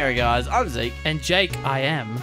Gary, 0.00 0.14
guys. 0.14 0.48
I'm 0.48 0.66
Zeke, 0.70 0.94
And 1.04 1.22
Jake, 1.22 1.54
I 1.58 1.80
am. 1.80 2.16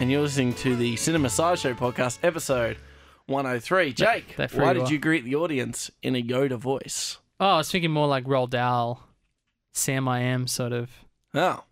and 0.00 0.10
you're 0.10 0.20
listening 0.20 0.52
to 0.56 0.76
the 0.76 0.96
Cinema 0.96 1.30
Sideshow 1.30 1.72
podcast, 1.72 2.18
episode 2.22 2.76
103. 3.24 3.94
Jake, 3.94 4.34
why 4.52 4.74
did 4.74 4.90
you 4.90 4.98
greet 4.98 5.24
the 5.24 5.34
audience 5.34 5.90
in 6.02 6.14
a 6.14 6.22
Yoda 6.22 6.58
voice? 6.58 7.16
Oh, 7.40 7.46
I 7.46 7.56
was 7.56 7.70
thinking 7.70 7.90
more 7.90 8.06
like 8.06 8.24
Roald 8.24 8.50
Dahl, 8.50 9.02
Sam 9.72 10.08
I 10.08 10.20
am 10.20 10.46
sort 10.46 10.72
of. 10.74 10.90
Oh, 11.32 11.64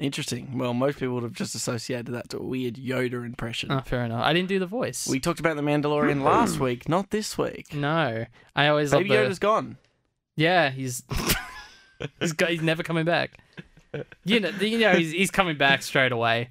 interesting. 0.00 0.58
Well, 0.58 0.74
most 0.74 0.98
people 0.98 1.14
would 1.14 1.22
have 1.22 1.32
just 1.34 1.54
associated 1.54 2.08
that 2.08 2.30
to 2.30 2.38
a 2.38 2.42
weird 2.42 2.74
Yoda 2.74 3.24
impression. 3.24 3.70
Oh, 3.70 3.82
fair 3.82 4.04
enough. 4.04 4.24
I 4.24 4.32
didn't 4.32 4.48
do 4.48 4.58
the 4.58 4.66
voice. 4.66 5.06
We 5.06 5.20
talked 5.20 5.38
about 5.38 5.54
The 5.54 5.62
Mandalorian 5.62 6.22
last 6.24 6.58
week, 6.58 6.88
not 6.88 7.10
this 7.10 7.38
week. 7.38 7.72
no, 7.72 8.26
I 8.56 8.66
always 8.66 8.90
Baby 8.90 9.10
love 9.10 9.18
the- 9.18 9.24
Yoda's 9.30 9.38
gone. 9.38 9.76
Yeah, 10.34 10.70
he's 10.70 11.04
he's 12.20 12.32
got, 12.32 12.50
he's 12.50 12.62
never 12.62 12.82
coming 12.82 13.04
back. 13.04 13.38
You 14.24 14.40
know, 14.40 14.48
you 14.60 14.78
know 14.78 14.94
he's 14.94 15.10
he's 15.12 15.30
coming 15.30 15.56
back 15.56 15.82
straight 15.82 16.12
away. 16.12 16.50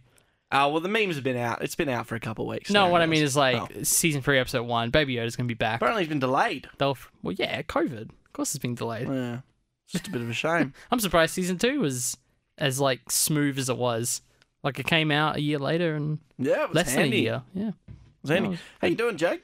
Oh, 0.52 0.68
well, 0.72 0.82
the 0.82 0.90
memes 0.90 1.16
have 1.16 1.24
been 1.24 1.38
out. 1.38 1.62
It's 1.64 1.76
been 1.76 1.90
out 1.90 2.08
for 2.08 2.16
a 2.16 2.20
couple 2.20 2.46
of 2.46 2.50
weeks. 2.50 2.70
No, 2.70 2.86
now, 2.86 2.92
what 2.92 3.02
I 3.02 3.06
mean 3.06 3.24
is 3.24 3.36
like 3.36 3.56
Oh. 3.62 3.84
season 3.84 4.22
three, 4.22 4.38
episode 4.40 4.64
one. 4.64 4.90
Baby 4.90 5.16
Yoda's 5.16 5.36
gonna 5.36 5.48
be 5.48 5.54
back. 5.54 5.78
Apparently, 5.78 6.04
it's 6.04 6.10
been 6.10 6.20
delayed. 6.20 6.68
They'll 6.78 6.98
well, 7.24 7.34
yeah, 7.34 7.62
COVID. 7.64 8.10
Of 8.10 8.34
course, 8.34 8.54
it's 8.54 8.62
been 8.62 8.76
delayed. 8.76 9.08
Yeah. 9.08 9.40
It's 9.86 9.94
just 9.94 10.08
a 10.08 10.12
bit 10.12 10.22
of 10.22 10.30
a 10.30 10.34
shame. 10.34 10.74
I'm 10.92 11.00
surprised 11.00 11.34
season 11.34 11.58
two 11.58 11.80
was 11.80 12.16
as 12.58 12.80
like 12.80 13.10
smooth 13.10 13.58
as 13.58 13.70
it 13.70 13.78
was. 13.78 14.22
Like 14.64 14.78
it 14.78 14.86
came 14.86 15.10
out 15.12 15.38
a 15.38 15.42
year 15.42 15.58
later 15.58 15.96
and 15.96 16.20
Yeah, 16.38 16.66
was 16.68 16.76
less 16.76 16.94
handy. 16.94 17.10
than 17.10 17.20
a 17.20 17.22
year. 17.24 17.42
Yeah. 17.56 17.68
It 17.70 17.74
was 18.22 18.30
handy. 18.32 18.56
Oh. 18.56 18.66
How 18.82 18.88
you 18.88 18.96
doing, 18.96 19.18
Jake? 19.18 19.44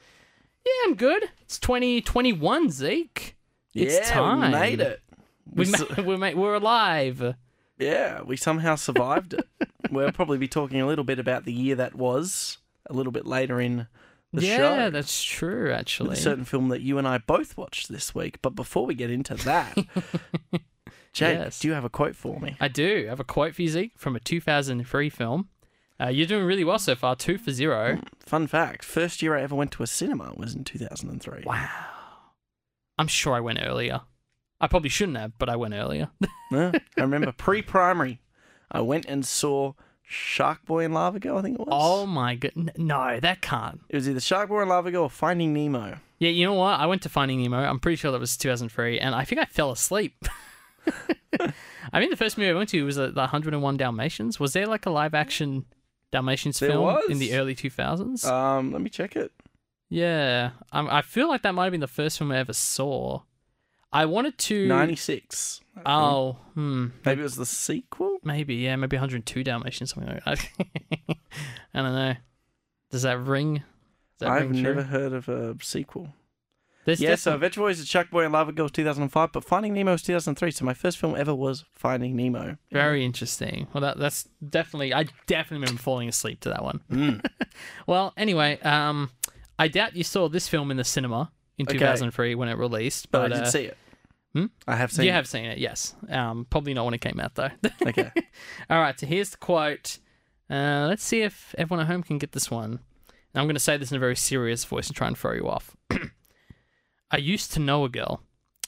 Yeah, 0.65 0.71
I'm 0.85 0.95
good. 0.95 1.23
It's 1.41 1.57
2021, 1.59 2.69
Zeke. 2.69 3.35
It's 3.73 3.95
yeah, 3.95 4.03
time. 4.03 4.41
we 4.41 4.49
made 4.59 4.81
it. 4.81 5.01
We 5.51 5.65
We 6.05 6.15
ma- 6.17 6.17
ma- 6.31 6.39
we're 6.39 6.53
alive. 6.55 7.35
Yeah, 7.77 8.21
we 8.23 8.37
somehow 8.37 8.75
survived 8.75 9.33
it. 9.33 9.47
we'll 9.91 10.11
probably 10.11 10.37
be 10.37 10.47
talking 10.47 10.81
a 10.81 10.87
little 10.87 11.03
bit 11.05 11.19
about 11.19 11.45
the 11.45 11.53
year 11.53 11.75
that 11.75 11.95
was 11.95 12.57
a 12.89 12.93
little 12.93 13.11
bit 13.11 13.25
later 13.25 13.61
in 13.61 13.87
the 14.33 14.45
yeah, 14.45 14.57
show. 14.57 14.75
Yeah, 14.75 14.89
that's 14.89 15.23
true, 15.23 15.71
actually. 15.71 16.13
a 16.13 16.15
certain 16.15 16.45
film 16.45 16.69
that 16.69 16.81
you 16.81 16.97
and 16.97 17.07
I 17.07 17.17
both 17.19 17.55
watched 17.57 17.89
this 17.89 18.13
week. 18.15 18.41
But 18.41 18.55
before 18.55 18.85
we 18.85 18.95
get 18.95 19.11
into 19.11 19.35
that, 19.35 19.75
Jake, 21.13 21.37
Yes. 21.39 21.59
do 21.59 21.67
you 21.67 21.73
have 21.73 21.85
a 21.85 21.89
quote 21.89 22.15
for 22.15 22.39
me? 22.39 22.55
I 22.59 22.67
do 22.67 23.05
I 23.05 23.09
have 23.09 23.19
a 23.19 23.23
quote 23.23 23.55
for 23.55 23.61
you, 23.61 23.69
Zeke, 23.69 23.97
from 23.97 24.15
a 24.15 24.19
2003 24.19 25.09
film. 25.09 25.49
Uh, 25.99 26.09
you're 26.09 26.27
doing 26.27 26.45
really 26.45 26.63
well 26.63 26.77
so 26.77 26.95
far, 26.95 27.15
two 27.15 27.37
for 27.39 27.51
zero. 27.51 27.99
Fun 28.19 28.45
fact: 28.45 28.85
first 28.85 29.21
year 29.23 29.35
I 29.35 29.41
ever 29.41 29.55
went 29.55 29.71
to 29.73 29.83
a 29.83 29.87
cinema 29.87 30.33
was 30.37 30.53
in 30.53 30.63
2003. 30.63 31.43
Wow. 31.45 31.69
I'm 32.99 33.07
sure 33.07 33.33
I 33.33 33.39
went 33.39 33.59
earlier. 33.61 34.01
I 34.59 34.67
probably 34.67 34.89
shouldn't 34.89 35.17
have, 35.17 35.37
but 35.37 35.49
I 35.49 35.55
went 35.55 35.73
earlier. 35.73 36.09
Yeah, 36.49 36.71
I 36.97 37.01
remember 37.01 37.33
pre-primary. 37.33 38.21
I 38.71 38.79
went 38.79 39.05
and 39.05 39.25
saw 39.25 39.73
Shark 40.01 40.63
Boy 40.65 40.85
and 40.85 40.93
Lava 40.93 41.19
Girl. 41.19 41.37
I 41.37 41.41
think 41.41 41.55
it 41.55 41.59
was. 41.59 41.67
oh 41.69 42.05
my 42.05 42.35
god. 42.35 42.53
No, 42.77 43.19
that 43.19 43.41
can't. 43.41 43.81
It 43.89 43.95
was 43.97 44.07
either 44.07 44.21
Shark 44.21 44.47
Boy 44.47 44.61
and 44.61 44.69
Lava 44.69 44.89
Girl 44.89 45.03
or 45.03 45.09
Finding 45.09 45.53
Nemo. 45.53 45.97
Yeah, 46.19 46.29
you 46.29 46.45
know 46.45 46.53
what? 46.53 46.79
I 46.79 46.85
went 46.85 47.01
to 47.01 47.09
Finding 47.09 47.41
Nemo. 47.41 47.57
I'm 47.57 47.79
pretty 47.81 47.97
sure 47.97 48.13
that 48.13 48.19
was 48.19 48.37
2003, 48.37 48.97
and 48.97 49.13
I 49.13 49.25
think 49.25 49.41
I 49.41 49.45
fell 49.45 49.71
asleep. 49.71 50.23
I 51.91 51.99
mean, 51.99 52.09
the 52.09 52.15
first 52.15 52.37
movie 52.37 52.49
I 52.49 52.53
went 52.53 52.69
to 52.69 52.83
was 52.85 52.97
uh, 52.97 53.07
the 53.07 53.19
101 53.21 53.77
Dalmatians. 53.77 54.39
Was 54.39 54.53
there 54.53 54.65
like 54.67 54.85
a 54.85 54.89
live 54.89 55.13
action 55.13 55.65
Dalmatians 56.13 56.59
There 56.59 56.69
film 56.69 56.97
in 57.09 57.19
the 57.19 57.33
early 57.35 57.55
2000s? 57.55 58.25
Um, 58.25 58.71
let 58.71 58.81
me 58.81 58.89
check 58.89 59.15
it. 59.17 59.31
yeah, 59.89 60.51
um, 60.71 60.87
I 60.89 61.01
feel 61.01 61.27
like 61.27 61.41
that 61.41 61.53
might 61.53 61.65
have 61.65 61.71
been 61.71 61.81
the 61.81 61.87
first 61.87 62.17
film 62.17 62.31
I 62.31 62.37
ever 62.37 62.53
saw. 62.53 63.21
I 63.91 64.05
wanted 64.05 64.37
to. 64.37 64.67
96. 64.67 65.61
Oh, 65.85 66.37
hmm. 66.53 66.87
Maybe 67.05 67.21
it 67.21 67.23
was 67.23 67.35
the 67.35 67.45
sequel? 67.45 68.17
Maybe, 68.23 68.55
yeah, 68.55 68.75
maybe 68.75 68.97
102 68.97 69.43
Dalmatians, 69.43 69.93
something 69.93 70.11
like 70.13 70.23
that. 70.25 70.49
I 71.73 71.81
don't 71.81 71.93
know. 71.93 72.15
Does 72.91 73.03
that 73.03 73.19
ring? 73.19 73.55
Does 73.55 73.63
that 74.19 74.29
I've 74.29 74.41
ring 74.49 74.63
true? 74.63 74.75
never 74.75 74.83
heard 74.83 75.13
of 75.13 75.29
a 75.29 75.55
sequel. 75.61 76.13
There's 76.85 77.01
yeah, 77.01 77.15
so 77.15 77.33
Adventure 77.35 77.59
Boys 77.59 77.81
is 77.81 77.87
Shark 77.87 78.09
Boy 78.09 78.23
and 78.23 78.31
Lava 78.31 78.53
Girl 78.53 78.63
was 78.63 78.71
2005, 78.71 79.33
but 79.33 79.43
Finding 79.43 79.73
Nemo 79.73 79.91
was 79.91 80.01
2003. 80.03 80.51
So 80.51 80.63
my 80.63 80.73
first 80.73 80.97
film 80.97 81.17
ever 81.17 81.35
was 81.35 81.65
Finding 81.73 82.15
Nemo. 82.15 82.55
Very 82.71 83.03
interesting. 83.03 83.67
Well, 83.73 83.81
that 83.81 83.97
that's 83.97 84.29
definitely. 84.49 84.93
I 84.93 85.03
definitely 85.25 85.65
remember 85.65 85.81
falling 85.81 86.07
asleep 86.07 86.39
to 86.41 86.49
that 86.49 86.63
one. 86.63 86.81
Mm. 86.89 87.25
Well, 87.87 88.13
anyway, 88.15 88.59
um, 88.61 89.09
I 89.57 89.67
doubt 89.67 89.95
you 89.95 90.03
saw 90.03 90.29
this 90.29 90.47
film 90.47 90.69
in 90.69 90.77
the 90.77 90.83
cinema 90.83 91.31
in 91.57 91.65
Okay. 91.67 91.77
2003 91.77 92.35
when 92.35 92.49
it 92.49 92.57
released, 92.57 93.09
But, 93.11 93.29
but, 93.29 93.33
I 93.33 93.35
did 93.37 93.43
uh, 93.47 93.49
see 93.51 93.63
it. 93.65 93.77
hmm? 94.33 94.45
I 94.67 94.75
have 94.75 94.91
seen 94.91 95.05
you 95.05 95.11
it. 95.11 95.15
have 95.15 95.27
seen 95.27 95.45
it. 95.45 95.57
Yes. 95.57 95.95
Um, 96.09 96.45
probably 96.49 96.73
not 96.73 96.85
when 96.85 96.93
it 96.93 97.01
came 97.01 97.19
out 97.19 97.35
though. 97.35 97.49
Okay. 97.85 98.11
All 98.69 98.79
right. 98.79 98.99
So 98.99 99.05
here's 99.07 99.31
the 99.31 99.37
quote. 99.37 99.97
Uh, 100.49 100.85
let's 100.87 101.03
see 101.03 101.21
if 101.23 101.53
everyone 101.57 101.81
at 101.85 101.87
home 101.91 102.03
can 102.03 102.17
get 102.17 102.31
this 102.31 102.49
one. 102.51 102.79
And 103.33 103.41
I'm 103.41 103.45
going 103.45 103.55
to 103.55 103.59
say 103.59 103.75
this 103.77 103.91
in 103.91 103.97
a 103.97 103.99
very 103.99 104.15
serious 104.15 104.63
voice 104.63 104.87
and 104.87 104.95
try 104.95 105.07
and 105.07 105.17
throw 105.17 105.33
you 105.33 105.47
off. 105.47 105.75
I 107.11 107.17
used 107.17 107.51
to 107.53 107.59
know 107.59 107.83
a 107.83 107.89
girl. 107.89 108.21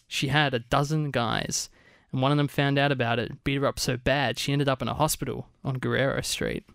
She 0.07 0.27
had 0.29 0.53
a 0.53 0.59
dozen 0.59 1.11
guys, 1.11 1.69
and 2.11 2.21
one 2.21 2.31
of 2.31 2.38
them 2.38 2.47
found 2.47 2.77
out 2.79 2.91
about 2.91 3.19
it, 3.19 3.44
beat 3.44 3.59
her 3.61 3.66
up 3.67 3.79
so 3.79 3.95
bad 3.95 4.39
she 4.39 4.51
ended 4.51 4.67
up 4.67 4.81
in 4.81 4.88
a 4.88 4.94
hospital 4.94 5.47
on 5.63 5.75
Guerrero 5.75 6.21
Street. 6.21 6.66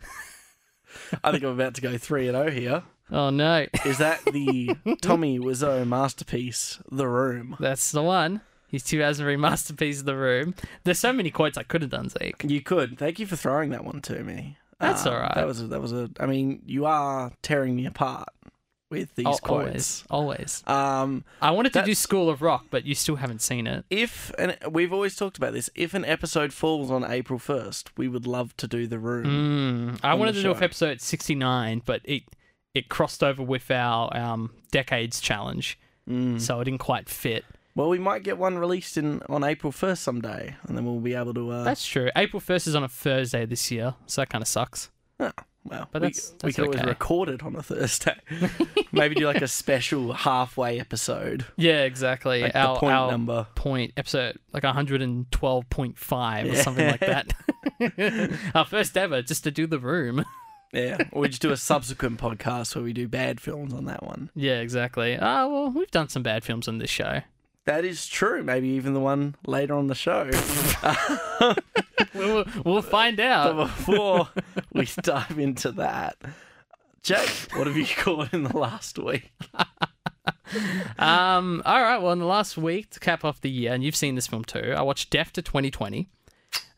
I 1.24 1.30
think 1.32 1.42
I'm 1.44 1.50
about 1.50 1.74
to 1.74 1.80
go 1.80 1.98
3 1.98 2.28
and 2.28 2.36
0 2.36 2.50
here. 2.50 2.82
Oh 3.10 3.30
no, 3.30 3.66
Is 3.84 3.98
that 3.98 4.24
the 4.24 4.76
Tommy 5.00 5.38
Wiseau 5.38 5.86
masterpiece, 5.86 6.80
The 6.90 7.06
Room? 7.08 7.56
that's 7.60 7.92
the 7.92 8.02
one. 8.02 8.40
His 8.68 8.82
2003 8.82 9.36
masterpiece, 9.36 10.02
The 10.02 10.16
Room. 10.16 10.54
There's 10.84 10.98
so 10.98 11.12
many 11.12 11.30
quotes 11.30 11.56
I 11.56 11.62
could 11.62 11.82
have 11.82 11.90
done, 11.92 12.08
Zeke. 12.08 12.42
You 12.44 12.60
could. 12.60 12.98
Thank 12.98 13.20
you 13.20 13.26
for 13.26 13.36
throwing 13.36 13.70
that 13.70 13.84
one 13.84 14.00
to 14.02 14.24
me. 14.24 14.58
That's 14.80 15.06
Um, 15.06 15.14
all 15.14 15.20
right. 15.20 15.34
That 15.36 15.46
was 15.46 15.60
a, 15.62 15.66
that 15.68 15.80
was 15.80 15.92
a. 15.92 16.10
I 16.18 16.26
mean, 16.26 16.62
you 16.66 16.84
are 16.84 17.32
tearing 17.42 17.76
me 17.76 17.86
apart 17.86 18.28
with 18.90 19.14
these 19.14 19.24
Al- 19.26 19.38
quotes. 19.38 20.04
always, 20.10 20.62
always. 20.64 20.64
Um, 20.66 21.24
I 21.40 21.52
wanted 21.52 21.72
to 21.74 21.82
do 21.82 21.94
School 21.94 22.28
of 22.28 22.42
Rock, 22.42 22.66
but 22.70 22.84
you 22.84 22.94
still 22.96 23.16
haven't 23.16 23.40
seen 23.40 23.66
it. 23.68 23.84
if 23.88 24.32
and 24.38 24.56
we've 24.68 24.92
always 24.92 25.14
talked 25.16 25.38
about 25.38 25.52
this, 25.52 25.70
if 25.76 25.94
an 25.94 26.04
episode 26.04 26.52
falls 26.52 26.90
on 26.90 27.04
April 27.04 27.38
first, 27.38 27.96
we 27.96 28.08
would 28.08 28.26
love 28.26 28.56
to 28.58 28.66
do 28.66 28.86
the 28.88 28.98
room. 28.98 29.96
Mm, 29.96 30.00
I 30.04 30.14
wanted 30.14 30.34
the 30.34 30.38
to 30.40 30.42
do 30.42 30.48
show. 30.50 30.58
for 30.58 30.64
episode 30.64 31.00
69, 31.00 31.82
but 31.86 32.00
it 32.04 32.24
it 32.76 32.88
crossed 32.88 33.22
over 33.24 33.42
with 33.42 33.70
our 33.70 34.14
um, 34.16 34.50
decades 34.70 35.20
challenge, 35.20 35.78
Mm. 36.08 36.40
so 36.40 36.60
it 36.60 36.64
didn't 36.66 36.78
quite 36.80 37.08
fit. 37.08 37.44
Well, 37.74 37.88
we 37.88 37.98
might 37.98 38.22
get 38.22 38.38
one 38.38 38.56
released 38.58 38.96
in 38.96 39.20
on 39.28 39.42
April 39.44 39.72
first 39.72 40.02
someday, 40.02 40.54
and 40.66 40.76
then 40.78 40.84
we'll 40.86 41.00
be 41.00 41.14
able 41.14 41.34
to. 41.34 41.50
Uh, 41.50 41.64
That's 41.64 41.84
true. 41.86 42.10
April 42.16 42.40
1st 42.40 42.68
is 42.68 42.74
on 42.76 42.84
a 42.84 42.88
Thursday 42.88 43.44
this 43.44 43.70
year, 43.70 43.94
so 44.06 44.20
that 44.22 44.30
kind 44.30 44.40
of 44.40 44.48
sucks. 44.48 44.90
oh, 45.20 45.30
well, 45.64 45.88
but 45.90 46.00
we, 46.02 46.08
that's- 46.08 46.32
we 46.44 46.52
could 46.52 46.66
always 46.66 46.82
record 46.84 47.28
it 47.28 47.42
on 47.42 47.56
a 47.56 47.62
Thursday. 47.62 48.14
Maybe 48.92 49.14
do 49.16 49.26
like 49.26 49.42
a 49.42 49.48
special 49.48 50.12
halfway 50.12 50.78
episode, 50.78 51.44
Yeah, 51.56 51.82
exactly. 51.82 52.42
like 52.42 52.54
our 52.54 52.78
point 52.78 52.94
our 52.94 53.10
number. 53.10 53.46
point 53.56 53.92
episode 53.96 54.38
like 54.52 54.62
112.5 54.62 56.44
or 56.44 56.46
Yeah. 56.46 56.62
something 56.62 56.86
like 56.86 57.00
that. 57.00 58.38
our 58.54 58.64
first 58.64 58.96
ever, 58.96 59.22
just 59.22 59.42
to 59.44 59.50
do 59.50 59.66
the 59.66 59.78
room. 59.80 60.24
Yeah, 60.76 60.98
or 61.12 61.22
we 61.22 61.28
just 61.28 61.42
do 61.42 61.50
a 61.52 61.56
subsequent 61.56 62.20
podcast 62.20 62.74
where 62.74 62.84
we 62.84 62.92
do 62.92 63.08
bad 63.08 63.40
films 63.40 63.72
on 63.72 63.86
that 63.86 64.02
one. 64.02 64.30
Yeah, 64.34 64.60
exactly. 64.60 65.16
Ah, 65.20 65.46
well, 65.48 65.70
we've 65.70 65.90
done 65.90 66.08
some 66.08 66.22
bad 66.22 66.44
films 66.44 66.68
on 66.68 66.78
this 66.78 66.90
show. 66.90 67.22
That 67.64 67.84
is 67.84 68.06
true. 68.06 68.42
Maybe 68.44 68.68
even 68.68 68.92
the 68.94 69.00
one 69.00 69.34
later 69.46 69.74
on 69.74 69.86
the 69.88 69.94
show. 69.96 70.30
we'll, 72.14 72.44
we'll 72.64 72.82
find 72.82 73.16
but 73.16 73.26
out. 73.26 73.56
before 73.56 74.28
we 74.72 74.86
dive 75.02 75.38
into 75.38 75.72
that, 75.72 76.16
Jake, 77.02 77.28
what 77.54 77.66
have 77.66 77.76
you 77.76 77.86
caught 77.86 78.32
in 78.32 78.44
the 78.44 78.56
last 78.56 78.98
week? 78.98 79.32
Um, 80.98 81.62
all 81.66 81.82
right. 81.82 81.98
Well, 81.98 82.12
in 82.12 82.18
the 82.20 82.24
last 82.26 82.56
week 82.56 82.90
to 82.90 83.00
cap 83.00 83.24
off 83.24 83.40
the 83.40 83.50
year, 83.50 83.72
and 83.72 83.82
you've 83.82 83.96
seen 83.96 84.14
this 84.14 84.26
film 84.28 84.44
too. 84.44 84.74
I 84.76 84.82
watched 84.82 85.10
Death 85.10 85.32
to 85.34 85.42
2020. 85.42 86.08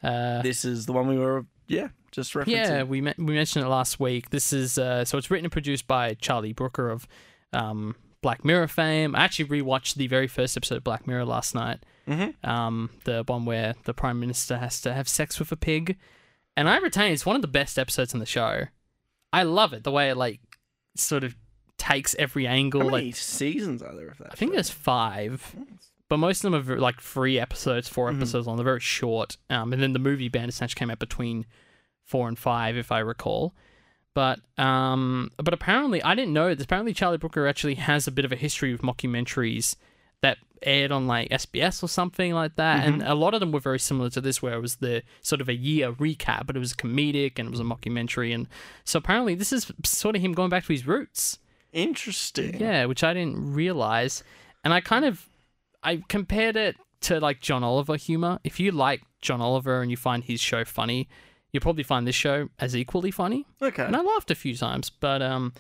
Uh, 0.03 0.43
This 0.43 0.65
is 0.65 0.87
the 0.87 0.93
one 0.93 1.07
we 1.09 1.19
were, 1.19 1.45
yeah, 1.69 1.89
just 2.11 2.33
referencing. 2.35 2.49
yeah, 2.49 2.83
we 2.83 3.01
me- 3.01 3.15
we 3.19 3.35
mentioned 3.35 3.65
it 3.65 3.69
last 3.69 4.01
week. 4.01 4.31
This 4.31 4.53
is 4.53 4.79
uh, 4.79 5.05
so 5.05 5.19
it's 5.19 5.31
written 5.31 5.47
and 5.47 5.53
produced 5.53 5.87
by 5.87 6.15
Charlie 6.15 6.53
Brooker 6.53 6.91
of 6.91 7.07
um, 7.53 7.95
Black 8.23 8.45
Mirror 8.45 8.69
fame. 8.69 9.15
I 9.15 9.21
actually 9.21 9.63
rewatched 9.63 9.95
the 9.95 10.07
very 10.07 10.27
first 10.27 10.57
episode 10.57 10.77
of 10.77 10.85
Black 10.85 11.07
Mirror 11.07 11.25
last 11.27 11.55
night. 11.55 11.85
Mm-hmm. 12.09 12.49
Um, 12.49 12.91
the 13.05 13.23
one 13.27 13.45
where 13.45 13.75
the 13.85 13.95
prime 13.95 14.19
minister 14.19 14.59
has 14.59 14.81
to 14.81 14.95
have 14.95 15.09
sex 15.09 15.39
with 15.39 15.53
a 15.53 15.57
pig, 15.57 15.99
and 16.57 16.69
I 16.69 16.79
retain 16.79 17.13
it's 17.13 17.27
one 17.27 17.37
of 17.37 17.43
the 17.43 17.49
best 17.49 17.79
episodes 17.79 18.15
in 18.15 18.21
the 18.21 18.27
show. 18.27 18.65
I 19.33 19.43
love 19.43 19.73
it 19.73 19.85
the 19.85 19.93
way 19.93 20.09
it 20.09 20.17
like 20.17 20.41
sort 20.97 21.23
of 21.23 21.37
takes 21.77 22.15
every 22.19 22.47
angle. 22.47 22.81
How 22.81 22.87
like 22.87 23.03
many 23.03 23.13
seasons 23.13 23.83
are 23.83 23.95
there 23.95 24.09
of 24.09 24.19
that? 24.19 24.29
I 24.33 24.35
think 24.35 24.53
show? 24.53 24.57
there's 24.57 24.71
five, 24.71 25.55
but 26.09 26.19
most 26.19 26.45
of 26.45 26.51
them 26.51 26.61
are 26.61 26.63
ver- 26.63 26.79
like 26.79 27.01
three 27.01 27.39
episodes, 27.39 27.89
4 27.89 28.11
Mhm. 28.11 28.17
episodes 28.17 28.47
long. 28.47 28.57
They're 28.57 28.65
very 28.65 28.81
short. 28.81 29.37
Um, 29.51 29.73
and 29.73 29.83
then 29.83 29.93
the 29.93 29.99
movie 29.99 30.29
Bandersnatch 30.29 30.75
came 30.77 30.91
out 30.91 30.99
between 30.99 31.47
four 32.05 32.29
and 32.29 32.39
five, 32.39 32.77
if 32.77 32.91
I 32.91 33.01
recall. 33.01 33.55
But 34.15 34.41
um, 34.59 35.31
but 35.37 35.55
apparently 35.55 36.03
I 36.03 36.15
didn't 36.15 36.33
know 36.33 36.55
this. 36.55 36.65
Apparently 36.65 36.93
Charlie 36.95 37.19
Brooker 37.19 37.47
actually 37.47 37.75
has 37.77 38.09
a 38.09 38.11
bit 38.11 38.25
of 38.25 38.33
a 38.33 38.37
history 38.37 38.73
with 38.73 38.83
mockumentaries 38.83 39.77
that 40.23 40.39
aired 40.63 40.91
on 40.91 41.07
like 41.07 41.31
SBS 41.31 41.85
or 41.85 41.89
something 41.89 42.33
like 42.33 42.57
that, 42.57 42.85
and 42.85 43.01
a 43.03 43.15
lot 43.15 43.33
of 43.35 43.39
them 43.39 43.53
were 43.53 43.61
very 43.61 43.79
similar 43.79 44.11
to 44.11 44.21
this, 44.21 44.43
where 44.43 44.55
it 44.55 44.61
was 44.61 44.77
the 44.77 45.05
sort 45.21 45.41
of 45.41 45.49
a 45.49 45.55
year 45.55 45.93
recap, 45.93 46.47
but 46.49 46.57
it 46.57 46.59
was 46.59 46.73
comedic 46.75 47.39
and 47.39 47.47
it 47.47 47.51
was 47.53 47.61
a 47.61 47.63
mockumentary, 47.65 48.35
and 48.35 48.49
so 48.83 48.99
apparently 48.99 49.37
this 49.37 49.53
is 49.53 49.71
sort 49.85 50.17
of 50.17 50.23
him 50.23 50.33
going 50.33 50.51
back 50.51 50.65
to 50.65 50.73
his 50.73 50.85
roots. 50.85 51.39
Interesting. 51.73 52.59
Yeah, 52.59 52.87
which 52.87 53.05
I 53.05 53.15
didn't 53.15 53.53
realize. 53.55 54.25
And 54.65 54.75
I 54.75 54.81
kind 54.81 55.05
of 55.05 55.29
I 55.83 56.03
compared 56.09 56.57
it 56.57 56.77
to 57.03 57.21
like 57.21 57.41
John 57.41 57.63
Oliver 57.63 57.97
humor. 57.97 58.39
If 58.45 58.59
you 58.61 58.73
like 58.73 59.03
John 59.21 59.41
Oliver 59.41 59.81
and 59.81 59.91
you 59.91 59.97
find 59.97 60.25
his 60.25 60.41
show 60.41 60.65
funny, 60.65 61.09
you'll 61.53 61.61
probably 61.61 61.85
find 61.85 62.07
this 62.07 62.15
show 62.17 62.49
as 62.59 62.77
equally 62.77 63.11
funny. 63.11 63.47
Okay. 63.63 63.85
And 63.85 63.97
I 63.97 64.01
laughed 64.01 64.31
a 64.31 64.35
few 64.35 64.57
times, 64.57 64.91
but 64.91 65.23
um 65.23 65.53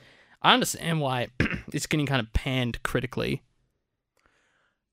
I 0.42 0.54
understand 0.54 1.00
why 1.00 1.28
it's 1.72 1.86
getting 1.86 2.06
kind 2.06 2.20
of 2.20 2.32
panned 2.32 2.82
critically. 2.82 3.42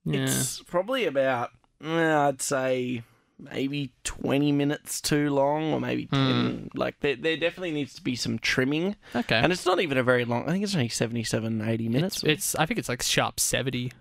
Yeah. 0.04 0.22
It's 0.22 0.62
probably 0.62 1.06
about, 1.06 1.50
eh, 1.84 2.18
I'd 2.18 2.42
say, 2.42 3.04
maybe 3.40 3.92
20 4.04 4.52
minutes 4.52 5.02
too 5.02 5.30
long, 5.32 5.74
or 5.74 5.80
maybe 5.80 6.06
10. 6.08 6.70
Like, 6.76 7.00
there, 7.02 7.16
there 7.16 7.38
definitely 7.38 7.72
needs 7.72 7.94
to 7.96 8.04
be 8.04 8.16
some 8.16 8.40
trimming. 8.40 8.96
okay. 9.16 9.36
And 9.36 9.52
it's 9.52 9.66
not 9.66 9.80
even 9.80 9.98
a 9.98 10.04
very 10.04 10.26
long, 10.26 10.48
I 10.48 10.52
think 10.52 10.64
it's 10.64 10.76
only 10.76 10.90
77, 10.90 11.62
80 11.62 11.90
minutes. 11.90 12.18
it's, 12.18 12.24
it's 12.24 12.56
I 12.56 12.66
think 12.66 12.80
it's 12.80 12.90
like 12.90 13.02
sharp 13.02 13.40
70. 13.40 13.92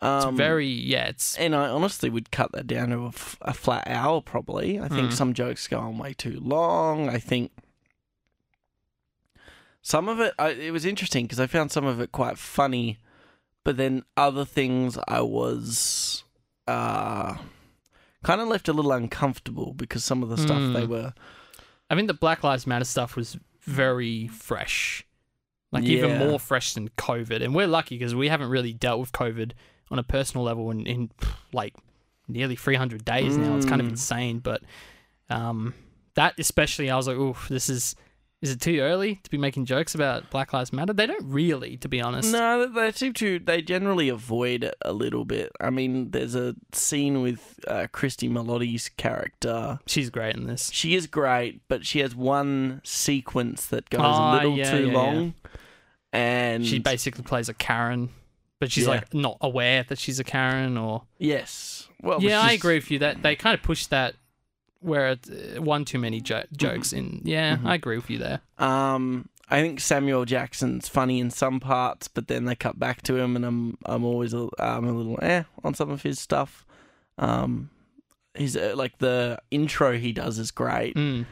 It's 0.00 0.24
um, 0.26 0.36
very 0.36 0.66
yeah, 0.68 1.06
it's 1.08 1.36
And 1.38 1.54
I 1.56 1.68
honestly 1.68 2.08
would 2.08 2.30
cut 2.30 2.52
that 2.52 2.66
down 2.68 2.90
to 2.90 2.98
a, 3.00 3.08
f- 3.08 3.36
a 3.42 3.52
flat 3.52 3.84
hour, 3.88 4.20
probably. 4.20 4.78
I 4.78 4.86
think 4.88 5.10
Mm. 5.10 5.12
some 5.12 5.34
jokes 5.34 5.66
go 5.66 5.78
on 5.80 5.98
way 5.98 6.12
too 6.14 6.38
long. 6.40 7.08
I 7.08 7.18
think 7.18 7.50
some 9.82 10.08
of 10.08 10.20
it, 10.20 10.34
I, 10.38 10.50
it 10.50 10.72
was 10.72 10.84
interesting 10.84 11.24
because 11.24 11.40
I 11.40 11.46
found 11.46 11.72
some 11.72 11.84
of 11.86 12.00
it 12.00 12.12
quite 12.12 12.38
funny, 12.38 12.98
but 13.64 13.76
then 13.76 14.04
other 14.16 14.44
things 14.44 14.98
I 15.08 15.22
was 15.22 16.24
uh, 16.66 17.36
kind 18.22 18.40
of 18.40 18.48
left 18.48 18.68
a 18.68 18.72
little 18.72 18.92
uncomfortable 18.92 19.72
because 19.74 20.04
some 20.04 20.22
of 20.22 20.28
the 20.28 20.36
stuff 20.36 20.58
they 20.74 20.82
Mm. 20.86 20.88
were. 20.88 21.14
I 21.90 21.94
think 21.94 22.06
the 22.08 22.14
Black 22.14 22.44
Lives 22.44 22.66
Matter 22.66 22.84
stuff 22.84 23.16
was 23.16 23.38
very 23.62 24.28
fresh. 24.28 25.04
Like 25.72 25.84
even 25.84 26.18
more 26.18 26.38
fresh 26.38 26.72
than 26.74 26.88
COVID. 26.90 27.42
And 27.42 27.54
we're 27.54 27.66
lucky 27.66 27.98
because 27.98 28.14
we 28.14 28.28
haven't 28.28 28.48
really 28.48 28.72
dealt 28.72 29.00
with 29.00 29.12
COVID 29.12 29.52
on 29.90 29.98
a 29.98 30.02
personal 30.02 30.44
level 30.44 30.70
in, 30.70 30.86
in 30.86 31.10
like 31.52 31.74
nearly 32.28 32.56
300 32.56 33.04
days 33.04 33.36
now. 33.36 33.56
It's 33.56 33.66
kind 33.66 33.80
of 33.80 33.86
Mm. 33.86 33.90
insane. 33.90 34.38
But 34.40 34.62
um, 35.30 35.74
that 36.14 36.34
especially, 36.38 36.90
I 36.90 36.96
was 36.96 37.06
like, 37.08 37.16
oh, 37.16 37.36
this 37.48 37.68
is. 37.68 37.94
Is 38.40 38.52
it 38.52 38.60
too 38.60 38.78
early 38.78 39.16
to 39.24 39.30
be 39.30 39.36
making 39.36 39.64
jokes 39.64 39.96
about 39.96 40.30
Black 40.30 40.52
Lives 40.52 40.72
Matter? 40.72 40.92
They 40.92 41.08
don't 41.08 41.24
really, 41.24 41.76
to 41.78 41.88
be 41.88 42.00
honest. 42.00 42.30
No, 42.32 42.68
they- 42.68 42.92
seem 42.92 43.12
to. 43.14 43.40
They 43.40 43.62
generally 43.62 44.08
avoid 44.08 44.62
it 44.62 44.76
a 44.82 44.92
little 44.92 45.24
bit. 45.24 45.50
I 45.60 45.70
mean, 45.70 46.12
there's 46.12 46.36
a 46.36 46.54
scene 46.72 47.20
with 47.20 47.58
uh, 47.66 47.88
Cristin 47.92 48.30
Milioti's 48.30 48.90
character 48.90 49.80
She's 49.88 50.08
great 50.08 50.36
in 50.36 50.46
this. 50.46 50.70
She 50.72 50.94
is 50.94 51.08
great, 51.08 51.62
but 51.66 51.84
she 51.84 51.98
has 51.98 52.14
one 52.14 52.80
sequence 52.84 53.66
that 53.66 53.90
goes 53.90 54.02
Ah, 54.04 54.34
a 54.34 54.36
little 54.36 54.56
yeah, 54.56 54.70
too 54.70 54.86
yeah, 54.86 54.94
long. 54.96 55.34
And 56.12 56.64
She 56.64 56.78
basically 56.78 57.24
plays 57.24 57.48
a 57.48 57.54
Karen, 57.54 58.10
but 58.60 58.70
she's 58.72 58.84
Yeah. 58.84 58.90
like 58.90 59.14
not 59.14 59.36
aware 59.40 59.84
that 59.84 59.98
she's 59.98 60.18
a 60.20 60.24
Karen 60.24 60.76
or 60.76 61.02
yes, 61.18 61.88
well, 62.02 62.22
yeah, 62.22 62.40
I 62.40 62.52
agree 62.52 62.76
with 62.76 62.90
you 62.90 62.98
that 63.00 63.22
they 63.22 63.36
kind 63.36 63.54
of 63.54 63.62
push 63.62 63.86
that 63.86 64.14
where 64.80 65.08
it, 65.10 65.28
uh, 65.56 65.62
one 65.62 65.84
too 65.84 65.98
many 65.98 66.20
jo- 66.20 66.44
jokes 66.56 66.92
in. 66.92 67.20
Yeah, 67.24 67.56
Mhm. 67.56 67.66
I 67.66 67.74
agree 67.74 67.96
with 67.96 68.08
you 68.10 68.18
there. 68.18 68.40
Um, 68.58 69.28
I 69.50 69.60
think 69.62 69.80
Samuel 69.80 70.24
Jackson's 70.24 70.88
funny 70.88 71.18
in 71.20 71.30
some 71.30 71.58
parts, 71.58 72.06
but 72.06 72.28
then 72.28 72.44
they 72.44 72.54
cut 72.54 72.78
back 72.78 73.02
to 73.02 73.16
him, 73.16 73.34
and 73.34 73.44
I'm 73.44 73.78
I'm 73.86 74.04
always 74.04 74.34
a, 74.34 74.48
I'm 74.58 74.86
a 74.86 74.92
little 74.92 75.18
eh 75.22 75.44
on 75.64 75.74
some 75.74 75.90
of 75.90 76.02
his 76.02 76.20
stuff. 76.20 76.64
Um, 77.16 77.70
he's 78.34 78.56
uh, 78.56 78.74
like 78.76 78.98
the 78.98 79.40
intro 79.50 79.98
he 79.98 80.12
does 80.12 80.38
is 80.38 80.50
great. 80.52 80.94
Mm. 80.94 81.26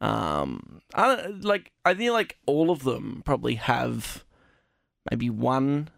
Um, 0.00 0.80
I 0.94 1.16
don't, 1.16 1.44
like 1.44 1.72
I 1.84 1.94
think 1.94 2.12
like 2.12 2.36
all 2.46 2.70
of 2.70 2.84
them 2.84 3.22
probably 3.24 3.54
have 3.56 4.24
maybe 5.10 5.30
one 5.30 5.88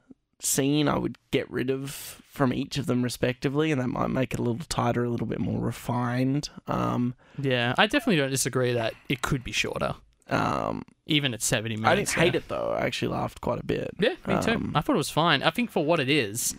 scene 0.44 0.88
I 0.88 0.99
would 0.99 1.17
get 1.31 1.50
rid 1.50 1.70
of 1.70 1.91
from 1.91 2.52
each 2.52 2.79
of 2.79 2.87
them 2.87 3.02
respectively, 3.02 3.70
and 3.73 3.81
that 3.81 3.88
might 3.88 4.08
make 4.11 4.35
it 4.35 4.41
a 4.41 4.43
little 4.43 4.64
tighter, 4.69 5.05
a 5.05 5.08
little 5.08 5.26
bit 5.26 5.38
more 5.41 5.61
refined. 5.61 6.49
Um, 6.67 7.14
Yeah, 7.41 7.75
I 7.79 7.87
definitely 7.87 8.17
don't 8.17 8.31
disagree 8.31 8.73
that 8.73 8.94
it 9.08 9.23
could 9.23 9.44
be 9.44 9.52
shorter, 9.52 9.94
um, 10.29 10.85
even 11.06 11.32
at 11.35 11.43
seventy 11.43 11.76
minutes, 11.76 11.91
I 11.91 11.94
didn't 11.96 12.08
hate 12.32 12.35
it 12.35 12.49
though. 12.49 12.75
I 12.79 12.87
actually 12.87 13.08
laughed 13.12 13.41
quite 13.41 13.61
a 13.61 13.64
bit. 13.67 13.91
Yeah, 13.99 14.14
me 14.26 14.41
too. 14.43 14.52
Um, 14.52 14.73
I 14.75 14.81
thought 14.81 14.94
it 14.94 14.99
was 14.99 15.11
fine. 15.11 15.43
I 15.43 15.50
think 15.50 15.70
for 15.70 15.85
what 15.85 16.00
it 16.00 16.08
is, 16.08 16.55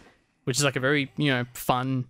which 0.45 0.57
is 0.57 0.63
like 0.63 0.75
a 0.75 0.79
very 0.79 1.11
you 1.17 1.31
know 1.31 1.45
fun 1.53 2.05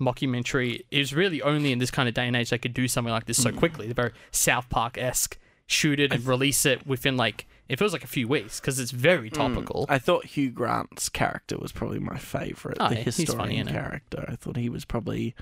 mockumentary, 0.00 0.82
it 0.90 0.98
was 0.98 1.14
really 1.14 1.40
only 1.42 1.72
in 1.72 1.78
this 1.78 1.90
kind 1.90 2.08
of 2.08 2.14
day 2.14 2.26
and 2.26 2.36
age 2.36 2.50
they 2.50 2.58
could 2.58 2.74
do 2.74 2.86
something 2.88 3.12
like 3.12 3.24
this 3.26 3.42
so 3.42 3.50
Mm. 3.50 3.56
quickly. 3.56 3.86
They're 3.86 3.94
very 3.94 4.12
South 4.30 4.68
Park 4.68 4.98
esque. 4.98 5.38
Shoot 5.68 5.98
it 5.98 6.12
and 6.12 6.24
release 6.26 6.64
it 6.66 6.86
within 6.86 7.16
like 7.16 7.46
it 7.68 7.78
feels 7.78 7.92
like 7.92 8.04
a 8.04 8.08
few 8.08 8.28
weeks 8.28 8.60
because 8.60 8.78
it's 8.78 8.90
very 8.90 9.30
topical. 9.30 9.86
Mm, 9.86 9.92
I 9.94 9.98
thought 9.98 10.24
Hugh 10.26 10.50
Grant's 10.50 11.08
character 11.08 11.58
was 11.58 11.72
probably 11.72 11.98
my 11.98 12.18
favourite. 12.18 12.78
Oh, 12.80 12.88
the 12.88 12.96
yeah, 12.96 13.02
he's 13.02 13.16
funny, 13.16 13.26
historian 13.26 13.68
isn't 13.68 13.72
character. 13.72 14.24
I 14.28 14.36
thought 14.36 14.56
he 14.56 14.68
was 14.68 14.84
probably 14.84 15.34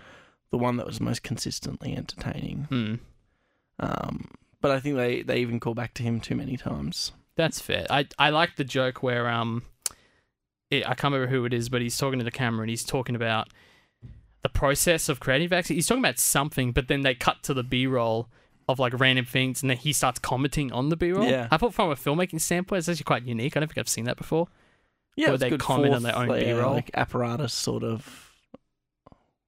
the 0.50 0.58
one 0.58 0.76
that 0.76 0.86
was 0.86 1.00
most 1.00 1.22
consistently 1.22 1.96
entertaining. 1.96 2.66
Hmm. 2.68 2.94
Um, 3.78 4.30
but 4.60 4.70
I 4.70 4.80
think 4.80 4.96
they, 4.96 5.22
they 5.22 5.38
even 5.38 5.60
call 5.60 5.74
back 5.74 5.94
to 5.94 6.02
him 6.02 6.20
too 6.20 6.34
many 6.34 6.56
times. 6.56 7.12
That's 7.36 7.60
fair. 7.60 7.86
I 7.90 8.06
I 8.18 8.30
like 8.30 8.56
the 8.56 8.64
joke 8.64 9.02
where 9.02 9.28
um, 9.28 9.64
it, 10.70 10.84
I 10.84 10.94
can't 10.94 11.12
remember 11.12 11.26
who 11.26 11.44
it 11.44 11.52
is, 11.52 11.68
but 11.68 11.82
he's 11.82 11.98
talking 11.98 12.18
to 12.18 12.24
the 12.24 12.30
camera 12.30 12.62
and 12.62 12.70
he's 12.70 12.84
talking 12.84 13.16
about 13.16 13.48
the 14.42 14.48
process 14.48 15.08
of 15.08 15.20
creating 15.20 15.48
vaccine. 15.48 15.76
He's 15.76 15.86
talking 15.86 16.04
about 16.04 16.18
something, 16.18 16.72
but 16.72 16.88
then 16.88 17.02
they 17.02 17.14
cut 17.14 17.42
to 17.44 17.54
the 17.54 17.64
B 17.64 17.86
roll 17.86 18.28
of 18.68 18.78
like 18.78 18.98
random 18.98 19.24
things, 19.24 19.62
and 19.62 19.70
then 19.70 19.76
he 19.76 19.92
starts 19.92 20.18
commenting 20.18 20.72
on 20.72 20.88
the 20.88 20.96
B 20.96 21.12
roll. 21.12 21.26
Yeah. 21.28 21.48
I 21.50 21.56
thought 21.56 21.74
from 21.74 21.90
a 21.90 21.94
filmmaking 21.94 22.40
standpoint, 22.40 22.78
it's 22.78 22.88
actually 22.88 23.04
quite 23.04 23.24
unique. 23.24 23.56
I 23.56 23.60
don't 23.60 23.68
think 23.68 23.78
I've 23.78 23.88
seen 23.88 24.04
that 24.04 24.16
before. 24.16 24.48
Yeah, 25.16 25.28
Where 25.28 25.38
they 25.38 25.56
comment 25.56 25.94
on 25.94 26.02
their 26.02 26.16
own 26.16 26.28
layer, 26.28 26.56
B-roll. 26.56 26.72
like 26.74 26.90
apparatus, 26.94 27.52
sort 27.54 27.84
of 27.84 28.32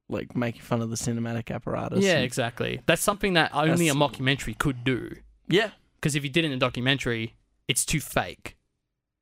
like 0.09 0.37
making 0.37 0.61
fun 0.63 0.81
of 0.81 0.91
the 0.91 0.97
cinematic 0.97 1.53
apparatus. 1.53 2.05
yeah, 2.05 2.19
exactly. 2.19 2.81
That's 2.87 3.03
something 3.03 3.33
that 3.35 3.51
only 3.53 3.89
a 3.89 3.95
mockumentary 3.95 4.57
could 4.57 4.85
do. 4.85 5.17
yeah, 5.49 5.71
Because 5.97 6.15
if 6.15 6.23
you 6.23 6.31
did 6.31 6.45
it 6.45 6.49
in 6.49 6.53
a 6.53 6.59
documentary, 6.59 7.35
it's 7.67 7.85
too 7.85 7.99
fake. 8.01 8.57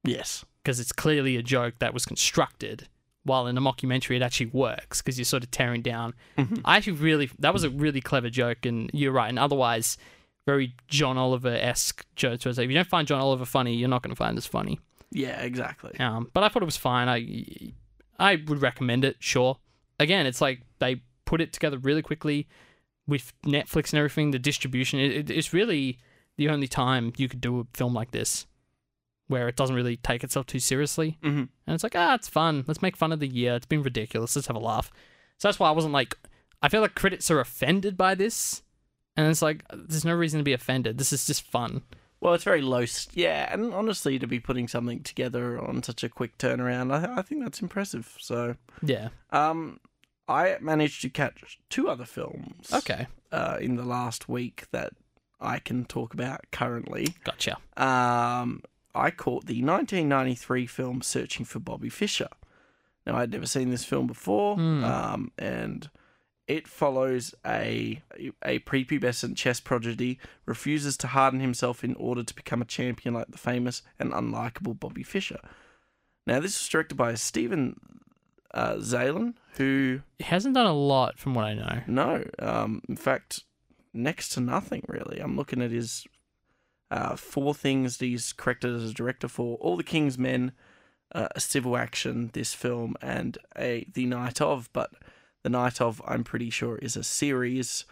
yes, 0.04 0.44
because 0.62 0.80
it's 0.80 0.92
clearly 0.92 1.36
a 1.36 1.42
joke 1.42 1.78
that 1.78 1.94
was 1.94 2.04
constructed. 2.04 2.88
While 3.24 3.46
in 3.46 3.56
a 3.56 3.60
mockumentary, 3.60 4.16
it 4.16 4.22
actually 4.22 4.46
works 4.52 5.00
because 5.00 5.18
you're 5.18 5.24
sort 5.24 5.42
of 5.42 5.50
tearing 5.50 5.80
down. 5.82 6.14
Mhm. 6.38 6.60
I 6.64 6.76
actually 6.76 6.94
really 6.94 7.30
that 7.38 7.52
was 7.52 7.64
a 7.64 7.70
really 7.70 8.00
clever 8.00 8.28
joke, 8.30 8.66
and 8.66 8.90
you're 8.92 9.12
right. 9.12 9.28
And 9.28 9.38
otherwise, 9.38 9.96
very 10.46 10.74
John 10.88 11.16
Oliver 11.16 11.54
esque 11.54 12.04
jokes. 12.16 12.44
If 12.46 12.58
you 12.58 12.74
don't 12.74 12.86
find 12.86 13.08
John 13.08 13.20
Oliver 13.20 13.46
funny, 13.46 13.74
you're 13.74 13.88
not 13.88 14.02
going 14.02 14.10
to 14.10 14.16
find 14.16 14.36
this 14.36 14.46
funny. 14.46 14.78
yeah, 15.10 15.40
exactly. 15.42 15.98
Um, 15.98 16.30
but 16.34 16.42
I 16.42 16.48
thought 16.48 16.62
it 16.62 16.66
was 16.66 16.76
fine. 16.76 17.08
I 17.08 17.72
I 18.18 18.36
would 18.46 18.60
recommend 18.60 19.04
it. 19.04 19.16
Sure. 19.20 19.58
Again, 19.98 20.26
it's 20.26 20.40
like 20.40 20.60
they 20.80 21.02
put 21.24 21.40
it 21.40 21.52
together 21.52 21.78
really 21.78 22.02
quickly 22.02 22.46
with 23.06 23.32
Netflix 23.44 23.92
and 23.92 23.98
everything. 23.98 24.32
The 24.32 24.38
distribution. 24.38 25.00
It, 25.00 25.12
it, 25.12 25.30
it's 25.30 25.52
really 25.54 25.98
the 26.36 26.48
only 26.48 26.66
time 26.68 27.12
you 27.16 27.28
could 27.28 27.40
do 27.40 27.60
a 27.60 27.66
film 27.74 27.94
like 27.94 28.10
this 28.10 28.46
where 29.28 29.48
it 29.48 29.56
doesn't 29.56 29.76
really 29.76 29.96
take 29.96 30.22
itself 30.24 30.46
too 30.46 30.58
seriously. 30.58 31.18
hmm 31.22 31.44
And 31.66 31.74
it's 31.74 31.82
like, 31.82 31.96
ah, 31.96 32.14
it's 32.14 32.28
fun. 32.28 32.64
Let's 32.66 32.82
make 32.82 32.96
fun 32.96 33.12
of 33.12 33.20
the 33.20 33.28
year. 33.28 33.54
It's 33.54 33.66
been 33.66 33.82
ridiculous. 33.82 34.36
Let's 34.36 34.48
have 34.48 34.56
a 34.56 34.60
laugh. 34.60 34.90
So 35.38 35.48
that's 35.48 35.58
why 35.58 35.68
I 35.68 35.72
wasn't 35.72 35.94
like, 35.94 36.16
I 36.62 36.68
feel 36.68 36.80
like 36.80 36.94
critics 36.94 37.30
are 37.30 37.40
offended 37.40 37.96
by 37.96 38.14
this. 38.14 38.62
And 39.16 39.26
it's 39.28 39.42
like, 39.42 39.64
there's 39.72 40.04
no 40.04 40.14
reason 40.14 40.38
to 40.38 40.44
be 40.44 40.52
offended. 40.52 40.98
This 40.98 41.12
is 41.12 41.26
just 41.26 41.42
fun. 41.42 41.82
Well, 42.20 42.34
it's 42.34 42.44
very 42.44 42.62
low. 42.62 42.80
s 42.80 43.06
yeah, 43.12 43.52
and 43.52 43.74
honestly, 43.74 44.18
to 44.18 44.26
be 44.26 44.40
putting 44.40 44.66
something 44.66 45.02
together 45.02 45.60
on 45.60 45.82
such 45.82 46.02
a 46.02 46.08
quick 46.08 46.36
turnaround, 46.38 46.90
I, 46.92 47.18
I 47.18 47.22
think 47.22 47.42
that's 47.42 47.60
impressive. 47.60 48.16
So, 48.18 48.56
Yeah. 48.82 49.10
um, 49.30 49.78
I 50.26 50.56
managed 50.60 51.02
to 51.02 51.10
catch 51.10 51.58
two 51.68 51.88
other 51.88 52.06
films. 52.06 52.72
Okay. 52.72 53.06
Uh, 53.30 53.58
in 53.60 53.76
the 53.76 53.84
last 53.84 54.26
week 54.28 54.64
that 54.72 54.92
I 55.40 55.58
can 55.58 55.84
talk 55.84 56.14
about 56.14 56.40
currently. 56.50 57.14
Gotcha. 57.24 57.58
Um, 57.76 58.62
I 58.94 59.10
caught 59.10 59.46
the 59.46 59.62
1993 59.62 60.66
film 60.66 61.02
Searching 61.02 61.44
for 61.44 61.58
Bobby 61.58 61.88
Fischer. 61.88 62.28
Now, 63.06 63.16
I'd 63.16 63.32
never 63.32 63.46
seen 63.46 63.70
this 63.70 63.84
film 63.84 64.06
before, 64.06 64.56
Hmm. 64.56 64.84
um, 64.84 65.32
and 65.38 65.90
it 66.46 66.68
follows 66.68 67.34
a 67.46 68.02
a 68.44 68.58
prepubescent 68.60 69.36
chess 69.36 69.60
prodigy 69.60 70.18
refuses 70.46 70.96
to 70.98 71.06
harden 71.08 71.40
himself 71.40 71.82
in 71.82 71.94
order 71.94 72.22
to 72.22 72.34
become 72.34 72.60
a 72.62 72.66
champion 72.66 73.14
like 73.14 73.28
the 73.28 73.38
famous 73.38 73.82
and 73.98 74.12
unlikable 74.12 74.78
Bobby 74.78 75.02
Fischer. 75.02 75.40
Now, 76.26 76.40
this 76.40 76.58
was 76.60 76.68
directed 76.68 76.94
by 76.96 77.14
Steven 77.14 77.78
uh, 78.52 78.74
Zaillian, 78.76 79.34
who 79.56 80.00
He 80.18 80.24
hasn't 80.24 80.54
done 80.54 80.66
a 80.66 80.72
lot 80.72 81.18
from 81.18 81.34
what 81.34 81.44
I 81.44 81.54
know. 81.54 81.82
no, 81.86 82.24
um, 82.38 82.82
in 82.88 82.96
fact, 82.96 83.44
next 83.92 84.28
to 84.30 84.40
nothing 84.40 84.84
really. 84.88 85.18
I'm 85.20 85.36
looking 85.36 85.60
at 85.62 85.70
his 85.70 86.06
uh, 86.96 87.16
four 87.16 87.52
things 87.54 87.96
that 87.98 88.06
he's 88.06 88.32
corrected 88.32 88.74
as 88.74 88.90
a 88.90 88.94
director 88.94 89.28
for: 89.28 89.56
All 89.58 89.76
the 89.76 89.82
King's 89.94 90.16
Men, 90.18 90.52
uh, 91.12 91.28
a 91.34 91.40
civil 91.40 91.76
action. 91.76 92.30
This 92.32 92.54
film 92.54 92.94
and 93.02 93.36
a 93.58 93.86
the 93.92 94.06
night 94.06 94.40
of, 94.40 94.68
but 94.72 94.90
the 95.42 95.50
night 95.50 95.80
of 95.80 96.00
I'm 96.06 96.24
pretty 96.24 96.50
sure 96.50 96.78
is 96.78 96.96
a 96.96 97.02
series. 97.04 97.84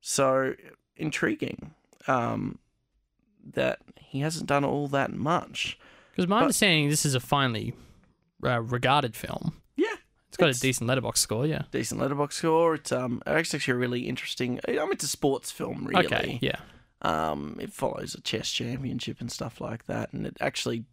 So 0.00 0.54
intriguing. 0.96 1.74
Um, 2.08 2.58
that 3.54 3.78
he 3.98 4.20
hasn't 4.20 4.46
done 4.46 4.64
all 4.64 4.88
that 4.88 5.12
much. 5.12 5.78
Because 6.10 6.28
my 6.28 6.38
But- 6.38 6.44
understanding, 6.44 6.88
this 6.88 7.04
is 7.06 7.14
a 7.14 7.20
finely 7.20 7.74
uh, 8.44 8.60
regarded 8.60 9.14
film. 9.16 9.52
Yeah, 9.76 9.86
It's 10.28 10.36
got 10.36 10.46
It's- 10.48 10.58
a 10.58 10.62
decent 10.62 10.88
Letterboxd 10.90 11.18
score, 11.18 11.46
yeah. 11.46 11.62
decent 11.70 12.00
Letterboxd 12.00 12.32
score. 12.32 12.74
It's 12.74 12.90
um 12.92 13.22
it's 13.26 13.54
actually 13.54 13.72
a 13.74 13.76
really 13.76 14.08
interesting. 14.08 14.60
I 14.68 14.72
mean, 14.72 14.92
it's 14.92 15.04
a 15.04 15.08
sports 15.08 15.50
film, 15.52 15.84
really. 15.86 16.06
Okay, 16.06 16.38
yeah. 16.42 16.58
Um, 17.02 17.58
it 17.60 17.72
follows 17.72 18.14
a 18.14 18.20
chess 18.20 18.50
championship 18.50 19.20
and 19.20 19.30
stuff 19.30 19.60
like 19.60 19.86
that, 19.86 20.12
and 20.12 20.26
it 20.26 20.36
actually 20.40 20.84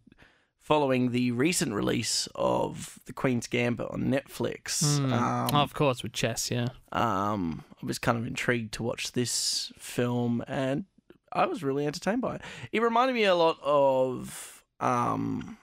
following 0.64 1.10
the 1.10 1.30
recent 1.30 1.74
release 1.74 2.26
of 2.34 2.98
The 3.04 3.12
Queen's 3.12 3.46
Gambit 3.46 3.86
on 3.90 4.04
Netflix. 4.04 4.98
Mm. 4.98 5.12
Um, 5.12 5.50
oh, 5.52 5.58
of 5.58 5.74
course, 5.74 6.02
with 6.02 6.12
chess, 6.12 6.50
yeah. 6.50 6.68
um, 6.90 7.64
I 7.82 7.86
was 7.86 7.98
kind 7.98 8.16
of 8.16 8.26
intrigued 8.26 8.72
to 8.74 8.82
watch 8.82 9.12
this 9.12 9.72
film, 9.78 10.42
and 10.48 10.86
I 11.32 11.46
was 11.46 11.62
really 11.62 11.86
entertained 11.86 12.22
by 12.22 12.36
it. 12.36 12.42
It 12.72 12.80
reminded 12.80 13.14
me 13.14 13.24
a 13.24 13.34
lot 13.34 13.58
of 13.62 14.64
um, 14.80 15.58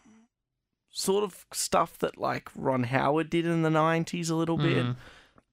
sort 0.91 1.23
of 1.23 1.45
stuff 1.51 1.97
that 1.99 2.19
like 2.19 2.49
Ron 2.55 2.83
Howard 2.83 3.29
did 3.29 3.45
in 3.45 3.63
the 3.63 3.69
'90s 3.69 4.29
a 4.29 4.35
little 4.35 4.57
bit. 4.57 4.85
Mm. 4.85 4.95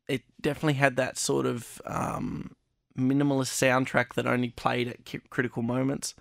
It 0.08 0.22
definitely 0.40 0.74
had 0.74 0.96
that 0.96 1.16
sort 1.18 1.46
of 1.46 1.80
um, 1.86 2.54
minimalist 2.98 3.52
soundtrack 3.52 4.14
that 4.14 4.26
only 4.26 4.50
played 4.50 4.88
at 4.88 5.30
critical 5.30 5.62
moments. 5.62 6.14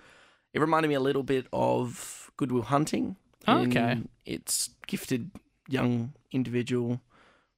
It 0.53 0.59
reminded 0.59 0.89
me 0.89 0.95
a 0.95 0.99
little 0.99 1.23
bit 1.23 1.47
of 1.53 2.31
Good 2.37 2.51
Will 2.51 2.63
Hunting. 2.63 3.15
Oh, 3.47 3.59
okay. 3.59 4.01
Its 4.25 4.71
gifted 4.87 5.31
young 5.69 6.13
individual 6.31 7.01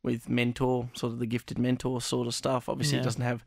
with 0.04 0.30
mentor, 0.30 0.90
sort 0.94 1.14
of 1.14 1.20
the 1.20 1.26
gifted 1.26 1.58
mentor 1.58 2.02
sort 2.02 2.28
of 2.28 2.34
stuff. 2.36 2.70
Obviously, 2.70 2.96
Yeah. 2.98 3.02
it 3.02 3.06
doesn't 3.06 3.22
have 3.22 3.44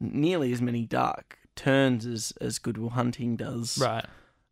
nearly 0.00 0.52
as 0.52 0.60
many 0.60 0.84
dark 0.84 1.38
turns 1.54 2.04
as, 2.06 2.32
as 2.40 2.58
Good 2.58 2.76
Will 2.78 2.90
Hunting 2.90 3.36
does. 3.36 3.78
Right. 3.78 4.04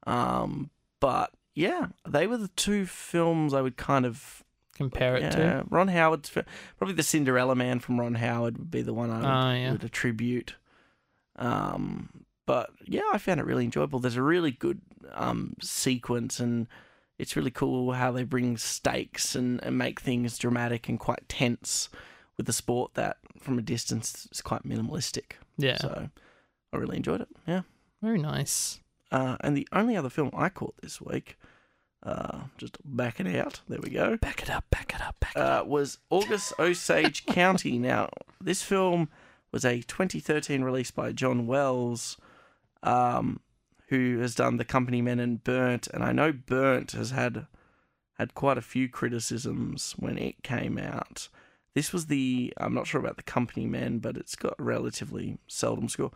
Um, 0.07 0.71
but 1.01 1.33
yeah, 1.55 1.89
they 2.09 2.27
were 2.27 2.37
the 2.39 2.49
two 2.49 2.87
films 2.87 3.53
I 3.53 3.61
would 3.63 3.77
kind 3.77 4.07
of 4.07 4.44
Compare 4.75 5.17
it 5.17 5.23
yeah, 5.23 5.31
to. 5.31 5.65
Ron 5.69 5.89
Howard's 5.89 6.31
probably 6.79 6.95
the 6.95 7.03
Cinderella 7.03 7.55
Man 7.55 7.79
from 7.79 8.01
Ron 8.01 8.15
Howard 8.15 8.59
would 8.59 8.71
be 8.71 8.83
the 8.83 8.95
one 8.95 9.11
I 9.11 9.19
would, 9.19 9.27
Oh, 9.27 9.61
yeah. 9.61 9.73
would 9.73 9.85
attribute. 9.85 10.57
Um, 11.37 12.25
but 12.47 12.71
yeah, 12.85 13.03
I 13.13 13.19
found 13.19 13.41
it 13.41 13.47
really 13.47 13.65
enjoyable. 13.65 13.99
There's 14.01 14.17
a 14.17 14.23
really 14.23 14.51
good 14.51 14.81
um 15.13 15.55
sequence, 15.61 16.41
and 16.41 16.67
it's 17.19 17.37
really 17.37 17.51
cool 17.51 17.93
how 17.93 18.11
they 18.13 18.25
bring 18.25 18.57
stakes 18.57 19.35
and, 19.35 19.63
and 19.63 19.79
make 19.79 20.01
things 20.01 20.39
dramatic 20.39 20.89
and 20.89 20.99
quite 20.99 21.29
tense 21.29 21.89
with 22.37 22.47
the 22.47 22.53
sport 22.53 22.95
that 22.95 23.19
from 23.39 23.59
a 23.59 23.63
distance 23.63 24.27
is 24.33 24.43
quite 24.43 24.65
minimalistic. 24.65 25.35
Yeah. 25.57 25.77
So 25.77 26.09
I 26.73 26.77
really 26.77 26.97
enjoyed 26.97 27.21
it. 27.21 27.29
Yeah. 27.47 27.63
Very 28.03 28.19
nice. 28.19 28.81
Uh, 29.13 29.37
and 29.41 29.57
the 29.57 29.69
only 29.73 29.97
other 29.97 30.11
film 30.11 30.31
I 30.35 30.49
caught 30.49 30.75
this 30.83 31.01
week, 31.01 31.39
uh, 32.05 32.41
just 32.59 32.77
it 32.85 33.37
out. 33.37 33.61
There 33.69 33.81
we 33.81 33.91
go 33.91 34.17
Back 34.19 34.43
it 34.43 34.51
up, 34.51 34.65
back 34.71 34.95
it 34.95 35.01
up, 35.01 35.19
back 35.21 35.33
it 35.37 35.41
uh, 35.41 35.61
up. 35.61 35.67
was 35.67 35.99
August 36.11 36.53
Osage 36.59 37.25
County. 37.27 37.79
Now, 37.79 38.11
this 38.41 38.63
film 38.63 39.09
was 39.53 39.65
a 39.65 39.81
2013 39.83 40.63
release 40.63 40.91
by 40.91 41.13
John 41.13 41.47
Wells, 41.47 42.17
um, 42.83 43.41
who 43.89 44.19
has 44.19 44.35
done 44.35 44.57
The 44.59 44.65
Company 44.65 45.01
Men 45.01 45.19
and 45.19 45.43
Burnt, 45.43 45.87
and 45.89 46.03
I 46.03 46.13
know 46.13 46.33
Burnt 46.33 46.93
has 46.93 47.11
had 47.11 47.47
had 48.19 48.35
quite 48.35 48.59
a 48.59 48.63
few 48.63 48.89
criticisms 48.89 49.95
when 49.99 50.19
it 50.19 50.43
came 50.43 50.79
out. 50.79 51.29
This 51.75 51.93
was 51.93 52.07
the 52.07 52.53
I'm 52.57 52.75
not 52.75 52.87
sure 52.87 53.01
about 53.01 53.17
The 53.17 53.23
Company 53.23 53.67
Men, 53.67 53.99
but 53.99 54.17
it's 54.17 54.37
got 54.37 54.55
a 54.59 54.63
relatively 54.63 55.39
seldom 55.49 55.89
score, 55.89 56.13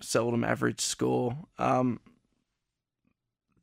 seldom 0.00 0.44
average 0.44 0.80
score. 0.80 1.36
Um, 1.58 2.00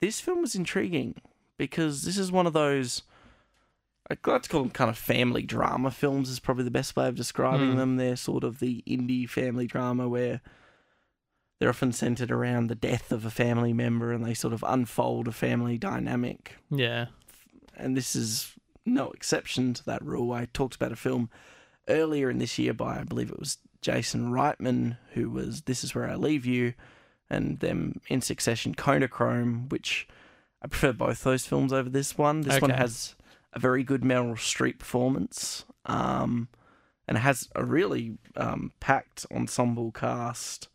this 0.06 0.20
film 0.20 0.42
was 0.42 0.54
intriguing 0.56 1.16
because 1.58 2.04
this 2.04 2.18
is 2.18 2.32
one 2.32 2.46
of 2.48 2.54
those. 2.54 3.04
I'd 4.10 4.18
like 4.28 4.42
to 4.44 4.50
call 4.50 4.62
them 4.64 4.70
kind 4.72 4.90
of 4.90 4.98
family 4.98 5.44
drama 5.44 5.90
films 5.92 6.30
is 6.30 6.40
probably 6.42 6.66
the 6.66 6.72
best 6.72 6.96
way 6.96 7.08
of 7.08 7.16
describing 7.16 7.72
Hmm. 7.72 7.78
them. 7.78 7.96
They're 7.98 8.18
sort 8.18 8.44
of 8.44 8.60
the 8.60 8.84
indie 8.86 9.30
family 9.30 9.66
drama 9.66 10.10
where 10.10 10.42
they're 11.60 11.70
often 11.70 11.94
centered 11.94 12.30
around 12.32 12.68
the 12.68 12.76
death 12.76 13.14
of 13.14 13.24
a 13.26 13.30
family 13.30 13.72
member 13.72 14.12
and 14.12 14.26
they 14.26 14.34
sort 14.34 14.54
of 14.54 14.64
unfold 14.68 15.30
a 15.30 15.32
family 15.32 15.78
dynamic. 15.78 16.58
Yeah. 16.70 17.06
And 17.78 17.96
this 17.96 18.14
is 18.16 18.54
no 18.86 19.12
exception 19.12 19.74
to 19.76 19.86
that 19.86 20.04
rule. 20.04 20.34
I 20.34 20.46
talked 20.52 20.76
about 20.76 20.92
a 20.92 20.98
film 20.98 21.30
earlier 21.88 22.30
in 22.30 22.40
this 22.40 22.60
year 22.60 22.74
by, 22.74 23.00
I 23.00 23.04
believe 23.06 23.32
it 23.32 23.40
was 23.40 23.58
Jason 23.82 24.32
Reitman, 24.32 24.98
who 25.14 25.30
was 25.30 25.62
This 25.62 25.82
Is 25.86 25.96
Where 25.96 26.10
I 26.10 26.16
Leave 26.16 26.46
You, 26.46 26.74
and 27.30 27.60
them 27.60 28.02
in 28.08 28.22
succession 28.22 28.76
Chrome, 28.76 29.68
which 29.70 30.08
I 30.62 30.68
prefer 30.68 30.94
both 30.94 31.24
those 31.24 31.46
films 31.46 31.74
over 31.74 31.90
this 31.90 32.18
one. 32.18 32.42
This 32.42 32.62
one 32.62 32.72
has 32.72 33.16
a 33.54 33.60
very 33.60 33.84
good 33.84 34.02
Meryl 34.02 34.36
Streep 34.36 34.80
performance, 34.80 35.66
um, 35.86 36.48
and 37.08 37.18
has 37.18 37.50
a 37.56 37.64
really 37.64 38.18
um, 38.36 38.72
packed 38.80 39.26
ensemble 39.34 39.92
cast, 39.92 40.70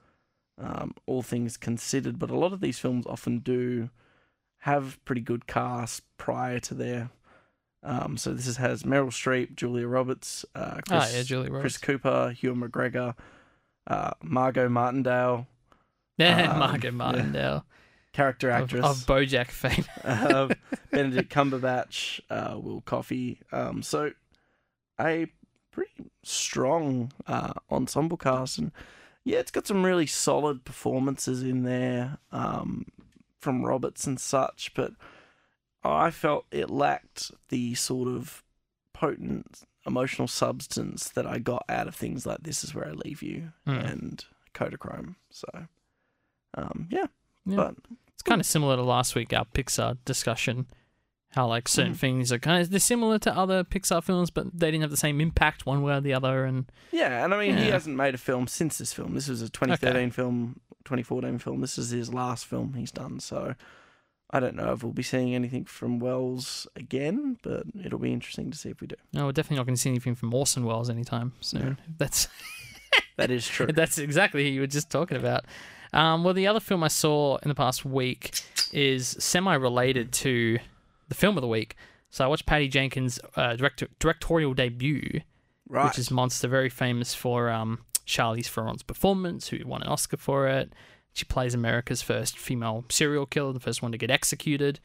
um, 0.59 0.95
all 1.07 1.23
things 1.23 1.57
considered. 1.57 2.19
But 2.19 2.31
a 2.31 2.37
lot 2.37 2.53
of 2.53 2.61
these 2.61 2.79
films 2.79 3.07
often 3.07 3.39
do 3.39 3.91
have 4.63 5.03
pretty 5.05 5.23
good 5.23 5.47
cast 5.47 6.03
prior 6.17 6.59
to 6.61 6.75
their. 6.75 7.11
Um, 7.83 8.17
so 8.17 8.35
this 8.35 8.49
is, 8.49 8.57
has 8.57 8.83
Meryl 8.83 9.07
Streep, 9.07 9.55
Julia 9.55 9.87
Roberts, 9.87 10.45
uh, 10.55 10.81
Chris, 10.87 10.91
ah, 10.91 11.09
yeah, 11.13 11.23
Julie 11.23 11.49
Roberts. 11.49 11.63
Chris 11.63 11.79
Cooper, 11.79 12.35
Ewan 12.41 12.61
McGregor, 12.61 13.15
uh, 13.87 14.11
Margot 14.21 14.69
Martindale, 14.69 15.47
yeah, 16.43 16.53
um, 16.53 16.59
Margaret 16.59 16.85
yeah. 16.85 16.91
Martindale. 16.91 17.65
character 18.13 18.51
Of, 18.51 18.63
actress. 18.65 18.85
of 18.85 18.97
Bojack 19.07 19.49
fame. 19.51 19.85
uh, 20.05 20.49
Benedict 20.91 21.33
Cumberbatch, 21.33 22.21
uh, 22.31 22.59
Will 22.59 22.81
Coffey. 22.83 23.41
Um, 23.53 23.83
so 23.83 24.13
a 25.01 25.27
pretty 25.71 26.11
strong 26.25 27.13
uh, 27.27 27.53
ensemble 27.71 28.17
cast, 28.17 28.59
and 28.59 28.73
yeah, 29.25 29.39
it's 29.39 29.51
got 29.51 29.67
some 29.67 29.85
really 29.85 30.07
solid 30.07 30.65
performances 30.65 31.43
in 31.43 31.63
there 31.63 32.19
um, 32.33 32.87
from 33.41 33.65
Roberts 33.65 34.07
and 34.07 34.19
such. 34.19 34.73
But 34.75 34.93
I 35.85 36.11
felt 36.11 36.47
it 36.51 36.71
lacked 36.71 37.31
the 37.51 37.75
sort 37.77 38.09
of 38.09 38.43
potent 38.93 39.63
emotional 39.87 40.27
substance 40.29 41.09
that 41.11 41.27
I 41.27 41.39
got 41.39 41.65
out 41.69 41.87
of 41.87 41.95
things 41.95 42.27
like 42.27 42.39
"This 42.43 42.65
Is 42.65 42.75
Where 42.75 42.89
I 42.89 42.93
Leave 42.93 43.23
You" 43.23 43.53
Mm. 43.67 43.93
and 43.93 44.25
Kodachrome. 44.55 45.15
So, 45.31 45.47
um, 46.55 46.89
yeah, 46.91 47.07
Yeah. 47.47 47.57
but 47.57 47.75
It's 48.15 48.23
kind 48.23 48.41
of 48.41 48.47
similar 48.47 48.77
to 48.77 48.83
last 48.83 49.15
week 49.15 49.33
our 49.33 49.45
Pixar 49.45 49.99
discussion. 50.05 50.67
How 51.33 51.47
like 51.47 51.69
certain 51.69 51.93
Mm. 51.93 51.99
things 51.99 52.33
are 52.33 52.39
kind 52.39 52.63
of 52.63 52.71
they're 52.71 52.81
similar 52.81 53.19
to 53.19 53.37
other 53.37 53.63
Pixar 53.63 54.03
films, 54.03 54.31
but 54.31 54.47
they 54.59 54.71
didn't 54.71 54.81
have 54.81 54.91
the 54.91 54.97
same 54.97 55.21
impact 55.21 55.67
one 55.67 55.83
way 55.83 55.93
or 55.95 56.01
the 56.01 56.15
other. 56.15 56.45
And 56.47 56.73
Yeah, 56.91 57.23
and 57.23 57.35
I 57.35 57.39
mean, 57.47 57.59
he 57.59 57.67
hasn't 57.69 57.97
made 57.97 58.15
a 58.15 58.19
film 58.19 58.47
since 58.47 58.79
this 58.79 58.95
film. 58.95 59.13
This 59.15 59.29
was 59.29 59.43
a 59.43 59.51
2013 59.51 60.11
film, 60.11 60.61
2014 60.87 61.39
film. 61.39 61.61
This 61.61 61.77
is 61.77 61.91
his 61.91 62.13
last 62.15 62.47
film 62.47 62.73
he's 62.75 62.91
done. 62.91 63.21
So 63.21 63.55
I 64.31 64.41
don't 64.41 64.57
know 64.57 64.73
if 64.73 64.83
we'll 64.83 64.93
be 64.95 65.03
seeing 65.03 65.35
anything 65.35 65.67
from 65.67 65.99
Wells 66.01 66.67
again, 66.75 67.37
but 67.43 67.65
it'll 67.85 67.99
be 67.99 68.13
interesting 68.13 68.51
to 68.51 68.57
see 68.57 68.71
if 68.71 68.81
we 68.81 68.87
do. 68.87 68.97
no, 69.13 69.27
we're 69.27 69.33
definitely 69.33 69.59
not 69.59 69.67
going 69.67 69.77
to 69.77 69.81
see 69.81 69.91
anything 69.91 70.15
from 70.15 70.33
Orson 70.33 70.65
Welles 70.65 70.89
anytime 70.89 71.35
soon. 71.41 71.79
That's 71.99 72.27
That 73.19 73.31
is 73.31 73.47
true. 73.47 73.67
That's 73.75 73.99
exactly 73.99 74.45
who 74.45 74.51
you 74.51 74.61
were 74.63 74.67
just 74.67 74.89
talking 74.91 75.19
about. 75.19 75.45
Um, 75.93 76.25
well, 76.25 76.35
the 76.35 76.47
other 76.47 76.61
film 76.61 76.85
I 76.85 76.89
saw 76.89 77.37
in 77.39 77.49
the 77.49 77.55
past 77.55 77.85
week 77.85 78.41
is 78.73 79.17
semi-related 79.19 80.13
to 80.13 80.59
the 81.09 81.15
film 81.15 81.37
of 81.37 81.43
the 81.43 81.49
week. 81.49 81.77
So 82.11 82.25
I 82.25 82.29
watched 82.29 82.47
Patty 82.47 82.69
Jenkins' 82.69 83.21
uh, 83.37 83.57
director- 83.57 83.89
directorial 83.99 84.55
debut, 84.55 85.21
right. 85.69 85.87
which 85.87 85.99
is 85.99 86.11
Monster, 86.11 86.49
very 86.49 86.71
famous 86.71 87.15
for 87.15 87.51
um, 87.51 87.85
Charlize 88.07 88.47
Theron's 88.47 88.83
performance, 88.83 89.49
who 89.49 89.59
won 89.67 89.83
an 89.83 89.89
Oscar 89.89 90.17
for 90.17 90.49
it. 90.49 90.73
She 91.13 91.25
plays 91.25 91.55
America's 91.55 92.03
first 92.03 92.39
female 92.39 92.85
serial 92.91 93.27
killer, 93.27 93.53
the 93.53 93.61
first 93.61 93.83
one 93.83 93.93
to 93.93 93.99
get 93.99 94.11
executed. 94.11 94.81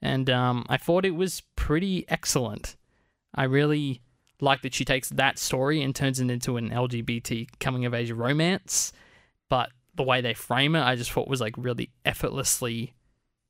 And 0.00 0.28
um, 0.30 0.64
I 0.68 0.76
thought 0.76 1.04
it 1.04 1.14
was 1.14 1.42
pretty 1.56 2.04
excellent. 2.08 2.76
I 3.34 3.44
really 3.44 4.00
like 4.40 4.62
that 4.62 4.74
she 4.74 4.84
takes 4.84 5.08
that 5.10 5.38
story 5.38 5.82
and 5.82 5.94
turns 5.94 6.20
it 6.20 6.30
into 6.30 6.56
an 6.56 6.70
LGBT 6.70 7.48
coming 7.60 7.84
of 7.84 7.94
age 7.94 8.10
romance. 8.10 8.92
But 9.48 9.70
the 9.94 10.02
way 10.02 10.20
they 10.20 10.34
frame 10.34 10.74
it, 10.74 10.82
I 10.82 10.96
just 10.96 11.10
thought 11.12 11.28
was 11.28 11.40
like 11.40 11.54
really 11.56 11.90
effortlessly 12.04 12.94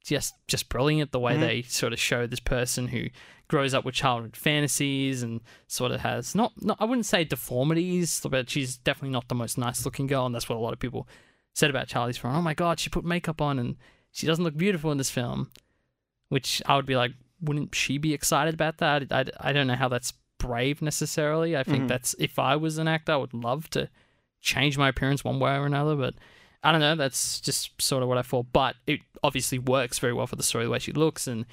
just 0.04 0.34
just 0.48 0.68
brilliant 0.68 1.12
the 1.12 1.20
way 1.20 1.36
Mhm. 1.36 1.40
they 1.40 1.62
sort 1.62 1.92
of 1.92 2.00
show 2.00 2.26
this 2.26 2.40
person 2.40 2.88
who 2.88 3.04
grows 3.46 3.72
up 3.72 3.84
with 3.84 3.94
childhood 3.94 4.36
fantasies 4.36 5.22
and 5.22 5.40
sort 5.68 5.92
of 5.92 6.00
has 6.00 6.34
not, 6.34 6.52
not 6.60 6.76
I 6.80 6.84
wouldn't 6.86 7.06
say 7.06 7.22
deformities, 7.22 8.20
but 8.28 8.50
she's 8.50 8.76
definitely 8.76 9.10
not 9.10 9.28
the 9.28 9.36
most 9.36 9.56
nice 9.58 9.84
looking 9.84 10.08
girl, 10.08 10.26
and 10.26 10.34
that's 10.34 10.48
what 10.48 10.56
a 10.56 10.60
lot 10.60 10.72
of 10.72 10.80
people 10.80 11.06
said 11.54 11.70
about 11.70 11.86
Charlize 11.86 12.18
Theron. 12.18 12.36
Oh 12.36 12.42
my 12.42 12.54
god, 12.54 12.80
she 12.80 12.90
put 12.90 13.04
makeup 13.04 13.40
on 13.40 13.60
and 13.60 13.76
she 14.10 14.26
doesn't 14.26 14.42
look 14.44 14.56
beautiful 14.56 14.90
in 14.90 14.98
this 14.98 15.10
film. 15.10 15.50
Which 16.30 16.62
I 16.66 16.74
would 16.76 16.86
be 16.86 16.96
like, 16.96 17.12
wouldn't 17.40 17.74
she 17.74 17.98
be 17.98 18.12
excited 18.14 18.54
about 18.54 18.78
that? 18.78 19.06
I, 19.12 19.20
I, 19.20 19.50
I 19.50 19.52
don't 19.52 19.66
know 19.68 19.74
how 19.76 19.88
that's 19.88 20.14
brave 20.38 20.80
necessarily. 20.82 21.56
I 21.56 21.62
think 21.62 21.84
Mhm. 21.84 21.88
that's 21.88 22.14
if 22.18 22.38
I 22.40 22.56
was 22.56 22.78
an 22.78 22.88
actor, 22.88 23.12
I 23.12 23.16
would 23.16 23.34
love 23.34 23.68
to 23.70 23.88
change 24.42 24.76
my 24.76 24.88
appearance 24.88 25.24
one 25.24 25.38
way 25.40 25.52
or 25.56 25.64
another, 25.64 25.96
but 25.96 26.14
I 26.62 26.70
don't 26.70 26.80
know. 26.80 26.94
That's 26.96 27.40
just 27.40 27.80
sort 27.80 28.02
of 28.02 28.08
what 28.08 28.18
I 28.18 28.22
thought. 28.22 28.46
But 28.52 28.76
it 28.86 29.00
obviously 29.22 29.58
works 29.58 29.98
very 29.98 30.12
well 30.12 30.26
for 30.26 30.36
the 30.36 30.42
story, 30.42 30.64
the 30.64 30.70
way 30.70 30.78
she 30.78 30.92
looks, 30.92 31.26
and 31.26 31.46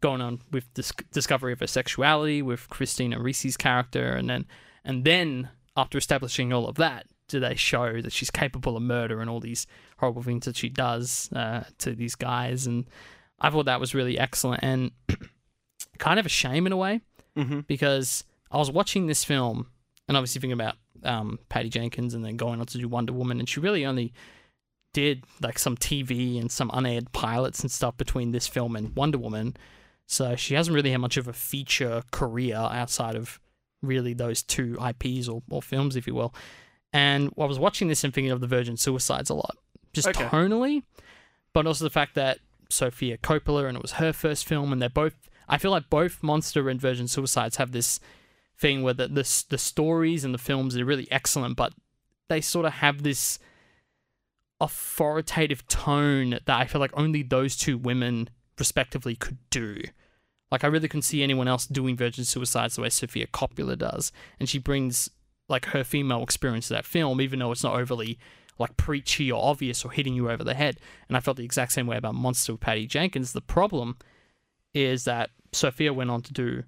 going 0.00 0.20
on 0.20 0.40
with 0.50 0.64
this 0.74 0.92
discovery 1.12 1.52
of 1.52 1.60
her 1.60 1.66
sexuality 1.66 2.42
with 2.42 2.68
Christina 2.68 3.18
Ricci's 3.18 3.56
character, 3.56 4.12
and 4.14 4.28
then 4.28 4.44
and 4.84 5.04
then 5.04 5.48
after 5.76 5.96
establishing 5.96 6.52
all 6.52 6.68
of 6.68 6.74
that, 6.76 7.06
do 7.28 7.40
they 7.40 7.54
show 7.54 8.02
that 8.02 8.12
she's 8.12 8.30
capable 8.30 8.76
of 8.76 8.82
murder 8.82 9.20
and 9.20 9.30
all 9.30 9.40
these 9.40 9.66
horrible 9.98 10.22
things 10.22 10.44
that 10.44 10.56
she 10.56 10.68
does 10.68 11.30
uh, 11.34 11.64
to 11.78 11.94
these 11.94 12.14
guys? 12.14 12.66
And 12.66 12.84
I 13.40 13.48
thought 13.50 13.64
that 13.66 13.80
was 13.80 13.94
really 13.94 14.18
excellent 14.18 14.62
and 14.62 14.90
kind 15.98 16.18
of 16.20 16.26
a 16.26 16.28
shame 16.28 16.66
in 16.66 16.72
a 16.72 16.76
way 16.76 17.00
Mm-hmm. 17.36 17.60
because 17.60 18.24
I 18.50 18.58
was 18.58 18.70
watching 18.70 19.06
this 19.06 19.24
film 19.24 19.68
and 20.06 20.18
obviously 20.18 20.38
thinking 20.42 20.52
about 20.52 20.74
um, 21.04 21.38
Patty 21.48 21.68
Jenkins 21.68 22.14
and 22.14 22.24
then 22.24 22.36
going 22.36 22.60
on 22.60 22.66
to 22.66 22.78
do 22.78 22.88
Wonder 22.88 23.12
Woman, 23.12 23.38
and 23.40 23.48
she 23.48 23.60
really 23.60 23.84
only 23.86 24.12
did 24.94 25.24
like 25.40 25.58
some 25.58 25.76
TV 25.76 26.38
and 26.40 26.50
some 26.52 26.70
unaired 26.74 27.12
pilots 27.12 27.60
and 27.60 27.70
stuff 27.70 27.96
between 27.96 28.32
this 28.32 28.46
film 28.46 28.76
and 28.76 28.94
Wonder 28.94 29.18
Woman. 29.18 29.56
So 30.06 30.36
she 30.36 30.54
hasn't 30.54 30.74
really 30.74 30.90
had 30.90 31.00
much 31.00 31.16
of 31.16 31.26
a 31.28 31.32
feature 31.32 32.02
career 32.10 32.56
outside 32.56 33.16
of 33.16 33.40
really 33.80 34.12
those 34.12 34.42
two 34.42 34.76
IPs 34.86 35.28
or, 35.28 35.42
or 35.50 35.62
films, 35.62 35.96
if 35.96 36.06
you 36.06 36.14
will. 36.14 36.34
And 36.92 37.32
I 37.38 37.46
was 37.46 37.58
watching 37.58 37.88
this 37.88 38.04
and 38.04 38.12
thinking 38.12 38.30
of 38.30 38.40
the 38.40 38.46
Virgin 38.46 38.76
Suicides 38.76 39.30
a 39.30 39.34
lot, 39.34 39.56
just 39.94 40.08
Okay. 40.08 40.24
tonally, 40.24 40.82
but 41.54 41.66
also 41.66 41.84
the 41.84 41.90
fact 41.90 42.14
that 42.16 42.38
Sofia 42.68 43.16
Coppola 43.16 43.66
and 43.66 43.76
it 43.76 43.82
was 43.82 43.92
her 43.92 44.12
first 44.12 44.46
film, 44.46 44.72
and 44.72 44.82
they're 44.82 44.90
both. 44.90 45.14
I 45.48 45.56
feel 45.58 45.70
like 45.70 45.88
both 45.88 46.22
Monster 46.22 46.68
and 46.68 46.80
Virgin 46.80 47.08
Suicides 47.08 47.56
have 47.56 47.72
this 47.72 47.98
thing 48.62 48.82
where 48.82 48.94
the 48.94 49.08
the, 49.08 49.44
the 49.50 49.58
stories 49.58 50.24
and 50.24 50.32
the 50.32 50.38
films 50.38 50.76
are 50.76 50.84
really 50.84 51.10
excellent, 51.10 51.56
but 51.56 51.74
they 52.28 52.40
sort 52.40 52.64
of 52.64 52.74
have 52.74 53.02
this 53.02 53.38
authoritative 54.60 55.66
tone 55.66 56.30
that 56.30 56.48
I 56.48 56.66
feel 56.66 56.80
like 56.80 56.96
only 56.96 57.22
those 57.22 57.56
two 57.56 57.76
women 57.76 58.30
respectively 58.58 59.16
could 59.16 59.38
do. 59.50 59.82
Like 60.52 60.62
I 60.62 60.68
really 60.68 60.86
couldn't 60.86 61.02
see 61.02 61.22
anyone 61.22 61.48
else 61.48 61.66
doing 61.66 61.96
Virgin 61.96 62.24
Suicides 62.24 62.76
the 62.76 62.82
way 62.82 62.88
Sofia 62.88 63.26
Coppola 63.26 63.76
does, 63.76 64.12
and 64.38 64.48
she 64.48 64.58
brings 64.58 65.10
like 65.48 65.66
her 65.66 65.82
female 65.82 66.22
experience 66.22 66.68
to 66.68 66.74
that 66.74 66.86
film, 66.86 67.20
even 67.20 67.40
though 67.40 67.50
it's 67.50 67.64
not 67.64 67.78
overly 67.78 68.18
like 68.58 68.76
preachy 68.76 69.32
or 69.32 69.42
obvious 69.42 69.84
or 69.84 69.90
hitting 69.90 70.14
you 70.14 70.30
over 70.30 70.44
the 70.44 70.54
head. 70.54 70.78
And 71.08 71.16
I 71.16 71.20
felt 71.20 71.36
the 71.36 71.44
exact 71.44 71.72
same 71.72 71.88
way 71.88 71.96
about 71.96 72.14
Monster 72.14 72.52
with 72.52 72.60
Patty 72.60 72.86
Jenkins. 72.86 73.32
The 73.32 73.40
problem 73.40 73.96
is 74.72 75.04
that 75.04 75.30
Sofia 75.52 75.92
went 75.92 76.10
on 76.10 76.22
to 76.22 76.32
do 76.32 76.62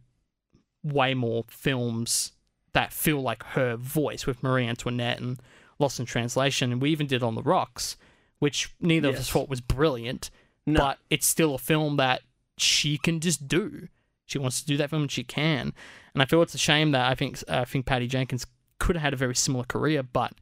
way 0.84 1.14
more 1.14 1.44
films 1.48 2.32
that 2.72 2.92
feel 2.92 3.20
like 3.20 3.42
her 3.42 3.76
voice 3.76 4.26
with 4.26 4.42
Marie 4.42 4.66
Antoinette 4.66 5.20
and 5.20 5.40
Lost 5.78 5.98
in 5.98 6.06
Translation, 6.06 6.70
and 6.72 6.80
we 6.82 6.90
even 6.90 7.06
did 7.06 7.22
On 7.22 7.34
the 7.34 7.42
Rocks, 7.42 7.96
which 8.38 8.72
neither 8.80 9.08
of 9.08 9.16
us 9.16 9.28
thought 9.30 9.48
was 9.48 9.60
brilliant, 9.60 10.30
No. 10.66 10.78
but 10.80 10.98
it's 11.10 11.26
still 11.26 11.54
a 11.54 11.58
film 11.58 11.96
that 11.96 12.22
she 12.58 12.98
can 12.98 13.20
just 13.20 13.48
do. 13.48 13.88
She 14.26 14.38
wants 14.38 14.60
to 14.60 14.66
do 14.66 14.76
that 14.76 14.90
film, 14.90 15.02
and 15.02 15.10
she 15.10 15.24
can. 15.24 15.72
And 16.14 16.22
I 16.22 16.26
feel 16.26 16.42
it's 16.42 16.54
a 16.54 16.58
shame 16.58 16.92
that 16.92 17.10
I 17.10 17.14
think 17.14 17.42
I 17.48 17.64
think 17.64 17.86
Patty 17.86 18.06
Jenkins 18.06 18.46
could 18.78 18.96
have 18.96 19.02
had 19.02 19.12
a 19.12 19.16
very 19.16 19.34
similar 19.34 19.64
career, 19.64 20.02
but 20.02 20.32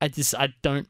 I 0.00 0.08
just 0.08 0.34
I 0.34 0.54
don't 0.62 0.88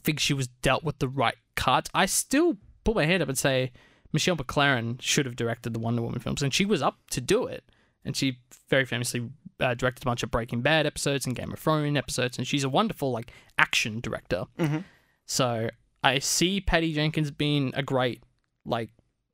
think 0.00 0.18
she 0.18 0.34
was 0.34 0.46
dealt 0.48 0.82
with 0.84 0.98
the 0.98 1.08
right 1.08 1.36
cut. 1.54 1.88
I 1.94 2.06
still 2.06 2.56
put 2.84 2.96
my 2.96 3.04
hand 3.04 3.22
up 3.22 3.28
and 3.28 3.38
say 3.38 3.70
Michelle 4.12 4.36
MacLaren 4.36 5.00
should 5.00 5.26
have 5.26 5.36
directed 5.36 5.72
the 5.74 5.78
Wonder 5.78 6.02
Woman 6.02 6.20
films, 6.20 6.42
and 6.42 6.52
she 6.52 6.64
was 6.64 6.82
up 6.82 6.98
to 7.10 7.20
do 7.20 7.46
it. 7.46 7.64
And 8.04 8.16
she 8.16 8.38
very 8.68 8.84
famously 8.84 9.30
uh, 9.60 9.74
directed 9.74 10.02
a 10.04 10.06
bunch 10.06 10.22
of 10.22 10.30
Breaking 10.30 10.60
Bad 10.60 10.86
episodes 10.86 11.26
and 11.26 11.36
Game 11.36 11.52
of 11.52 11.58
Thrones 11.58 11.96
episodes, 11.96 12.36
and 12.38 12.46
she's 12.46 12.64
a 12.64 12.68
wonderful 12.68 13.12
like 13.12 13.32
action 13.58 14.00
director. 14.00 14.44
Mhm. 14.58 14.84
So 15.26 15.68
I 16.02 16.18
see 16.18 16.60
Patty 16.60 16.92
Jenkins 16.92 17.30
being 17.30 17.72
a 17.76 17.82
great 17.82 18.22
like 18.64 18.90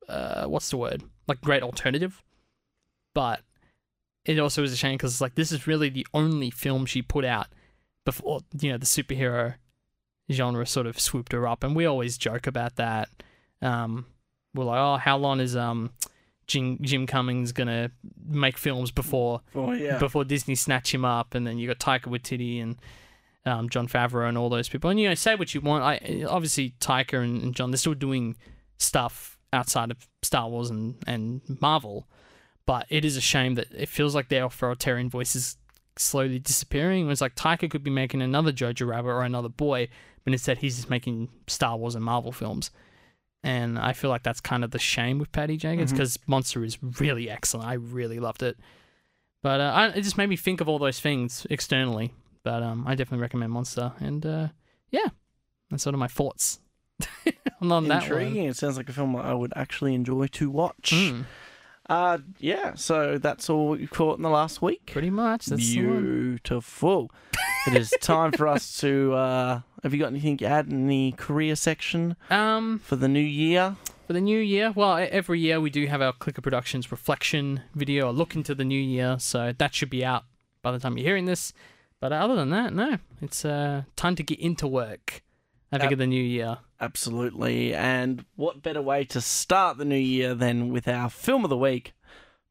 uh, 0.07 0.45
what's 0.45 0.69
the 0.69 0.77
word 0.77 1.03
like 1.27 1.41
great 1.41 1.63
alternative, 1.63 2.23
but 3.13 3.41
it 4.25 4.37
also 4.39 4.63
is 4.63 4.71
a 4.73 4.75
shame 4.75 4.95
because 4.97 5.13
it's 5.13 5.21
like 5.21 5.35
this 5.35 5.51
is 5.51 5.65
really 5.67 5.89
the 5.89 6.05
only 6.13 6.49
film 6.51 6.85
she 6.85 7.01
put 7.01 7.25
out 7.25 7.47
before 8.05 8.41
you 8.59 8.71
know 8.71 8.77
the 8.77 8.85
superhero 8.85 9.55
genre 10.31 10.65
sort 10.65 10.85
of 10.85 10.99
swooped 10.99 11.31
her 11.31 11.47
up, 11.47 11.63
and 11.63 11.75
we 11.75 11.85
always 11.85 12.17
joke 12.17 12.45
about 12.45 12.75
that. 12.75 13.09
Um, 13.61 14.05
we're 14.53 14.65
like, 14.65 14.79
oh, 14.79 14.97
how 14.97 15.17
long 15.17 15.39
is 15.39 15.55
um 15.55 15.91
Jim, 16.49 16.79
Jim 16.81 17.07
Cummings 17.07 17.51
gonna 17.53 17.91
make 18.27 18.57
films 18.57 18.91
before 18.91 19.41
Oh 19.55 19.71
yeah. 19.71 19.97
before 19.99 20.25
Disney 20.25 20.55
snatch 20.55 20.93
him 20.93 21.05
up, 21.05 21.35
and 21.35 21.47
then 21.47 21.57
you 21.57 21.67
got 21.67 21.79
Taika 21.79 22.07
Waititi 22.11 22.61
and 22.61 22.75
um, 23.45 23.69
Jon 23.69 23.87
Favreau 23.87 24.27
and 24.27 24.37
all 24.37 24.49
those 24.49 24.67
people. 24.67 24.89
And 24.89 24.99
you 24.99 25.07
know, 25.07 25.15
say 25.15 25.35
what 25.35 25.53
you 25.53 25.61
want. 25.61 25.83
I 25.83 26.25
obviously 26.27 26.73
Taika 26.81 27.23
and, 27.23 27.41
and 27.41 27.55
Jon 27.55 27.71
they're 27.71 27.77
still 27.77 27.93
doing 27.93 28.35
stuff 28.77 29.37
outside 29.53 29.91
of 29.91 30.07
Star 30.23 30.49
Wars 30.49 30.69
and 30.69 30.95
and 31.07 31.41
Marvel, 31.61 32.07
but 32.65 32.85
it 32.89 33.05
is 33.05 33.15
a 33.15 33.21
shame 33.21 33.55
that 33.55 33.67
it 33.71 33.87
feels 33.87 34.15
like 34.15 34.29
their 34.29 34.45
authoritarian 34.45 35.09
voice 35.09 35.35
is 35.35 35.55
slowly 35.97 36.39
disappearing. 36.39 37.09
It's 37.11 37.21
like 37.21 37.35
Taika 37.35 37.69
could 37.69 37.83
be 37.83 37.91
making 37.91 38.21
another 38.21 38.51
Jojo 38.51 38.87
Rabbit 38.87 39.09
or 39.09 39.23
another 39.23 39.49
Boy, 39.49 39.87
but 40.23 40.33
instead 40.33 40.57
he's 40.57 40.77
just 40.77 40.89
making 40.89 41.29
Star 41.47 41.77
Wars 41.77 41.93
and 41.95 42.03
Marvel 42.03 42.31
films. 42.31 42.71
And 43.43 43.79
I 43.79 43.93
feel 43.93 44.09
like 44.09 44.23
that's 44.23 44.41
kind 44.41 44.63
of 44.65 44.71
the 44.71 44.79
shame 44.79 45.17
with 45.17 45.31
Patty 45.31 45.55
Jenkins 45.55 45.91
because 45.91 46.19
Monster 46.27 46.63
is 46.65 46.77
really 46.99 47.29
excellent. 47.29 47.67
I 47.67 47.73
really 47.73 48.19
loved 48.19 48.43
it. 48.43 48.57
But 49.41 49.61
uh, 49.61 49.71
I, 49.73 49.87
it 49.89 50.01
just 50.01 50.17
made 50.17 50.27
me 50.27 50.35
think 50.35 50.59
of 50.59 50.67
all 50.67 50.77
those 50.79 50.99
things 50.99 51.47
externally. 51.49 52.13
But 52.43 52.63
um, 52.63 52.85
I 52.85 52.95
definitely 52.95 53.21
recommend 53.21 53.53
Monster. 53.53 53.93
And 53.99 54.25
uh, 54.25 54.47
yeah, 54.91 55.07
that's 55.69 55.83
sort 55.83 55.93
of 55.93 55.99
my 55.99 56.07
thoughts 56.09 56.59
on 57.61 57.87
that. 57.87 58.03
Intriguing. 58.03 58.45
It 58.47 58.57
sounds 58.57 58.75
like 58.75 58.89
a 58.89 58.93
film 58.93 59.15
I 59.15 59.33
would 59.33 59.53
actually 59.55 59.93
enjoy 59.93 60.27
to 60.27 60.49
watch. 60.49 60.91
Mm, 60.93 61.23
Uh, 61.89 62.17
yeah. 62.39 62.73
So 62.75 63.17
that's 63.17 63.49
all 63.49 63.69
we've 63.69 63.89
caught 63.89 64.17
in 64.17 64.23
the 64.23 64.29
last 64.29 64.61
week. 64.61 64.85
pretty 64.91 65.09
much. 65.09 65.45
That's. 65.45 65.65
Beautiful. 65.73 67.09
it 67.67 67.75
is 67.77 67.93
time 68.01 68.33
for 68.33 68.47
us 68.49 68.77
to. 68.81 69.13
Uh, 69.13 69.61
have 69.83 69.93
you 69.93 69.99
got 69.99 70.07
anything 70.07 70.37
to 70.37 70.45
add 70.45 70.67
in 70.67 70.87
the 70.87 71.13
career 71.17 71.55
section 71.55 72.15
Um, 72.29 72.79
for 72.79 72.95
the 72.95 73.07
new 73.07 73.19
year? 73.19 73.75
for 74.07 74.13
the 74.13 74.21
new 74.21 74.39
year, 74.39 74.71
well, 74.75 74.97
every 75.11 75.39
year 75.39 75.61
we 75.61 75.69
do 75.69 75.85
have 75.85 76.01
our 76.01 76.11
Clicker 76.13 76.41
Productions 76.41 76.91
reflection 76.91 77.61
video, 77.75 78.09
a 78.09 78.11
look 78.11 78.35
into 78.35 78.55
the 78.55 78.65
new 78.65 78.81
year. 78.81 79.17
So 79.19 79.53
that 79.55 79.75
should 79.75 79.91
be 79.91 80.03
out 80.03 80.23
by 80.63 80.71
the 80.71 80.79
time 80.79 80.97
you're 80.97 81.05
hearing 81.05 81.25
this. 81.25 81.53
But 81.99 82.11
other 82.11 82.35
than 82.35 82.49
that, 82.49 82.73
no, 82.73 82.97
it's 83.21 83.45
uh, 83.45 83.83
time 83.95 84.15
to 84.15 84.23
get 84.23 84.39
into 84.39 84.67
work. 84.67 85.21
I 85.71 85.77
think 85.77 85.91
of 85.91 85.99
the 85.99 86.07
new 86.07 86.23
year. 86.23 86.57
Absolutely. 86.81 87.75
And 87.75 88.25
what 88.35 88.63
better 88.63 88.81
way 88.81 89.03
to 89.05 89.21
start 89.21 89.77
the 89.77 89.85
new 89.85 89.95
year 89.95 90.33
than 90.33 90.69
with 90.73 90.87
our 90.87 91.11
film 91.11 91.43
of 91.43 91.51
the 91.51 91.57
week? 91.57 91.93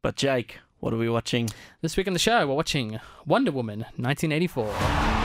But 0.01 0.15
Jake, 0.15 0.61
what 0.79 0.93
are 0.93 0.97
we 0.99 1.09
watching? 1.09 1.51
This 1.83 1.97
week 1.97 2.07
on 2.07 2.13
the 2.13 2.21
show, 2.21 2.47
we're 2.47 2.55
watching 2.55 3.01
Wonder 3.27 3.51
Woman 3.51 3.81
1984. 3.97 5.18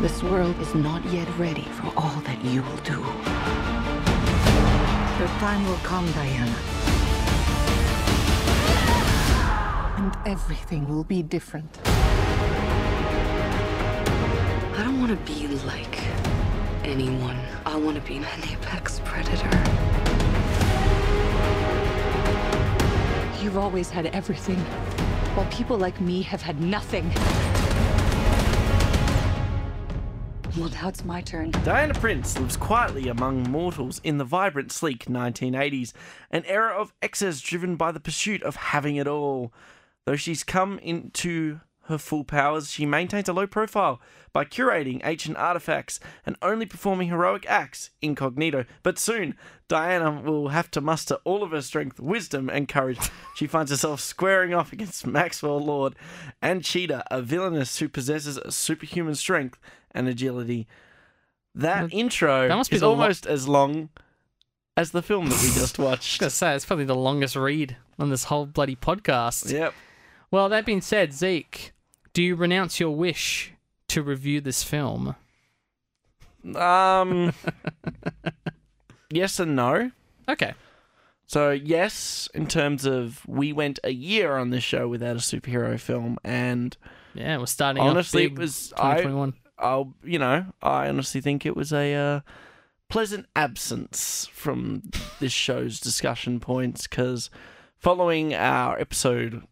This 0.00 0.22
world 0.22 0.58
is 0.60 0.74
not 0.74 1.04
yet 1.12 1.28
ready 1.38 1.62
for 1.62 1.92
all 1.96 2.20
that 2.22 2.44
you 2.44 2.62
will 2.62 2.76
do. 2.78 3.00
Your 5.18 5.28
time 5.38 5.64
will 5.66 5.76
come, 5.84 6.10
Diana. 6.12 6.56
And 9.98 10.16
everything 10.26 10.88
will 10.88 11.04
be 11.04 11.22
different. 11.22 11.78
I 14.74 14.82
don't 14.82 14.98
want 14.98 15.10
to 15.12 15.32
be 15.32 15.46
like 15.64 16.00
anyone. 16.82 17.38
I 17.64 17.76
want 17.76 17.94
to 17.96 18.02
be 18.02 18.16
an 18.16 18.24
apex 18.50 19.00
predator. 19.04 19.62
You've 23.40 23.56
always 23.56 23.90
had 23.90 24.06
everything, 24.06 24.58
while 25.34 25.46
people 25.52 25.76
like 25.78 26.00
me 26.00 26.22
have 26.22 26.42
had 26.42 26.60
nothing. 26.60 27.12
Well, 30.58 30.68
now 30.68 30.88
it's 30.88 31.02
my 31.02 31.22
turn. 31.22 31.50
Diana 31.64 31.94
Prince 31.94 32.38
lives 32.38 32.58
quietly 32.58 33.08
among 33.08 33.50
mortals 33.50 34.02
in 34.04 34.18
the 34.18 34.24
vibrant, 34.24 34.70
sleek 34.70 35.06
1980s, 35.06 35.94
an 36.30 36.44
era 36.44 36.74
of 36.74 36.92
excess 37.00 37.40
driven 37.40 37.76
by 37.76 37.90
the 37.90 38.00
pursuit 38.00 38.42
of 38.42 38.56
having 38.56 38.96
it 38.96 39.06
all. 39.06 39.50
Though 40.04 40.16
she's 40.16 40.44
come 40.44 40.78
into 40.80 41.60
her 41.92 41.98
full 41.98 42.24
powers, 42.24 42.72
she 42.72 42.84
maintains 42.84 43.28
a 43.28 43.32
low 43.32 43.46
profile 43.46 44.00
by 44.32 44.44
curating 44.44 45.00
ancient 45.04 45.36
artifacts 45.36 46.00
and 46.26 46.34
only 46.42 46.66
performing 46.66 47.08
heroic 47.08 47.46
acts 47.48 47.90
incognito. 48.00 48.64
But 48.82 48.98
soon, 48.98 49.36
Diana 49.68 50.20
will 50.22 50.48
have 50.48 50.70
to 50.72 50.80
muster 50.80 51.18
all 51.24 51.44
of 51.44 51.52
her 51.52 51.62
strength, 51.62 52.00
wisdom, 52.00 52.50
and 52.50 52.66
courage. 52.68 52.98
She 53.36 53.46
finds 53.46 53.70
herself 53.70 54.00
squaring 54.00 54.52
off 54.52 54.72
against 54.72 55.06
Maxwell 55.06 55.60
Lord 55.60 55.94
and 56.42 56.64
Cheetah, 56.64 57.04
a 57.10 57.22
villainess 57.22 57.78
who 57.78 57.88
possesses 57.88 58.36
a 58.38 58.50
superhuman 58.50 59.14
strength 59.14 59.60
and 59.92 60.08
agility. 60.08 60.66
That 61.54 61.90
That- 61.90 61.92
intro 61.94 62.48
that 62.48 62.56
must 62.56 62.70
be 62.70 62.76
is 62.76 62.80
the 62.80 62.88
lo- 62.88 62.94
almost 62.94 63.26
as 63.26 63.46
long 63.46 63.90
as 64.76 64.92
the 64.92 65.02
film 65.02 65.26
that 65.26 65.40
we 65.42 65.48
just 65.52 65.78
watched. 65.78 66.22
I 66.22 66.26
was 66.26 66.34
say 66.34 66.54
it's 66.56 66.64
probably 66.64 66.86
the 66.86 66.94
longest 66.96 67.36
read 67.36 67.76
on 67.98 68.08
this 68.08 68.24
whole 68.24 68.46
bloody 68.46 68.74
podcast. 68.74 69.52
Yep. 69.52 69.74
Well, 70.30 70.48
that 70.48 70.64
being 70.64 70.80
said, 70.80 71.12
Zeke, 71.12 71.72
do 72.12 72.22
you 72.22 72.34
renounce 72.34 72.78
your 72.80 72.94
wish 72.94 73.52
to 73.88 74.02
review 74.02 74.40
this 74.40 74.62
film? 74.62 75.16
Um. 76.56 77.32
yes 79.10 79.38
and 79.38 79.56
no. 79.56 79.90
Okay. 80.28 80.54
So 81.26 81.50
yes, 81.50 82.28
in 82.34 82.46
terms 82.46 82.84
of 82.84 83.22
we 83.26 83.52
went 83.52 83.78
a 83.84 83.90
year 83.92 84.36
on 84.36 84.50
this 84.50 84.64
show 84.64 84.88
without 84.88 85.16
a 85.16 85.20
superhero 85.20 85.80
film, 85.80 86.18
and 86.22 86.76
Yeah, 87.14 87.38
we're 87.38 87.46
starting. 87.46 87.82
honestly, 87.82 88.26
off 88.26 88.32
it 88.32 88.38
was 88.38 88.72
I. 88.76 89.32
I'll 89.58 89.94
you 90.02 90.18
know 90.18 90.46
I 90.60 90.88
honestly 90.88 91.20
think 91.20 91.46
it 91.46 91.56
was 91.56 91.72
a 91.72 91.94
uh, 91.94 92.20
pleasant 92.88 93.26
absence 93.36 94.28
from 94.32 94.82
this 95.20 95.32
show's 95.32 95.80
discussion 95.80 96.40
points 96.40 96.86
because 96.86 97.30
following 97.78 98.34
our 98.34 98.78
episode, 98.78 99.42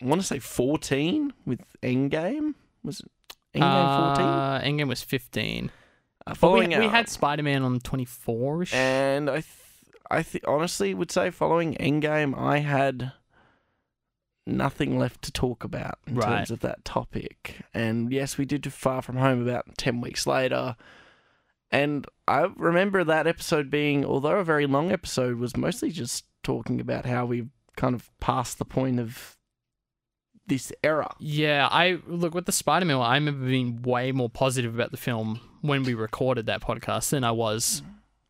I 0.00 0.04
want 0.04 0.20
to 0.20 0.26
say 0.26 0.38
fourteen 0.38 1.32
with 1.44 1.60
Endgame 1.82 2.54
was 2.82 3.00
it 3.00 3.10
Endgame 3.54 3.96
fourteen? 3.98 4.26
Uh, 4.26 4.60
Endgame 4.62 4.88
was 4.88 5.02
15. 5.02 5.70
Uh, 5.70 5.70
But 6.24 6.32
we, 6.32 6.38
following 6.38 6.78
we 6.78 6.88
had 6.88 7.08
Spider 7.08 7.42
Man 7.42 7.62
on 7.62 7.80
24 7.80 8.62
ish. 8.64 8.74
and 8.74 9.30
I 9.30 9.34
th- 9.40 9.46
I 10.10 10.22
th- 10.22 10.44
honestly 10.46 10.92
would 10.94 11.10
say 11.10 11.30
following 11.30 11.74
Endgame, 11.76 12.36
I 12.38 12.58
had 12.58 13.12
nothing 14.46 14.98
left 14.98 15.22
to 15.22 15.32
talk 15.32 15.64
about 15.64 15.98
in 16.06 16.14
Right. 16.16 16.36
terms 16.36 16.50
of 16.50 16.60
that 16.60 16.84
topic. 16.84 17.62
And 17.74 18.12
yes, 18.12 18.38
we 18.38 18.44
did 18.44 18.62
do 18.62 18.70
Far 18.70 19.02
From 19.02 19.16
Home 19.16 19.42
about 19.42 19.76
ten 19.76 20.00
weeks 20.00 20.26
later. 20.26 20.76
And 21.72 22.06
I 22.28 22.42
remember 22.56 23.02
that 23.02 23.26
episode 23.26 23.70
being, 23.70 24.04
although 24.04 24.38
a 24.38 24.44
very 24.44 24.66
long 24.66 24.92
episode, 24.92 25.38
was 25.38 25.56
mostly 25.56 25.90
just 25.90 26.24
talking 26.44 26.80
about 26.80 27.06
how 27.06 27.26
we've 27.26 27.50
kind 27.76 27.94
of 27.94 28.08
passed 28.20 28.58
the 28.58 28.64
point 28.64 29.00
of 29.00 29.35
this 30.46 30.72
era. 30.82 31.14
Yeah, 31.18 31.68
I 31.70 31.98
look 32.06 32.34
with 32.34 32.46
the 32.46 32.52
Spider 32.52 32.86
Man. 32.86 32.98
I 32.98 33.14
remember 33.14 33.46
being 33.46 33.82
way 33.82 34.12
more 34.12 34.30
positive 34.30 34.74
about 34.74 34.90
the 34.90 34.96
film 34.96 35.40
when 35.60 35.82
we 35.82 35.94
recorded 35.94 36.46
that 36.46 36.60
podcast 36.62 37.10
than 37.10 37.24
I 37.24 37.32
was 37.32 37.82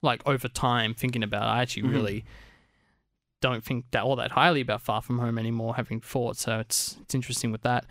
like 0.03 0.23
over 0.27 0.49
time 0.49 0.95
thinking 0.95 1.23
about. 1.23 1.43
it. 1.43 1.51
I 1.59 1.63
actually 1.63 1.83
Mhm. 1.85 1.93
really 1.93 2.25
don't 3.41 3.63
think 3.65 3.85
that 3.91 4.03
all 4.03 4.17
that 4.17 4.33
highly 4.33 4.61
about 4.61 4.81
Far 4.83 5.03
From 5.03 5.19
Home 5.19 5.39
anymore, 5.39 5.77
having 5.77 6.01
fought. 6.01 6.37
So 6.37 6.59
it's 6.59 6.97
it's 7.03 7.15
interesting 7.15 7.53
with 7.53 7.63
that. 7.63 7.85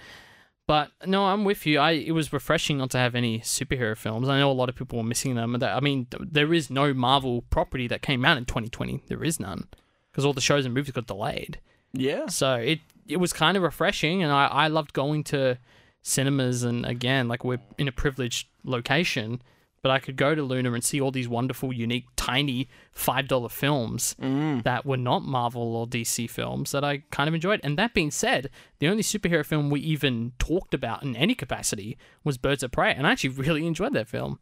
But 0.68 0.90
no, 1.06 1.26
I'm 1.28 1.44
with 1.46 1.66
you. 1.68 1.78
I 1.80 1.92
it 1.92 2.12
was 2.12 2.34
refreshing 2.34 2.80
not 2.80 2.90
to 2.92 2.98
have 2.98 3.14
any 3.14 3.40
superhero 3.42 3.96
films. 3.96 4.28
I 4.28 4.40
know 4.40 4.50
a 4.52 4.54
lot 4.54 4.70
of 4.70 4.76
people 4.76 4.98
were 4.98 5.04
missing 5.04 5.36
them. 5.36 5.54
that- 5.60 5.76
I 5.76 5.80
mean, 5.80 6.08
there 6.20 6.52
is 6.54 6.70
no 6.72 6.94
Marvel 6.94 7.44
property 7.44 7.88
that 7.88 8.02
came 8.02 8.26
out 8.26 8.38
in 8.38 8.46
2020. 8.46 9.04
There 9.08 9.24
is 9.24 9.40
none 9.40 9.68
because 10.12 10.26
all 10.26 10.34
the 10.34 10.42
shows 10.42 10.66
and 10.66 10.74
movies 10.74 10.94
got 10.94 11.06
delayed. 11.06 11.60
Yeah. 11.94 12.26
So 12.28 12.56
it 12.56 12.80
it 13.08 13.18
was 13.18 13.34
kind 13.34 13.56
of 13.58 13.64
refreshing, 13.64 14.24
and 14.24 14.32
I, 14.32 14.46
I 14.48 14.68
loved 14.68 14.94
going 14.94 15.24
to 15.26 15.58
cinemas. 16.02 16.64
And 16.64 16.86
again, 16.86 17.28
like 17.28 17.44
we're 17.44 17.62
in 17.78 17.88
a 17.88 17.92
privileged 17.92 18.48
location, 18.64 19.42
but 19.82 19.92
I 19.92 20.00
could 20.00 20.16
go 20.18 20.34
to 20.34 20.42
Luna 20.42 20.74
and 20.74 20.84
see 20.84 21.00
all 21.00 21.12
these 21.12 21.28
wonderful, 21.28 21.72
unique, 21.72 22.06
tiny 22.16 22.68
five 22.92 23.28
dollar 23.28 23.50
films 23.50 24.16
Mm. 24.20 24.64
that 24.64 24.86
were 24.86 24.98
not 24.98 25.22
Marvel 25.24 25.76
or 25.76 25.86
DC 25.86 26.28
films 26.30 26.72
that 26.72 26.84
I 26.84 27.04
kind 27.12 27.28
of 27.28 27.36
enjoyed. 27.36 27.60
And 27.64 27.78
that 27.78 27.94
being 27.94 28.10
said, 28.12 28.50
the 28.80 28.88
only 28.88 29.04
superhero 29.04 29.46
film 29.46 29.70
we 29.70 29.80
even 29.82 30.32
talked 30.40 30.74
about 30.74 31.04
in 31.04 31.16
any 31.16 31.36
capacity 31.36 31.98
was 32.24 32.38
Birds 32.40 32.64
of 32.64 32.72
Prey, 32.72 32.94
and 32.96 33.06
I 33.06 33.12
actually 33.12 33.30
really 33.30 33.68
enjoyed 33.68 33.94
that 33.94 34.08
film. 34.08 34.40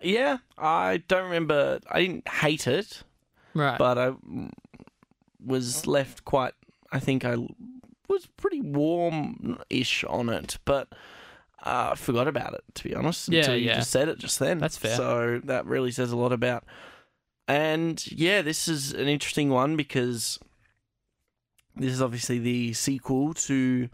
Yeah. 0.00 0.38
I 0.56 0.98
don't 1.08 1.24
remember. 1.24 1.80
I 1.90 2.00
didn't 2.02 2.28
hate 2.28 2.66
it. 2.66 3.02
Right. 3.54 3.78
but 3.78 3.98
I 3.98 4.12
was 5.44 5.86
left 5.86 6.24
quite. 6.24 6.54
I 6.92 6.98
think 7.00 7.24
I 7.24 7.36
was 8.08 8.26
pretty 8.36 8.60
warm-ish 8.60 10.04
on 10.04 10.28
it, 10.30 10.58
but 10.64 10.88
uh, 11.64 11.90
I 11.92 11.94
forgot 11.96 12.28
about 12.28 12.54
it 12.54 12.62
to 12.74 12.84
be 12.84 12.94
honest. 12.94 13.28
Yeah, 13.28 13.40
until 13.40 13.56
you 13.56 13.66
yeah. 13.66 13.76
just 13.76 13.90
said 13.90 14.08
it 14.08 14.18
just 14.18 14.38
then. 14.38 14.58
That's 14.58 14.76
fair. 14.78 14.96
So 14.96 15.40
that 15.44 15.66
really 15.66 15.90
says 15.90 16.12
a 16.12 16.16
lot 16.16 16.32
about. 16.32 16.64
And 17.46 18.02
yeah, 18.12 18.42
this 18.42 18.68
is 18.68 18.92
an 18.92 19.08
interesting 19.08 19.50
one 19.50 19.76
because 19.76 20.38
this 21.76 21.92
is 21.92 22.02
obviously 22.02 22.38
the 22.38 22.72
sequel 22.74 23.34
to 23.34 23.88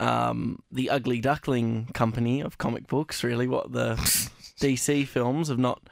um, 0.00 0.58
the 0.70 0.90
Ugly 0.90 1.20
Duckling 1.20 1.86
Company 1.94 2.40
of 2.40 2.58
comic 2.58 2.86
books. 2.88 3.22
Really, 3.24 3.46
what 3.46 3.72
the 3.72 3.94
DC 4.60 5.06
films 5.06 5.48
have 5.48 5.58
not 5.58 5.88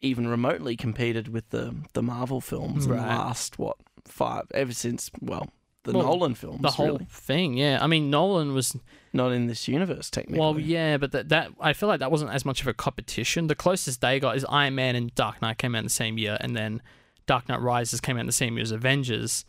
even 0.00 0.26
remotely 0.28 0.76
competed 0.76 1.28
with 1.28 1.48
the 1.50 1.74
the 1.94 2.02
Marvel 2.02 2.40
films 2.40 2.84
in 2.84 2.90
the 2.92 2.98
Right. 2.98 3.08
last 3.08 3.58
what 3.58 3.78
five 4.08 4.44
ever 4.52 4.72
since 4.72 5.10
well 5.20 5.48
the 5.86 5.92
Well, 5.92 6.06
Nolan 6.06 6.34
films 6.34 6.60
the 6.60 6.70
whole 6.70 6.86
really 6.86 7.06
thing, 7.08 7.54
yeah. 7.54 7.78
I 7.80 7.86
mean, 7.86 8.10
Nolan 8.10 8.52
was 8.52 8.76
not 9.12 9.32
in 9.32 9.46
this 9.46 9.66
universe 9.68 10.10
technically. 10.10 10.40
Well, 10.40 10.58
yeah, 10.58 10.98
but 10.98 11.12
that, 11.12 11.28
that 11.30 11.50
I 11.60 11.72
feel 11.72 11.88
like 11.88 12.00
that 12.00 12.10
wasn't 12.10 12.32
as 12.32 12.44
much 12.44 12.60
of 12.60 12.66
a 12.66 12.74
competition. 12.74 13.46
The 13.46 13.54
closest 13.54 14.00
they 14.00 14.20
got 14.20 14.36
is 14.36 14.44
Iron 14.48 14.74
Man 14.74 14.96
and 14.96 15.14
Dark 15.14 15.40
Knight 15.40 15.58
came 15.58 15.74
out 15.74 15.78
in 15.78 15.84
the 15.84 15.90
same 15.90 16.18
year, 16.18 16.36
and 16.40 16.54
then 16.54 16.82
Dark 17.26 17.48
Knight 17.48 17.60
Rises 17.60 18.00
came 18.00 18.16
out 18.16 18.20
in 18.20 18.26
the 18.26 18.32
same 18.32 18.54
year 18.54 18.62
as 18.62 18.72
Avengers. 18.72 19.44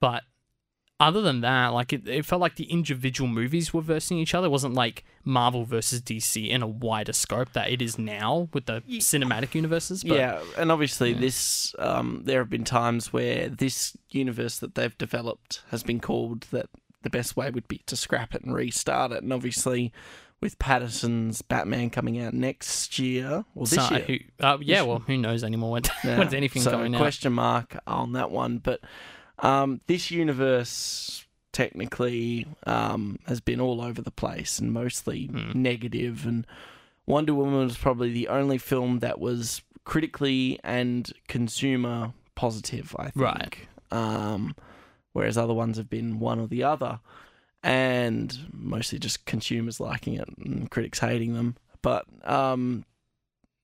But 0.00 0.24
other 1.00 1.22
than 1.22 1.40
that, 1.40 1.68
like 1.68 1.92
it, 1.92 2.06
it 2.06 2.26
felt 2.26 2.40
like 2.40 2.56
the 2.56 2.70
individual 2.70 3.26
movies 3.26 3.72
were 3.72 3.80
versing 3.80 4.18
each 4.18 4.34
other. 4.34 4.46
It 4.46 4.50
wasn't 4.50 4.74
like 4.74 5.02
Marvel 5.24 5.64
versus 5.64 6.02
DC 6.02 6.48
in 6.48 6.62
a 6.62 6.66
wider 6.66 7.14
scope 7.14 7.54
that 7.54 7.70
it 7.70 7.80
is 7.80 7.98
now 7.98 8.48
with 8.52 8.66
the 8.66 8.82
cinematic 8.88 9.54
universes. 9.54 10.04
But 10.04 10.18
yeah, 10.18 10.42
and 10.58 10.70
obviously 10.70 11.12
yeah. 11.12 11.20
this 11.20 11.74
um, 11.78 12.20
there 12.24 12.38
have 12.40 12.50
been 12.50 12.64
times 12.64 13.12
where 13.12 13.48
this 13.48 13.96
universe 14.10 14.58
that 14.58 14.74
they've 14.74 14.96
developed 14.98 15.62
has 15.70 15.82
been 15.82 16.00
called 16.00 16.42
that 16.50 16.68
the 17.02 17.10
best 17.10 17.34
way 17.34 17.50
would 17.50 17.66
be 17.66 17.78
to 17.86 17.96
scrap 17.96 18.34
it 18.34 18.44
and 18.44 18.54
restart 18.54 19.10
it, 19.10 19.22
and 19.22 19.32
obviously 19.32 19.92
with 20.42 20.58
Pattinson's 20.58 21.42
Batman 21.42 21.90
coming 21.90 22.18
out 22.20 22.32
next 22.34 22.98
year 22.98 23.44
or 23.54 23.66
this 23.66 23.86
so- 23.86 23.94
year. 23.94 24.04
who, 24.06 24.16
uh, 24.46 24.58
yeah, 24.60 24.82
well, 24.82 25.00
who 25.00 25.16
knows 25.16 25.44
anymore 25.44 25.72
when, 25.72 25.82
Yeah. 26.04 26.18
when's 26.18 26.34
anything 26.34 26.62
so 26.62 26.70
coming 26.72 26.94
out? 26.94 26.98
question 27.00 27.32
mark 27.32 27.76
on 27.86 28.12
that 28.12 28.30
one, 28.30 28.58
but 28.58 28.80
um, 29.40 29.80
this 29.86 30.10
universe 30.10 31.24
technically 31.52 32.46
um, 32.66 33.18
has 33.26 33.40
been 33.40 33.60
all 33.60 33.80
over 33.80 34.00
the 34.00 34.10
place 34.10 34.58
and 34.58 34.72
mostly 34.72 35.26
Hmm. 35.26 35.60
negative. 35.60 36.26
And 36.26 36.46
Wonder 37.06 37.34
Woman 37.34 37.54
was 37.64 37.76
probably 37.76 38.12
the 38.12 38.28
only 38.28 38.58
film 38.58 39.00
that 39.00 39.18
was 39.18 39.62
critically 39.84 40.60
and 40.62 41.12
consumer 41.28 42.12
positive. 42.34 42.94
I 42.98 43.10
think. 43.10 43.16
Right. 43.16 43.56
Um, 43.90 44.54
whereas 45.12 45.36
other 45.36 45.54
ones 45.54 45.76
have 45.76 45.90
been 45.90 46.20
one 46.20 46.38
or 46.38 46.46
the 46.46 46.62
other, 46.62 47.00
and 47.62 48.48
mostly 48.52 48.98
just 48.98 49.26
consumers 49.26 49.80
liking 49.80 50.14
it 50.14 50.28
and 50.38 50.70
critics 50.70 51.00
hating 51.00 51.34
them. 51.34 51.56
But 51.82 52.04
um, 52.24 52.84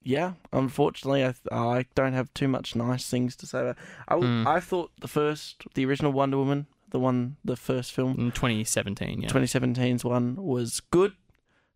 yeah, 0.07 0.35
unfortunately, 0.53 1.25
I 1.25 1.35
I 1.51 1.87
don't 1.97 2.13
have 2.13 2.33
too 2.33 2.47
much 2.49 2.77
nice 2.77 3.09
things 3.11 3.35
to 3.37 3.47
say. 3.47 3.61
About. 3.61 3.77
I 4.09 4.15
w- 4.15 4.33
Mm. 4.45 4.47
I 4.47 4.61
thought 4.61 4.93
the 5.01 5.09
first, 5.09 5.65
the 5.75 5.85
original 5.85 6.13
Wonder 6.13 6.37
Woman, 6.39 6.67
the 6.91 7.01
one, 7.01 7.37
the 7.45 7.57
first 7.57 7.93
film, 7.93 8.13
in 8.19 8.31
2017, 8.31 9.23
yeah. 9.23 9.29
2017's 9.29 10.05
one 10.05 10.37
was 10.37 10.81
good. 10.91 11.13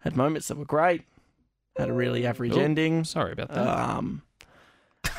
Had 0.01 0.17
moments 0.17 0.49
that 0.49 0.57
were 0.57 0.65
great. 0.65 1.03
Had 1.77 1.89
a 1.89 1.93
really 1.93 2.25
average 2.27 2.53
Ooh. 2.57 2.61
ending. 2.61 3.05
Sorry 3.05 3.33
about 3.33 3.49
that. 3.51 3.67
Um, 3.67 4.23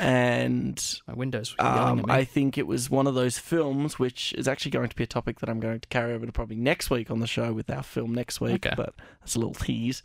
and 0.00 1.00
My 1.08 1.14
windows 1.14 1.54
um. 1.58 2.04
I 2.08 2.24
think 2.24 2.56
it 2.56 2.66
was 2.66 2.88
one 2.90 3.06
of 3.06 3.14
those 3.14 3.38
films 3.38 3.98
which 3.98 4.32
is 4.34 4.46
actually 4.48 4.70
going 4.70 4.88
to 4.88 4.96
be 4.96 5.04
a 5.04 5.08
topic 5.08 5.40
that 5.40 5.48
I'm 5.48 5.60
going 5.60 5.80
to 5.80 5.88
carry 5.88 6.12
over 6.14 6.24
to 6.24 6.32
probably 6.32 6.56
next 6.56 6.88
week 6.90 7.10
on 7.10 7.20
the 7.20 7.26
show 7.26 7.52
with 7.52 7.68
our 7.70 7.82
film 7.82 8.14
next 8.14 8.40
week. 8.40 8.66
Okay. 8.66 8.74
But 8.76 8.94
that's 9.20 9.34
a 9.34 9.38
little 9.38 9.54
tease. 9.54 10.02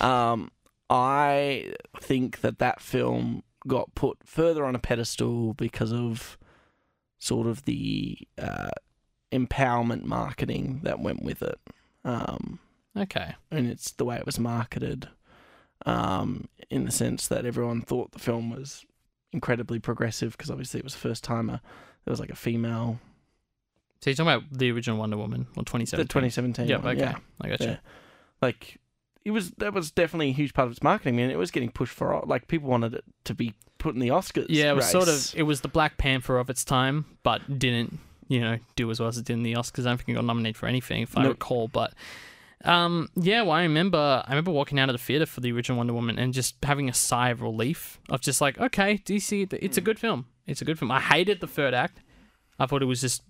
Um, 0.00 0.50
I 0.90 1.72
think 2.00 2.40
that 2.40 2.58
that 2.58 2.80
film 2.80 3.42
got 3.66 3.94
put 3.94 4.18
further 4.24 4.64
on 4.64 4.74
a 4.74 4.78
pedestal 4.78 5.54
because 5.54 5.92
of 5.92 6.36
sort 7.18 7.46
of 7.46 7.64
the 7.64 8.18
uh, 8.38 8.70
empowerment 9.30 10.02
marketing 10.04 10.80
that 10.82 10.98
went 11.00 11.22
with 11.22 11.42
it. 11.42 11.58
Um, 12.04 12.58
okay. 12.96 13.34
and 13.50 13.68
it's 13.68 13.92
the 13.92 14.04
way 14.04 14.16
it 14.16 14.26
was 14.26 14.38
marketed 14.40 15.08
um, 15.86 16.48
in 16.70 16.84
the 16.84 16.90
sense 16.90 17.28
that 17.28 17.44
everyone 17.46 17.82
thought 17.82 18.12
the 18.12 18.18
film 18.18 18.50
was 18.50 18.84
incredibly 19.32 19.78
progressive 19.78 20.32
because 20.32 20.50
obviously 20.50 20.78
it 20.80 20.84
was 20.84 20.94
the 20.94 20.98
first 21.00 21.22
time 21.22 21.48
a, 21.50 21.60
there 22.04 22.10
was 22.12 22.18
like 22.20 22.30
a 22.30 22.34
female 22.36 22.98
So 24.00 24.10
you're 24.10 24.16
talking 24.16 24.32
about 24.32 24.58
the 24.58 24.72
original 24.72 24.98
Wonder 24.98 25.16
Woman 25.18 25.46
or 25.56 25.62
2017? 25.62 25.98
the 25.98 26.08
2017 26.08 26.68
Yep, 26.68 26.82
one, 26.82 26.96
okay. 26.96 27.00
yeah 27.00 27.16
I 27.40 27.48
got 27.50 27.60
you. 27.60 27.66
Yeah. 27.66 27.76
like 28.42 28.78
it 29.24 29.30
was 29.32 29.50
that 29.52 29.72
was 29.74 29.90
definitely 29.90 30.30
a 30.30 30.32
huge 30.32 30.54
part 30.54 30.66
of 30.66 30.72
its 30.72 30.82
marketing 30.82 31.16
mean 31.16 31.30
it 31.30 31.38
was 31.38 31.50
getting 31.50 31.70
pushed 31.70 31.92
for 31.94 32.22
like 32.26 32.48
people 32.48 32.68
wanted 32.68 32.94
it 32.94 33.04
to 33.24 33.34
be 33.34 33.54
put 33.78 33.94
in 33.94 34.00
the 34.00 34.08
Oscars 34.08 34.46
Yeah, 34.48 34.72
it 34.72 34.76
was 34.76 34.88
sort 34.90 35.08
of 35.08 35.32
it 35.38 35.42
was 35.44 35.60
the 35.62 35.68
Black 35.68 35.98
Panther 35.98 36.38
of 36.38 36.48
its 36.50 36.64
time, 36.64 37.04
but 37.22 37.58
didn't 37.58 37.98
you 38.28 38.40
know 38.40 38.58
do 38.76 38.90
as 38.90 39.00
well 39.00 39.08
as 39.08 39.18
it 39.18 39.24
did 39.26 39.34
in 39.34 39.42
the 39.42 39.54
Oscars. 39.54 39.80
I 39.80 39.90
don't 39.90 39.98
think 39.98 40.10
it 40.10 40.14
got 40.14 40.24
nominated 40.24 40.56
for 40.56 40.66
anything 40.66 41.02
if 41.02 41.16
I 41.16 41.22
Nope. 41.22 41.32
recall. 41.34 41.68
But 41.68 41.92
Um, 42.64 43.08
yeah, 43.16 43.40
well, 43.42 43.52
I 43.52 43.62
remember 43.62 44.22
I 44.26 44.30
remember 44.30 44.50
walking 44.50 44.78
out 44.78 44.88
of 44.90 44.94
the 44.94 44.98
theater 44.98 45.26
for 45.26 45.40
the 45.40 45.50
original 45.52 45.78
Wonder 45.78 45.94
Woman 45.94 46.18
and 46.18 46.34
just 46.34 46.56
having 46.62 46.88
a 46.88 46.94
sigh 46.94 47.30
of 47.30 47.40
relief 47.40 47.98
of 48.10 48.20
just 48.20 48.40
like, 48.40 48.58
okay, 48.58 48.98
DC, 48.98 49.50
it's 49.54 49.78
a 49.78 49.80
good 49.80 49.98
film. 49.98 50.26
It's 50.46 50.60
a 50.60 50.64
good 50.64 50.78
film. 50.78 50.90
I 50.90 51.00
hated 51.00 51.40
the 51.40 51.46
third 51.46 51.72
act. 51.74 52.00
I 52.58 52.66
thought 52.66 52.82
it 52.82 52.86
was 52.86 53.00
just 53.00 53.22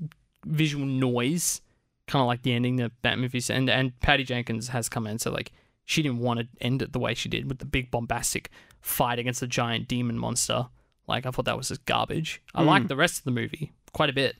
visual 0.44 0.84
noise, 0.84 1.60
kind 2.08 2.20
of 2.20 2.26
like 2.26 2.42
the 2.42 2.52
ending 2.52 2.76
that 2.76 2.90
Batman 3.02 3.20
movies. 3.20 3.50
And 3.50 3.70
and 3.70 3.98
Patty 4.00 4.24
Jenkins 4.24 4.68
has 4.68 4.88
come 4.88 5.06
in, 5.06 5.18
so 5.20 5.30
like 5.30 5.52
she 5.90 6.02
didn't 6.02 6.20
want 6.20 6.38
to 6.38 6.46
end 6.60 6.82
it 6.82 6.92
the 6.92 7.00
way 7.00 7.14
she 7.14 7.28
did 7.28 7.48
with 7.48 7.58
the 7.58 7.64
big 7.64 7.90
bombastic 7.90 8.48
fight 8.80 9.18
against 9.18 9.40
the 9.40 9.46
giant 9.48 9.88
demon 9.88 10.16
monster. 10.16 10.68
Like 11.08 11.26
I 11.26 11.30
thought 11.30 11.46
that 11.46 11.56
was 11.56 11.68
just 11.68 11.84
garbage. 11.84 12.40
I 12.54 12.62
liked 12.62 12.86
the 12.88 12.96
rest 12.96 13.18
of 13.18 13.24
the 13.24 13.32
movie 13.32 13.72
quite 13.92 14.08
a 14.08 14.12
bit, 14.12 14.36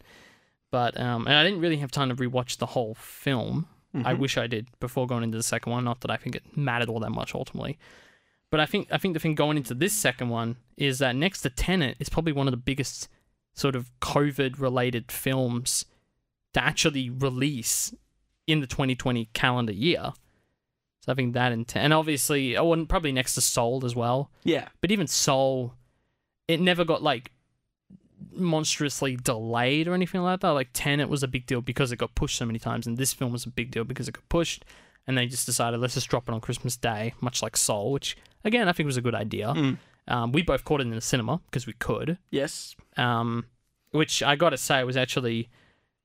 but 0.70 0.98
um, 0.98 1.26
and 1.26 1.34
I 1.34 1.42
didn't 1.42 1.60
really 1.60 1.78
have 1.78 1.90
time 1.90 2.08
to 2.08 2.14
rewatch 2.14 2.58
the 2.58 2.66
whole 2.66 2.94
film. 2.94 3.66
I 4.06 4.14
wish 4.14 4.38
I 4.38 4.46
did 4.46 4.68
before 4.78 5.08
going 5.08 5.24
into 5.24 5.36
the 5.36 5.42
second 5.42 5.72
one. 5.72 5.82
Not 5.82 6.02
that 6.02 6.12
I 6.12 6.16
think 6.16 6.36
it 6.36 6.56
mattered 6.56 6.88
all 6.88 7.00
that 7.00 7.10
much 7.10 7.34
ultimately, 7.34 7.76
but 8.52 8.60
I 8.60 8.66
think 8.66 8.86
I 8.92 8.98
think 8.98 9.14
the 9.14 9.20
thing 9.20 9.34
going 9.34 9.56
into 9.56 9.74
this 9.74 9.92
second 9.92 10.28
one 10.28 10.56
is 10.76 11.00
that 11.00 11.16
next 11.16 11.42
to 11.42 11.50
Tenet 11.50 11.96
is 11.98 12.08
probably 12.08 12.32
one 12.32 12.46
of 12.46 12.52
the 12.52 12.56
biggest 12.58 13.08
sort 13.54 13.74
of 13.74 13.90
COVID 14.00 14.60
related 14.60 15.10
films 15.10 15.84
to 16.54 16.62
actually 16.62 17.10
release 17.10 17.92
in 18.46 18.60
the 18.60 18.68
2020 18.68 19.24
calendar 19.32 19.72
year. 19.72 20.12
So 21.00 21.12
I 21.12 21.14
think 21.14 21.32
that 21.34 21.50
and 21.52 21.70
and 21.74 21.92
obviously 21.94 22.56
oh 22.56 22.72
and 22.72 22.88
probably 22.88 23.12
next 23.12 23.34
to 23.34 23.40
Soul 23.40 23.84
as 23.84 23.96
well. 23.96 24.30
Yeah. 24.44 24.68
But 24.80 24.90
even 24.92 25.06
Soul, 25.06 25.74
it 26.48 26.60
never 26.60 26.84
got 26.84 27.02
like 27.02 27.32
monstrously 28.32 29.16
delayed 29.16 29.88
or 29.88 29.94
anything 29.94 30.22
like 30.22 30.40
that. 30.40 30.50
Like 30.50 30.70
ten, 30.72 31.00
it 31.00 31.08
was 31.08 31.22
a 31.22 31.28
big 31.28 31.46
deal 31.46 31.60
because 31.60 31.92
it 31.92 31.96
got 31.96 32.14
pushed 32.14 32.36
so 32.36 32.44
many 32.46 32.58
times, 32.58 32.86
and 32.86 32.96
this 32.96 33.12
film 33.12 33.32
was 33.32 33.44
a 33.46 33.50
big 33.50 33.70
deal 33.70 33.84
because 33.84 34.08
it 34.08 34.12
got 34.12 34.28
pushed. 34.28 34.64
And 35.06 35.16
they 35.16 35.26
just 35.26 35.46
decided 35.46 35.80
let's 35.80 35.94
just 35.94 36.08
drop 36.08 36.28
it 36.28 36.34
on 36.34 36.40
Christmas 36.40 36.76
Day, 36.76 37.14
much 37.20 37.42
like 37.42 37.56
Soul, 37.56 37.92
which 37.92 38.16
again 38.44 38.68
I 38.68 38.72
think 38.72 38.86
was 38.86 38.96
a 38.98 39.02
good 39.02 39.14
idea. 39.14 39.76
Um, 40.08 40.32
we 40.32 40.42
both 40.42 40.64
caught 40.64 40.80
it 40.80 40.84
in 40.86 40.90
the 40.90 41.00
cinema 41.00 41.40
because 41.46 41.66
we 41.66 41.72
could, 41.72 42.18
Yes. 42.30 42.74
um, 42.96 43.46
which 43.92 44.22
I 44.22 44.34
gotta 44.36 44.56
say 44.56 44.82
was 44.84 44.96
actually 44.96 45.48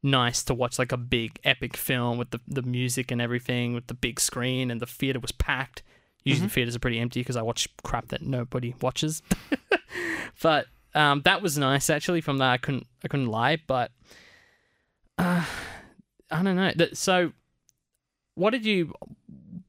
nice 0.06 0.44
to 0.44 0.54
watch 0.54 0.78
like 0.78 0.92
a 0.92 0.98
big 0.98 1.40
epic 1.44 1.76
film 1.76 2.18
with 2.18 2.30
the 2.30 2.40
the 2.48 2.62
music 2.62 3.12
and 3.12 3.20
everything 3.20 3.74
with 3.74 3.88
the 3.88 3.94
big 3.94 4.20
screen 4.20 4.72
and 4.72 4.80
the 4.80 4.86
theater 4.86 5.20
was 5.20 5.32
packed. 5.32 5.84
Usually 6.24 6.50
theaters 6.50 6.76
are 6.76 6.80
pretty 6.80 7.00
empty 7.00 7.20
because 7.20 7.36
I 7.36 7.44
watch 7.44 7.68
crap 7.84 8.08
that 8.08 8.22
nobody 8.22 8.74
watches. 8.82 9.22
but 10.42 10.68
um, 10.96 11.22
that 11.24 11.42
was 11.42 11.58
nice 11.58 11.90
actually. 11.90 12.22
From 12.22 12.38
that, 12.38 12.52
I 12.52 12.58
couldn't 12.58 12.88
I 13.04 13.08
couldn't 13.08 13.28
lie. 13.28 13.58
But 13.68 13.92
uh, 15.18 15.44
I 16.32 16.44
don't 16.44 16.56
know. 16.56 16.72
So, 16.94 17.34
what 18.36 18.52
did 18.52 18.66
you 18.66 18.94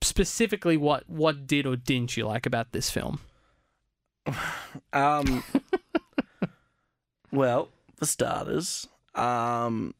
specifically 0.02 0.76
what 0.76 1.08
what 1.08 1.46
did 1.46 1.66
or 1.66 1.76
didn't 1.76 2.16
you 2.16 2.26
like 2.26 2.46
about 2.46 2.72
this 2.72 2.90
film? 2.90 3.20
Um. 4.92 5.42
well, 7.32 7.70
for 7.96 8.04
starters, 8.04 8.86
um, 9.14 9.94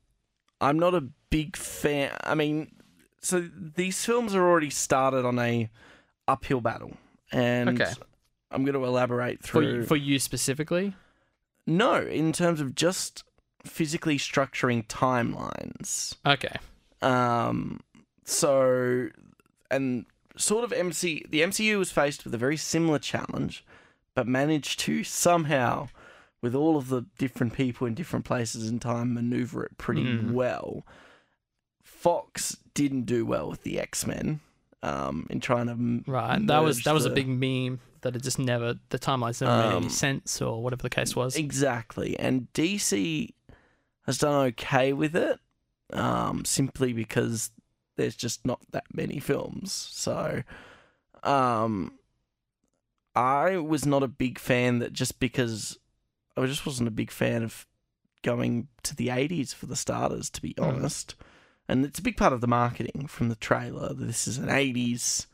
I'm 0.60 0.78
not 0.78 0.94
a 0.94 1.02
big 1.30 1.56
fan. 1.56 2.12
I 2.24 2.34
mean, 2.34 2.72
so 3.20 3.48
these 3.54 4.04
films 4.04 4.34
are 4.34 4.42
already 4.46 4.70
started 4.70 5.24
on 5.24 5.38
a 5.38 5.68
uphill 6.28 6.60
battle, 6.60 6.96
and 7.32 7.80
Okay. 7.80 7.92
I'm 8.50 8.64
going 8.64 8.74
to 8.74 8.84
elaborate 8.84 9.42
For 9.42 9.60
through. 9.60 9.74
you, 9.74 9.82
for 9.84 9.96
you 9.96 10.18
specifically? 10.18 10.94
no, 11.66 12.00
in 12.00 12.32
terms 12.32 12.60
of 12.60 12.74
just 12.74 13.24
physically 13.64 14.16
structuring 14.18 14.86
timelines. 14.86 16.14
Okay. 16.24 16.56
Um, 17.02 17.80
so, 18.24 19.08
and 19.70 20.06
sort 20.36 20.64
of 20.64 20.72
MC, 20.72 21.24
the 21.28 21.40
MCU 21.42 21.78
was 21.78 21.90
faced 21.90 22.24
with 22.24 22.34
a 22.34 22.38
very 22.38 22.56
similar 22.56 22.98
challenge, 23.00 23.64
but 24.14 24.26
managed 24.28 24.78
to 24.80 25.02
somehow, 25.04 25.88
with 26.46 26.54
all 26.54 26.76
of 26.76 26.88
the 26.88 27.02
different 27.18 27.52
people 27.54 27.86
in 27.86 27.94
different 27.94 28.24
places 28.24 28.68
in 28.68 28.78
time, 28.78 29.12
maneuver 29.14 29.64
it 29.64 29.76
pretty 29.76 30.04
Mm. 30.04 30.30
well. 30.32 30.86
Fox 31.82 32.56
didn't 32.74 33.02
do 33.06 33.26
well 33.26 33.48
with 33.50 33.62
the 33.62 33.80
X 33.80 34.06
Men. 34.06 34.40
Um, 34.82 35.26
in 35.30 35.40
trying 35.40 35.66
to 35.66 36.10
Right. 36.10 36.46
That 36.46 36.60
was 36.60 36.84
that 36.84 36.94
was 36.94 37.06
a 37.06 37.10
big 37.10 37.26
meme 37.26 37.80
that 38.02 38.14
it 38.14 38.22
just 38.22 38.38
never 38.38 38.74
the 38.90 38.98
timelines 38.98 39.40
never 39.40 39.56
made 39.56 39.76
any 39.76 39.86
Um, 39.86 39.90
sense 39.90 40.40
or 40.40 40.62
whatever 40.62 40.82
the 40.82 40.90
case 40.90 41.16
was. 41.16 41.34
Exactly. 41.34 42.16
And 42.18 42.52
DC 42.52 43.34
has 44.04 44.18
done 44.18 44.46
okay 44.48 44.92
with 44.92 45.16
it, 45.16 45.40
um, 45.92 46.44
simply 46.44 46.92
because 46.92 47.50
there's 47.96 48.14
just 48.14 48.44
not 48.46 48.60
that 48.70 48.84
many 48.94 49.18
films. 49.18 49.72
So, 49.72 50.44
um, 51.24 51.98
I 53.16 53.56
was 53.56 53.86
not 53.86 54.02
a 54.04 54.08
big 54.08 54.38
fan 54.38 54.78
that 54.80 54.92
just 54.92 55.18
because 55.18 55.78
I 56.36 56.46
just 56.46 56.66
wasn't 56.66 56.88
a 56.88 56.92
big 56.92 57.10
fan 57.10 57.42
of 57.42 57.66
going 58.22 58.68
to 58.82 58.94
the 58.96 59.08
80s 59.08 59.54
for 59.54 59.66
the 59.66 59.76
starters, 59.76 60.28
to 60.30 60.42
be 60.42 60.54
Mm. 60.54 60.66
honest. 60.66 61.14
And 61.68 61.84
it's 61.84 61.98
a 61.98 62.02
big 62.02 62.16
part 62.16 62.32
of 62.32 62.40
the 62.40 62.46
marketing 62.46 63.06
from 63.08 63.28
the 63.28 63.34
trailer. 63.36 63.88
That 63.94 64.04
this 64.06 64.28
is 64.28 64.38
an 64.38 64.48
80s. 64.48 65.26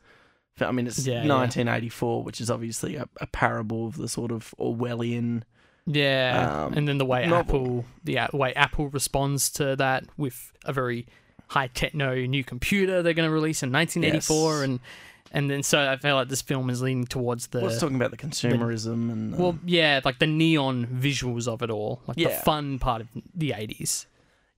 I 0.59 0.71
mean, 0.71 0.87
it's 0.87 1.05
Yeah, 1.05 1.23
yeah. 1.23 1.27
1984, 1.27 2.23
which 2.23 2.39
is 2.41 2.49
obviously 2.49 2.95
a, 2.95 3.07
a 3.19 3.27
parable 3.27 3.87
of 3.87 3.97
the 3.97 4.07
sort 4.07 4.31
of 4.31 4.53
Orwellian. 4.59 5.43
Yeah, 5.85 6.65
um, 6.67 6.73
and 6.73 6.87
then 6.87 6.97
the 6.97 7.05
way 7.05 7.25
novel. 7.27 7.39
Apple, 7.39 7.85
the 8.03 8.19
way 8.37 8.53
Apple 8.53 8.87
responds 8.89 9.49
to 9.51 9.75
that 9.75 10.05
with 10.17 10.53
a 10.63 10.71
very 10.71 11.07
high 11.47 11.67
techno 11.67 12.15
new 12.25 12.43
computer 12.43 13.03
they're 13.03 13.13
going 13.13 13.27
to 13.27 13.33
release 13.33 13.61
in 13.63 13.71
1984, 13.71 14.53
Yes. 14.53 14.63
and 14.63 14.79
and 15.33 15.49
then 15.49 15.63
so 15.63 15.89
I 15.91 15.97
feel 15.97 16.15
like 16.15 16.29
this 16.29 16.41
film 16.41 16.69
is 16.69 16.81
leaning 16.81 17.05
towards 17.05 17.47
the 17.47 17.59
Well, 17.59 17.69
it's 17.71 17.79
talking 17.79 17.95
about 17.95 18.11
the 18.11 18.17
consumerism 18.17 19.11
and. 19.11 19.33
uh, 19.33 19.37
well, 19.37 19.59
yeah, 19.65 19.99
like 20.05 20.19
the 20.19 20.27
neon 20.27 20.85
visuals 20.87 21.47
of 21.47 21.61
it 21.61 21.69
all, 21.69 22.01
like 22.07 22.17
the 22.17 22.29
fun 22.29 22.79
part 22.79 23.01
of 23.01 23.07
the 23.35 23.49
80s. 23.51 24.05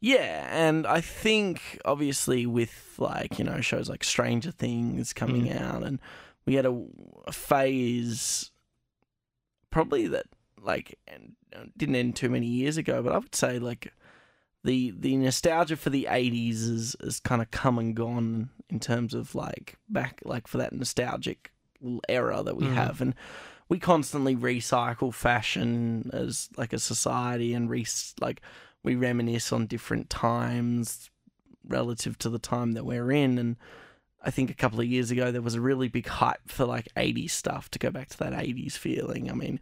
Yeah, 0.02 0.48
and 0.52 0.86
I 0.86 1.02
think 1.02 1.80
obviously 1.86 2.46
with 2.46 2.96
like 3.00 3.40
you 3.40 3.46
know 3.46 3.62
shows 3.62 3.90
like 3.90 4.04
Stranger 4.04 4.52
Things 4.52 5.14
coming 5.14 5.46
Mm. 5.46 5.62
out, 5.62 5.84
and 5.84 6.00
we 6.46 6.54
had 6.56 6.66
a, 6.68 6.84
a 7.26 7.32
phase 7.32 8.52
probably 9.72 10.08
that 10.08 10.26
like 10.62 11.00
didn't 11.78 11.96
end 11.96 12.16
too 12.16 12.30
many 12.30 12.46
years 12.48 12.78
ago, 12.78 13.02
but 13.02 13.14
I 13.14 13.18
would 13.18 13.34
say 13.36 13.58
like 13.60 13.94
the 14.66 14.94
the 14.98 15.16
nostalgia 15.16 15.76
for 15.78 15.90
the 15.90 16.08
'80s 16.10 16.62
is 16.70 16.96
is 17.00 17.20
kind 17.20 17.42
of 17.42 17.52
come 17.52 17.80
and 17.80 17.96
gone 17.96 18.50
in 18.70 18.80
terms 18.80 19.14
of 19.14 19.36
like 19.36 19.78
back 19.88 20.22
like 20.26 20.48
for 20.48 20.58
that 20.58 20.74
nostalgic 20.74 21.52
era 22.10 22.42
that 22.44 22.58
we 22.58 22.66
Mm. 22.66 22.74
have, 22.74 23.00
and 23.02 23.16
we 23.70 23.80
constantly 23.80 24.36
recycle 24.36 25.14
fashion 25.14 26.10
as 26.14 26.50
like 26.58 26.74
a 26.74 26.80
society 26.80 27.54
and 27.54 27.70
re 27.70 27.86
like 28.20 28.42
we 28.84 28.96
reminisce 28.96 29.52
on 29.54 29.66
different 29.68 30.10
times 30.10 31.10
relative 31.68 32.18
to 32.20 32.30
the 32.30 32.40
time 32.40 32.74
that 32.74 32.86
we're 32.86 33.12
in 33.12 33.38
and 33.40 33.56
I 34.24 34.32
think 34.32 34.50
a 34.50 34.56
couple 34.56 34.80
of 34.80 34.88
years 34.88 35.12
ago 35.12 35.32
there 35.32 35.42
was 35.42 35.54
a 35.56 35.62
really 35.62 35.88
big 35.88 36.08
hype 36.08 36.48
for 36.48 36.66
like 36.66 36.88
80s 36.98 37.30
stuff 37.32 37.70
to 37.72 37.80
go 37.80 37.92
back 37.92 38.10
to 38.10 38.18
that 38.20 38.34
80s 38.34 38.76
feeling. 38.76 39.30
I 39.30 39.34
mean, 39.36 39.60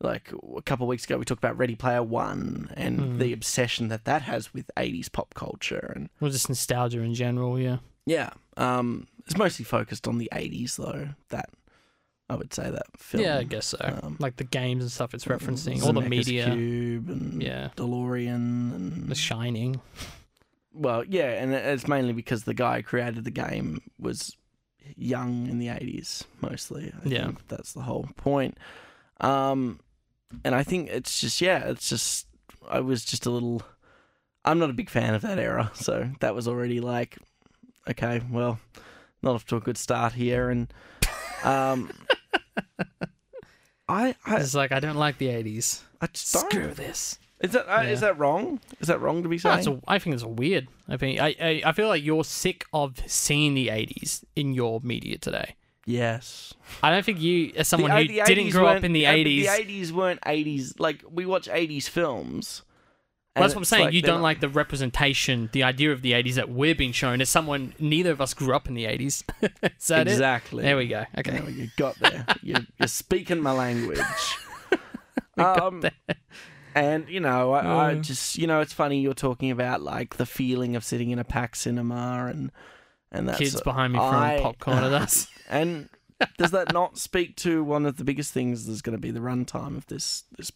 like 0.00 0.32
a 0.56 0.62
couple 0.62 0.84
of 0.84 0.88
weeks 0.88 1.04
ago 1.04 1.18
we 1.18 1.24
talked 1.24 1.42
about 1.42 1.58
Ready 1.58 1.74
Player 1.76 2.02
1 2.02 2.72
and 2.76 2.98
Mm. 3.00 3.18
the 3.18 3.32
obsession 3.32 3.88
that 3.88 4.04
that 4.06 4.22
has 4.22 4.52
with 4.54 4.70
80s 4.76 5.10
pop 5.12 5.34
culture 5.34 5.92
and 5.94 6.08
Well, 6.20 6.30
just 6.30 6.48
nostalgia 6.48 7.00
in 7.00 7.14
general, 7.14 7.58
yeah. 7.58 7.78
yeah, 8.06 8.30
um 8.56 9.06
it's 9.26 9.36
mostly 9.36 9.64
focused 9.64 10.08
on 10.08 10.18
the 10.18 10.28
80s 10.32 10.76
though. 10.76 11.10
That 11.28 11.50
I 12.28 12.34
would 12.36 12.54
say 12.54 12.70
that 12.70 12.86
film. 12.96 13.24
Yeah, 13.24 13.38
I 13.38 13.42
guess 13.44 13.66
so. 13.66 14.00
um, 14.02 14.16
like 14.20 14.36
the 14.36 14.44
games 14.44 14.82
and 14.84 14.90
stuff 14.90 15.14
it's 15.14 15.24
referencing, 15.24 15.82
all 15.82 15.92
the 15.92 16.00
media, 16.00 16.44
Cube 16.46 17.08
and 17.10 17.42
Yeah. 17.42 17.70
DeLorean 17.76 18.34
and 18.74 19.08
The 19.08 19.14
Shining. 19.16 19.80
Well, 20.72 21.04
yeah, 21.04 21.30
and 21.42 21.52
it's 21.52 21.88
mainly 21.88 22.12
because 22.12 22.44
the 22.44 22.54
guy 22.54 22.76
who 22.78 22.82
created 22.84 23.24
the 23.24 23.32
game 23.32 23.80
was 23.98 24.36
young 24.96 25.48
in 25.48 25.58
the 25.58 25.66
80s, 25.68 26.22
mostly. 26.40 26.92
I 27.04 27.08
Yeah. 27.08 27.26
think 27.26 27.48
that's 27.48 27.72
the 27.72 27.82
whole 27.82 28.08
point. 28.16 28.56
Um, 29.20 29.80
and 30.44 30.54
I 30.54 30.62
think 30.62 30.88
it's 30.90 31.20
just, 31.20 31.40
yeah, 31.40 31.68
it's 31.68 31.88
just, 31.88 32.26
I 32.68 32.80
was 32.80 33.04
just 33.04 33.26
a 33.26 33.30
little, 33.30 33.62
I'm 34.44 34.58
not 34.58 34.70
a 34.70 34.74
big 34.74 34.90
fan 34.90 35.14
of 35.14 35.22
that 35.22 35.38
era. 35.38 35.70
So 35.76 36.10
that 36.20 36.34
was 36.34 36.46
already 36.48 36.80
like, 36.80 37.18
okay, 37.88 38.22
well, 38.30 38.58
not 39.22 39.34
off 39.34 39.46
to 39.46 39.56
a 39.56 39.60
good 39.60 39.76
start 39.78 40.12
here. 40.14 40.50
And, 40.50 40.72
um, 41.44 41.90
I, 43.88 44.14
I, 44.24 44.36
It's 44.36 44.54
like 44.54 44.72
I 44.72 44.80
don't 44.80 44.96
like 44.96 45.18
the 45.18 45.28
80s. 45.28 45.82
I 46.00 46.06
just 46.06 46.32
don't. 46.32 46.50
Screw 46.50 46.68
this. 46.74 47.18
Is 47.40 47.52
that, 47.52 47.66
uh, 47.72 47.82
is 47.82 48.00
that 48.00 48.18
wrong? 48.18 48.60
Is 48.80 48.88
that 48.88 49.00
wrong 49.00 49.22
to 49.22 49.28
be 49.28 49.36
No, 49.36 49.38
saying? 49.38 49.58
it's 49.60 49.66
a, 49.66 49.80
I 49.88 49.98
think 49.98 50.14
it's 50.14 50.24
weird. 50.24 50.68
I 50.88 50.96
think 50.98 51.18
I, 51.20 51.34
I 51.40 51.62
I 51.64 51.72
feel 51.72 51.88
like 51.88 52.04
you're 52.04 52.22
sick 52.22 52.66
of 52.72 52.98
seeing 53.06 53.54
the 53.54 53.68
80s 53.68 54.24
in 54.36 54.52
your 54.52 54.80
media 54.82 55.16
today. 55.16 55.54
Yes. 55.86 56.54
I 56.82 56.90
don't 56.90 57.04
think 57.04 57.20
you, 57.20 57.52
as 57.56 57.68
someone 57.68 57.90
The- 57.90 57.96
who 58.06 58.08
the 58.08 58.22
didn't 58.26 58.50
grow 58.50 58.66
up 58.66 58.84
in 58.84 58.92
the 58.92 59.04
80s, 59.04 59.42
The 59.42 59.48
80s 59.64 59.92
weren't 59.92 60.20
80s. 60.22 60.78
Like, 60.78 61.02
we 61.10 61.26
watch 61.26 61.48
80s 61.48 61.88
films, 61.88 62.62
Well, 63.36 63.42
that's 63.44 63.54
what 63.54 63.58
I'm 63.58 63.62
it's 63.62 63.70
saying. 63.70 63.92
you 63.92 64.02
don't 64.02 64.16
not- 64.16 64.22
like 64.22 64.40
the 64.40 64.48
representation, 64.48 65.48
the 65.52 65.62
idea 65.62 65.92
of 65.92 66.02
the 66.02 66.12
80s 66.12 66.34
that 66.34 66.48
we're 66.50 66.74
being 66.74 66.92
shown 66.92 67.20
as 67.20 67.28
someone, 67.28 67.74
neither 67.78 68.10
of 68.10 68.20
us 68.20 68.34
grew 68.34 68.54
up 68.54 68.68
in 68.68 68.74
the 68.74 68.84
80s. 68.86 69.22
Is 69.78 69.86
that 69.88 70.06
it? 70.08 70.12
exactly. 70.12 70.62
There 70.62 70.76
we 70.76 70.88
go. 70.88 71.04
Okay. 71.18 71.30
There 71.32 71.42
we 71.42 71.52
go. 71.52 71.66
got 71.76 71.98
there. 71.98 72.26
you're, 72.42 72.66
you're 72.78 72.88
speaking 72.88 73.40
my 73.40 73.52
language. 73.52 74.00
Got 75.38 75.60
Um, 75.62 75.80
there. 75.80 75.92
And 76.74 77.08
you 77.08 77.18
know, 77.20 77.52
I, 77.52 77.90
I 77.90 77.94
just 77.96 78.36
you 78.38 78.46
know, 78.46 78.60
it's 78.60 78.72
funny 78.72 79.00
you're 79.00 79.14
talking 79.14 79.50
about 79.50 79.80
like 79.82 80.16
the 80.18 80.26
feeling 80.26 80.76
of 80.76 80.84
sitting 80.84 81.10
in 81.10 81.18
a 81.18 81.24
packed 81.24 81.56
cinema 81.56 82.26
and 82.30 82.52
and 83.12 83.28
that's 83.28 83.38
Kids 83.38 83.60
behind 83.62 83.92
me 83.92 83.98
throwing 83.98 84.14
I- 84.14 84.40
popcorn 84.40 84.78
at 84.84 84.92
us. 84.92 85.26
And 85.48 85.88
does 86.38 86.52
that 86.52 86.72
not 86.72 86.96
speak 86.96 87.34
to 87.38 87.64
one 87.64 87.84
of 87.84 87.96
the 87.96 88.04
biggest 88.04 88.32
things 88.32 88.66
that's 88.66 88.82
going 88.82 88.96
to 88.96 89.00
be 89.00 89.10
the 89.10 89.18
runtime 89.18 89.76
of 89.76 89.84
this 89.88 90.22
this, 90.38 90.52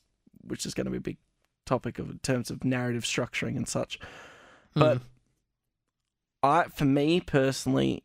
which 0.46 0.64
is 0.66 0.72
going 0.74 0.84
to 0.84 0.90
be 0.92 0.98
a 0.98 1.00
big 1.00 1.16
topic 1.66 1.98
of 1.98 2.08
in 2.10 2.18
terms 2.20 2.48
of 2.50 2.62
narrative 2.62 3.02
structuring 3.02 3.56
and 3.56 3.66
such. 3.68 3.98
But 4.74 4.98
Mm. 4.98 5.02
I, 6.44 6.64
for 6.64 6.84
me 6.84 7.20
personally, 7.20 8.02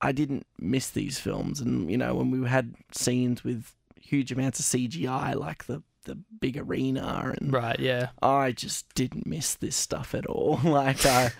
I 0.00 0.12
didn't 0.12 0.46
miss 0.58 0.90
these 0.90 1.18
films, 1.18 1.60
and 1.60 1.90
you 1.90 1.96
know, 1.98 2.14
when 2.14 2.30
we 2.30 2.46
had 2.48 2.74
scenes 2.92 3.42
with 3.42 3.72
huge 4.00 4.30
amounts 4.32 4.60
of 4.60 4.66
CGI, 4.66 5.34
like 5.34 5.64
the 5.66 5.82
the 6.04 6.14
big 6.40 6.56
arena, 6.56 7.34
and 7.40 7.52
right, 7.52 7.78
yeah. 7.80 8.10
I 8.22 8.52
just 8.52 8.92
didn't 8.94 9.26
miss 9.26 9.54
this 9.54 9.76
stuff 9.76 10.14
at 10.14 10.26
all. 10.26 10.60
like 10.64 11.04
I, 11.06 11.32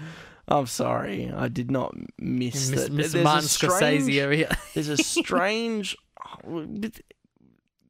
I'm 0.49 0.67
sorry, 0.67 1.31
I 1.35 1.49
did 1.49 1.71
not 1.71 1.95
miss 2.19 2.71
Miss, 2.71 2.83
that. 2.85 2.93
Miss 2.93 3.13
There's 3.13 3.23
a 3.23 3.25
Martin 3.25 3.49
strange- 3.49 4.03
Scorsese 4.05 4.23
over 4.23 4.33
here. 4.33 4.49
There's 4.75 4.89
a 4.89 4.97
strange. 5.03 5.97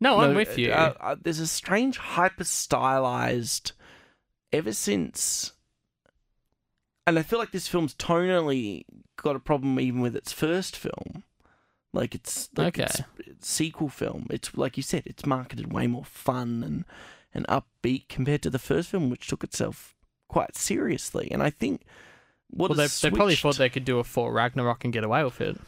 No, 0.00 0.18
I'm 0.20 0.34
with 0.34 0.58
you. 0.58 0.72
uh, 0.72 0.94
uh, 1.00 1.16
there's 1.22 1.40
a 1.40 1.46
strange 1.46 1.98
hyper 1.98 2.44
stylized 2.44 3.72
ever 4.52 4.72
since 4.72 5.52
and 7.06 7.18
I 7.18 7.22
feel 7.22 7.38
like 7.38 7.50
this 7.52 7.68
film's 7.68 7.94
tonally 7.94 8.84
got 9.16 9.36
a 9.36 9.40
problem 9.40 9.78
even 9.80 10.00
with 10.00 10.14
its 10.16 10.32
first 10.32 10.76
film. 10.76 11.24
Like 11.92 12.14
it's 12.14 12.48
like 12.56 12.78
Okay. 12.78 12.84
its, 12.84 13.00
its 13.18 13.48
sequel 13.48 13.88
film. 13.88 14.26
It's 14.30 14.56
like 14.56 14.76
you 14.76 14.82
said, 14.82 15.02
it's 15.06 15.26
marketed 15.26 15.72
way 15.72 15.86
more 15.86 16.04
fun 16.04 16.62
and 16.64 16.84
and 17.34 17.46
upbeat 17.48 18.08
compared 18.08 18.42
to 18.42 18.50
the 18.50 18.58
first 18.58 18.88
film, 18.90 19.10
which 19.10 19.26
took 19.28 19.44
itself 19.44 19.94
quite 20.28 20.56
seriously. 20.56 21.28
And 21.30 21.42
I 21.42 21.50
think 21.50 21.82
what 22.50 22.70
well, 22.70 22.76
they, 22.76 22.86
they 22.86 23.14
probably 23.14 23.36
thought 23.36 23.56
they 23.56 23.68
could 23.68 23.84
do 23.84 23.98
a 23.98 24.04
Thor 24.04 24.32
Ragnarok 24.32 24.84
and 24.84 24.92
get 24.92 25.04
away 25.04 25.24
with 25.24 25.40
it. 25.40 25.58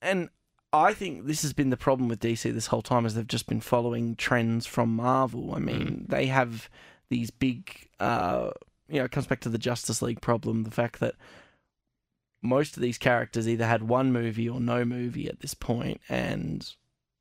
and 0.00 0.28
I 0.72 0.92
think 0.92 1.26
this 1.26 1.42
has 1.42 1.52
been 1.52 1.70
the 1.70 1.76
problem 1.76 2.08
with 2.08 2.20
DC 2.20 2.52
this 2.52 2.66
whole 2.66 2.82
time 2.82 3.06
is 3.06 3.14
they've 3.14 3.26
just 3.26 3.46
been 3.46 3.60
following 3.60 4.14
trends 4.16 4.66
from 4.66 4.94
Marvel. 4.94 5.54
I 5.54 5.58
mean, 5.58 6.04
they 6.08 6.26
have 6.26 6.68
these 7.08 7.30
big 7.30 7.88
uh 8.00 8.50
you 8.88 8.98
know, 8.98 9.04
it 9.04 9.10
comes 9.10 9.26
back 9.26 9.40
to 9.40 9.48
the 9.48 9.58
Justice 9.58 10.00
League 10.00 10.20
problem, 10.20 10.62
the 10.62 10.70
fact 10.70 11.00
that 11.00 11.14
most 12.42 12.76
of 12.76 12.82
these 12.82 12.98
characters 12.98 13.48
either 13.48 13.66
had 13.66 13.88
one 13.88 14.12
movie 14.12 14.48
or 14.48 14.60
no 14.60 14.84
movie 14.84 15.28
at 15.28 15.40
this 15.40 15.54
point 15.54 16.00
and 16.08 16.74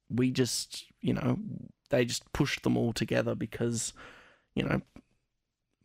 we 0.10 0.30
just, 0.30 0.86
you 1.02 1.14
know, 1.14 1.40
they 1.90 2.06
just 2.06 2.32
pushed 2.34 2.64
them 2.64 2.78
all 2.78 2.94
together 2.94 3.34
because, 3.34 3.94
you 4.54 4.64
know, 4.64 4.82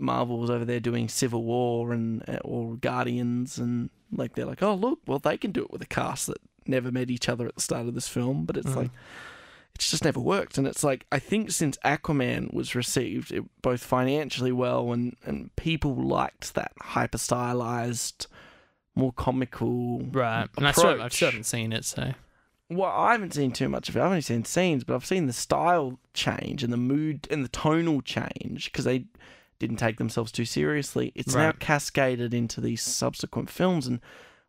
Marvel 0.01 0.39
was 0.39 0.51
over 0.51 0.65
there 0.65 0.81
doing 0.81 1.09
Civil 1.09 1.45
War 1.45 1.93
and 1.93 2.23
uh, 2.29 2.39
or 2.45 2.77
Guardians 2.77 3.59
and 3.59 3.91
like 4.13 4.35
they're 4.35 4.47
like, 4.47 4.63
"Oh, 4.63 4.75
look, 4.75 5.01
well 5.07 5.19
they 5.19 5.37
can 5.37 5.53
do 5.53 5.63
it 5.63 5.71
with 5.71 5.83
a 5.83 5.87
cast 5.87 6.27
that 6.27 6.39
never 6.67 6.91
met 6.93 7.11
each 7.11 7.29
other 7.29 7.47
at 7.47 7.55
the 7.55 7.61
start 7.61 7.87
of 7.89 7.95
this 7.95 8.09
film, 8.09 8.45
but 8.45 8.57
it's 8.57 8.71
Mhm. 8.71 8.77
like 8.77 8.91
it's 9.75 9.91
just 9.91 10.05
never 10.05 10.21
worked. 10.21 10.59
And 10.59 10.67
it's 10.67 10.83
like 10.85 11.07
I 11.13 11.19
think 11.19 11.51
since 11.51 11.79
Aquaman 11.85 12.53
was 12.53 12.75
received 12.75 13.33
it, 13.33 13.45
both 13.63 13.83
financially 13.83 14.53
well 14.53 14.93
and 14.93 15.17
and 15.25 15.55
people 15.57 15.95
liked 15.95 16.55
that 16.55 16.73
hyper 16.81 17.19
stylized, 17.19 18.27
more 18.95 19.13
comical 19.13 20.01
Right. 20.11 20.49
And 20.57 20.67
I 20.67 20.73
still, 20.73 20.89
I 20.91 20.93
approach. 20.95 21.15
still 21.15 21.29
haven't 21.31 21.45
seen 21.45 21.73
it, 21.73 21.85
so. 21.85 22.13
Well, 22.69 22.91
I 22.91 23.13
haven't 23.13 23.35
seen 23.35 23.51
too 23.51 23.69
much 23.69 23.89
of 23.89 23.97
it. 23.97 24.01
I've 24.01 24.07
only 24.07 24.21
seen 24.21 24.45
scenes, 24.45 24.85
but 24.85 24.95
I've 24.95 25.05
seen 25.07 25.27
the 25.27 25.33
style 25.33 25.99
change 26.15 26.63
and 26.63 26.73
the 26.73 26.77
mood 26.77 27.27
and 27.29 27.45
the 27.45 27.49
tonal 27.49 28.01
change 28.01 28.67
because 28.71 28.85
they 28.85 29.07
didn't 29.61 29.77
take 29.77 29.99
themselves 29.99 30.33
too 30.33 30.45
seriously. 30.45 31.13
It's 31.15 31.35
now 31.37 31.53
cascaded 31.53 32.35
into 32.35 32.61
these 32.61 32.83
subsequent 32.83 33.49
films, 33.49 33.87
and 33.87 34.01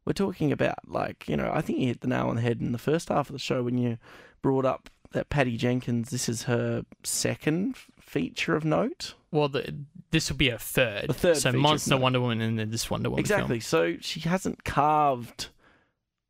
we're 0.05 0.13
talking 0.13 0.51
about 0.51 0.87
like 0.89 1.27
you 1.27 1.37
know 1.37 1.51
I 1.53 1.61
think 1.61 1.77
you 1.77 1.87
hit 1.87 2.01
the 2.01 2.07
nail 2.07 2.29
on 2.29 2.37
the 2.37 2.41
head 2.41 2.59
in 2.59 2.71
the 2.71 2.79
first 2.79 3.09
half 3.09 3.29
of 3.29 3.33
the 3.33 3.39
show 3.39 3.61
when 3.61 3.77
you 3.77 3.99
brought 4.41 4.65
up 4.65 4.89
that 5.11 5.29
Patty 5.29 5.57
Jenkins. 5.57 6.09
This 6.09 6.27
is 6.27 6.43
her 6.43 6.83
second 7.03 7.75
feature 7.99 8.55
of 8.55 8.65
note. 8.65 9.13
Well, 9.31 9.47
the, 9.47 9.75
this 10.11 10.29
will 10.29 10.37
be 10.37 10.49
a 10.49 10.57
third. 10.57 11.07
The 11.07 11.13
third 11.13 11.37
So 11.37 11.51
Monster. 11.53 11.95
Wonder 11.97 12.19
Woman 12.19 12.41
and 12.41 12.59
then 12.59 12.71
this 12.71 12.89
Wonder 12.89 13.09
Woman 13.09 13.19
exactly. 13.21 13.59
film. 13.59 13.95
So 13.95 13.97
she 14.01 14.21
hasn't 14.21 14.63
carved. 14.63 15.49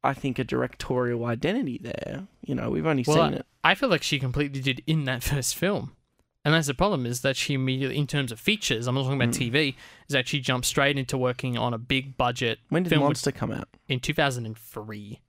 I 0.03 0.13
think 0.15 0.39
a 0.39 0.43
directorial 0.43 1.25
identity 1.25 1.79
there. 1.81 2.27
You 2.41 2.55
know, 2.55 2.71
we've 2.71 2.85
only 2.87 3.03
Well, 3.07 3.17
seen 3.29 3.35
it. 3.35 3.45
I 3.63 3.75
feel 3.75 3.89
like 3.89 4.01
she 4.03 4.17
completely 4.19 4.59
did 4.61 4.81
in 4.87 5.05
that 5.05 5.23
first 5.31 5.55
film. 5.55 5.95
And 6.43 6.53
that's 6.55 6.67
the 6.67 6.73
problem 6.73 7.05
is 7.05 7.21
that 7.21 7.35
she 7.35 7.53
immediately, 7.53 7.97
in 7.97 8.07
terms 8.07 8.31
of 8.31 8.39
features, 8.39 8.87
I'm 8.87 8.95
not 8.95 9.03
talking 9.03 9.21
about 9.21 9.35
Mm. 9.35 9.51
TV, 9.51 9.69
is 10.07 10.13
that 10.13 10.27
she 10.27 10.39
jumped 10.39 10.65
straight 10.65 10.97
into 10.97 11.17
working 11.17 11.55
on 11.57 11.73
a 11.73 11.77
big 11.77 12.17
budget 12.17 12.59
When 12.69 12.83
did 12.83 12.97
Monster 12.99 13.31
come 13.31 13.51
out? 13.51 13.67
in 13.87 13.99
2003. 13.99 15.19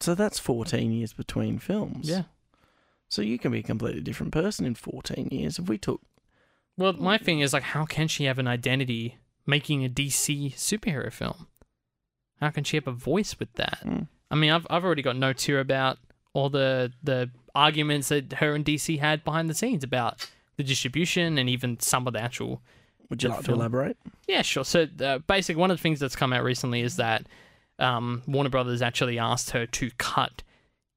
So 0.00 0.14
that's 0.14 0.38
14 0.38 0.92
years 0.92 1.12
between 1.12 1.58
films. 1.58 2.08
Yeah. 2.08 2.24
So 3.08 3.22
you 3.22 3.38
can 3.38 3.50
be 3.52 3.60
a 3.60 3.62
completely 3.64 4.00
different 4.02 4.32
person 4.32 4.66
in 4.66 4.74
14 4.74 5.28
years. 5.30 5.58
If 5.58 5.68
we 5.68 5.78
took. 5.78 6.02
Well, 6.76 6.92
my 6.92 7.18
thing 7.18 7.40
is 7.40 7.52
like, 7.52 7.62
how 7.62 7.84
can 7.86 8.06
she 8.08 8.24
have 8.24 8.38
an 8.38 8.46
identity 8.46 9.18
making 9.46 9.84
a 9.84 9.88
DC 9.88 10.54
superhero 10.54 11.12
film? 11.12 11.46
How 12.40 12.50
can 12.50 12.64
she 12.64 12.76
have 12.76 12.86
a 12.86 12.92
voice 12.92 13.38
with 13.38 13.52
that? 13.54 13.78
Mm. 13.84 14.08
I 14.30 14.34
mean, 14.34 14.50
I've 14.50 14.66
I've 14.68 14.84
already 14.84 15.02
got 15.02 15.16
notes 15.16 15.44
here 15.44 15.60
about 15.60 15.98
all 16.34 16.50
the 16.50 16.92
the 17.02 17.30
arguments 17.56 18.08
that 18.08 18.34
her 18.34 18.54
and 18.54 18.64
DC 18.64 18.98
had 18.98 19.24
behind 19.24 19.50
the 19.50 19.54
scenes 19.54 19.82
about 19.82 20.28
the 20.56 20.62
distribution 20.62 21.38
and 21.38 21.48
even 21.48 21.80
some 21.80 22.06
of 22.06 22.12
the 22.12 22.20
actual. 22.20 22.62
Would 23.08 23.22
you 23.22 23.28
like 23.28 23.42
film. 23.42 23.58
to 23.58 23.60
elaborate? 23.60 23.96
Yeah, 24.26 24.42
sure. 24.42 24.64
So, 24.64 24.86
uh, 25.00 25.18
basically, 25.18 25.60
one 25.60 25.70
of 25.70 25.76
the 25.76 25.82
things 25.82 26.00
that's 26.00 26.16
come 26.16 26.32
out 26.32 26.42
recently 26.42 26.80
is 26.80 26.96
that 26.96 27.26
um, 27.78 28.22
Warner 28.26 28.50
Brothers 28.50 28.82
actually 28.82 29.18
asked 29.18 29.50
her 29.50 29.64
to 29.66 29.90
cut 29.98 30.42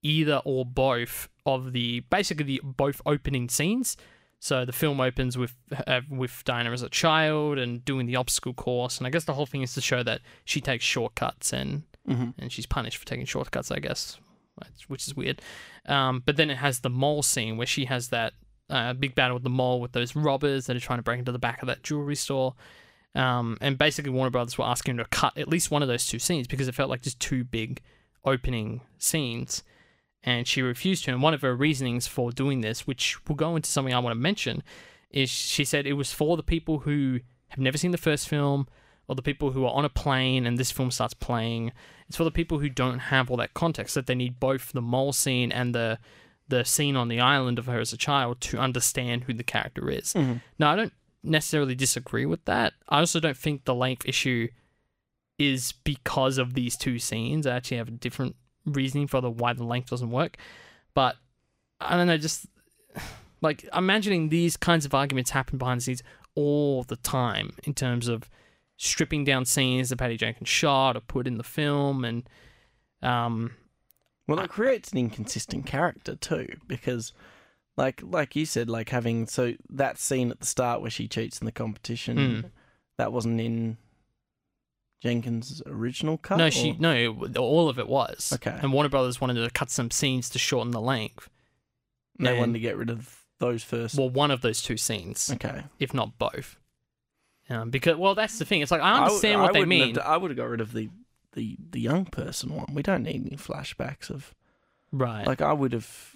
either 0.01 0.41
or 0.43 0.65
both 0.65 1.29
of 1.45 1.71
the 1.73 1.99
basically 2.09 2.45
the 2.45 2.61
both 2.63 3.01
opening 3.05 3.47
scenes. 3.49 3.95
So 4.39 4.65
the 4.65 4.71
film 4.71 5.01
opens 5.01 5.37
with 5.37 5.53
uh, 5.85 6.01
with 6.09 6.43
Diana 6.45 6.71
as 6.71 6.81
a 6.81 6.89
child 6.89 7.57
and 7.59 7.83
doing 7.85 8.05
the 8.07 8.15
obstacle 8.15 8.53
course, 8.53 8.97
and 8.97 9.05
I 9.05 9.09
guess 9.09 9.25
the 9.25 9.33
whole 9.33 9.45
thing 9.45 9.61
is 9.61 9.73
to 9.73 9.81
show 9.81 10.01
that 10.03 10.21
she 10.45 10.61
takes 10.61 10.85
shortcuts 10.85 11.53
and 11.53 11.83
Mm-hmm. 12.07 12.29
and 12.39 12.51
she's 12.51 12.65
punished 12.65 12.97
for 12.97 13.05
taking 13.05 13.25
shortcuts, 13.25 13.69
I 13.69 13.77
guess, 13.77 14.17
which- 14.87 15.07
is 15.07 15.15
weird. 15.15 15.41
Um, 15.85 16.21
but 16.25 16.35
then 16.37 16.49
it 16.49 16.57
has 16.57 16.79
the 16.81 16.89
mall 16.89 17.23
scene 17.23 17.57
where 17.57 17.67
she 17.67 17.85
has 17.85 18.09
that 18.09 18.33
uh, 18.69 18.93
big 18.93 19.15
battle 19.15 19.35
with 19.35 19.43
the 19.43 19.49
mall 19.49 19.81
with 19.81 19.93
those 19.93 20.15
robbers 20.15 20.67
that 20.67 20.75
are 20.75 20.81
trying 20.81 20.99
to 20.99 21.03
break 21.03 21.19
into 21.19 21.31
the 21.31 21.39
back 21.39 21.61
of 21.61 21.67
that 21.67 21.83
jewelry 21.83 22.15
store. 22.15 22.55
Um, 23.15 23.57
and 23.61 23.77
basically, 23.77 24.11
Warner 24.11 24.29
Brothers 24.29 24.57
were 24.57 24.65
asking 24.65 24.97
her 24.97 25.03
to 25.03 25.09
cut 25.09 25.37
at 25.37 25.47
least 25.47 25.71
one 25.71 25.81
of 25.81 25.87
those 25.87 26.05
two 26.05 26.19
scenes 26.19 26.47
because 26.47 26.67
it 26.67 26.75
felt 26.75 26.89
like 26.89 27.01
just 27.01 27.19
two 27.19 27.43
big 27.43 27.81
opening 28.23 28.81
scenes. 28.97 29.63
And 30.23 30.47
she 30.47 30.61
refused 30.61 31.05
to. 31.05 31.11
And 31.11 31.21
one 31.23 31.33
of 31.33 31.41
her 31.41 31.55
reasonings 31.55 32.05
for 32.05 32.31
doing 32.31 32.61
this, 32.61 32.85
which 32.85 33.25
will 33.27 33.35
go 33.35 33.55
into 33.55 33.69
something 33.69 33.93
I 33.93 33.99
want 33.99 34.11
to 34.11 34.19
mention, 34.19 34.63
is 35.09 35.29
she 35.29 35.65
said 35.65 35.87
it 35.87 35.93
was 35.93 36.13
for 36.13 36.37
the 36.37 36.43
people 36.43 36.79
who 36.79 37.21
have 37.47 37.59
never 37.59 37.77
seen 37.77 37.91
the 37.91 37.97
first 37.97 38.27
film 38.27 38.67
or 39.09 39.15
the 39.15 39.23
people 39.23 39.51
who 39.51 39.65
are 39.65 39.73
on 39.73 39.83
a 39.83 39.89
plane 39.89 40.45
and 40.45 40.57
this 40.57 40.69
film 40.69 40.91
starts 40.91 41.15
playing. 41.15 41.71
It's 42.07 42.15
for 42.15 42.23
the 42.23 42.31
people 42.31 42.59
who 42.59 42.69
don't 42.69 42.99
have 42.99 43.29
all 43.29 43.37
that 43.37 43.55
context 43.55 43.95
that 43.95 44.05
they 44.05 44.13
need 44.13 44.39
both 44.39 44.71
the 44.71 44.81
mole 44.81 45.11
scene 45.11 45.51
and 45.51 45.75
the 45.75 45.97
the 46.47 46.63
scene 46.63 46.95
on 46.95 47.09
the 47.09 47.19
island 47.19 47.59
of 47.59 47.65
her 47.65 47.79
as 47.79 47.93
a 47.93 47.97
child 47.97 48.41
to 48.41 48.57
understand 48.57 49.23
who 49.23 49.33
the 49.33 49.43
character 49.43 49.89
is. 49.89 50.13
Mm-hmm. 50.13 50.37
Now, 50.57 50.71
I 50.71 50.75
don't 50.75 50.93
necessarily 51.23 51.75
disagree 51.75 52.25
with 52.25 52.43
that. 52.45 52.73
I 52.87 52.99
also 52.99 53.19
don't 53.19 53.37
think 53.37 53.65
the 53.65 53.75
length 53.75 54.03
issue 54.07 54.47
is 55.37 55.73
because 55.83 56.39
of 56.39 56.55
these 56.55 56.75
two 56.75 56.97
scenes. 56.97 57.45
I 57.45 57.55
actually 57.55 57.77
have 57.77 57.87
a 57.87 57.91
different 57.91 58.35
reasoning 58.65 59.05
for 59.05 59.21
the 59.21 59.29
why 59.29 59.53
the 59.53 59.63
length 59.63 59.91
doesn't 59.91 60.09
work. 60.09 60.37
But 60.95 61.17
I 61.79 61.95
don't 61.95 62.07
know, 62.07 62.17
just 62.17 62.47
like 63.41 63.67
imagining 63.75 64.29
these 64.29 64.57
kinds 64.57 64.85
of 64.85 64.95
arguments 64.95 65.29
happen 65.29 65.59
behind 65.59 65.81
the 65.81 65.83
scenes 65.83 66.03
all 66.33 66.83
the 66.83 66.95
time 66.95 67.51
in 67.63 67.75
terms 67.75 68.07
of 68.07 68.27
stripping 68.81 69.25
down 69.25 69.43
scenes 69.43 69.89
that 69.89 69.97
Patty 69.97 70.15
Jenkins 70.15 70.47
shot 70.47 70.95
or 70.95 71.01
put 71.01 71.27
in 71.27 71.37
the 71.37 71.43
film 71.43 72.05
and 72.05 72.23
um 73.01 73.51
Well, 74.27 74.39
it 74.39 74.49
creates 74.49 74.91
an 74.93 74.97
inconsistent 74.99 75.65
character 75.65 76.15
too, 76.15 76.47
because, 76.67 77.11
like, 77.75 78.01
like 78.03 78.35
you 78.37 78.45
said, 78.45 78.69
like 78.69 78.89
having 78.89 79.27
so 79.27 79.53
that 79.69 79.97
scene 79.97 80.31
at 80.31 80.39
the 80.39 80.45
start 80.45 80.79
where 80.81 80.89
she 80.89 81.07
cheats 81.09 81.39
in 81.39 81.45
the 81.45 81.51
competition, 81.51 82.17
Mm. 82.17 82.51
that 82.97 83.11
wasn't 83.11 83.41
in 83.41 83.77
Jenkins' 85.01 85.61
original 85.65 86.17
cut. 86.17 86.37
no 86.37 86.49
she 86.49 86.71
or- 86.71 86.75
no 86.79 87.27
all 87.37 87.69
of 87.69 87.79
it 87.79 87.87
was 87.87 88.33
Okay. 88.33 88.57
and 88.61 88.73
Warner 88.73 88.89
Brothers 88.89 89.21
wanted 89.21 89.35
to 89.43 89.49
cut 89.49 89.69
some 89.69 89.91
scenes 89.91 90.29
to 90.31 90.39
shorten 90.39 90.71
the 90.71 90.81
length 90.81 91.29
they 92.19 92.29
and- 92.31 92.39
wanted 92.39 92.53
to 92.53 92.59
get 92.59 92.75
rid 92.77 92.89
of 92.89 93.23
those 93.39 93.63
first. 93.63 93.97
well 93.97 94.09
one 94.09 94.29
of 94.31 94.41
those 94.41 94.61
two 94.61 94.75
scenes 94.77 95.29
okay, 95.33 95.63
if 95.79 95.93
not 95.93 96.17
both 96.19 96.57
Um, 97.49 97.69
because 97.71 97.97
well, 97.97 98.15
that's 98.15 98.37
the 98.39 98.45
thing. 98.45 98.61
It's 98.61 98.71
like 98.71 98.81
I 98.81 98.93
understand 98.99 99.39
I 99.41 99.43
what 99.43 99.53
they 99.53 99.59
wouldn't 99.61 99.79
have 99.79 99.87
mean, 99.87 99.95
d- 99.95 100.01
I 100.01 100.17
would 100.17 100.29
have 100.31 100.37
got 100.37 100.49
rid 100.49 100.61
of 100.61 100.71
the, 100.73 100.89
the 101.33 101.57
the 101.71 101.79
young 101.79 102.05
person 102.05 102.55
one. 102.55 102.67
We 102.73 102.83
don't 102.83 103.03
need 103.03 103.25
any 103.27 103.37
flashbacks 103.37 104.09
of 104.09 104.35
right? 104.91 105.25
like 105.25 105.41
I 105.41 105.53
would 105.53 105.73
have 105.73 106.15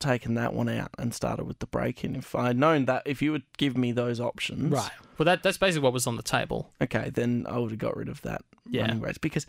taken 0.00 0.34
that 0.34 0.54
one 0.54 0.68
out 0.68 0.90
and 0.98 1.12
started 1.14 1.44
with 1.44 1.58
the 1.58 1.66
break 1.66 2.04
in 2.04 2.14
if 2.16 2.34
I'd 2.34 2.56
known 2.56 2.84
that 2.86 3.02
if 3.04 3.20
you 3.22 3.32
would 3.32 3.42
give 3.56 3.76
me 3.76 3.90
those 3.92 4.20
options. 4.20 4.72
right. 4.72 4.90
Well, 5.16 5.24
that 5.26 5.42
that's 5.42 5.58
basically 5.58 5.82
what 5.84 5.92
was 5.92 6.06
on 6.06 6.16
the 6.16 6.22
table. 6.22 6.72
Okay, 6.80 7.10
then 7.10 7.46
I 7.48 7.58
would 7.58 7.70
have 7.70 7.78
got 7.78 7.96
rid 7.96 8.08
of 8.08 8.22
that 8.22 8.42
Yeah. 8.68 8.82
running 8.82 9.00
race 9.00 9.18
because 9.18 9.46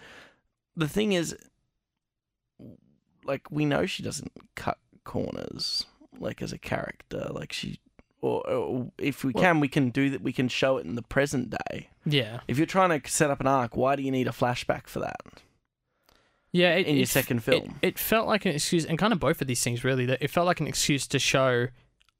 the 0.76 0.88
thing 0.88 1.14
is, 1.14 1.36
like 3.24 3.50
we 3.52 3.66
know 3.66 3.86
she 3.86 4.04
doesn't 4.04 4.32
cut 4.56 4.78
corners 5.04 5.86
like 6.20 6.42
as 6.42 6.52
a 6.54 6.58
character. 6.58 7.28
Like 7.32 7.54
she, 7.54 7.80
or, 8.22 8.48
or 8.50 8.92
if 8.98 9.24
we 9.24 9.32
Well- 9.34 9.44
can, 9.44 9.60
we 9.60 9.68
can 9.68 9.90
do 9.90 10.10
that. 10.12 10.22
We 10.22 10.34
can 10.34 10.48
show 10.50 10.78
it 10.78 10.86
in 10.86 10.96
the 10.96 11.02
present 11.02 11.50
day. 11.52 11.90
Yeah. 12.06 12.40
If 12.48 12.58
you're 12.58 12.68
trying 12.68 13.00
to 13.00 13.10
set 13.10 13.30
up 13.30 13.40
an 13.40 13.48
arc, 13.48 13.76
why 13.78 13.96
do 13.96 14.04
you 14.04 14.12
need 14.12 14.28
a 14.28 14.32
flashback 14.32 14.88
for 14.88 15.00
that? 15.00 15.22
Yeah, 16.52 16.76
it, 16.76 16.88
in 16.88 16.96
your 16.96 17.04
it 17.04 17.10
second 17.10 17.38
it- 17.38 17.44
film. 17.44 17.76
It, 17.82 18.00
felt 18.00 18.28
like 18.28 18.46
an 18.46 18.54
excuse, 18.54 18.86
and 18.86 18.98
kind 18.98 19.14
of 19.14 19.20
both 19.20 19.42
of 19.42 19.48
these 19.48 19.64
things 19.64 19.84
really. 19.84 20.06
That 20.06 20.22
it 20.22 20.30
felt 20.32 20.48
like 20.48 20.60
an 20.60 20.68
excuse 20.68 21.08
to 21.08 21.20
show, 21.20 21.68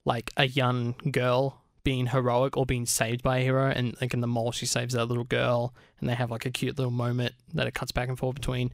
like 0.06 0.32
a 0.38 0.48
young 0.48 0.96
girl 1.12 1.62
being 1.84 2.08
heroic 2.08 2.56
or 2.58 2.66
being 2.66 2.86
saved 2.86 3.24
by 3.24 3.40
a 3.40 3.44
hero, 3.44 3.70
and 3.70 3.96
like 4.02 4.14
in 4.14 4.22
the 4.22 4.28
mall, 4.28 4.52
she 4.52 4.66
saves 4.66 4.94
that 4.94 5.06
little 5.06 5.24
girl, 5.24 5.74
and 6.00 6.08
they 6.08 6.14
have 6.14 6.30
like 6.30 6.46
a 6.46 6.52
cute 6.52 6.78
little 6.78 6.92
moment 6.92 7.34
that 7.54 7.66
it 7.68 7.74
cuts 7.74 7.92
back 7.92 8.08
and 8.10 8.20
forth 8.20 8.36
between. 8.36 8.72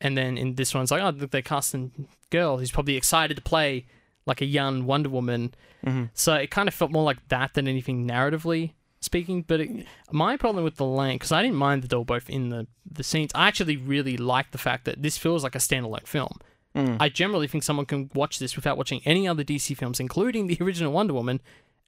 And 0.00 0.16
then 0.16 0.36
in 0.36 0.54
this 0.56 0.74
one, 0.74 0.82
it's 0.82 0.90
like, 0.92 1.02
oh, 1.02 1.10
look, 1.10 1.30
they 1.30 1.42
cast 1.42 1.74
a 1.74 1.88
girl 2.30 2.58
who's 2.58 2.70
probably 2.72 2.96
excited 2.96 3.36
to 3.36 3.42
play 3.42 3.86
like 4.26 4.40
a 4.40 4.44
young 4.46 4.86
Wonder 4.86 5.08
Woman. 5.08 5.54
Mm-hmm. 5.86 6.04
So 6.14 6.34
it 6.34 6.50
kind 6.50 6.68
of 6.68 6.74
felt 6.74 6.90
more 6.92 7.04
like 7.04 7.28
that 7.28 7.54
than 7.54 7.66
anything 7.68 8.06
narratively 8.06 8.72
speaking. 9.00 9.42
But 9.42 9.60
it, 9.60 9.86
my 10.10 10.36
problem 10.36 10.62
with 10.64 10.76
the 10.76 10.84
length, 10.86 11.20
because 11.20 11.32
I 11.32 11.42
didn't 11.42 11.56
mind 11.56 11.82
that 11.82 11.88
they 11.88 11.96
were 11.96 12.04
both 12.04 12.30
in 12.30 12.50
the, 12.50 12.66
the 12.90 13.02
scenes, 13.02 13.32
I 13.34 13.48
actually 13.48 13.76
really 13.76 14.16
like 14.16 14.52
the 14.52 14.58
fact 14.58 14.84
that 14.84 15.02
this 15.02 15.18
feels 15.18 15.42
like 15.42 15.54
a 15.54 15.58
standalone 15.58 16.06
film. 16.06 16.38
Mm. 16.76 16.96
I 17.00 17.08
generally 17.08 17.48
think 17.48 17.64
someone 17.64 17.84
can 17.84 18.10
watch 18.14 18.38
this 18.38 18.56
without 18.56 18.78
watching 18.78 19.02
any 19.04 19.26
other 19.28 19.44
DC 19.44 19.76
films, 19.76 20.00
including 20.00 20.46
the 20.46 20.56
original 20.62 20.92
Wonder 20.92 21.12
Woman, 21.14 21.40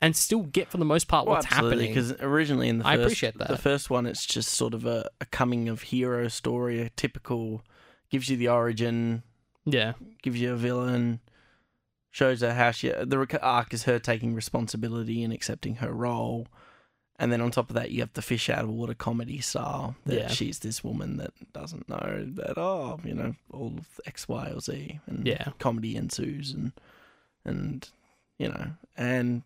and 0.02 0.14
still 0.14 0.42
get 0.42 0.70
for 0.70 0.76
the 0.76 0.84
most 0.84 1.08
part 1.08 1.24
Well, 1.26 1.36
what's 1.36 1.46
absolutely, 1.46 1.86
happening. 1.88 1.94
because 2.08 2.20
originally 2.20 2.68
in 2.68 2.78
the 2.80 2.86
I 2.86 2.96
first, 2.96 3.04
appreciate 3.06 3.38
that. 3.38 3.48
the 3.48 3.56
first 3.56 3.88
one, 3.88 4.04
it's 4.06 4.26
just 4.26 4.50
sort 4.50 4.74
of 4.74 4.84
a, 4.84 5.08
a 5.20 5.26
coming 5.26 5.68
of 5.70 5.82
hero 5.82 6.28
story, 6.28 6.82
a 6.82 6.90
typical, 6.90 7.62
gives 8.10 8.28
you 8.28 8.36
the 8.36 8.48
origin, 8.48 9.22
Yeah, 9.64 9.92
gives 10.22 10.38
you 10.38 10.52
a 10.52 10.56
villain, 10.56 11.20
shows 12.14 12.42
her 12.42 12.54
how 12.54 12.70
she 12.70 12.90
the 12.90 13.38
arc 13.42 13.74
is 13.74 13.82
her 13.84 13.98
taking 13.98 14.34
responsibility 14.36 15.24
and 15.24 15.32
accepting 15.32 15.74
her 15.76 15.92
role, 15.92 16.46
and 17.18 17.32
then 17.32 17.40
on 17.40 17.50
top 17.50 17.70
of 17.70 17.74
that 17.74 17.90
you 17.90 17.98
have 18.00 18.12
the 18.12 18.22
fish 18.22 18.48
out 18.48 18.62
of 18.62 18.70
water 18.70 18.94
comedy 18.94 19.40
style 19.40 19.96
that 20.06 20.14
Yeah. 20.14 20.28
she's 20.28 20.60
this 20.60 20.84
woman 20.84 21.16
that 21.16 21.32
doesn't 21.52 21.88
know 21.88 22.24
that 22.36 22.56
oh 22.56 23.00
you 23.04 23.14
know 23.14 23.34
all 23.52 23.74
of 23.78 24.00
X 24.06 24.28
Y 24.28 24.48
or 24.54 24.60
Z 24.60 25.00
and 25.06 25.26
Yeah. 25.26 25.48
comedy 25.58 25.96
ensues 25.96 26.52
and 26.52 26.70
and 27.44 27.88
you 28.38 28.48
know 28.48 28.70
and. 28.96 29.42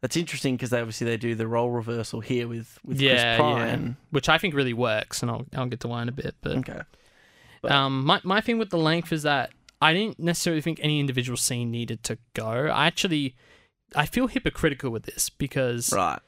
That's 0.00 0.16
interesting 0.16 0.54
because 0.54 0.70
they 0.70 0.78
obviously 0.78 1.06
they 1.06 1.16
do 1.16 1.34
the 1.34 1.48
role 1.48 1.70
reversal 1.70 2.20
here 2.20 2.46
with 2.46 2.78
with 2.84 3.00
Yeah, 3.00 3.34
Chris 3.36 3.38
Pine. 3.40 3.96
which 4.10 4.28
I 4.28 4.38
think 4.38 4.54
really 4.54 4.72
works, 4.72 5.22
and 5.22 5.30
I'll 5.30 5.44
I'll 5.56 5.66
get 5.66 5.80
to 5.80 5.88
why 5.88 6.02
in 6.02 6.08
a 6.08 6.12
bit. 6.12 6.36
But 6.40 6.58
Okay. 6.58 6.82
But- 7.62 7.72
um, 7.72 8.04
my 8.04 8.20
my 8.22 8.40
thing 8.40 8.58
with 8.58 8.70
the 8.70 8.78
length 8.78 9.12
is 9.12 9.24
that 9.24 9.50
I 9.80 9.92
didn't 9.92 10.18
necessarily 10.18 10.60
think 10.60 10.80
any 10.82 10.98
individual 11.00 11.36
scene 11.36 11.70
needed 11.70 12.02
to 12.04 12.18
go. 12.34 12.66
I 12.66 12.86
actually 12.86 13.34
I 13.94 14.04
feel 14.06 14.26
hypocritical 14.26 14.90
with 14.90 15.04
this 15.04 15.30
because 15.30 15.92
Right. 15.92 16.18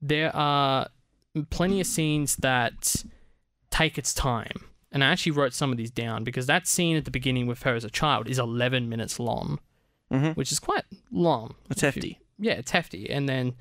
there 0.00 0.34
are 0.36 0.88
plenty 1.50 1.80
of 1.80 1.86
scenes 1.86 2.36
that 2.36 3.04
take 3.70 3.98
its 3.98 4.12
time. 4.14 4.66
And 4.92 5.02
I 5.04 5.08
actually 5.08 5.32
wrote 5.32 5.52
some 5.54 5.70
of 5.72 5.76
these 5.78 5.90
down 5.90 6.24
because 6.24 6.46
that 6.46 6.66
scene 6.66 6.96
at 6.96 7.04
the 7.04 7.10
beginning 7.10 7.46
with 7.46 7.62
her 7.62 7.74
as 7.74 7.84
a 7.84 7.90
child 7.90 8.28
is 8.28 8.38
11 8.38 8.88
minutes 8.88 9.18
long, 9.20 9.58
Mm-hmm. 10.12 10.32
which 10.32 10.50
is 10.52 10.58
quite 10.58 10.84
long. 11.12 11.54
It's 11.70 11.82
If 11.84 11.94
you- 11.96 12.02
hefty. 12.02 12.18
yeah, 12.38 12.52
it's 12.54 12.72
hefty. 12.72 13.08
And 13.08 13.28
then 13.28 13.54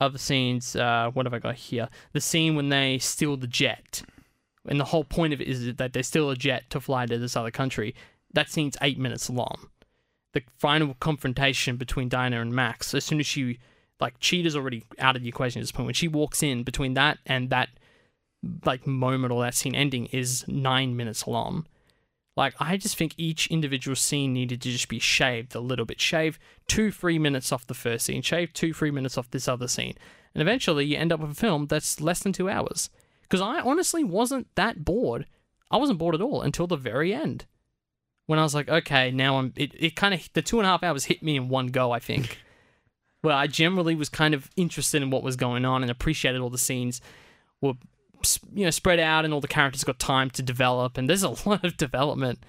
other 0.00 0.18
scenes, 0.18 0.76
uh, 0.76 1.10
what 1.12 1.26
have 1.26 1.34
I 1.34 1.40
got 1.40 1.56
here? 1.56 1.88
The 2.12 2.20
scene 2.20 2.54
when 2.54 2.68
they 2.68 2.98
steal 2.98 3.36
the 3.36 3.48
jet. 3.48 4.02
And 4.68 4.78
the 4.78 4.84
whole 4.86 5.02
point 5.04 5.32
of 5.34 5.40
it 5.40 5.48
is 5.48 5.74
that 5.74 5.92
they 5.92 6.02
steal 6.02 6.30
a 6.30 6.36
jet 6.36 6.70
to 6.70 6.80
fly 6.80 7.06
to 7.06 7.18
this 7.18 7.36
other 7.36 7.50
country. 7.50 7.94
That 8.32 8.50
scene's 8.50 8.76
eight 8.82 8.98
minutes 8.98 9.30
long. 9.30 9.68
The 10.32 10.42
final 10.58 10.94
confrontation 11.00 11.76
between 11.76 12.08
Dinah 12.08 12.40
and 12.40 12.52
Max, 12.54 12.94
as 12.94 13.04
soon 13.04 13.20
as 13.20 13.26
she, 13.26 13.58
like, 14.00 14.20
Cheetah's 14.20 14.56
already 14.56 14.84
out 14.98 15.16
of 15.16 15.22
the 15.22 15.28
equation 15.28 15.60
at 15.60 15.62
this 15.62 15.72
point. 15.72 15.86
When 15.86 15.94
she 15.94 16.08
walks 16.08 16.42
in, 16.42 16.62
between 16.62 16.94
that 16.94 17.18
and 17.24 17.50
that, 17.50 17.70
like, 18.64 18.86
moment 18.86 19.32
or 19.32 19.42
that 19.42 19.54
scene 19.54 19.74
ending 19.74 20.06
is 20.06 20.44
nine 20.46 20.96
minutes 20.96 21.26
long. 21.26 21.66
Like, 22.36 22.54
I 22.60 22.76
just 22.76 22.96
think 22.96 23.14
each 23.16 23.48
individual 23.48 23.96
scene 23.96 24.32
needed 24.32 24.62
to 24.62 24.70
just 24.70 24.88
be 24.88 25.00
shaved 25.00 25.56
a 25.56 25.60
little 25.60 25.84
bit. 25.84 26.00
Shave 26.00 26.38
two, 26.68 26.92
three 26.92 27.18
minutes 27.18 27.50
off 27.50 27.66
the 27.66 27.74
first 27.74 28.06
scene, 28.06 28.22
shave 28.22 28.52
two, 28.52 28.72
three 28.72 28.92
minutes 28.92 29.18
off 29.18 29.30
this 29.30 29.48
other 29.48 29.66
scene. 29.66 29.96
And 30.34 30.42
eventually 30.42 30.84
you 30.84 30.96
end 30.96 31.12
up 31.12 31.18
with 31.18 31.32
a 31.32 31.34
film 31.34 31.66
that's 31.66 32.00
less 32.00 32.20
than 32.20 32.32
two 32.32 32.48
hours. 32.48 32.90
Because 33.22 33.40
I 33.40 33.58
honestly 33.58 34.04
wasn't 34.04 34.46
that 34.54 34.84
bored. 34.84 35.26
I 35.68 35.78
wasn't 35.78 35.98
bored 35.98 36.14
at 36.14 36.20
all 36.20 36.40
until 36.40 36.68
the 36.68 36.76
very 36.76 37.12
end. 37.12 37.46
When 38.28 38.38
I 38.38 38.42
was 38.42 38.54
like, 38.54 38.68
okay, 38.68 39.10
now 39.10 39.38
I'm. 39.38 39.54
It, 39.56 39.72
it 39.74 39.96
kind 39.96 40.12
of. 40.12 40.28
The 40.34 40.42
two 40.42 40.58
and 40.58 40.66
a 40.66 40.68
half 40.68 40.82
hours 40.82 41.06
hit 41.06 41.22
me 41.22 41.36
in 41.36 41.48
one 41.48 41.68
go, 41.68 41.92
I 41.92 41.98
think. 41.98 42.38
Where 43.22 43.34
I 43.34 43.46
generally 43.46 43.94
was 43.94 44.10
kind 44.10 44.34
of 44.34 44.50
interested 44.54 45.02
in 45.02 45.08
what 45.10 45.22
was 45.22 45.34
going 45.34 45.64
on 45.64 45.82
and 45.82 45.90
appreciated 45.90 46.42
all 46.42 46.50
the 46.50 46.58
scenes 46.58 47.00
were, 47.62 47.72
you 48.52 48.64
know, 48.64 48.70
spread 48.70 49.00
out 49.00 49.24
and 49.24 49.32
all 49.32 49.40
the 49.40 49.48
characters 49.48 49.82
got 49.82 49.98
time 49.98 50.28
to 50.30 50.42
develop. 50.42 50.98
And 50.98 51.08
there's 51.08 51.22
a 51.22 51.30
lot 51.48 51.64
of 51.64 51.78
development 51.78 52.40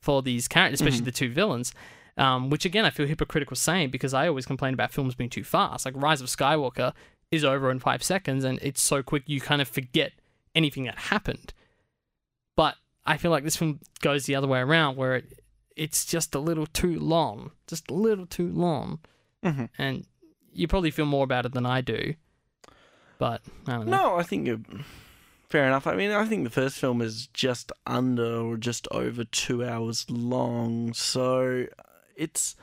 for 0.00 0.22
these 0.22 0.48
characters, 0.48 0.80
especially 0.80 1.04
the 1.04 1.12
two 1.12 1.30
villains. 1.30 1.74
Um, 2.16 2.48
which 2.48 2.64
again, 2.64 2.86
I 2.86 2.90
feel 2.90 3.06
hypocritical 3.06 3.54
saying 3.54 3.90
because 3.90 4.14
I 4.14 4.26
always 4.26 4.46
complain 4.46 4.72
about 4.72 4.92
films 4.92 5.14
being 5.14 5.30
too 5.30 5.44
fast. 5.44 5.84
Like 5.84 5.94
Rise 5.94 6.22
of 6.22 6.28
Skywalker 6.28 6.94
is 7.30 7.44
over 7.44 7.70
in 7.70 7.78
five 7.78 8.02
seconds, 8.02 8.44
and 8.44 8.58
it's 8.62 8.80
so 8.80 9.02
quick 9.02 9.24
you 9.26 9.40
kind 9.40 9.60
of 9.60 9.68
forget 9.68 10.12
anything 10.54 10.84
that 10.84 10.98
happened. 10.98 11.52
I 13.12 13.16
feel 13.16 13.30
like 13.30 13.44
this 13.44 13.56
film 13.56 13.80
goes 14.00 14.26
the 14.26 14.34
other 14.34 14.46
way 14.48 14.60
around, 14.60 14.96
where 14.96 15.16
it, 15.16 15.40
it's 15.76 16.04
just 16.04 16.34
a 16.34 16.38
little 16.38 16.66
too 16.66 16.98
long, 16.98 17.50
just 17.66 17.90
a 17.90 17.94
little 17.94 18.26
too 18.26 18.48
long, 18.48 19.00
Mm-hmm. 19.44 19.64
and 19.78 20.04
you 20.52 20.66
probably 20.66 20.90
feel 20.90 21.06
more 21.06 21.24
about 21.24 21.46
it 21.46 21.52
than 21.52 21.64
I 21.64 21.80
do. 21.80 22.14
But 23.18 23.42
I 23.66 23.72
don't 23.72 23.86
know. 23.88 23.96
No, 23.96 24.16
I 24.16 24.22
think 24.24 24.46
you're 24.46 24.60
fair 25.48 25.66
enough. 25.66 25.86
I 25.86 25.94
mean, 25.94 26.10
I 26.10 26.24
think 26.24 26.44
the 26.44 26.50
first 26.50 26.76
film 26.78 27.00
is 27.02 27.28
just 27.28 27.72
under 27.86 28.40
or 28.42 28.56
just 28.56 28.86
over 28.90 29.24
two 29.24 29.64
hours 29.64 30.08
long, 30.10 30.92
so 30.92 31.66
it's 32.16 32.54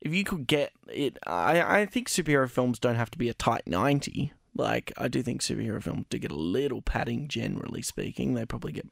if 0.00 0.14
you 0.14 0.24
could 0.24 0.46
get 0.46 0.72
it. 0.92 1.18
I 1.26 1.80
I 1.80 1.86
think 1.86 2.08
superhero 2.08 2.48
films 2.48 2.78
don't 2.78 2.94
have 2.96 3.10
to 3.12 3.18
be 3.18 3.28
a 3.28 3.34
tight 3.34 3.66
ninety. 3.66 4.32
Like 4.54 4.92
I 4.96 5.08
do 5.08 5.22
think 5.22 5.40
superhero 5.40 5.82
films 5.82 6.06
do 6.10 6.18
get 6.18 6.30
a 6.32 6.36
little 6.36 6.82
padding, 6.82 7.28
generally 7.28 7.82
speaking. 7.82 8.34
They 8.34 8.44
probably 8.46 8.72
get 8.72 8.86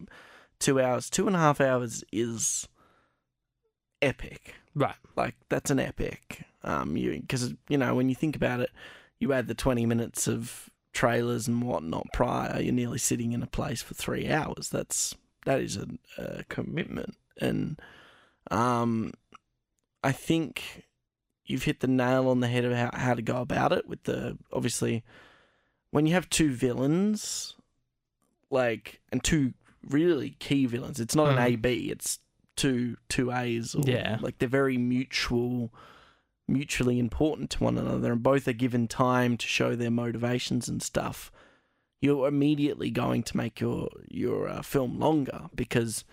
two 0.59 0.81
hours, 0.81 1.11
two 1.11 1.27
and 1.27 1.37
a 1.37 1.39
half 1.39 1.61
hours 1.61 2.05
is 2.13 2.69
epic. 4.03 4.55
Right. 4.75 4.97
Like 5.17 5.35
that's 5.49 5.71
an 5.71 5.81
epic. 5.81 6.45
Um, 6.63 6.97
you 6.97 7.21
because 7.21 7.55
you 7.69 7.79
know 7.79 7.95
when 7.95 8.09
you 8.09 8.15
think 8.15 8.37
about 8.37 8.61
it, 8.61 8.71
you 9.19 9.33
add 9.33 9.49
the 9.49 9.55
twenty 9.55 9.87
minutes 9.87 10.27
of 10.27 10.71
trailers 10.97 11.47
and 11.47 11.63
whatnot 11.63 12.07
prior, 12.15 12.59
you're 12.59 12.73
nearly 12.73 12.97
sitting 12.99 13.33
in 13.33 13.43
a 13.43 13.47
place 13.47 13.83
for 13.83 13.93
three 13.93 14.31
hours. 14.31 14.71
That's 14.71 15.15
that 15.45 15.61
is 15.61 15.77
a, 15.77 15.87
a 16.19 16.45
commitment, 16.45 17.17
and 17.41 17.81
um, 18.51 19.13
I 20.03 20.13
think 20.13 20.85
you've 21.45 21.65
hit 21.65 21.81
the 21.81 21.87
nail 21.87 22.29
on 22.29 22.41
the 22.41 22.49
head 22.49 22.65
of 22.65 22.73
how, 22.73 22.91
how 22.95 23.15
to 23.15 23.23
go 23.23 23.37
about 23.37 23.73
it. 23.73 23.87
With 23.87 24.05
the 24.05 24.39
obviously, 24.53 25.05
when 25.91 26.07
you 26.07 26.15
have 26.15 26.31
two 26.31 26.51
villains, 26.51 27.55
like 28.51 29.01
and 29.13 29.23
two 29.23 29.53
really 29.89 30.31
key 30.39 30.67
villains, 30.67 31.01
it's 31.01 31.15
not 31.15 31.29
an 31.29 31.37
Mm. 31.37 31.47
A 31.53 31.57
B. 31.57 31.91
It's 31.91 32.19
two 32.57 32.97
two 33.09 33.31
A's. 33.33 33.75
Or, 33.75 33.83
Yeah. 33.87 34.19
like 34.21 34.39
they're 34.39 34.49
very 34.49 34.79
mutual 34.79 35.73
mutually 36.49 36.99
important 37.01 37.51
to 37.51 37.65
one 37.65 37.77
another 37.77 38.13
and 38.13 38.23
both 38.23 38.47
are 38.47 38.53
given 38.53 38.87
time 38.87 39.37
to 39.37 39.47
show 39.49 39.75
their 39.75 39.91
motivations 39.91 40.69
and 40.69 40.81
stuff 40.81 41.33
you're 42.01 42.29
immediately 42.29 42.89
going 42.89 43.21
to 43.21 43.37
make 43.37 43.59
your 43.59 43.89
your 44.09 44.49
uh, 44.49 44.63
film 44.63 44.97
longer 45.01 45.47
because 45.57 46.05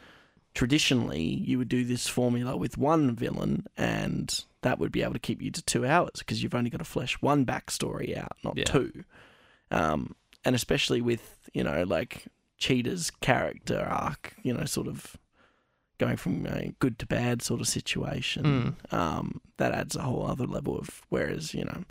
traditionally 0.56 1.22
you 1.22 1.60
would 1.60 1.70
do 1.70 1.84
this 1.84 2.08
formula 2.08 2.58
with 2.58 2.80
one 2.80 3.16
villain 3.16 3.66
and 3.78 4.44
that 4.62 4.80
would 4.80 4.92
be 4.92 5.04
able 5.04 5.14
to 5.14 5.20
keep 5.20 5.40
you 5.42 5.52
to 5.52 5.62
two 5.62 5.86
hours 5.86 6.12
because 6.18 6.42
you've 6.42 6.56
only 6.56 6.70
got 6.72 6.78
to 6.80 6.84
flesh 6.84 7.22
one 7.22 7.46
backstory 7.46 8.18
out 8.18 8.36
not 8.44 8.58
Yeah. 8.58 8.64
two 8.64 9.04
um, 9.70 10.16
and 10.44 10.56
especially 10.56 11.00
with 11.02 11.48
you 11.54 11.64
know 11.64 11.84
like 11.84 12.26
cheetah's 12.58 13.12
character 13.12 13.80
arc 13.80 14.34
you 14.44 14.54
know 14.54 14.66
sort 14.66 14.88
of 14.88 15.18
going 15.98 16.18
from 16.18 16.46
a 16.48 16.74
good 16.80 16.98
to 17.00 17.06
bad 17.06 17.42
sort 17.42 17.62
of 17.62 17.68
situation 17.68 18.76
um, 18.92 19.40
that 19.58 19.72
adds 19.74 19.96
a 19.96 20.02
whole 20.02 20.26
other 20.26 20.46
level 20.46 20.78
of 20.78 21.02
whereas 21.10 21.54
you 21.54 21.64
know 21.64 21.84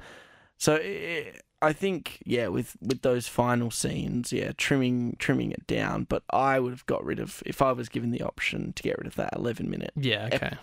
so 0.59 0.77
eh, 0.77 1.25
I 1.61 1.73
think 1.73 2.21
yeah, 2.27 2.49
with 2.49 2.77
with 2.81 3.03
those 3.03 3.29
final 3.29 3.71
scenes, 3.71 4.33
yeah, 4.33 4.51
trimming 4.57 5.17
trimming 5.19 5.53
it 5.53 5.67
down. 5.69 6.05
But 6.09 6.25
I 6.31 6.59
would 6.59 6.73
have 6.73 6.85
got 6.87 7.05
rid 7.05 7.21
of 7.21 7.41
if 7.47 7.63
I 7.63 7.71
was 7.71 7.89
given 7.89 8.11
the 8.11 8.23
option 8.23 8.73
to 8.73 8.83
get 8.83 8.99
rid 8.99 9.07
of 9.07 9.15
that 9.15 9.31
eleven 9.35 9.71
minute 9.71 9.93
Yeah, 9.97 10.29
okay. 10.33 10.57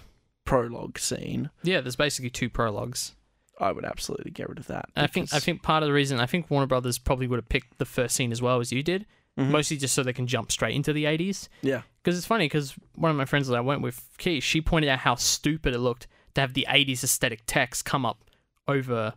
prologue 0.46 1.00
scene. 1.00 1.50
Yeah, 1.64 1.80
there's 1.80 1.96
basically 1.96 2.30
two 2.30 2.50
prologues. 2.50 3.16
I 3.62 3.72
would 3.72 3.86
absolutely 3.86 4.32
get 4.32 4.50
rid 4.50 4.58
of 4.58 4.68
that. 4.68 4.90
I 4.96 5.08
think 5.08 5.34
I 5.34 5.40
think 5.40 5.64
part 5.64 5.84
of 5.84 5.88
the 5.88 5.94
reason 5.94 6.20
I 6.20 6.26
think 6.26 6.50
Warner 6.50 6.68
Brothers 6.68 6.98
probably 6.98 7.28
would 7.28 7.38
have 7.38 7.50
picked 7.50 7.78
the 7.78 7.86
first 7.86 8.16
scene 8.16 8.32
as 8.34 8.42
well 8.42 8.60
as 8.60 8.72
you 8.74 8.84
did, 8.84 9.06
Mhm. 9.40 9.50
mostly 9.52 9.78
just 9.78 9.94
so 9.96 10.04
they 10.04 10.14
can 10.14 10.28
jump 10.28 10.52
straight 10.52 10.76
into 10.76 10.92
the 10.94 11.06
80s. 11.06 11.48
yeah, 11.62 11.82
Because 12.04 12.18
it's 12.18 12.28
funny 12.28 12.46
because 12.46 12.74
one 12.96 13.10
of 13.12 13.18
my 13.18 13.26
friends 13.26 13.48
that 13.48 13.56
I 13.56 13.62
went 13.62 13.82
with, 13.82 14.08
Key, 14.18 14.40
she 14.40 14.62
pointed 14.62 14.90
out 14.90 15.00
how 15.00 15.16
stupid 15.16 15.74
it 15.74 15.80
looked 15.80 16.08
to 16.36 16.42
have 16.42 16.54
the 16.54 16.68
80s 16.70 17.04
aesthetic 17.04 17.42
text 17.48 17.86
come 17.86 18.06
up 18.06 18.24
over 18.68 19.14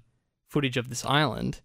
footage 0.49 0.77
of 0.77 0.89
this 0.89 1.05
island, 1.05 1.61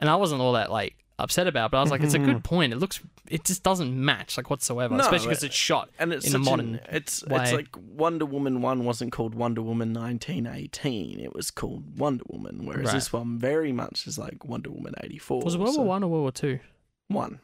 and 0.00 0.08
I 0.10 0.16
wasn't 0.16 0.40
all 0.40 0.52
that 0.52 0.70
like 0.70 0.96
upset 1.18 1.46
about. 1.48 1.66
it, 1.66 1.70
But 1.72 1.78
I 1.78 1.80
was 1.80 1.90
like, 1.90 2.02
it's 2.02 2.14
a 2.14 2.18
good 2.18 2.44
point. 2.52 2.72
It 2.72 2.76
looks, 2.76 3.00
it 3.28 3.44
just 3.44 3.62
doesn't 3.64 3.92
match 3.92 4.36
like 4.36 4.50
whatsoever, 4.50 4.94
No, 4.96 5.00
especially 5.02 5.28
because 5.28 5.42
it's 5.42 5.54
shot 5.54 5.90
and 5.98 6.12
it's 6.12 6.28
in 6.28 6.34
a 6.36 6.38
modern 6.38 6.76
an, 6.76 6.80
it's 6.90 7.24
way. 7.26 7.42
it's 7.42 7.52
like 7.52 7.68
Wonder 7.76 8.24
Woman 8.24 8.60
one 8.62 8.84
wasn't 8.84 9.10
called 9.12 9.34
Wonder 9.34 9.60
Woman 9.62 9.92
1918. 9.92 11.20
It 11.20 11.34
was 11.34 11.50
called 11.50 11.98
Wonder 11.98 12.24
Woman, 12.28 12.64
whereas 12.66 12.86
Right. 12.86 12.94
this 12.94 13.12
one 13.12 13.38
very 13.38 13.72
much 13.72 14.06
is 14.06 14.18
like 14.18 14.44
Wonder 14.44 14.70
Woman 14.70 14.94
84. 15.02 15.42
Was 15.42 15.54
it 15.54 15.58
World 15.60 15.74
so- 15.74 15.80
War 15.80 15.88
One 15.88 16.04
or 16.04 16.10
World 16.10 16.22
War 16.22 16.32
Two? 16.32 16.60
One, 17.08 17.40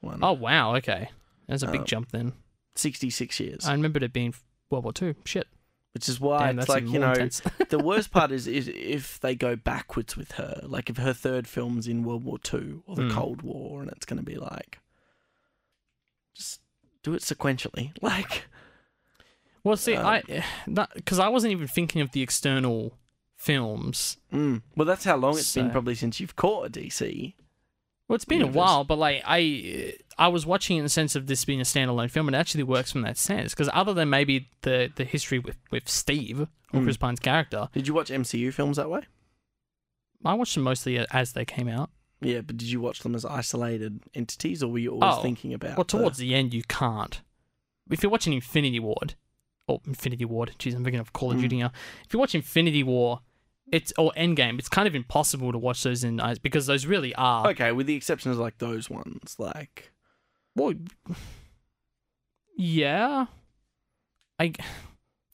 one. 0.00 0.20
Oh 0.22 0.32
wow, 0.32 0.74
okay, 0.76 1.10
that's 1.48 1.62
a 1.62 1.66
big 1.68 1.80
Um, 1.80 1.86
jump 1.86 2.12
then. 2.12 2.32
66 2.74 3.40
years, 3.40 3.66
I 3.66 3.72
remembered 3.72 4.02
it 4.02 4.12
being 4.12 4.34
World 4.70 4.84
War 4.84 4.92
Two. 4.92 5.14
Shit, 5.24 5.48
which 5.94 6.08
is 6.08 6.20
why 6.20 6.46
damn, 6.48 6.58
it's 6.58 6.68
like 6.68 6.82
even 6.82 6.92
you 6.94 7.00
more 7.00 7.08
know 7.08 7.12
intense. 7.14 7.40
the 7.70 7.78
worst 7.78 8.10
part 8.10 8.30
is, 8.32 8.46
is 8.46 8.68
if 8.68 9.18
they 9.20 9.34
go 9.34 9.56
backwards 9.56 10.16
with 10.16 10.32
her, 10.32 10.60
like 10.64 10.90
if 10.90 10.98
her 10.98 11.12
third 11.14 11.46
film's 11.48 11.88
in 11.88 12.02
World 12.04 12.24
War 12.24 12.38
Two 12.38 12.82
or 12.86 12.96
the 12.96 13.02
Mm. 13.02 13.12
Cold 13.12 13.42
War, 13.42 13.80
and 13.80 13.90
it's 13.92 14.04
going 14.06 14.18
to 14.18 14.22
be 14.24 14.36
like, 14.36 14.78
just 16.34 16.60
do 17.02 17.14
it 17.14 17.22
sequentially. 17.22 17.92
Like, 18.02 18.44
Well, 19.64 19.76
see, 19.76 19.94
Um, 19.96 20.06
I 20.06 20.22
because 20.94 21.18
I 21.18 21.28
wasn't 21.28 21.52
even 21.52 21.66
thinking 21.66 22.02
of 22.02 22.10
the 22.12 22.20
external 22.22 22.92
films. 23.36 24.18
mm. 24.32 24.60
well, 24.76 24.86
that's 24.86 25.04
how 25.04 25.16
long 25.16 25.38
it's 25.38 25.54
been 25.54 25.68
So- 25.68 25.72
probably 25.72 25.94
since 25.94 26.20
you've 26.20 26.36
caught 26.36 26.66
a 26.66 26.70
DC. 26.70 27.34
Well, 28.08 28.14
it's 28.14 28.24
been 28.24 28.38
Universe. 28.38 28.54
a 28.54 28.58
while, 28.58 28.84
but 28.84 28.98
like 28.98 29.22
I, 29.26 29.94
I 30.16 30.28
was 30.28 30.46
watching 30.46 30.76
it 30.76 30.80
in 30.80 30.84
the 30.84 30.90
sense 30.90 31.16
of 31.16 31.26
this 31.26 31.44
being 31.44 31.60
a 31.60 31.64
standalone 31.64 32.10
film, 32.10 32.28
and 32.28 32.36
it 32.36 32.38
actually 32.38 32.62
works 32.62 32.92
from 32.92 33.02
that 33.02 33.16
sense. 33.18 33.52
Because 33.52 33.68
other 33.72 33.92
than 33.94 34.08
maybe 34.10 34.48
the 34.62 34.92
the 34.94 35.04
history 35.04 35.38
with 35.38 35.56
with 35.70 35.88
Steve 35.88 36.40
or 36.42 36.48
Mm. 36.80 36.82
Chris 36.84 36.96
Pine's 36.96 37.20
character, 37.20 37.68
Did 37.72 37.86
you 37.86 37.94
watch 37.94 38.10
MCU 38.10 38.52
films 38.52 38.76
that 38.76 38.90
way? 38.90 39.02
I 40.24 40.34
watched 40.34 40.54
them 40.54 40.64
mostly 40.64 40.98
as 40.98 41.32
they 41.32 41.44
came 41.44 41.68
out. 41.68 41.90
Yeah, 42.20 42.40
but 42.40 42.56
did 42.56 42.68
you 42.70 42.80
watch 42.80 43.00
them 43.00 43.14
as 43.14 43.24
isolated 43.24 44.00
entities, 44.14 44.62
or 44.62 44.72
were 44.72 44.78
you 44.78 44.90
always 44.92 45.18
Oh, 45.18 45.22
thinking 45.22 45.52
about? 45.54 45.76
Well, 45.76 45.84
towards 45.84 46.18
the 46.18 46.34
end, 46.34 46.52
you 46.54 46.62
can't. 46.64 47.20
If 47.90 48.02
you're 48.02 48.10
watching 48.10 48.32
Infinity 48.32 48.80
Ward, 48.80 49.14
or 49.68 49.80
Infinity 49.86 50.24
Ward, 50.24 50.54
jeez, 50.58 50.74
I'm 50.74 50.82
thinking 50.82 50.98
of 51.00 51.12
Call 51.12 51.30
of 51.30 51.36
Mm. 51.38 51.42
Duty 51.42 51.58
now. 51.58 51.72
If 52.04 52.12
you 52.12 52.18
watch 52.18 52.34
Infinity 52.34 52.82
War, 52.82 53.20
it's 53.72 53.92
or 53.98 54.12
Endgame, 54.16 54.58
it's 54.58 54.68
kind 54.68 54.86
of 54.86 54.94
impossible 54.94 55.52
to 55.52 55.58
watch 55.58 55.82
those 55.82 56.04
in 56.04 56.20
eyes 56.20 56.38
because 56.38 56.66
those 56.66 56.86
really 56.86 57.14
are. 57.16 57.48
okay, 57.48 57.72
with 57.72 57.86
the 57.86 57.94
exception 57.94 58.30
of 58.30 58.38
like 58.38 58.58
those 58.58 58.88
ones, 58.88 59.36
like 59.38 59.92
Well, 60.54 60.74
yeah. 62.56 63.26
I, 64.38 64.52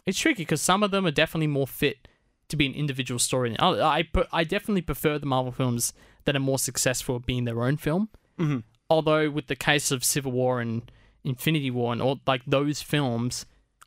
it's 0.07 0.19
tricky 0.19 0.43
because 0.43 0.63
some 0.63 0.83
of 0.83 0.91
them 0.91 1.07
are 1.07 1.11
definitely 1.11 1.47
more 1.49 1.67
fit 1.67 2.09
to 2.49 2.57
be 2.57 2.67
an 2.67 2.75
individual 2.75 3.19
story. 3.19 3.57
I 3.59 4.03
pre- 4.13 4.25
I 4.33 4.45
definitely 4.45 4.83
prefer 4.83 5.19
the 5.19 5.27
Marvel 5.27 5.53
films 5.53 5.93
that 6.25 6.37
are 6.37 6.41
more 6.41 6.59
successful 6.59 7.17
at 7.17 7.27
being 7.27 7.45
their 7.45 7.63
own 7.63 7.77
film. 7.77 8.09
mhm. 8.39 8.63
Although 8.91 9.31
with 9.31 9.47
the 9.47 9.57
case 9.57 9.91
of 9.91 10.05
Civil 10.05 10.33
War 10.33 10.61
and 10.61 10.91
Infinity 11.25 11.71
War 11.71 11.93
and 11.93 12.03
all 12.03 12.21
like 12.27 12.43
those 12.47 12.83
films, 12.83 13.47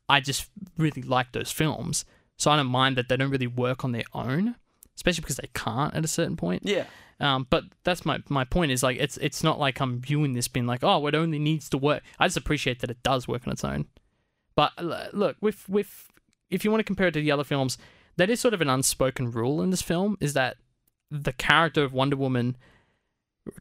I 0.09 0.19
just 0.19 0.49
really 0.77 1.03
like 1.03 1.31
those 1.31 1.51
films. 1.51 2.05
So 2.37 2.51
I 2.51 2.55
don't 2.57 2.67
mind 2.67 2.97
that 2.97 3.09
they 3.09 3.17
don't 3.17 3.29
really 3.29 3.47
work 3.47 3.83
on 3.83 3.91
their 3.91 4.03
own, 4.13 4.55
especially 4.95 5.21
because 5.21 5.37
they 5.37 5.49
can't 5.53 5.93
at 5.93 6.03
a 6.03 6.07
certain 6.07 6.35
point. 6.35 6.63
yeah, 6.65 6.85
Um, 7.19 7.47
but 7.49 7.63
that's 7.83 8.05
my 8.05 8.19
my 8.29 8.43
point 8.43 8.71
is 8.71 8.83
like 8.83 8.97
it's 8.99 9.17
it's 9.17 9.43
not 9.43 9.59
like 9.59 9.79
I'm 9.79 10.01
viewing 10.01 10.33
this 10.33 10.47
being 10.47 10.67
like 10.67 10.83
oh 10.83 11.07
it 11.07 11.15
only 11.15 11.39
needs 11.39 11.69
to 11.69 11.77
work. 11.77 12.03
I 12.19 12.27
just 12.27 12.37
appreciate 12.37 12.79
that 12.81 12.91
it 12.91 13.01
does 13.03 13.27
work 13.27 13.47
on 13.47 13.53
its 13.53 13.63
own. 13.63 13.87
But 14.55 14.71
look, 15.13 15.37
with 15.41 15.67
with 15.69 16.07
if 16.49 16.63
you 16.63 16.71
want 16.71 16.79
to 16.79 16.85
compare 16.85 17.07
it 17.07 17.11
to 17.13 17.21
the 17.21 17.31
other 17.31 17.43
films, 17.43 17.77
that 18.17 18.29
is 18.29 18.39
sort 18.39 18.53
of 18.53 18.61
an 18.61 18.69
unspoken 18.69 19.31
rule 19.31 19.61
in 19.61 19.69
this 19.71 19.81
film 19.81 20.17
is 20.19 20.33
that 20.33 20.57
the 21.11 21.33
character 21.33 21.83
of 21.83 21.93
Wonder 21.93 22.15
Woman 22.15 22.57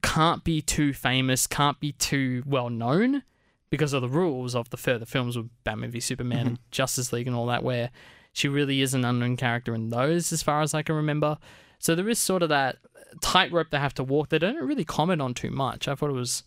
can't 0.02 0.44
be 0.44 0.62
too 0.62 0.92
famous, 0.92 1.46
can't 1.46 1.78
be 1.80 1.92
too 1.92 2.42
well 2.46 2.70
known 2.70 3.22
because 3.70 3.92
of 3.92 4.02
the 4.02 4.08
rules 4.08 4.54
of 4.54 4.70
the 4.70 4.76
further 4.76 5.04
films 5.04 5.36
with 5.36 5.50
Batman 5.64 5.90
v 5.90 6.00
Superman 6.00 6.46
and 6.46 6.58
Justice 6.70 7.12
League 7.12 7.26
and 7.26 7.36
all 7.36 7.46
that, 7.46 7.62
where 7.62 7.90
she 8.34 8.48
really 8.48 8.82
is 8.82 8.92
an 8.92 9.04
unknown 9.06 9.38
character 9.38 9.74
in 9.74 9.88
those, 9.88 10.30
as 10.32 10.42
far 10.42 10.60
as 10.60 10.74
I 10.74 10.82
can 10.82 10.94
remember. 10.96 11.38
So 11.78 11.94
there 11.94 12.08
is 12.10 12.18
sort 12.18 12.42
of 12.42 12.50
that 12.50 12.76
tightrope 13.22 13.70
they 13.70 13.78
have 13.78 13.94
to 13.94 14.04
walk. 14.04 14.28
They 14.28 14.38
don't 14.38 14.56
really 14.66 14.84
comment 14.84 15.22
on 15.22 15.32
too 15.32 15.50
much. 15.50 15.88
I 15.88 15.94
thought 15.94 16.10
it 16.10 16.14
was 16.14 16.42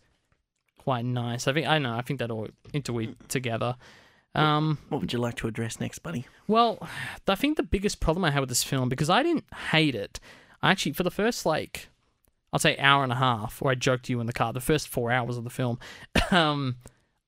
quite 0.78 1.06
nice. 1.06 1.48
I 1.48 1.54
think 1.54 1.66
I 1.68 1.80
know. 1.80 1.96
I 1.96 2.02
think 2.02 2.20
that 2.20 2.30
all 2.30 2.48
interweave 2.74 3.16
together. 3.28 3.76
Um, 4.36 4.78
what 4.90 5.02
would 5.02 5.12
you 5.14 5.18
like 5.20 5.34
to 5.38 5.48
address 5.48 5.80
next, 5.80 6.00
buddy? 6.00 6.28
well, 6.48 6.78
I 7.28 7.34
think 7.36 7.58
the 7.58 7.64
biggest 7.64 8.00
problem 8.00 8.24
I 8.24 8.30
had 8.32 8.42
with 8.42 8.50
this 8.50 8.64
film 8.64 8.88
because 8.88 9.10
I 9.10 9.24
didn't 9.24 9.46
hate 9.72 9.96
it. 9.96 10.20
I 10.62 10.70
actually 10.72 10.92
for 10.94 11.02
the 11.04 11.10
first 11.12 11.44
like 11.46 11.88
I'll 12.54 12.60
say 12.60 12.78
hour 12.78 13.04
and 13.04 13.12
a 13.12 13.16
half, 13.16 13.62
or 13.62 13.72
I 13.72 13.76
joked 13.76 14.06
to 14.06 14.12
you 14.14 14.20
in 14.20 14.28
the 14.28 14.34
car, 14.34 14.54
the 14.54 14.62
first 14.62 14.88
four 14.88 15.12
hours 15.12 15.38
of 15.38 15.44
the 15.44 15.50
film, 15.50 15.80
um, 16.32 16.76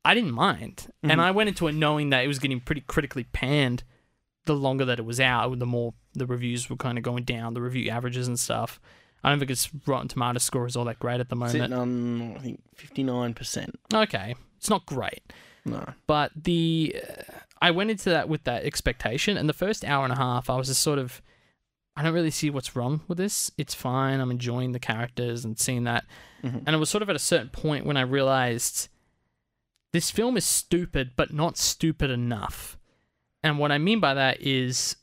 I 0.06 0.14
didn't 0.14 0.32
mind, 0.34 0.88
and 1.04 1.20
Mhm. 1.20 1.24
I 1.24 1.32
went 1.32 1.50
into 1.50 1.68
it 1.68 1.74
knowing 1.74 2.10
that 2.12 2.24
it 2.24 2.28
was 2.28 2.40
getting 2.40 2.60
pretty 2.60 2.82
critically 2.82 3.24
panned. 3.26 3.84
The 4.50 4.56
longer 4.56 4.84
that 4.86 4.98
it 4.98 5.06
was 5.06 5.20
out, 5.20 5.60
the 5.60 5.66
more 5.68 5.94
the 6.16 6.26
reviews 6.26 6.72
were 6.72 6.76
kind 6.76 6.98
of 6.98 7.04
going 7.04 7.24
down, 7.24 7.54
the 7.54 7.62
review 7.62 7.92
averages 7.92 8.28
and 8.28 8.40
stuff. 8.40 8.80
I 9.24 9.30
don't 9.30 9.38
think 9.38 9.52
its 9.52 9.70
Rotten 9.86 10.08
Tomato 10.08 10.40
score 10.40 10.66
is 10.66 10.76
all 10.76 10.86
that 10.86 10.98
great 10.98 11.20
at 11.20 11.30
the 11.30 11.36
moment. 11.36 11.52
Sitting 11.52 11.74
on 11.74 12.36
I 12.36 12.40
think 12.40 12.64
fifty 12.74 13.04
nine 13.04 13.36
percent. 13.36 13.80
Okay, 13.94 14.34
it's 14.58 14.68
not 14.70 14.88
great. 14.88 15.22
No, 15.66 15.86
but 16.08 16.32
the 16.36 16.96
uh, 17.08 17.22
I 17.62 17.70
went 17.70 17.92
into 17.92 18.10
that 18.10 18.28
with 18.28 18.44
that 18.46 18.64
expectation, 18.64 19.38
and 19.38 19.48
the 19.48 19.54
first 19.54 19.86
hour 19.86 20.04
and 20.04 20.12
a 20.14 20.16
half, 20.16 20.50
I 20.50 20.56
was 20.56 20.68
just 20.68 20.82
sort 20.82 20.98
of, 20.98 21.22
I 21.96 22.02
don't 22.02 22.14
really 22.16 22.32
see 22.32 22.50
what's 22.50 22.76
wrong 22.76 23.02
with 23.08 23.20
this. 23.20 23.52
It's 23.56 23.76
fine. 23.76 24.20
I'm 24.20 24.32
enjoying 24.32 24.72
the 24.72 24.80
characters 24.80 25.46
and 25.46 25.60
seeing 25.60 25.84
that, 25.84 26.06
Mhm. 26.44 26.64
and 26.66 26.70
it 26.70 26.80
was 26.80 26.90
sort 26.90 27.04
of 27.04 27.10
at 27.12 27.16
a 27.16 27.20
certain 27.20 27.50
point 27.50 27.86
when 27.86 27.98
I 27.98 28.02
realized 28.02 28.88
this 29.94 30.10
film 30.10 30.38
is 30.38 30.46
stupid, 30.46 31.12
but 31.16 31.32
not 31.34 31.56
stupid 31.58 32.10
enough. 32.10 32.78
And 33.44 33.58
what 33.58 33.72
I 33.72 33.78
mean 33.78 34.00
by 34.00 34.14
that 34.14 34.42
is 34.42 34.96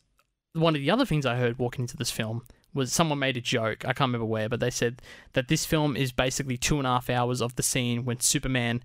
one 0.52 0.74
of 0.74 0.80
the 0.80 0.90
other 0.90 1.04
things 1.04 1.26
I 1.26 1.36
heard 1.36 1.58
walking 1.58 1.82
into 1.82 1.96
this 1.96 2.10
film 2.10 2.42
was 2.74 2.92
someone 2.92 3.18
made 3.18 3.36
a 3.36 3.40
joke. 3.40 3.84
I 3.84 3.92
can't 3.92 4.08
remember 4.08 4.26
where, 4.26 4.48
but 4.48 4.60
they 4.60 4.70
said 4.70 5.00
that 5.32 5.48
this 5.48 5.64
film 5.64 5.96
is 5.96 6.12
basically 6.12 6.56
two 6.56 6.78
and 6.78 6.86
a 6.86 6.90
half 6.90 7.08
hours 7.08 7.40
of 7.40 7.56
the 7.56 7.62
scene 7.62 8.04
when 8.04 8.20
Superman 8.20 8.82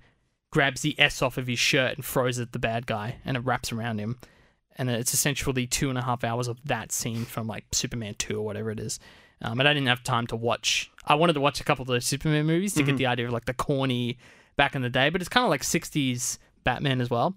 grabs 0.51 0.81
the 0.81 0.97
S 0.99 1.21
off 1.21 1.37
of 1.37 1.47
his 1.47 1.59
shirt 1.59 1.95
and 1.95 2.05
throws 2.05 2.39
it 2.39 2.43
at 2.43 2.51
the 2.53 2.59
bad 2.59 2.85
guy, 2.85 3.17
and 3.25 3.35
it 3.37 3.41
wraps 3.41 3.71
around 3.71 3.99
him. 3.99 4.17
And 4.77 4.89
it's 4.89 5.13
essentially 5.13 5.67
two 5.67 5.89
and 5.89 5.97
a 5.97 6.01
half 6.01 6.23
hours 6.23 6.47
of 6.47 6.63
that 6.65 6.91
scene 6.91 7.25
from 7.25 7.47
like 7.47 7.65
Superman 7.73 8.15
2 8.17 8.37
or 8.37 8.45
whatever 8.45 8.71
it 8.71 8.79
is. 8.79 8.99
Um, 9.41 9.59
and 9.59 9.67
I 9.67 9.73
didn't 9.73 9.87
have 9.87 10.03
time 10.03 10.27
to 10.27 10.35
watch. 10.35 10.89
I 11.05 11.15
wanted 11.15 11.33
to 11.33 11.41
watch 11.41 11.59
a 11.59 11.63
couple 11.63 11.81
of 11.83 11.87
those 11.87 12.05
Superman 12.05 12.45
movies 12.45 12.73
to 12.75 12.83
get 12.83 12.97
the 12.97 13.07
idea 13.07 13.25
of 13.25 13.33
like 13.33 13.45
the 13.45 13.53
corny 13.53 14.17
back 14.55 14.75
in 14.75 14.81
the 14.81 14.89
day, 14.89 15.09
but 15.09 15.21
it's 15.21 15.29
kind 15.29 15.43
of 15.43 15.49
like 15.49 15.63
60s 15.63 16.37
Batman 16.63 17.01
as 17.01 17.09
well, 17.09 17.35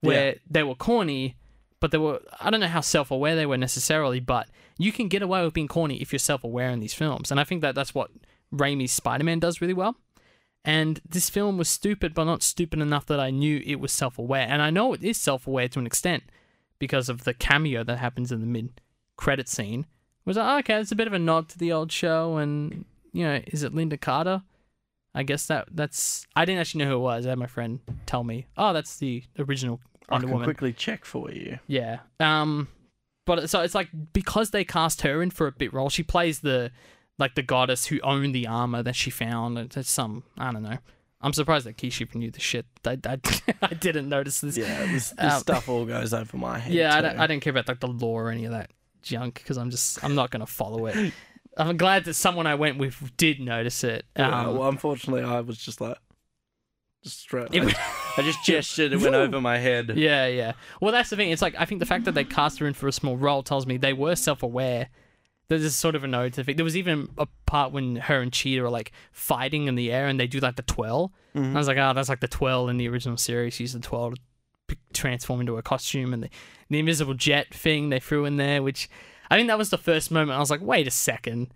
where 0.00 0.36
they 0.48 0.62
were 0.62 0.74
corny, 0.74 1.36
but 1.80 1.90
they 1.90 1.98
were, 1.98 2.20
I 2.40 2.50
don't 2.50 2.60
know 2.60 2.66
how 2.66 2.80
self 2.80 3.10
aware 3.10 3.36
they 3.36 3.46
were 3.46 3.56
necessarily, 3.56 4.20
but 4.20 4.48
you 4.78 4.92
can 4.92 5.08
get 5.08 5.22
away 5.22 5.44
with 5.44 5.54
being 5.54 5.68
corny 5.68 5.96
if 5.96 6.12
you're 6.12 6.18
self 6.18 6.44
aware 6.44 6.70
in 6.70 6.80
these 6.80 6.94
films. 6.94 7.30
And 7.30 7.38
I 7.38 7.44
think 7.44 7.62
that 7.62 7.74
that's 7.74 7.94
what 7.94 8.10
Raimi's 8.52 8.92
Spider 8.92 9.24
Man 9.24 9.38
does 9.38 9.60
really 9.60 9.74
well. 9.74 9.96
And 10.64 11.00
this 11.08 11.30
film 11.30 11.56
was 11.56 11.68
stupid, 11.68 12.14
but 12.14 12.24
not 12.24 12.42
stupid 12.42 12.80
enough 12.80 13.06
that 13.06 13.20
I 13.20 13.30
knew 13.30 13.62
it 13.64 13.80
was 13.80 13.92
self 13.92 14.18
aware. 14.18 14.46
And 14.48 14.60
I 14.60 14.70
know 14.70 14.92
it 14.92 15.04
is 15.04 15.18
self 15.18 15.46
aware 15.46 15.68
to 15.68 15.78
an 15.78 15.86
extent 15.86 16.24
because 16.78 17.08
of 17.08 17.24
the 17.24 17.34
cameo 17.34 17.84
that 17.84 17.98
happens 17.98 18.32
in 18.32 18.40
the 18.40 18.46
mid 18.46 18.80
credit 19.16 19.48
scene. 19.48 19.80
It 19.80 20.26
was 20.26 20.36
like, 20.36 20.46
oh, 20.46 20.58
okay, 20.58 20.80
it's 20.80 20.92
a 20.92 20.96
bit 20.96 21.06
of 21.06 21.12
a 21.12 21.18
nod 21.18 21.48
to 21.50 21.58
the 21.58 21.72
old 21.72 21.90
show. 21.90 22.36
And, 22.36 22.84
you 23.12 23.24
know, 23.24 23.40
is 23.46 23.62
it 23.62 23.74
Lynda 23.74 24.00
Carter? 24.00 24.42
I 25.18 25.24
guess 25.24 25.46
that 25.46 25.66
that's. 25.72 26.26
I 26.36 26.44
didn't 26.44 26.60
actually 26.60 26.84
know 26.84 26.90
who 26.92 26.96
it 26.96 27.00
was. 27.00 27.26
I 27.26 27.30
had 27.30 27.38
my 27.38 27.46
friend 27.46 27.80
tell 28.06 28.22
me, 28.22 28.46
oh, 28.56 28.72
that's 28.72 28.98
the 28.98 29.24
original 29.38 29.80
I 30.08 30.14
Wonder 30.14 30.26
can 30.28 30.32
Woman. 30.34 30.46
quickly 30.46 30.72
check 30.72 31.04
for 31.04 31.30
you. 31.30 31.58
Yeah. 31.66 31.98
Um, 32.20 32.68
but 33.26 33.50
so 33.50 33.60
it's 33.62 33.74
like 33.74 33.88
because 34.12 34.50
they 34.52 34.64
cast 34.64 35.02
her 35.02 35.20
in 35.22 35.30
for 35.30 35.46
a 35.48 35.52
bit 35.52 35.72
role, 35.72 35.90
she 35.90 36.02
plays 36.04 36.40
the 36.40 36.70
like 37.18 37.34
the 37.34 37.42
goddess 37.42 37.86
who 37.86 37.98
owned 38.02 38.34
the 38.34 38.46
armor 38.46 38.82
that 38.84 38.94
she 38.94 39.10
found. 39.10 39.58
It's 39.58 39.90
some 39.90 40.22
I 40.38 40.52
don't 40.52 40.62
know. 40.62 40.78
I'm 41.20 41.32
surprised 41.32 41.66
that 41.66 41.76
Keisha 41.76 42.14
knew 42.14 42.30
the 42.30 42.38
shit. 42.38 42.64
I, 42.86 42.96
I, 43.04 43.18
I 43.62 43.74
didn't 43.74 44.08
notice 44.08 44.40
this. 44.40 44.56
Yeah, 44.56 44.86
this, 44.86 45.10
this 45.10 45.32
Um, 45.34 45.40
stuff 45.40 45.68
all 45.68 45.84
goes 45.84 46.14
over 46.14 46.36
my 46.36 46.58
head. 46.60 46.72
Yeah, 46.72 46.94
I 46.94 47.00
don't, 47.00 47.18
I 47.18 47.26
don't 47.26 47.40
care 47.40 47.50
about 47.50 47.66
like 47.66 47.80
the 47.80 47.88
lore 47.88 48.28
or 48.28 48.30
any 48.30 48.44
of 48.44 48.52
that 48.52 48.70
junk 49.02 49.34
because 49.34 49.58
I'm 49.58 49.70
just 49.70 50.02
I'm 50.04 50.14
not 50.14 50.30
gonna 50.30 50.46
follow 50.46 50.86
it. 50.86 51.12
I'm 51.58 51.76
glad 51.76 52.04
that 52.04 52.14
someone 52.14 52.46
I 52.46 52.54
went 52.54 52.78
with 52.78 53.16
did 53.16 53.40
notice 53.40 53.82
it. 53.84 54.06
Yeah, 54.16 54.46
Um, 54.46 54.56
well, 54.56 54.68
unfortunately, 54.68 55.22
I 55.22 55.40
was 55.40 55.58
just 55.58 55.80
like, 55.80 55.98
just 57.02 57.20
straight. 57.20 57.48
It 57.52 57.62
I, 57.62 57.74
I 58.18 58.22
just 58.22 58.44
gestured. 58.44 58.92
It 58.92 59.00
went 59.00 59.14
over 59.14 59.40
my 59.40 59.58
head. 59.58 59.92
Yeah, 59.96 60.26
yeah. 60.26 60.52
Well, 60.80 60.92
that's 60.92 61.10
the 61.10 61.16
thing. 61.16 61.30
It's 61.30 61.42
like 61.42 61.54
I 61.58 61.64
think 61.64 61.80
the 61.80 61.86
fact 61.86 62.04
that 62.04 62.14
they 62.14 62.24
cast 62.24 62.58
her 62.60 62.66
in 62.66 62.74
for 62.74 62.88
a 62.88 62.92
small 62.92 63.16
role 63.16 63.42
tells 63.42 63.66
me 63.66 63.76
they 63.76 63.92
were 63.92 64.16
self-aware. 64.16 64.88
There's 65.48 65.74
sort 65.74 65.94
of 65.94 66.04
a 66.04 66.06
note 66.06 66.34
to 66.34 66.44
think. 66.44 66.58
There 66.58 66.64
was 66.64 66.76
even 66.76 67.08
a 67.16 67.26
part 67.46 67.72
when 67.72 67.96
her 67.96 68.20
and 68.20 68.30
Cheetah 68.32 68.64
are 68.64 68.70
like 68.70 68.92
fighting 69.12 69.66
in 69.66 69.76
the 69.76 69.90
air, 69.90 70.06
and 70.06 70.20
they 70.20 70.26
do 70.26 70.40
like 70.40 70.56
the 70.56 70.62
twirl. 70.62 71.12
And 71.34 71.54
I 71.56 71.58
was 71.58 71.68
like, 71.68 71.78
oh, 71.78 71.92
that's 71.94 72.08
like 72.08 72.20
the 72.20 72.28
twirl 72.28 72.68
in 72.68 72.76
the 72.76 72.88
original 72.88 73.16
series. 73.16 73.54
She 73.54 73.64
used 73.64 73.74
the 73.74 73.80
twirl 73.80 74.12
to 74.68 74.76
transform 74.92 75.40
into 75.40 75.56
a 75.56 75.62
costume, 75.62 76.12
and 76.12 76.24
the, 76.24 76.28
the 76.68 76.78
invisible 76.80 77.14
jet 77.14 77.54
thing 77.54 77.88
they 77.88 78.00
threw 78.00 78.24
in 78.26 78.36
there, 78.36 78.62
which 78.62 78.90
I 79.30 79.36
think 79.36 79.48
that 79.48 79.58
was 79.58 79.70
the 79.70 79.78
first 79.78 80.10
moment. 80.10 80.36
I 80.36 80.40
was 80.40 80.50
like, 80.50 80.60
wait 80.62 80.86
a 80.86 80.90
second. 80.90 81.52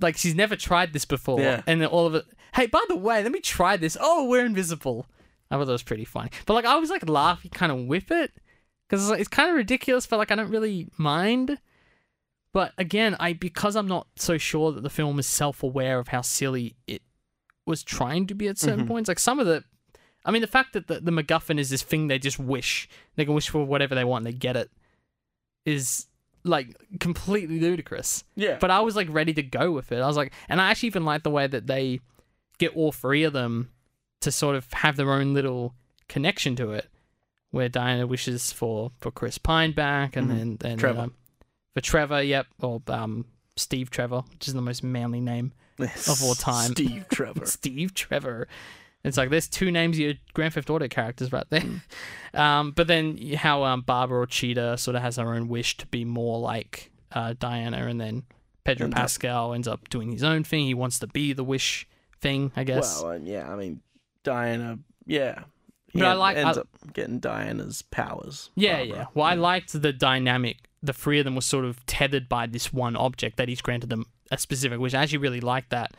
Like 0.00 0.16
she's 0.16 0.34
never 0.34 0.56
tried 0.56 0.92
this 0.92 1.04
before, 1.04 1.40
Yeah. 1.40 1.62
and 1.66 1.80
then 1.80 1.88
all 1.88 2.06
of 2.06 2.14
it. 2.14 2.24
Hey, 2.54 2.66
by 2.66 2.82
the 2.88 2.96
way, 2.96 3.22
let 3.22 3.32
me 3.32 3.40
try 3.40 3.76
this. 3.76 3.96
Oh, 4.00 4.26
we're 4.28 4.44
invisible. 4.46 5.06
I 5.50 5.56
thought 5.56 5.66
that 5.66 5.72
was 5.72 5.82
pretty 5.82 6.04
funny. 6.04 6.30
But 6.46 6.54
like 6.54 6.64
I 6.64 6.76
was 6.76 6.90
like 6.90 7.08
laughing 7.08 7.50
kind 7.50 7.70
of 7.72 7.86
with 7.86 8.10
it 8.10 8.32
because 8.88 9.02
it's, 9.02 9.10
like, 9.10 9.20
it's 9.20 9.28
kind 9.28 9.50
of 9.50 9.56
ridiculous, 9.56 10.06
but 10.06 10.18
like 10.18 10.30
I 10.30 10.36
don't 10.36 10.50
really 10.50 10.88
mind. 10.96 11.58
But 12.52 12.72
again, 12.78 13.14
I 13.20 13.32
because 13.34 13.76
I'm 13.76 13.86
not 13.88 14.08
so 14.16 14.36
sure 14.38 14.72
that 14.72 14.82
the 14.82 14.90
film 14.90 15.18
is 15.18 15.26
self-aware 15.26 15.98
of 16.00 16.08
how 16.08 16.22
silly 16.22 16.74
it 16.86 17.02
was 17.66 17.84
trying 17.84 18.26
to 18.26 18.34
be 18.34 18.48
at 18.48 18.58
certain 18.58 18.86
Mhm. 18.86 18.88
points. 18.88 19.06
Like 19.08 19.18
some 19.20 19.38
of 19.38 19.46
the, 19.46 19.62
I 20.24 20.30
mean, 20.32 20.40
the 20.42 20.48
fact 20.48 20.72
that 20.72 20.88
the, 20.88 20.98
the 20.98 21.12
MacGuffin 21.12 21.58
is 21.60 21.70
this 21.70 21.82
thing 21.82 22.08
they 22.08 22.18
just 22.18 22.38
wish 22.40 22.88
they 23.14 23.24
can 23.24 23.34
wish 23.34 23.48
for 23.50 23.64
whatever 23.64 23.94
they 23.94 24.02
want 24.04 24.26
and 24.26 24.34
they 24.34 24.36
get 24.38 24.56
it 24.56 24.70
is 25.64 26.06
like 26.44 26.74
completely 27.00 27.60
ludicrous. 27.60 28.24
Yeah. 28.36 28.56
But 28.60 28.70
I 28.70 28.80
was 28.80 28.96
like 28.96 29.08
ready 29.10 29.32
to 29.34 29.42
go 29.42 29.72
with 29.72 29.92
it. 29.92 30.00
I 30.00 30.06
was 30.06 30.16
like, 30.16 30.32
and 30.48 30.60
I 30.60 30.70
actually 30.70 30.88
even 30.88 31.04
like 31.04 31.22
the 31.22 31.30
way 31.30 31.46
that 31.46 31.66
they 31.66 32.00
get 32.58 32.74
all 32.76 32.92
three 32.92 33.22
of 33.24 33.32
them 33.32 33.70
to 34.20 34.30
sort 34.32 34.56
of 34.56 34.70
have 34.72 34.96
their 34.96 35.12
own 35.12 35.32
little 35.34 35.74
connection 36.08 36.56
to 36.56 36.72
it, 36.72 36.88
where 37.50 37.68
Diana 37.68 38.06
wishes 38.06 38.52
for 38.52 38.92
for 38.98 39.10
Chris 39.10 39.38
Pine 39.38 39.72
back, 39.72 40.16
and 40.16 40.28
Mhm. 40.30 40.36
then 40.36 40.56
then 40.60 40.78
Trevor. 40.78 41.00
um, 41.00 41.14
for 41.74 41.80
Trevor, 41.80 42.22
yep, 42.22 42.46
or 42.60 42.82
um 42.88 43.26
Steve 43.56 43.90
Trevor, 43.90 44.22
which 44.32 44.48
is 44.48 44.54
the 44.54 44.62
most 44.62 44.82
manly 44.82 45.20
name, 45.20 45.52
of 45.78 46.22
all 46.22 46.34
time. 46.34 46.70
Steve 46.72 47.06
Trevor. 47.10 47.44
Steve 47.46 47.94
Trevor. 47.94 48.48
It's 49.02 49.16
like 49.16 49.30
there's 49.30 49.48
two 49.48 49.70
names 49.70 49.96
of 49.96 50.00
your 50.00 50.14
Grand 50.34 50.52
Theft 50.54 50.68
Auto 50.70 50.86
characters 50.88 51.32
right 51.32 51.46
there. 51.50 51.62
Um, 52.32 52.70
but 52.70 52.86
then 52.86 53.18
how 53.34 53.64
um, 53.64 53.80
Barbara 53.80 54.20
or 54.20 54.26
Cheetah 54.26 54.78
sort 54.78 54.94
of 54.94 55.02
has 55.02 55.16
her 55.16 55.34
own 55.34 55.48
wish 55.48 55.76
to 55.78 55.86
be 55.88 56.04
more 56.04 56.38
like 56.38 56.92
uh, 57.10 57.34
Diana, 57.40 57.88
and 57.88 58.00
then 58.00 58.22
Pedro 58.62 58.84
Ends 58.84 58.94
up- 58.94 59.00
Pascal 59.02 59.52
ends 59.52 59.66
up 59.66 59.88
doing 59.88 60.12
his 60.12 60.22
own 60.22 60.44
thing. 60.44 60.64
He 60.66 60.74
wants 60.74 61.00
to 61.00 61.08
be 61.08 61.32
the 61.32 61.42
wish 61.42 61.88
thing, 62.20 62.52
I 62.54 62.62
guess. 62.62 63.02
Well, 63.02 63.14
uh, 63.14 63.18
yeah. 63.20 63.52
I 63.52 63.56
mean, 63.56 63.80
Diana. 64.22 64.78
Yeah. 65.06 65.42
But 65.92 66.04
I 66.04 66.12
like- 66.12 66.36
ends 66.36 66.56
I- 66.56 66.60
up 66.60 66.68
getting 66.92 67.18
Diana's 67.18 67.82
powers. 67.82 68.50
yeah, 68.54 68.76
Barbara. 68.76 68.96
yeah. 68.96 69.04
Well, 69.14 69.26
I 69.26 69.34
liked 69.34 69.72
the 69.82 69.92
dynamic. 69.92 70.58
The 70.84 70.92
three 70.92 71.18
of 71.18 71.24
them 71.24 71.34
were 71.34 71.40
sort 71.40 71.64
of 71.64 71.84
tethered 71.86 72.28
by 72.28 72.46
this 72.46 72.72
one 72.72 72.94
object 72.94 73.38
that 73.38 73.48
he's 73.48 73.60
granted 73.60 73.90
them 73.90 74.06
a 74.30 74.38
specific 74.38 74.78
wish. 74.78 74.94
I 74.94 75.02
actually 75.02 75.18
really 75.18 75.40
liked 75.40 75.70
that, 75.70 75.96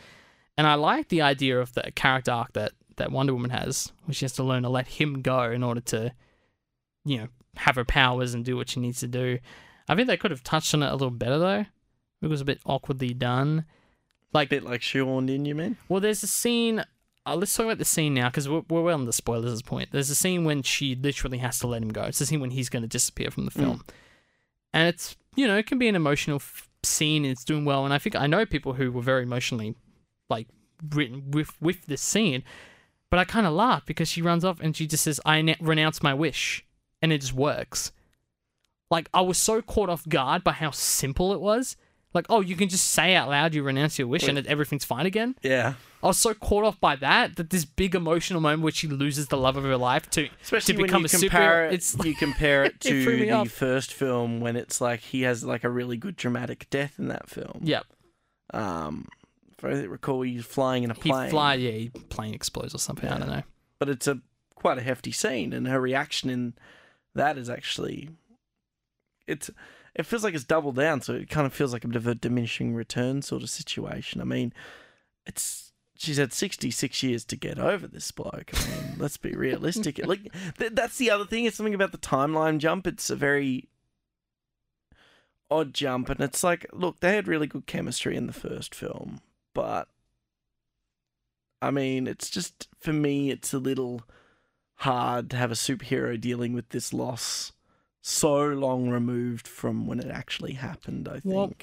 and 0.57 0.65
I 0.65 0.75
like 0.75 1.09
the 1.09 1.21
idea 1.23 1.59
of 1.59 1.73
the 1.73 1.91
character 1.93 2.31
arc 2.31 2.53
that 2.53 2.71
that 2.97 3.11
Wonder 3.11 3.33
Woman 3.33 3.51
has, 3.51 3.91
where 4.05 4.13
she 4.13 4.25
has 4.25 4.33
to 4.33 4.43
learn 4.43 4.63
to 4.63 4.69
let 4.69 4.87
him 4.87 5.21
go 5.21 5.43
in 5.51 5.63
order 5.63 5.81
to, 5.81 6.13
you 7.05 7.17
know, 7.17 7.27
have 7.57 7.75
her 7.75 7.85
powers 7.85 8.33
and 8.33 8.45
do 8.45 8.55
what 8.55 8.69
she 8.69 8.79
needs 8.79 8.99
to 9.01 9.07
do. 9.07 9.39
I 9.89 9.95
think 9.95 10.07
they 10.07 10.17
could 10.17 10.31
have 10.31 10.43
touched 10.43 10.73
on 10.73 10.83
it 10.83 10.89
a 10.89 10.93
little 10.93 11.09
better 11.11 11.37
though. 11.37 11.65
It 12.21 12.27
was 12.27 12.41
a 12.41 12.45
bit 12.45 12.61
awkwardly 12.65 13.13
done. 13.13 13.65
Like, 14.33 14.49
bit 14.49 14.63
like 14.63 14.81
shoehorned 14.81 15.33
in. 15.33 15.45
You 15.45 15.55
mean? 15.55 15.77
well, 15.89 15.99
there's 15.99 16.23
a 16.23 16.27
scene. 16.27 16.83
Uh, 17.25 17.35
let's 17.35 17.55
talk 17.55 17.65
about 17.65 17.77
the 17.77 17.85
scene 17.85 18.13
now 18.13 18.29
because 18.29 18.47
we're, 18.47 18.63
we're 18.69 18.81
well 18.81 18.97
on 18.97 19.05
the 19.05 19.13
spoilers 19.13 19.45
at 19.45 19.51
this 19.51 19.61
point. 19.61 19.89
There's 19.91 20.09
a 20.09 20.15
scene 20.15 20.43
when 20.43 20.63
she 20.63 20.95
literally 20.95 21.39
has 21.39 21.59
to 21.59 21.67
let 21.67 21.81
him 21.81 21.89
go. 21.89 22.03
It's 22.03 22.19
the 22.19 22.25
scene 22.25 22.39
when 22.39 22.51
he's 22.51 22.69
going 22.69 22.81
to 22.83 22.87
disappear 22.87 23.29
from 23.29 23.45
the 23.45 23.51
film. 23.51 23.83
And 24.73 24.87
it's, 24.87 25.17
you 25.35 25.47
know, 25.47 25.57
it 25.57 25.67
can 25.67 25.77
be 25.77 25.87
an 25.87 25.95
emotional 25.95 26.37
f- 26.37 26.69
scene 26.83 27.25
and 27.25 27.31
it's 27.31 27.43
doing 27.43 27.65
well. 27.65 27.83
And 27.85 27.93
I 27.93 27.99
think 27.99 28.15
I 28.15 28.27
know 28.27 28.45
people 28.45 28.73
who 28.73 28.91
were 28.91 29.01
very 29.01 29.23
emotionally, 29.23 29.75
like, 30.29 30.47
written 30.89 31.31
with, 31.31 31.61
with 31.61 31.85
this 31.87 32.01
scene. 32.01 32.43
But 33.11 33.19
I 33.19 33.25
kind 33.25 33.45
of 33.45 33.53
laugh 33.53 33.85
because 33.85 34.07
she 34.07 34.23
runs 34.23 34.43
off 34.43 34.59
and 34.61 34.75
she 34.75 34.87
just 34.87 35.03
says, 35.03 35.19
I 35.25 35.55
renounce 35.59 36.01
my 36.01 36.13
wish. 36.15 36.65
And 37.01 37.13
it 37.13 37.19
just 37.21 37.33
works. 37.33 37.91
Like, 38.89 39.09
I 39.13 39.21
was 39.21 39.37
so 39.37 39.61
caught 39.61 39.89
off 39.89 40.07
guard 40.09 40.43
by 40.43 40.53
how 40.53 40.71
simple 40.71 41.33
it 41.33 41.41
was. 41.41 41.75
Like, 42.13 42.25
oh, 42.29 42.41
you 42.41 42.55
can 42.55 42.67
just 42.67 42.85
say 42.91 43.15
out 43.15 43.29
loud 43.29 43.53
you 43.53 43.63
renounce 43.63 43.97
your 43.99 44.07
wish 44.07 44.27
and 44.27 44.37
it, 44.37 44.45
everything's 44.47 44.83
fine 44.83 45.05
again. 45.05 45.35
Yeah. 45.41 45.75
I 46.03 46.07
was 46.07 46.17
so 46.17 46.33
caught 46.33 46.65
off 46.65 46.79
by 46.79 46.95
that 46.97 47.35
that 47.37 47.51
this 47.51 47.63
big 47.63 47.95
emotional 47.95 48.41
moment 48.41 48.63
where 48.63 48.71
she 48.71 48.87
loses 48.87 49.27
the 49.27 49.37
love 49.37 49.55
of 49.55 49.63
her 49.63 49.77
life 49.77 50.09
to 50.11 50.27
Especially 50.41 50.75
to 50.75 50.83
become 50.83 51.05
a 51.05 51.07
compare 51.07 51.67
it, 51.67 51.73
It's 51.73 51.97
like, 51.97 52.07
you 52.07 52.15
compare 52.15 52.63
it 52.65 52.73
It 52.85 52.89
to 52.89 52.93
me 52.93 53.25
the 53.25 53.31
off. 53.31 53.49
first 53.49 53.93
film 53.93 54.41
when 54.41 54.55
it's 54.57 54.81
like 54.81 54.99
he 55.01 55.21
has 55.21 55.43
like 55.45 55.63
a 55.63 55.69
really 55.69 55.95
good 55.97 56.15
dramatic 56.17 56.69
death 56.69 56.95
in 56.97 57.07
that 57.09 57.29
film. 57.29 57.59
yep. 57.63 57.85
Um, 58.53 59.07
if 59.63 59.83
I 59.83 59.83
recall, 59.83 60.21
he's 60.21 60.45
flying 60.45 60.83
in 60.83 60.91
a 60.91 60.95
plane. 60.95 61.25
He 61.25 61.31
fly, 61.31 61.53
yeah, 61.55 61.71
he 61.71 61.89
plane 61.89 62.33
explodes 62.33 62.73
or 62.75 62.79
something. 62.79 63.09
I 63.09 63.17
don't 63.17 63.29
know. 63.29 63.43
but 63.79 63.89
it's 63.89 64.07
a 64.07 64.19
quite 64.55 64.77
a 64.77 64.81
hefty 64.81 65.11
scene, 65.11 65.53
and 65.53 65.67
her 65.67 65.81
reaction 65.81 66.29
in 66.29 66.53
that 67.15 67.37
is 67.37 67.49
actually 67.49 68.09
it's 69.27 69.49
it 69.95 70.05
feels 70.05 70.23
like 70.23 70.33
it's 70.33 70.43
doubled 70.43 70.75
down, 70.75 71.01
so 71.01 71.13
it 71.13 71.29
kind 71.29 71.45
of 71.45 71.53
feels 71.53 71.73
like 71.73 71.83
a 71.83 71.87
bit 71.87 71.97
of 71.97 72.07
a 72.07 72.15
diminishing 72.15 72.73
return 72.73 73.21
sort 73.21 73.43
of 73.43 73.49
situation. 73.49 74.21
I 74.21 74.23
mean, 74.23 74.53
it's 75.25 75.71
she's 75.97 76.17
had 76.17 76.31
sixty 76.33 76.71
six 76.71 77.03
years 77.03 77.25
to 77.25 77.35
get 77.35 77.59
over 77.59 77.87
this 77.87 78.11
bloke. 78.11 78.51
I 78.53 78.69
mean, 78.69 78.95
let's 78.97 79.17
be 79.17 79.31
realistic. 79.33 80.05
Like 80.05 80.31
th- 80.57 80.73
that's 80.73 80.97
the 80.97 81.11
other 81.11 81.25
thing. 81.25 81.45
It's 81.45 81.57
something 81.57 81.73
about 81.73 81.91
the 81.91 81.97
timeline 81.97 82.59
jump. 82.59 82.87
It's 82.87 83.09
a 83.09 83.15
very 83.15 83.67
odd 85.49 85.73
jump, 85.73 86.09
and 86.09 86.21
it's 86.21 86.43
like, 86.43 86.65
look, 86.71 86.99
they 87.01 87.15
had 87.15 87.27
really 87.27 87.47
good 87.47 87.65
chemistry 87.65 88.15
in 88.15 88.27
the 88.27 88.33
first 88.33 88.73
film, 88.73 89.19
but 89.53 89.87
I 91.61 91.71
mean, 91.71 92.07
it's 92.07 92.29
just 92.29 92.67
for 92.79 92.93
me, 92.93 93.29
it's 93.31 93.53
a 93.53 93.59
little 93.59 94.03
hard 94.75 95.29
to 95.29 95.37
have 95.37 95.51
a 95.51 95.55
superhero 95.55 96.19
dealing 96.19 96.53
with 96.53 96.69
this 96.69 96.91
loss 96.93 97.51
so 98.01 98.47
long 98.47 98.89
removed 98.89 99.47
from 99.47 99.85
when 99.85 99.99
it 99.99 100.09
actually 100.09 100.53
happened. 100.53 101.07
I 101.07 101.19
think. 101.19 101.25
Well, 101.25 101.53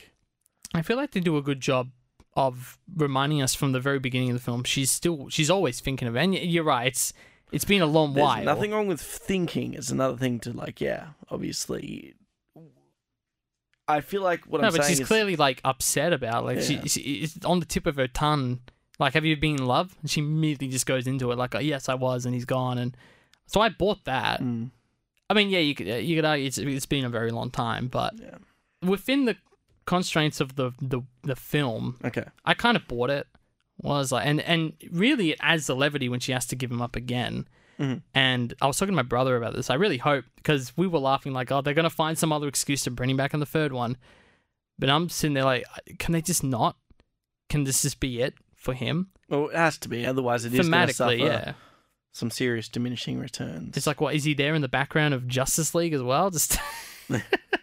I 0.74 0.82
feel 0.82 0.96
like 0.96 1.10
they 1.12 1.20
do 1.20 1.36
a 1.36 1.42
good 1.42 1.60
job 1.60 1.90
of 2.34 2.78
reminding 2.94 3.42
us 3.42 3.54
from 3.54 3.72
the 3.72 3.80
very 3.80 3.98
beginning 3.98 4.30
of 4.30 4.36
the 4.36 4.42
film. 4.42 4.62
She's 4.62 4.90
still, 4.90 5.28
she's 5.28 5.50
always 5.50 5.80
thinking 5.80 6.06
of, 6.06 6.14
it. 6.14 6.20
and 6.20 6.34
you're 6.34 6.62
right. 6.64 6.86
It's 6.86 7.12
it's 7.50 7.64
been 7.64 7.82
a 7.82 7.86
long 7.86 8.12
There's 8.12 8.24
while. 8.24 8.44
nothing 8.44 8.70
wrong 8.72 8.86
with 8.86 9.00
thinking. 9.00 9.74
It's 9.74 9.90
another 9.90 10.16
thing 10.16 10.38
to 10.40 10.52
like, 10.52 10.80
yeah, 10.80 11.08
obviously. 11.30 12.14
I 13.88 14.00
feel 14.02 14.22
like 14.22 14.44
what 14.44 14.60
no, 14.60 14.66
I'm 14.66 14.72
saying 14.72 14.78
but 14.78 14.84
saying 14.84 14.96
she's 14.96 15.00
is 15.00 15.06
clearly 15.06 15.36
like 15.36 15.60
upset 15.64 16.12
about. 16.12 16.44
Like 16.44 16.58
Yeah. 16.58 16.62
she, 16.62 16.88
she, 16.88 17.00
it's 17.22 17.44
on 17.44 17.60
the 17.60 17.66
tip 17.66 17.86
of 17.86 17.96
her 17.96 18.06
tongue. 18.08 18.60
Like, 18.98 19.14
have 19.14 19.24
you 19.24 19.36
been 19.36 19.56
in 19.56 19.66
love? 19.66 19.96
And 20.00 20.10
she 20.10 20.20
immediately 20.20 20.68
just 20.68 20.84
goes 20.84 21.06
into 21.06 21.30
it 21.30 21.38
like, 21.38 21.54
oh, 21.54 21.60
yes, 21.60 21.88
I 21.88 21.94
was, 21.94 22.26
and 22.26 22.34
he's 22.34 22.44
gone. 22.44 22.78
And 22.78 22.96
so 23.46 23.60
I 23.60 23.68
bought 23.68 24.04
that. 24.06 24.42
Mm, 24.42 24.70
I 25.30 25.34
mean, 25.34 25.50
yeah, 25.50 25.60
you 25.60 25.74
could 25.74 25.86
you 25.86 26.16
could 26.16 26.24
argue 26.24 26.46
it's, 26.46 26.58
it's 26.58 26.86
been 26.86 27.04
a 27.04 27.08
very 27.10 27.30
long 27.30 27.50
time, 27.50 27.88
but 27.88 28.14
yeah. 28.18 28.36
within 28.82 29.24
the 29.24 29.36
constraints 29.86 30.40
of 30.40 30.56
the 30.56 30.72
the, 30.82 31.02
the 31.22 31.36
film, 31.36 31.96
Okay. 32.04 32.24
I 32.44 32.54
kind 32.54 32.76
of 32.76 32.86
bought 32.88 33.10
it. 33.10 33.26
Was 33.80 34.10
like, 34.10 34.26
and 34.26 34.40
and 34.40 34.72
really, 34.90 35.30
it 35.30 35.38
adds 35.40 35.68
the 35.68 35.76
levity 35.76 36.08
when 36.08 36.18
she 36.20 36.32
has 36.32 36.46
to 36.46 36.56
give 36.56 36.70
him 36.70 36.82
up 36.82 36.96
again. 36.96 37.46
Mhm. 37.78 38.02
And 38.14 38.54
I 38.60 38.66
was 38.66 38.76
talking 38.78 38.92
to 38.92 38.96
my 38.96 39.02
brother 39.02 39.36
about 39.36 39.54
this. 39.54 39.70
I 39.70 39.74
really 39.74 39.98
hope 39.98 40.24
because 40.36 40.76
we 40.76 40.86
were 40.86 40.98
laughing 40.98 41.32
like, 41.32 41.52
oh, 41.52 41.60
they're 41.60 41.74
gonna 41.74 41.90
find 41.90 42.18
some 42.18 42.32
other 42.32 42.48
excuse 42.48 42.82
to 42.84 42.90
bring 42.90 43.10
him 43.10 43.16
back 43.16 43.34
in 43.34 43.40
the 43.40 43.46
third 43.46 43.72
one. 43.72 43.96
But 44.78 44.90
I'm 44.90 45.08
sitting 45.08 45.34
there 45.34 45.44
like, 45.44 45.64
can 45.98 46.12
they 46.12 46.22
just 46.22 46.42
not? 46.44 46.76
Can 47.48 47.64
this 47.64 47.82
just 47.82 48.00
be 48.00 48.20
it 48.20 48.34
for 48.54 48.74
him? 48.74 49.08
Well, 49.28 49.48
it 49.48 49.56
has 49.56 49.78
to 49.78 49.88
be. 49.88 50.06
Otherwise, 50.06 50.44
it 50.44 50.54
is 50.54 50.68
going 50.68 50.86
to 50.88 50.92
suffer 50.94 51.14
yeah. 51.14 51.52
some 52.12 52.30
serious 52.30 52.68
diminishing 52.68 53.18
returns. 53.18 53.76
It's 53.76 53.86
like, 53.86 54.00
what 54.00 54.14
is 54.14 54.24
he 54.24 54.34
there 54.34 54.54
in 54.54 54.62
the 54.62 54.68
background 54.68 55.14
of 55.14 55.26
Justice 55.28 55.74
League 55.74 55.92
as 55.94 56.02
well? 56.02 56.30
Just 56.30 56.58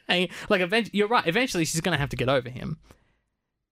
like, 0.07 0.29
eventually, 0.49 0.97
you're 0.97 1.07
right. 1.07 1.25
Eventually, 1.27 1.65
she's 1.65 1.81
gonna 1.81 1.97
have 1.97 2.09
to 2.09 2.15
get 2.15 2.29
over 2.29 2.49
him. 2.49 2.77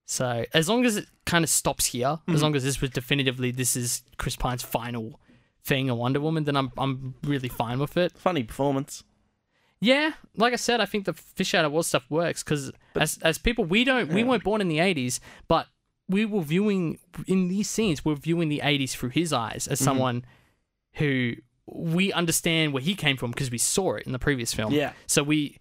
So 0.05 0.45
as 0.53 0.67
long 0.69 0.85
as 0.85 0.97
it 0.97 1.07
kind 1.25 1.43
of 1.43 1.49
stops 1.49 1.87
here, 1.87 2.19
as 2.27 2.39
Mhm. 2.39 2.41
long 2.41 2.55
as 2.55 2.63
this 2.63 2.81
was 2.81 2.89
definitively 2.91 3.51
this 3.51 3.75
is 3.75 4.03
Chris 4.17 4.35
Pine's 4.35 4.61
final 4.63 5.19
thing 5.63 5.89
on 5.89 5.97
Wonder 5.97 6.19
Woman, 6.19 6.43
then 6.43 6.55
I'm 6.55 6.71
I'm 6.77 7.15
really 7.23 7.49
fine 7.49 7.79
with 7.79 7.97
it. 7.97 8.17
funny 8.17 8.43
performance. 8.43 9.03
Yeah, 9.79 10.13
like 10.37 10.53
I 10.53 10.57
said, 10.57 10.79
I 10.79 10.85
think 10.85 11.05
the 11.05 11.13
fish 11.13 11.53
out 11.53 11.65
of 11.65 11.71
water 11.73 11.85
stuff 11.87 12.05
works 12.09 12.41
because 12.43 12.71
as 12.95 13.17
as 13.21 13.37
people, 13.37 13.65
we 13.65 13.83
don't 13.83 14.09
we 14.13 14.21
Yeah. 14.21 14.27
weren't 14.27 14.43
born 14.43 14.61
in 14.61 14.69
the 14.69 14.77
'80s, 14.79 15.19
but 15.47 15.67
we 16.07 16.25
were 16.25 16.41
viewing 16.41 16.99
in 17.27 17.47
these 17.49 17.69
scenes, 17.69 18.03
we're 18.05 18.15
viewing 18.15 18.49
the 18.49 18.61
'80s 18.63 18.93
through 18.93 19.09
his 19.09 19.33
eyes 19.33 19.67
as 19.67 19.79
Mhm. 19.79 19.83
someone 19.83 20.25
who 20.93 21.33
we 21.65 22.11
understand 22.13 22.73
where 22.73 22.83
he 22.83 22.93
came 22.95 23.15
from 23.17 23.31
because 23.31 23.49
we 23.51 23.57
saw 23.57 23.95
it 23.95 24.05
in 24.05 24.11
the 24.11 24.19
previous 24.19 24.53
film. 24.53 24.73
Yeah. 24.73 24.93
So 25.07 25.23
we 25.23 25.59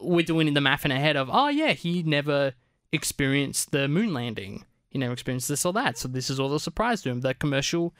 we're 0.00 0.24
doing 0.26 0.52
the 0.54 0.60
math 0.60 0.84
in 0.84 0.90
our 0.92 0.98
head 0.98 1.16
of, 1.16 1.28
oh 1.32 1.48
yeah, 1.48 1.72
he 1.72 2.02
never 2.02 2.54
experienced 2.92 3.70
the 3.72 3.88
moon 3.88 4.12
landing. 4.12 4.64
He 4.90 4.98
never 4.98 5.12
experienced 5.12 5.48
this 5.48 5.64
or 5.64 5.72
that. 5.72 5.98
So 5.98 6.08
this 6.08 6.30
is 6.30 6.38
all 6.38 6.54
a 6.54 6.60
surprise 6.60 7.02
to 7.02 7.10
him. 7.10 7.20
The 7.20 7.34
commercial 7.34 7.94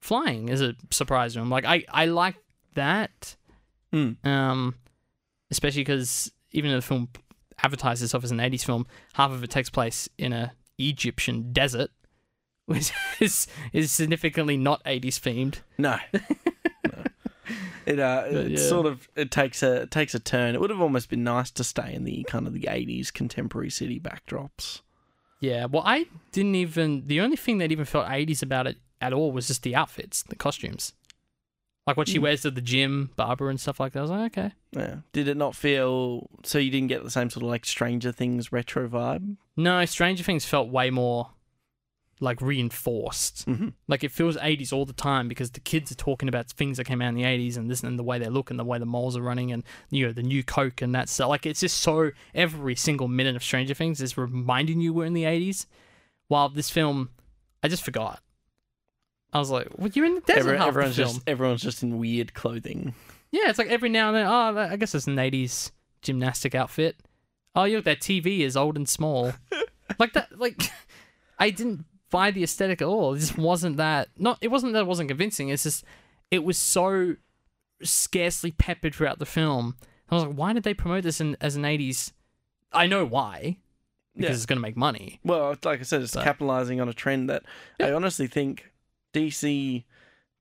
flying 0.00 0.48
is 0.48 0.60
a 0.60 0.74
surprise 0.90 1.34
to 1.34 1.40
him. 1.40 1.50
Like 1.50 1.64
I, 1.64 1.84
I 1.88 2.06
like 2.06 2.36
that. 2.74 3.36
Mm. 3.92 4.24
Um, 4.24 4.74
especially 5.50 5.82
because 5.82 6.32
even 6.52 6.70
though 6.70 6.76
the 6.76 6.82
film 6.82 7.08
advertises 7.62 8.04
itself 8.04 8.24
as 8.24 8.30
an 8.30 8.38
80s 8.38 8.64
film, 8.64 8.86
half 9.14 9.30
of 9.30 9.42
it 9.42 9.50
takes 9.50 9.70
place 9.70 10.08
in 10.18 10.32
a 10.32 10.52
Egyptian 10.78 11.52
desert, 11.52 11.90
which 12.66 12.92
is 13.20 13.46
is 13.72 13.92
significantly 13.92 14.56
not 14.56 14.82
80s 14.84 15.18
themed. 15.20 15.60
No. 15.78 15.98
No. 16.12 16.20
It 17.86 17.98
uh, 17.98 18.24
But, 18.30 18.34
it 18.34 18.50
yeah. 18.52 18.58
sort 18.58 18.86
of 18.86 19.08
it 19.16 19.30
takes 19.32 19.62
a 19.64 19.82
it 19.82 19.90
takes 19.90 20.14
a 20.14 20.20
turn. 20.20 20.54
It 20.54 20.60
would 20.60 20.70
have 20.70 20.80
almost 20.82 21.08
been 21.08 21.24
nice 21.24 21.50
to 21.52 21.64
stay 21.64 21.92
in 21.94 22.04
the 22.04 22.22
kind 22.24 22.46
of 22.46 22.52
the 22.52 22.68
eighties 22.68 23.10
contemporary 23.10 23.70
city 23.70 23.98
backdrops. 23.98 24.82
Yeah, 25.40 25.64
well, 25.64 25.82
I 25.84 26.06
didn't 26.30 26.54
even. 26.54 27.06
The 27.06 27.20
only 27.20 27.36
thing 27.36 27.58
that 27.58 27.72
even 27.72 27.86
felt 27.86 28.06
80s 28.06 28.42
about 28.42 28.66
it 28.66 28.76
at 29.00 29.12
all 29.12 29.32
was 29.32 29.46
just 29.48 29.62
the 29.62 29.74
outfits, 29.74 30.22
the 30.24 30.36
costumes. 30.36 30.92
Like 31.86 31.96
what 31.96 32.08
she 32.08 32.18
Mm. 32.18 32.22
wears 32.22 32.42
to 32.42 32.50
the 32.50 32.60
gym, 32.60 33.10
Barbara, 33.16 33.48
and 33.48 33.58
stuff 33.58 33.80
like 33.80 33.92
that. 33.94 34.00
I 34.00 34.02
was 34.02 34.10
like, 34.10 34.36
okay. 34.38 34.52
Yeah. 34.72 34.96
Did 35.12 35.26
it 35.28 35.36
not 35.36 35.56
feel 35.56 36.28
so? 36.44 36.58
You 36.58 36.70
didn't 36.70 36.88
get 36.88 37.02
the 37.02 37.10
same 37.10 37.30
sort 37.30 37.42
of 37.42 37.48
like 37.48 37.64
Stranger 37.66 38.12
Things 38.12 38.52
retro 38.52 38.88
vibe. 38.88 39.36
No, 39.56 39.84
Stranger 39.86 40.22
Things 40.22 40.44
felt 40.44 40.68
way 40.68 40.90
more 40.90 41.30
like 42.20 42.40
reinforced. 42.42 43.46
Mm-hmm. 43.48 43.68
Like 43.88 44.04
it 44.04 44.12
feels 44.12 44.36
80s 44.36 44.74
all 44.74 44.84
the 44.84 44.92
time 44.92 45.26
because 45.26 45.52
the 45.52 45.60
kids 45.60 45.90
are 45.90 45.94
talking 45.96 46.28
about 46.28 46.50
things 46.50 46.76
that 46.76 46.84
came 46.84 47.00
out 47.00 47.08
in 47.08 47.14
the 47.14 47.22
80s 47.22 47.56
and 47.56 47.70
this 47.70 47.82
and 47.82 47.98
the 47.98 48.02
way 48.02 48.18
they 48.18 48.28
look 48.28 48.50
and 48.50 48.58
the 48.60 48.64
way 48.64 48.78
the 48.78 48.84
moles 48.84 49.16
are 49.16 49.22
running 49.22 49.50
and 49.50 49.64
you 49.88 50.06
know 50.06 50.12
the 50.12 50.22
new 50.22 50.44
Coke 50.44 50.82
and 50.82 50.94
that 50.94 51.08
stuff. 51.08 51.30
Like 51.30 51.46
it's 51.46 51.60
just 51.60 51.78
so 51.78 52.10
every 52.34 52.76
single 52.76 53.08
minute 53.08 53.36
of 53.36 53.42
Stranger 53.42 53.72
Things 53.72 54.02
is 54.02 54.18
reminding 54.18 54.80
you 54.82 54.92
we're 54.92 55.06
in 55.06 55.14
the 55.14 55.24
80s. 55.24 55.64
While 56.28 56.50
this 56.50 56.68
film, 56.70 57.08
I 57.62 57.68
just 57.68 57.82
forgot. 57.82 58.22
I 59.32 59.38
was 59.38 59.50
like, 59.50 59.68
"Well, 59.76 59.90
you're 59.94 60.06
in 60.06 60.16
the 60.16 60.20
desert 60.22 60.40
Every, 60.40 60.58
half 60.58 60.68
everyone's 60.68 60.96
the 60.96 61.02
film." 61.04 61.14
just 61.16 61.28
everyone's 61.28 61.62
just 61.62 61.82
in 61.82 61.98
weird 61.98 62.34
clothing. 62.34 62.94
Yeah, 63.30 63.48
it's 63.48 63.58
like 63.58 63.68
every 63.68 63.88
now 63.88 64.08
and 64.08 64.16
then. 64.16 64.26
Oh, 64.26 64.58
I 64.72 64.76
guess 64.76 64.94
it's 64.94 65.06
an 65.06 65.16
'80s 65.16 65.70
gymnastic 66.02 66.54
outfit. 66.54 66.96
Oh, 67.54 67.64
look, 67.66 67.84
that 67.84 68.00
TV 68.00 68.40
is 68.40 68.56
old 68.56 68.76
and 68.76 68.88
small. 68.88 69.32
like 69.98 70.12
that. 70.14 70.38
Like 70.38 70.62
I 71.38 71.50
didn't 71.50 71.84
buy 72.10 72.30
the 72.32 72.42
aesthetic 72.42 72.82
at 72.82 72.88
all. 72.88 73.14
It 73.14 73.20
just 73.20 73.38
wasn't 73.38 73.76
that. 73.76 74.08
Not. 74.18 74.38
It 74.40 74.48
wasn't 74.48 74.72
that 74.72 74.80
it 74.80 74.86
wasn't 74.86 75.08
convincing. 75.08 75.48
It's 75.48 75.62
just 75.62 75.84
it 76.30 76.42
was 76.44 76.58
so 76.58 77.16
scarcely 77.82 78.50
peppered 78.52 78.94
throughout 78.94 79.18
the 79.18 79.26
film. 79.26 79.76
I 80.10 80.14
was 80.16 80.24
like, 80.24 80.34
why 80.34 80.52
did 80.52 80.64
they 80.64 80.74
promote 80.74 81.04
this 81.04 81.20
in, 81.20 81.36
as 81.40 81.56
an 81.56 81.62
'80s? 81.62 82.12
I 82.72 82.86
know 82.86 83.04
why. 83.04 83.58
Because 84.14 84.28
Yeah. 84.30 84.34
it's 84.34 84.46
going 84.46 84.56
to 84.58 84.62
make 84.62 84.76
money. 84.76 85.20
Well, 85.24 85.56
like 85.64 85.80
I 85.80 85.82
said, 85.82 86.02
it's 86.02 86.14
capitalizing 86.14 86.80
on 86.80 86.88
a 86.88 86.92
trend 86.92 87.30
that 87.30 87.44
I 87.80 87.92
honestly 87.92 88.26
think 88.26 88.69
DC 89.14 89.84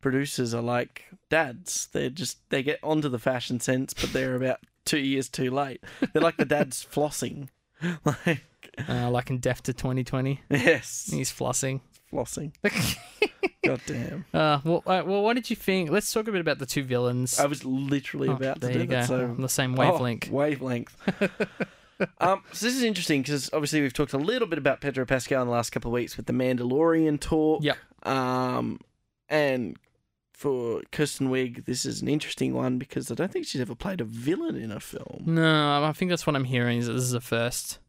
producers 0.02 0.54
are 0.54 0.62
like 0.62 1.06
dads. 1.30 1.88
They're 1.92 2.10
just 2.10 2.38
they 2.50 2.64
get 2.64 2.80
onto 2.84 3.10
the 3.10 3.20
fashion 3.20 3.60
sense, 3.60 3.94
but 3.94 4.14
they're 4.14 4.36
about 4.36 4.60
two 4.86 5.00
years 5.00 5.30
too 5.30 5.52
late. 5.52 5.84
They're 6.14 6.22
like 6.22 6.38
the 6.38 6.46
dads 6.46 6.86
flossing. 6.92 7.50
Like 8.06 8.44
Uh, 8.90 9.10
like 9.10 9.30
in 9.30 9.40
Death 9.40 9.64
to 9.64 9.74
2020, 9.74 10.42
yes, 10.50 11.10
he's 11.12 11.32
flossing. 11.32 11.80
flossing. 12.12 12.52
God 13.66 13.82
damn. 13.86 14.26
Uh, 14.34 14.60
well, 14.64 14.84
uh, 14.86 15.04
well, 15.06 15.22
what 15.22 15.36
did 15.36 15.50
you 15.50 15.56
think? 15.56 15.90
Let's 15.90 16.12
talk 16.12 16.28
a 16.28 16.32
bit 16.32 16.42
about 16.42 16.60
the 16.60 16.66
two 16.66 16.84
villains. 16.84 17.40
I 17.40 17.46
was 17.46 17.64
literally 17.66 18.30
Oh, 18.30 18.34
about 18.34 18.56
to 18.56 18.68
there 18.68 18.74
do 18.74 18.80
you 18.80 18.86
that. 18.88 19.08
go. 19.10 19.18
So 19.18 19.26
on 19.26 19.42
the 19.42 19.50
same 19.50 19.76
Oh, 19.76 19.80
wavelength. 19.80 20.30
wavelength. 20.30 20.94
um, 22.20 22.42
so 22.54 22.66
this 22.66 22.76
is 22.76 22.84
interesting 22.84 23.22
because 23.22 23.50
obviously 23.54 23.82
we've 23.82 23.94
talked 23.94 24.14
a 24.14 24.18
little 24.18 24.48
bit 24.48 24.58
about 24.58 24.80
Pedro 24.82 25.06
Pascal 25.06 25.42
in 25.42 25.48
the 25.48 25.54
last 25.54 25.70
couple 25.72 25.90
of 25.92 25.94
weeks 25.94 26.16
with 26.18 26.26
the 26.26 26.34
Mandalorian 26.34 27.20
talk. 27.20 27.64
Yep. 27.64 27.78
Um, 28.04 28.80
and 29.28 29.78
for 30.34 30.82
Kirsten 30.92 31.30
Wiig, 31.30 31.66
this 31.66 31.86
is 31.86 32.02
an 32.02 32.08
interesting 32.08 32.54
one 32.54 32.78
because 32.78 33.12
I 33.12 33.16
don't 33.16 33.32
think 33.32 33.46
she's 33.46 33.62
ever 33.62 33.76
played 33.76 34.02
a 34.02 34.06
villain 34.06 34.56
in 34.56 34.72
a 34.72 34.80
film. 34.80 35.24
No, 35.26 35.84
I 35.84 35.92
think 35.94 36.10
that's 36.10 36.26
what 36.26 36.36
I'm 36.36 36.46
hearing. 36.46 36.80
Is 36.80 36.88
that 36.88 36.94
this 36.94 37.04
is 37.04 37.14
a 37.14 37.22
first 37.22 37.80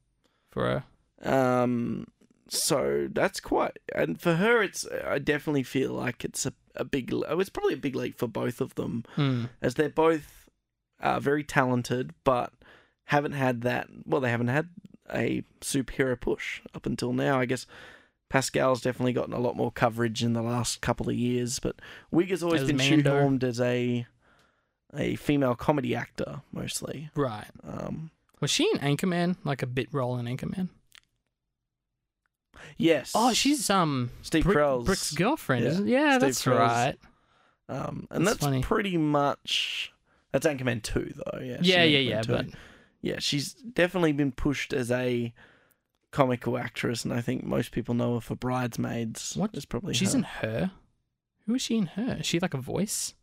for 0.50 0.84
her. 1.22 1.30
Um, 1.30 2.06
so 2.48 3.08
that's 3.12 3.38
quite, 3.40 3.78
and 3.94 4.20
for 4.20 4.34
her, 4.34 4.62
it's 4.62 4.86
I 5.06 5.18
definitely 5.18 5.62
feel 5.62 5.92
like 5.92 6.24
it's 6.24 6.44
a 6.46 6.52
a 6.76 6.84
big. 6.84 7.12
oh, 7.12 7.38
It's 7.40 7.50
probably 7.50 7.74
a 7.74 7.78
big 7.78 7.94
leap 7.96 8.18
for 8.18 8.26
both 8.28 8.60
of 8.60 8.74
them. 8.74 9.04
Hmm. 9.14 9.44
as 9.62 9.74
they're 9.74 9.88
both 9.88 10.48
uh, 11.00 11.20
very 11.20 11.44
talented, 11.44 12.12
but 12.24 12.52
haven't 13.04 13.32
had 13.32 13.62
that. 13.62 13.88
Well, 14.04 14.20
they 14.20 14.30
haven't 14.30 14.48
had 14.48 14.68
a 15.12 15.42
superhero 15.60 16.20
push 16.20 16.60
up 16.74 16.86
until 16.86 17.12
now. 17.12 17.38
I 17.40 17.44
guess 17.44 17.66
Pascal's 18.30 18.80
definitely 18.80 19.12
gotten 19.12 19.34
a 19.34 19.38
lot 19.40 19.56
more 19.56 19.70
coverage 19.72 20.22
in 20.24 20.32
the 20.32 20.40
last 20.42 20.80
couple 20.80 21.10
of 21.10 21.14
years, 21.16 21.58
but 21.58 21.76
Wiig 22.14 22.28
has 22.30 22.42
always 22.42 22.62
As 22.62 22.68
been 22.68 22.76
Mando. 22.78 23.10
shoehorned 23.12 23.42
as 23.42 23.60
a 23.60 24.06
a 24.96 25.16
female 25.16 25.54
comedy 25.54 25.94
actor 25.94 26.40
mostly. 26.52 27.10
Right. 27.14 27.46
Um, 27.62 28.10
Was 28.40 28.50
she 28.50 28.68
in 28.72 28.78
Anchorman? 28.80 29.36
Like 29.44 29.62
a 29.62 29.66
bit 29.66 29.88
role 29.92 30.16
in 30.18 30.26
Anchorman? 30.26 30.68
yes. 32.76 33.12
Oh, 33.14 33.32
she's 33.32 33.68
um 33.70 34.10
Steve 34.22 34.44
Carell's. 34.44 34.86
Brick's 34.86 35.12
girlfriend. 35.12 35.64
yeah, 35.64 35.70
isn't 35.70 35.88
Yeah, 35.88 36.10
Steve 36.12 36.20
that's 36.20 36.46
right. 36.46 36.96
Um, 37.68 38.08
and 38.10 38.26
That's 38.26 38.44
that's, 38.44 38.66
pretty 38.66 38.96
much 38.96 39.92
that's 40.32 40.46
Anchorman 40.46 40.82
two 40.82 41.12
though. 41.16 41.38
Yeah. 41.40 41.58
Yeah, 41.62 41.84
yeah, 41.84 41.98
Anchorman 41.98 42.08
yeah. 42.10 42.22
2. 42.22 42.32
But 42.32 42.46
yeah, 43.02 43.16
she's 43.18 43.54
definitely 43.54 44.12
been 44.12 44.32
pushed 44.32 44.72
as 44.72 44.90
a 44.90 45.32
comical 46.10 46.58
actress, 46.58 47.04
and 47.04 47.12
I 47.14 47.20
think 47.20 47.44
most 47.44 47.72
people 47.72 47.94
know 47.94 48.14
her 48.14 48.20
for 48.20 48.34
Bridesmaids. 48.36 49.34
What? 49.36 49.50
is 49.54 49.64
probably 49.64 49.94
she's 49.94 50.12
her. 50.12 50.18
in 50.18 50.24
her. 50.24 50.70
Who 51.46 51.54
is 51.54 51.62
she 51.62 51.76
in 51.78 51.86
her? 51.86 52.18
Is 52.20 52.26
she 52.26 52.38
like 52.40 52.54
a 52.54 52.58
voice? 52.58 53.14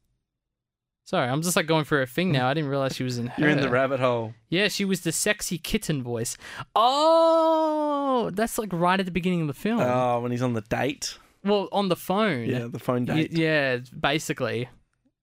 Sorry, 1.05 1.27
I'm 1.29 1.41
just 1.41 1.55
like 1.55 1.67
going 1.67 1.85
for 1.85 2.01
a 2.01 2.05
thing 2.07 2.33
now. 2.33 2.49
I 2.49 2.53
didn't 2.53 2.69
realize 2.69 2.95
she 2.95 3.03
was 3.03 3.17
in 3.17 3.27
her. 3.27 3.33
You're 3.41 3.49
in 3.49 3.61
the 3.61 3.69
rabbit 3.69 4.01
hole. 4.01 4.33
Yeah, 4.49 4.67
she 4.67 4.83
was 4.83 5.01
the 5.01 5.13
sexy 5.13 5.57
kitten 5.57 6.03
voice. 6.03 6.35
Oh, 6.75 8.29
that's 8.33 8.57
like 8.57 8.69
right 8.73 8.99
at 8.99 9.05
the 9.05 9.11
beginning 9.11 9.41
of 9.41 9.47
the 9.47 9.53
film. 9.53 9.79
Oh, 9.79 10.19
when 10.19 10.31
he's 10.31 10.41
on 10.41 10.53
the 10.53 10.61
date. 10.61 11.17
well, 11.43 11.69
on 11.71 11.88
the 11.89 11.95
phone. 11.95 12.45
Yeah, 12.45 12.67
the 12.69 12.79
phone 12.79 13.05
Y- 13.05 13.15
date. 13.15 13.31
yeah, 13.31 13.77
basically. 13.97 14.67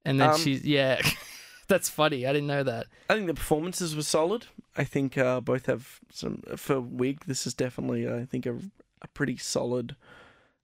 And 0.07 0.21
then 0.21 0.31
Um, 0.31 0.39
she's 0.41 0.65
yeah. 0.65 1.01
that's 1.69 1.89
funny. 1.89 2.27
I 2.27 2.33
didn't 2.33 2.47
know 2.49 2.62
that. 2.62 2.87
I 3.11 3.15
think 3.15 3.27
the 3.27 3.35
performances 3.35 3.95
were 3.97 4.03
solid. 4.03 4.47
I 4.77 4.85
think 4.85 5.16
uh, 5.16 5.41
both 5.41 5.66
have 5.66 6.01
some 6.11 6.43
for 6.57 6.77
Wiig. 6.81 7.25
This 7.27 7.47
is 7.47 7.55
definitely, 7.55 8.09
I 8.09 8.25
think, 8.25 8.47
a, 8.47 8.57
a 9.03 9.09
pretty 9.14 9.37
solid. 9.37 9.97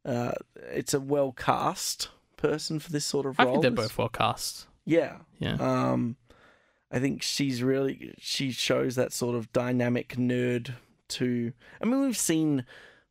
Uh, 0.04 0.32
it's 0.72 0.94
a 0.94 1.00
well 1.00 1.32
cast 1.32 2.08
person 2.36 2.78
for 2.78 2.90
this 2.90 3.04
sort 3.04 3.26
of 3.26 3.38
I 3.38 3.44
role. 3.44 3.52
think 3.54 3.62
they're 3.62 3.70
both 3.70 3.96
well 3.98 4.08
cast. 4.08 4.66
Yeah, 4.84 5.18
Yeah. 5.38 5.54
Um, 5.60 6.16
I 6.90 6.98
think 6.98 7.22
she's 7.22 7.62
really 7.62 8.14
she 8.18 8.50
shows 8.50 8.96
that 8.96 9.12
sort 9.12 9.36
of 9.36 9.52
dynamic 9.52 10.16
nerd. 10.16 10.74
To 11.10 11.52
I 11.80 11.84
mean, 11.86 12.00
we've 12.02 12.16
seen 12.16 12.64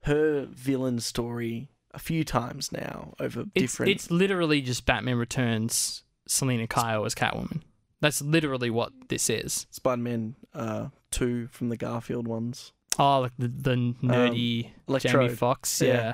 her 0.04 0.46
villain 0.50 1.00
story 1.02 1.70
a 1.94 2.00
few 2.00 2.24
times 2.24 2.72
now 2.72 3.14
over 3.20 3.42
It's 3.54 3.74
different. 3.74 3.92
it's 3.92 4.10
literally 4.12 4.62
just 4.62 4.86
Batman 4.86 5.18
Returns. 5.18 6.04
Selina 6.28 6.68
Kyle 6.68 7.06
as 7.06 7.16
Catwoman. 7.16 7.62
That's 8.02 8.22
literally 8.22 8.70
what 8.70 8.92
this 9.10 9.30
is. 9.30 9.68
Spider-Man 9.72 10.36
uh, 10.54 10.88
two 11.12 11.48
from 11.48 11.70
the 11.70 11.78
Garfield 11.78 12.28
ones. 12.28 12.72
Oh, 12.98 13.20
like 13.22 13.34
the, 13.38 13.48
the 13.48 13.76
nerdy 14.04 14.64
Jamie 14.64 14.74
Electrode. 14.88 15.38
Foxx. 15.38 15.82
Um, 15.82 15.88
Yeah. 15.88 15.94
Yeah, 15.94 16.14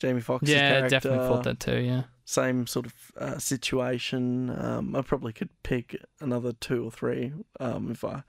Jamie 0.00 0.20
Foxx's 0.20 0.50
yeah, 0.50 0.70
character. 0.70 0.88
definitely 0.90 1.28
thought 1.28 1.44
that 1.44 1.60
too. 1.60 1.78
Yeah. 1.78 2.02
Same 2.24 2.66
sort 2.66 2.86
of 2.86 2.94
uh, 3.18 3.38
situation. 3.38 4.50
Um, 4.58 4.96
I 4.96 5.02
probably 5.02 5.32
could 5.32 5.50
pick 5.62 5.96
another 6.20 6.52
two 6.52 6.84
or 6.84 6.90
three 6.90 7.32
um, 7.60 7.90
if 7.90 8.02
I 8.04 8.22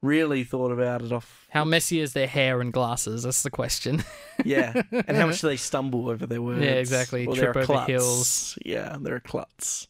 really 0.00 0.42
thought 0.42 0.72
about 0.72 1.02
it 1.02 1.12
off. 1.12 1.46
How 1.50 1.64
messy 1.64 2.00
is 2.00 2.12
their 2.14 2.26
hair 2.26 2.60
and 2.60 2.72
glasses? 2.72 3.22
That's 3.24 3.42
the 3.42 3.50
question. 3.50 4.04
Yeah, 4.44 4.82
and 4.90 5.16
how 5.16 5.26
much 5.26 5.40
do 5.40 5.46
they 5.46 5.56
stumble 5.56 6.08
over 6.08 6.26
their 6.26 6.42
words? 6.42 6.64
Yeah, 6.64 6.72
exactly. 6.72 7.26
Or 7.26 7.36
Trip 7.36 7.54
over 7.54 7.64
klutz. 7.64 7.86
heels. 7.86 8.58
Yeah, 8.64 8.96
they're 8.98 9.16
a 9.16 9.20
klutz. 9.20 9.86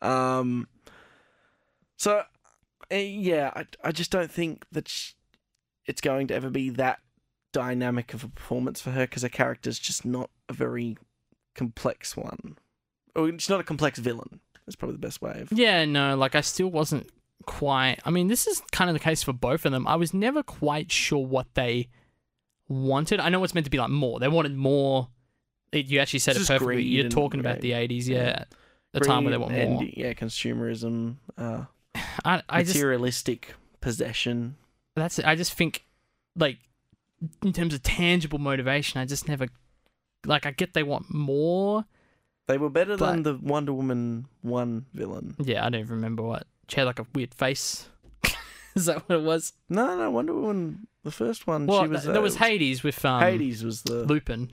Um, 0.00 0.68
so, 2.00 2.22
uh, 2.90 2.94
yeah, 2.94 3.50
I, 3.54 3.66
I 3.84 3.92
just 3.92 4.10
don't 4.10 4.30
think 4.30 4.64
that 4.72 4.88
sh- 4.88 5.12
it's 5.84 6.00
going 6.00 6.28
to 6.28 6.34
ever 6.34 6.48
be 6.48 6.70
that 6.70 7.00
dynamic 7.52 8.14
of 8.14 8.24
a 8.24 8.28
performance 8.28 8.80
for 8.80 8.90
her 8.92 9.02
because 9.02 9.22
her 9.22 9.28
character's 9.28 9.78
just 9.78 10.06
not 10.06 10.30
a 10.48 10.54
very 10.54 10.96
complex 11.54 12.16
one. 12.16 12.56
Or 13.14 13.30
she's 13.32 13.50
not 13.50 13.60
a 13.60 13.64
complex 13.64 13.98
villain. 13.98 14.40
That's 14.64 14.76
probably 14.76 14.94
the 14.94 15.00
best 15.06 15.20
way 15.20 15.40
of. 15.42 15.52
Yeah, 15.52 15.84
no, 15.84 16.16
like 16.16 16.34
I 16.34 16.40
still 16.40 16.68
wasn't 16.70 17.10
quite. 17.44 17.98
I 18.06 18.10
mean, 18.10 18.28
this 18.28 18.46
is 18.46 18.62
kind 18.72 18.88
of 18.88 18.94
the 18.94 19.00
case 19.00 19.22
for 19.22 19.34
both 19.34 19.66
of 19.66 19.72
them. 19.72 19.86
I 19.86 19.96
was 19.96 20.14
never 20.14 20.42
quite 20.42 20.90
sure 20.90 21.26
what 21.26 21.48
they 21.52 21.88
wanted. 22.66 23.20
I 23.20 23.28
know 23.28 23.44
it's 23.44 23.52
meant 23.54 23.66
to 23.66 23.70
be 23.70 23.78
like 23.78 23.90
more. 23.90 24.18
They 24.20 24.28
wanted 24.28 24.56
more. 24.56 25.08
It, 25.70 25.86
you 25.86 25.98
actually 25.98 26.20
said 26.20 26.36
it 26.36 26.46
perfectly. 26.46 26.82
You're 26.82 27.04
and- 27.04 27.12
talking 27.12 27.40
about 27.40 27.60
the 27.60 27.72
80s, 27.72 28.06
yeah. 28.06 28.16
Yeah. 28.16 28.44
The 28.92 29.00
time 29.00 29.24
where 29.24 29.30
they 29.30 29.36
were 29.36 29.48
more. 29.48 29.82
and, 29.82 29.92
yeah, 29.96 30.14
consumerism, 30.14 31.16
uh, 31.38 31.64
I, 32.24 32.42
I 32.48 32.62
just 32.62 32.74
materialistic 32.74 33.54
possession. 33.80 34.56
that's 34.96 35.18
it. 35.18 35.24
I 35.24 35.34
just 35.34 35.54
think 35.54 35.84
like 36.36 36.58
in 37.42 37.52
terms 37.52 37.74
of 37.74 37.82
tangible 37.82 38.38
motivation, 38.38 39.00
I 39.00 39.04
just 39.04 39.28
never 39.28 39.48
like. 40.24 40.46
I 40.46 40.50
get 40.50 40.74
they 40.74 40.82
want 40.82 41.12
more. 41.12 41.84
They 42.46 42.58
were 42.58 42.70
better 42.70 42.96
than 42.96 43.22
the 43.22 43.38
Wonder 43.40 43.72
Woman 43.72 44.26
one 44.42 44.86
villain. 44.92 45.36
Yeah, 45.38 45.64
I 45.64 45.70
don't 45.70 45.80
even 45.82 45.96
remember 45.96 46.22
what. 46.22 46.46
She 46.68 46.80
had 46.80 46.84
like 46.84 46.98
a 46.98 47.06
weird 47.14 47.34
face. 47.34 47.88
Is 48.74 48.86
that 48.86 49.08
what 49.08 49.18
it 49.18 49.22
was? 49.22 49.52
No, 49.68 49.96
no, 49.96 50.10
Wonder 50.10 50.34
Woman, 50.34 50.88
the 51.04 51.10
first 51.10 51.46
one. 51.46 51.66
Well, 51.66 51.82
she 51.82 51.88
was. 51.88 52.02
th- 52.02 52.12
there 52.12 52.20
uh, 52.20 52.24
was 52.24 52.36
Hades 52.36 52.82
with 52.82 53.04
um, 53.04 53.22
Hades 53.22 53.62
was 53.64 53.82
the. 53.82 54.04
Lupin. 54.04 54.50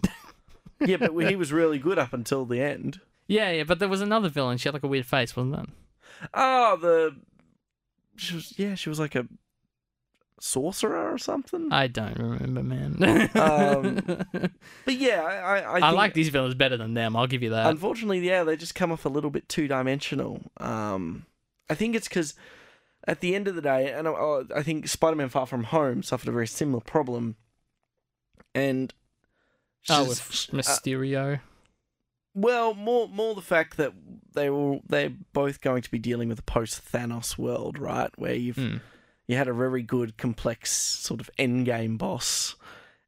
yeah, 0.79 0.97
but 0.97 1.11
he 1.27 1.35
was 1.35 1.51
really 1.51 1.79
good 1.79 1.97
up 1.97 2.13
until 2.13 2.45
the 2.45 2.61
end. 2.61 2.99
yeah, 3.27 3.51
yeah, 3.51 3.63
but 3.63 3.79
there 3.79 3.89
was 3.89 4.01
another 4.01 4.29
villain. 4.29 4.57
She 4.57 4.67
had 4.67 4.73
like 4.73 4.83
a 4.83 4.87
weird 4.87 5.05
face, 5.05 5.35
wasn't 5.35 5.55
it? 5.55 5.69
Oh, 6.33 6.77
the. 6.77 7.15
She 8.17 8.35
was 8.35 8.53
yeah, 8.57 8.75
she 8.75 8.89
was 8.89 8.99
like 8.99 9.15
a 9.15 9.27
sorcerer 10.39 11.11
or 11.11 11.17
something. 11.17 11.71
I 11.71 11.87
don't 11.87 12.17
remember, 12.17 12.63
man. 12.63 13.29
Um, 13.35 14.01
but 14.85 14.95
yeah, 14.95 15.21
I 15.21 15.59
I, 15.59 15.79
I, 15.79 15.89
like 15.91 16.13
these 16.13 16.29
villains 16.29 16.55
better 16.55 16.77
than 16.77 16.93
them. 16.93 17.15
I'll 17.15 17.27
give 17.27 17.43
you 17.43 17.51
that. 17.51 17.67
Unfortunately, 17.67 18.19
yeah, 18.19 18.43
they 18.43 18.57
just 18.57 18.75
come 18.75 18.91
off 18.91 19.05
a 19.05 19.09
little 19.09 19.29
bit 19.29 19.47
two 19.49 19.67
dimensional. 19.67 20.41
Um, 20.57 21.25
I 21.69 21.75
think 21.75 21.95
it's 21.95 22.07
because 22.07 22.33
at 23.07 23.21
the 23.21 23.35
end 23.35 23.47
of 23.47 23.55
the 23.55 23.61
day, 23.61 23.91
and 23.91 24.07
I, 24.07 24.41
I 24.55 24.63
think 24.63 24.87
Spider-Man: 24.87 25.29
Far 25.29 25.45
From 25.45 25.65
Home 25.65 26.03
suffered 26.03 26.29
a 26.29 26.33
very 26.33 26.47
similar 26.47 26.81
problem, 26.81 27.35
and 28.53 28.93
oh, 29.89 30.05
with 30.05 30.19
uh, 30.19 30.57
Mysterio. 30.57 31.39
Well, 32.37 32.73
more 32.75 33.07
more 33.09 33.33
the 33.35 33.41
fact 33.41 33.77
that 33.77 33.93
they 34.33 34.49
were 34.49 34.79
they're 34.87 35.11
both 35.33 35.59
going 35.61 35.81
to 35.81 35.89
be 35.91 35.97
dealing 35.99 36.29
with 36.29 36.39
a 36.39 36.43
post 36.43 36.81
Thanos 36.91 37.37
world, 37.37 37.79
right? 37.79 38.11
Where 38.17 38.35
you've 38.35 38.55
Hmm. 38.57 38.77
you 39.27 39.35
had 39.35 39.47
a 39.47 39.53
very 39.53 39.81
good, 39.81 40.17
complex 40.17 40.71
sort 40.71 41.19
of 41.19 41.29
end 41.37 41.65
game 41.65 41.97
boss, 41.97 42.55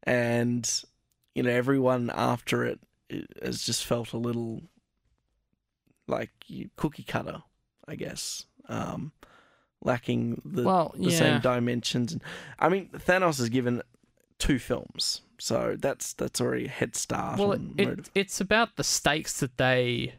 and 0.03 0.67
you 1.35 1.43
know 1.43 1.51
everyone 1.51 2.09
after 2.13 2.65
it 2.65 2.79
has 3.43 3.61
just 3.63 3.85
felt 3.85 4.13
a 4.13 4.17
little 4.17 4.63
like 6.07 6.31
cookie 6.75 7.03
cutter, 7.03 7.43
I 7.87 7.95
guess, 7.95 8.45
um, 8.67 9.11
lacking 9.83 10.41
the 10.43 10.63
Well, 10.63 10.93
the 10.97 11.11
yeah. 11.11 11.17
same 11.17 11.41
dimensions. 11.41 12.13
And 12.13 12.21
I 12.57 12.69
mean, 12.69 12.89
Thanos 12.89 13.37
has 13.37 13.49
given 13.49 13.81
two 14.39 14.57
films, 14.57 15.21
so 15.39 15.75
that's 15.79 16.13
that's 16.13 16.39
already 16.41 16.65
a 16.65 16.69
head 16.69 16.95
start. 16.95 17.39
Well, 17.39 17.53
it, 17.77 18.09
it's 18.15 18.39
about 18.41 18.75
the 18.75 18.83
stakes 18.83 19.39
that 19.39 19.57
they 19.57 20.13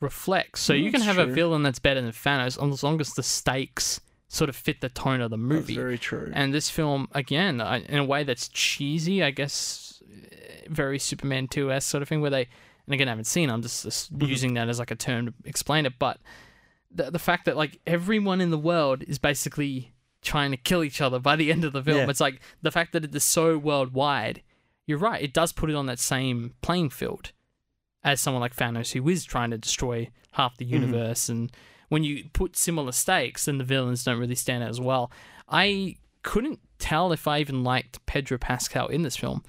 reflect. 0.00 0.58
So 0.58 0.72
Mm, 0.74 0.82
you 0.84 0.90
can 0.90 1.00
that's 1.00 1.16
have 1.16 1.18
a 1.18 1.30
villain 1.32 1.62
that's 1.62 1.78
better 1.78 2.00
than 2.00 2.10
Thanos 2.12 2.72
as 2.72 2.82
long 2.82 3.00
as 3.00 3.12
the 3.14 3.22
stakes 3.22 4.00
sort 4.28 4.48
of 4.48 4.56
fit 4.56 4.80
the 4.80 4.88
tone 4.88 5.20
of 5.20 5.30
the 5.30 5.36
that's 5.36 5.42
movie. 5.42 5.74
very 5.74 5.98
true. 5.98 6.30
And 6.32 6.54
this 6.54 6.70
film, 6.70 7.08
again, 7.12 7.60
in 7.60 7.98
a 7.98 8.04
way 8.04 8.22
that's 8.24 8.48
cheesy, 8.48 9.22
I 9.22 9.30
guess, 9.32 10.02
very 10.68 10.98
Superman 11.00 11.48
2S 11.48 11.82
sort 11.82 12.02
of 12.02 12.08
thing, 12.08 12.20
where 12.20 12.30
they, 12.30 12.48
and 12.86 12.94
again, 12.94 13.08
I 13.08 13.10
haven't 13.10 13.24
seen, 13.24 13.50
I'm 13.50 13.60
just, 13.60 13.82
just 13.82 14.16
Mhm. 14.16 14.28
using 14.28 14.54
that 14.54 14.68
as 14.68 14.78
like 14.78 14.92
a 14.92 14.96
term 14.96 15.26
to 15.26 15.34
explain 15.44 15.84
it, 15.84 15.94
but 15.98 16.18
the, 16.92 17.10
the 17.10 17.18
fact 17.18 17.44
that 17.46 17.56
like 17.56 17.80
everyone 17.86 18.40
in 18.40 18.50
the 18.50 18.58
world 18.58 19.02
is 19.02 19.18
basically 19.18 19.92
trying 20.22 20.50
to 20.52 20.56
kill 20.56 20.84
each 20.84 21.00
other 21.00 21.18
by 21.18 21.34
the 21.34 21.50
end 21.50 21.64
of 21.64 21.72
the 21.72 21.82
film, 21.82 21.98
Yeah. 21.98 22.08
it's 22.10 22.20
like 22.20 22.40
the 22.62 22.70
fact 22.70 22.92
that 22.92 23.04
it 23.04 23.14
is 23.14 23.24
so 23.24 23.58
worldwide, 23.58 24.42
you're 24.90 24.98
right, 24.98 25.22
it 25.22 25.32
does 25.32 25.52
put 25.52 25.70
it 25.70 25.76
on 25.76 25.86
that 25.86 25.98
same 25.98 26.54
playing 26.60 26.90
field 26.90 27.32
as 28.04 28.20
someone 28.20 28.40
like 28.42 28.54
Thanos, 28.56 28.92
who 28.92 29.08
is 29.08 29.24
trying 29.24 29.50
to 29.50 29.58
destroy 29.58 30.10
half 30.32 30.56
the 30.56 30.64
Mhm. 30.66 30.70
universe 30.70 31.28
and 31.28 31.50
when 31.88 32.04
you 32.04 32.28
put 32.32 32.56
similar 32.56 32.92
stakes, 32.92 33.46
then 33.46 33.58
the 33.58 33.64
villains 33.64 34.04
don't 34.04 34.18
really 34.18 34.36
stand 34.36 34.62
out 34.62 34.70
as 34.70 34.80
well. 34.80 35.10
I 35.48 35.96
couldn't 36.22 36.60
tell 36.78 37.12
if 37.12 37.26
I 37.26 37.40
even 37.40 37.64
liked 37.64 38.04
Pedro 38.06 38.38
Pascal 38.38 38.86
in 38.86 39.02
this 39.02 39.16
film. 39.16 39.42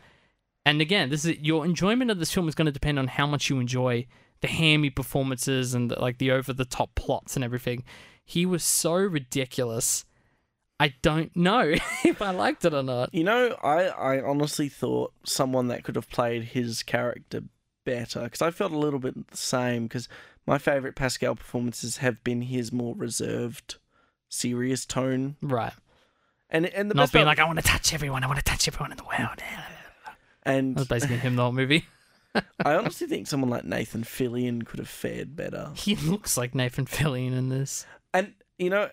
And 0.66 0.82
again, 0.82 1.10
this 1.10 1.24
is 1.24 1.38
your 1.40 1.66
enjoyment 1.66 2.10
of 2.10 2.18
this 2.18 2.34
film 2.34 2.48
is 2.48 2.56
going 2.56 2.66
to 2.66 2.72
depend 2.72 2.98
on 2.98 3.08
how 3.10 3.28
much 3.28 3.50
you 3.50 3.60
enjoy 3.60 4.08
the 4.42 4.48
hammy 4.48 4.90
performances 4.90 5.76
and 5.76 5.92
like 5.98 6.18
the 6.18 6.32
over 6.32 6.52
the 6.52 6.66
top 6.66 6.96
plots 6.96 7.36
and 7.36 7.46
everything. 7.46 7.84
He 8.26 8.46
was 8.46 8.64
so 8.64 8.94
ridiculous. 8.94 10.06
I 10.82 10.94
don't 11.04 11.36
know 11.36 11.76
if 12.04 12.22
I 12.22 12.32
liked 12.32 12.66
it 12.66 12.74
or 12.74 12.82
not. 12.84 13.14
You 13.14 13.24
know, 13.24 13.56
I, 13.62 13.84
I 13.90 14.22
honestly 14.24 14.68
thought 14.68 15.14
someone 15.24 15.68
that 15.68 15.84
could 15.84 15.96
have 15.96 16.10
played 16.10 16.44
his 16.44 16.82
character 16.84 17.44
better 17.86 18.22
because 18.24 18.42
I 18.42 18.52
felt 18.52 18.72
a 18.72 18.78
little 18.78 19.00
bit 19.00 19.28
the 19.30 19.38
same 19.38 19.84
because 19.84 20.10
my 20.48 20.58
favorite 20.58 20.96
Pascal 20.96 21.36
performances 21.36 21.98
have 21.98 22.24
been 22.24 22.42
his 22.44 22.72
more 22.72 22.96
reserved, 22.96 23.76
serious 24.30 24.86
tone, 24.86 25.36
Right. 25.42 25.74
and 26.50 26.66
and 26.66 26.90
the 26.90 26.96
Not 26.96 27.04
best 27.04 27.14
being 27.14 27.26
part- 27.26 27.38
like, 27.38 27.46
I 27.46 27.48
want 27.48 27.60
to 27.60 27.66
touch 27.66 27.94
everyone. 27.94 28.24
I 28.24 28.28
want 28.28 28.40
to 28.40 28.46
touch 28.46 28.68
everyone 28.68 28.92
in 28.92 28.98
the 28.98 29.04
world. 29.04 29.40
and 30.44 30.76
That's 30.76 30.88
basically 30.88 31.18
him 31.18 31.36
the 31.36 31.44
whole 31.44 31.52
movie. 31.52 31.86
I 32.66 32.74
honestly 32.76 33.08
think 33.08 33.28
someone 33.28 33.50
like 33.50 33.66
Nathan 33.66 34.04
Fillion 34.04 34.66
could 34.66 34.80
have 34.80 34.88
fared 34.90 35.36
better. 35.36 35.72
He 35.76 35.96
looks 35.96 36.38
like 36.38 36.56
Nathan 36.56 36.86
Fillion 36.86 37.38
in 37.38 37.50
this. 37.50 37.86
And 38.14 38.34
you 38.58 38.70
know, 38.70 38.90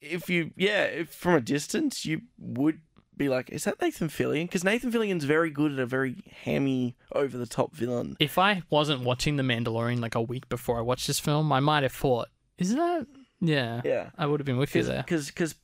if 0.00 0.28
you 0.30 0.50
yeah, 0.56 0.84
if 0.84 1.10
from 1.10 1.34
a 1.34 1.40
distance 1.40 2.04
you 2.04 2.22
would 2.38 2.80
be 3.16 3.28
like, 3.28 3.50
is 3.50 3.64
that 3.64 3.80
Nathan 3.80 4.08
Fillion? 4.08 4.44
Because 4.44 4.64
Nathan 4.64 4.92
Fillion's 4.92 5.24
very 5.24 5.50
good 5.50 5.72
at 5.72 5.78
a 5.78 5.86
very 5.86 6.22
hammy, 6.42 6.96
over 7.12 7.38
the 7.38 7.46
top 7.46 7.74
villain. 7.74 8.16
If 8.20 8.38
I 8.38 8.62
wasn't 8.68 9.02
watching 9.02 9.36
The 9.36 9.42
Mandalorian 9.42 10.00
like 10.00 10.14
a 10.14 10.20
week 10.20 10.48
before 10.48 10.78
I 10.78 10.82
watched 10.82 11.06
this 11.06 11.18
film, 11.18 11.50
I 11.52 11.60
might 11.60 11.82
have 11.82 11.92
thought, 11.92 12.28
is 12.58 12.74
that? 12.74 13.06
Yeah. 13.40 13.80
Yeah. 13.84 14.10
I 14.18 14.26
would 14.26 14.40
have 14.40 14.46
been 14.46 14.58
with 14.58 14.74
you 14.74 14.82
there. 14.82 15.02
Because 15.02 15.28
because 15.28 15.54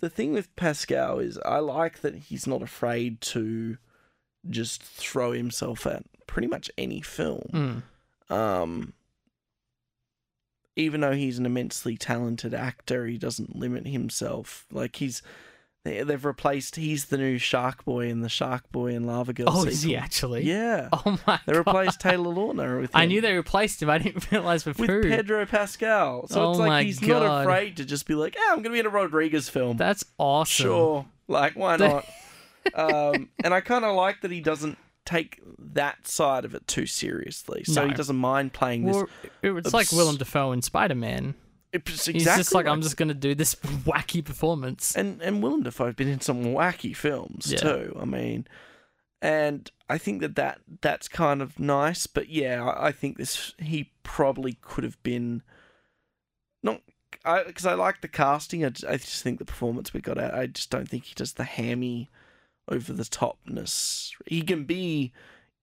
the 0.00 0.10
thing 0.10 0.32
with 0.32 0.54
Pascal 0.56 1.18
is 1.18 1.38
I 1.44 1.58
like 1.58 2.00
that 2.00 2.14
he's 2.14 2.46
not 2.46 2.62
afraid 2.62 3.20
to 3.22 3.78
just 4.48 4.82
throw 4.82 5.32
himself 5.32 5.86
at 5.86 6.04
pretty 6.26 6.48
much 6.48 6.70
any 6.76 7.00
film. 7.00 7.82
Mm. 8.30 8.34
Um, 8.34 8.92
even 10.76 11.00
though 11.02 11.12
he's 11.12 11.38
an 11.38 11.46
immensely 11.46 11.96
talented 11.96 12.54
actor, 12.54 13.06
he 13.06 13.18
doesn't 13.18 13.56
limit 13.56 13.86
himself. 13.86 14.66
Like 14.72 14.96
he's 14.96 15.22
they, 15.84 16.02
they've 16.04 16.24
replaced 16.24 16.76
he's 16.76 17.06
the 17.06 17.18
new 17.18 17.38
Shark 17.38 17.84
Boy 17.84 18.06
in 18.08 18.20
the 18.20 18.28
Shark 18.28 18.70
Boy 18.70 18.94
and 18.94 19.04
Lava 19.04 19.32
Girl. 19.32 19.46
Oh, 19.48 19.64
is 19.64 19.82
he 19.82 19.96
actually? 19.96 20.44
Yeah. 20.44 20.88
Oh 21.04 21.18
my 21.26 21.40
They 21.46 21.52
god. 21.52 21.58
replaced 21.66 22.00
Taylor 22.00 22.32
Lautner 22.32 22.80
with 22.80 22.90
I 22.94 23.06
knew 23.06 23.20
they 23.20 23.34
replaced 23.34 23.82
him. 23.82 23.90
I 23.90 23.98
didn't 23.98 24.30
realize 24.32 24.64
with, 24.64 24.78
with 24.78 24.88
who. 24.88 25.02
Pedro 25.02 25.44
Pascal. 25.46 26.28
So 26.28 26.40
Oh 26.42 26.50
it's 26.50 26.58
like 26.60 26.86
he's 26.86 27.02
not 27.02 27.42
afraid 27.42 27.76
to 27.78 27.84
just 27.84 28.06
be 28.06 28.14
like, 28.14 28.36
"Ah, 28.38 28.50
I'm 28.52 28.56
going 28.58 28.64
to 28.64 28.70
be 28.70 28.78
in 28.78 28.86
a 28.86 28.90
Rodriguez 28.90 29.48
film." 29.48 29.76
That's 29.76 30.04
awesome. 30.18 30.64
Sure. 30.64 31.06
Like, 31.26 31.54
why 31.54 31.76
not? 31.78 32.06
um, 32.74 33.28
and 33.42 33.52
I 33.52 33.60
kind 33.60 33.84
of 33.84 33.96
like 33.96 34.20
that 34.20 34.30
he 34.30 34.40
doesn't 34.40 34.78
take 35.04 35.40
that 35.58 36.06
side 36.06 36.44
of 36.44 36.54
it 36.54 36.66
too 36.66 36.86
seriously. 36.86 37.64
So 37.64 37.86
he 37.86 37.94
doesn't 37.94 38.16
mind 38.16 38.52
playing 38.52 38.84
this. 38.84 38.96
Well, 38.96 39.08
it- 39.42 39.50
it's 39.56 39.74
like 39.74 39.90
Willem 39.92 40.16
Dafoe 40.16 40.52
in 40.52 40.62
Spider 40.62 40.94
Man. 40.94 41.34
It's 41.72 42.04
He's 42.04 42.24
just 42.24 42.54
like, 42.54 42.66
I'm 42.66 42.82
just 42.82 42.98
going 42.98 43.08
to 43.08 43.14
do 43.14 43.34
this 43.34 43.54
wacky 43.86 44.22
performance. 44.24 44.94
And 44.94 45.22
and 45.22 45.42
Willem 45.42 45.62
Dafoe's 45.62 45.94
been 45.94 46.08
in 46.08 46.20
some 46.20 46.44
wacky 46.44 46.94
films 46.94 47.50
Yeah. 47.50 47.58
too. 47.58 47.96
I 48.00 48.04
mean, 48.04 48.46
and 49.22 49.70
I 49.88 49.96
think 49.98 50.20
that, 50.20 50.34
that 50.36 50.60
that's 50.82 51.08
kind 51.08 51.40
of 51.40 51.58
nice. 51.58 52.06
But 52.06 52.28
yeah, 52.28 52.62
I, 52.62 52.88
I 52.88 52.92
think 52.92 53.16
this 53.16 53.54
he 53.58 53.90
probably 54.02 54.58
could 54.60 54.84
have 54.84 55.02
been 55.02 55.42
not 56.62 56.82
because 57.10 57.64
I, 57.66 57.74
like 57.74 58.02
the 58.02 58.08
casting. 58.08 58.64
I 58.64 58.68
just, 58.68 58.84
I 58.86 58.96
just 58.98 59.22
think 59.22 59.38
the 59.38 59.44
performance 59.44 59.94
we 59.94 60.00
got 60.00 60.18
out. 60.18 60.34
I 60.34 60.46
just 60.46 60.70
don't 60.70 60.88
think 60.88 61.04
he 61.04 61.14
does 61.14 61.32
the 61.34 61.44
hammy, 61.44 62.10
over 62.68 62.92
the 62.92 63.02
topness. 63.04 64.10
He 64.26 64.42
can 64.42 64.64
be 64.64 65.12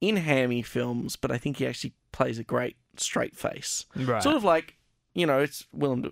in 0.02 0.18
hammy 0.18 0.62
films, 0.62 1.16
but 1.16 1.32
I 1.32 1.38
think 1.38 1.58
he 1.58 1.68
actually 1.68 1.93
plays 2.12 2.39
a 2.39 2.43
great 2.43 2.78
straight 2.97 3.36
face. 3.36 3.86
Right. 3.95 4.22
Sort 4.24 4.36
of 4.36 4.43
like, 4.43 4.78
you 5.14 5.26
know, 5.26 5.39
it's 5.39 5.66
Willem. 5.74 6.12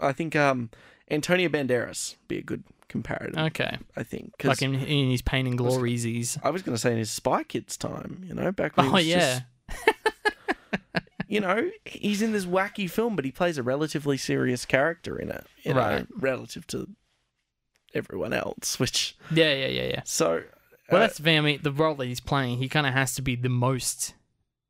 I 0.00 0.12
think 0.12 0.34
um, 0.36 0.70
Antonio 1.10 1.48
Banderas 1.48 2.16
be 2.28 2.38
a 2.38 2.42
good 2.42 2.64
comparative. 2.88 3.38
okay. 3.38 3.78
I 3.96 4.02
think 4.02 4.32
because 4.36 4.48
Like 4.48 4.62
in, 4.62 4.74
in 4.74 5.10
his 5.10 5.22
Pain 5.22 5.46
and 5.46 5.58
Glories. 5.58 6.02
He's... 6.04 6.38
I 6.42 6.50
was 6.50 6.62
going 6.62 6.74
to 6.74 6.80
say 6.80 6.92
in 6.92 6.98
his 6.98 7.10
Spy 7.10 7.42
Kids 7.44 7.76
time, 7.76 8.22
you 8.26 8.34
know, 8.34 8.50
back 8.52 8.76
when 8.76 8.86
he 8.86 8.92
Oh, 8.92 8.96
yeah. 8.98 9.40
just, 9.68 9.96
you 11.28 11.40
know, 11.40 11.70
he's 11.84 12.22
in 12.22 12.32
this 12.32 12.46
wacky 12.46 12.88
film, 12.90 13.14
but 13.16 13.24
he 13.26 13.30
plays 13.30 13.58
a 13.58 13.62
relatively 13.62 14.16
serious 14.16 14.64
character 14.64 15.18
in 15.18 15.30
it, 15.30 15.44
you 15.62 15.74
know, 15.74 15.80
Right. 15.80 16.06
relative 16.18 16.66
to 16.68 16.88
everyone 17.94 18.32
else. 18.32 18.78
Which 18.78 19.16
Yeah, 19.30 19.52
yeah, 19.54 19.66
yeah, 19.66 19.82
yeah. 19.84 20.02
so 20.04 20.42
Well, 20.90 21.00
uh, 21.02 21.04
that's 21.06 21.18
the 21.18 21.22
thing. 21.24 21.38
I 21.38 21.40
mean, 21.42 21.60
the 21.62 21.72
role 21.72 21.94
that 21.96 22.06
he's 22.06 22.20
playing, 22.20 22.58
he 22.58 22.68
kind 22.68 22.86
of 22.86 22.92
has 22.94 23.14
to 23.16 23.22
be 23.22 23.36
the 23.36 23.48
most 23.48 24.14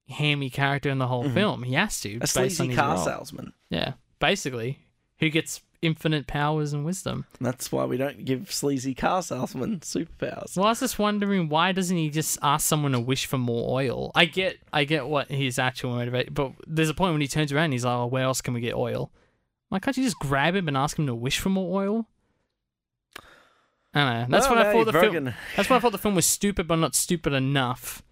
hammy 0.09 0.51
character 0.51 0.89
in 0.91 0.99
the 0.99 1.07
whole 1.07 1.25
Mhm. 1.25 1.35
film. 1.35 1.63
He 1.65 1.75
has 1.75 2.01
to. 2.01 2.19
a 2.21 2.27
sleazy 2.27 2.75
car 2.75 2.95
role. 2.97 3.05
salesman. 3.05 3.53
Yeah, 3.71 3.93
basically, 4.19 4.79
who 5.19 5.29
gets 5.31 5.61
infinite 5.81 6.27
powers 6.27 6.73
and 6.73 6.85
wisdom. 6.85 7.25
That's 7.41 7.71
why 7.71 7.85
we 7.85 7.97
don't 7.97 8.25
give 8.25 8.51
sleazy 8.53 8.95
car 8.95 9.23
salesmen 9.23 9.79
superpowers. 9.81 10.57
Well, 10.57 10.67
I 10.67 10.71
was 10.71 10.81
just 10.81 10.99
wondering 10.99 11.49
why 11.49 11.71
doesn't 11.71 11.97
he 11.97 12.11
just 12.11 12.37
ask 12.43 12.67
someone 12.67 12.91
to 12.93 13.01
wish 13.01 13.27
for 13.27 13.39
more 13.39 13.79
oil? 13.81 14.11
I 14.17 14.25
get, 14.25 14.59
I 14.73 14.83
get 14.83 15.07
what 15.07 15.31
his 15.31 15.57
actual 15.57 15.95
motivation, 15.95 16.33
but 16.35 16.53
there's 16.67 16.89
a 16.89 16.95
point 16.95 17.13
when 17.13 17.21
he 17.21 17.29
turns 17.29 17.53
around, 17.53 17.65
and 17.67 17.73
he's 17.75 17.85
like, 17.85 17.97
oh, 17.97 18.07
"Where 18.07 18.25
else 18.25 18.41
can 18.41 18.55
we 18.55 18.61
get 18.61 18.75
oil?" 18.75 19.13
Why 19.69 19.79
can't 19.79 19.97
you 19.97 20.03
just 20.03 20.19
grab 20.19 20.57
him 20.57 20.67
and 20.67 20.77
ask 20.77 20.99
him 20.99 21.07
to 21.07 21.15
wish 21.15 21.39
for 21.39 21.51
more 21.51 21.81
oil? 21.83 22.09
I 23.95 24.01
don't 24.05 24.31
know. 24.31 24.37
That's 24.37 24.49
Well, 24.49 24.57
when 24.59 24.67
I 24.67 24.73
thought 24.73 24.93
the 24.93 25.01
film. 25.01 25.25
That's 25.57 25.71
when 25.71 25.77
I 25.77 25.81
thought 25.81 25.93
the 25.93 25.99
film 25.99 26.15
was 26.15 26.27
stupid, 26.27 26.69
but 26.69 26.77
not 26.77 26.95
stupid 26.95 27.33
enough 27.33 28.03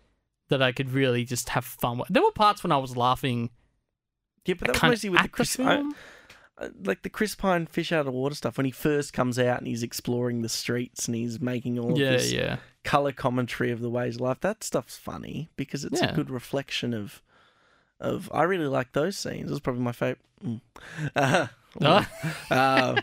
that 0.49 0.63
I 0.63 0.73
could 0.73 0.93
really 0.93 1.25
just 1.25 1.51
have 1.51 1.65
fun. 1.65 1.99
with 1.99 2.09
There 2.09 2.23
were 2.23 2.31
parts 2.33 2.63
when 2.63 2.73
I 2.73 2.77
was 2.79 2.97
laughing. 2.97 3.51
Yeah, 4.45 4.55
but 4.59 4.69
that 4.73 4.83
was 4.83 4.91
mostly 4.91 5.11
with 5.11 5.23
the 5.23 5.29
Chris, 5.29 5.59
I- 5.59 5.83
uh, 6.59 6.69
like 6.85 7.03
the 7.03 7.11
Chris 7.11 7.35
Pine 7.35 7.67
fish 7.67 7.93
out 7.93 8.07
of 8.07 8.15
water 8.15 8.35
stuff 8.35 8.57
when 8.57 8.65
he 8.65 8.71
first 8.73 9.13
comes 9.13 9.39
out 9.39 9.59
and 9.59 9.67
he's 9.67 9.83
exploring 9.83 10.41
the 10.43 10.49
streets 10.49 11.07
and 11.07 11.15
he's 11.15 11.41
making 11.41 11.79
all 11.79 11.93
of 11.93 11.99
yeah, 11.99 12.13
this 12.13 12.33
yeah. 12.33 12.57
color 12.85 13.13
commentary 13.13 13.71
of 13.73 13.81
the 13.81 13.91
ways 13.91 14.15
of 14.15 14.23
life. 14.23 14.41
That 14.41 14.65
stuff's 14.65 14.97
funny 14.97 15.49
because 15.57 15.85
it's 15.85 16.01
Yeah. 16.01 16.13
a 16.13 16.15
good 16.15 16.31
reflection 16.31 16.95
of 16.95 17.21
of. 18.01 18.31
I 18.33 18.45
really 18.45 18.69
like 18.69 18.93
those 18.93 19.19
scenes. 19.19 19.51
It 19.51 19.51
was 19.51 19.61
probably 19.61 19.83
my 19.83 19.93
favorite. 19.93 20.21
Mm. 20.45 20.61
Uh, 21.15 21.47
Oh. 21.83 22.07
uh, 22.51 23.01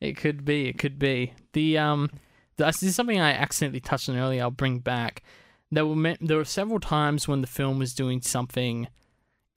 It 0.00 0.16
could 0.16 0.44
be. 0.44 0.68
It 0.68 0.78
could 0.78 0.98
be. 0.98 1.32
The 1.52 1.78
um, 1.78 2.10
this 2.56 2.82
is 2.82 2.94
something 2.94 3.20
I 3.20 3.32
accidentally 3.32 3.80
touched 3.80 4.08
on 4.08 4.16
earlier. 4.16 4.42
I'll 4.42 4.50
bring 4.50 4.78
back. 4.78 5.22
There 5.70 5.86
were 5.86 5.96
me- 5.96 6.16
there 6.20 6.36
were 6.36 6.44
several 6.44 6.80
times 6.80 7.26
when 7.28 7.40
the 7.40 7.46
film 7.46 7.78
was 7.78 7.94
doing 7.94 8.22
something, 8.22 8.88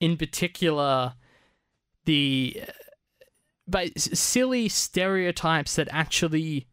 in 0.00 0.16
particular, 0.16 1.14
the, 2.04 2.60
uh, 2.68 2.72
but 3.66 3.98
silly 3.98 4.68
stereotypes 4.68 5.76
that 5.76 5.88
actually 5.90 6.66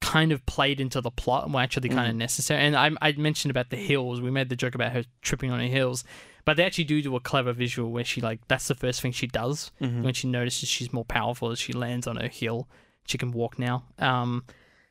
kind 0.00 0.32
of 0.32 0.44
played 0.46 0.80
into 0.80 1.00
the 1.00 1.10
plot 1.10 1.44
and 1.44 1.54
were 1.54 1.60
actually 1.60 1.88
kind 1.88 2.08
of 2.08 2.14
Mm. 2.14 2.18
necessary. 2.18 2.60
And 2.62 2.76
I 2.76 2.90
I 3.00 3.12
mentioned 3.12 3.50
about 3.50 3.70
the 3.70 3.76
hills. 3.76 4.20
We 4.20 4.30
made 4.30 4.48
the 4.48 4.56
joke 4.56 4.74
about 4.74 4.92
her 4.92 5.04
tripping 5.22 5.50
on 5.50 5.60
her 5.60 5.66
heels, 5.66 6.04
but 6.44 6.56
they 6.56 6.64
actually 6.64 6.84
do 6.84 7.00
do 7.00 7.16
a 7.16 7.20
clever 7.20 7.52
visual 7.52 7.90
where 7.90 8.04
she 8.04 8.20
like 8.20 8.40
that's 8.48 8.68
the 8.68 8.74
first 8.74 9.00
thing 9.00 9.12
she 9.12 9.26
does 9.26 9.70
mhm. 9.80 10.02
when 10.02 10.14
she 10.14 10.26
notices 10.28 10.68
she's 10.68 10.92
more 10.92 11.04
powerful 11.04 11.50
as 11.50 11.58
she 11.58 11.72
lands 11.72 12.06
on 12.06 12.16
her 12.16 12.28
hill. 12.28 12.68
Can 13.06 13.30
walk 13.32 13.58
now. 13.58 13.84
Um, 13.98 14.44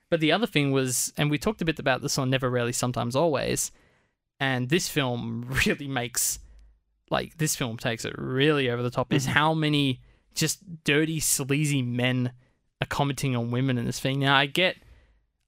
but 0.10 0.20
the 0.22 0.32
other 0.32 0.48
thing 0.48 0.72
was, 0.72 1.12
and 1.18 1.30
we 1.30 1.38
talked 1.38 1.62
a 1.62 1.66
bit 1.66 1.80
about 1.80 2.02
this 2.02 2.18
on 2.18 2.30
Never 2.30 2.50
Rarely 2.50 2.72
Sometimes 2.72 3.16
Always, 3.16 3.72
and 4.40 4.70
this 4.70 4.88
film 4.88 5.46
really 5.66 5.88
makes, 5.88 6.40
like, 7.10 7.38
this 7.38 7.56
film 7.56 7.78
takes 7.78 8.06
it 8.06 8.14
really 8.18 8.70
over 8.70 8.82
the 8.84 8.90
top, 8.92 9.12
is 9.14 9.26
Mhm. 9.28 9.32
how 9.32 9.54
many 9.54 10.02
just 10.36 10.84
dirty, 10.84 11.20
sleazy 11.20 11.82
men 11.82 12.32
are 12.82 12.88
commenting 12.88 13.36
on 13.36 13.52
women 13.52 13.78
in 13.78 13.86
this 13.86 14.00
thing. 14.00 14.20
Now, 14.20 14.36
I 14.36 14.46
get. 14.46 14.78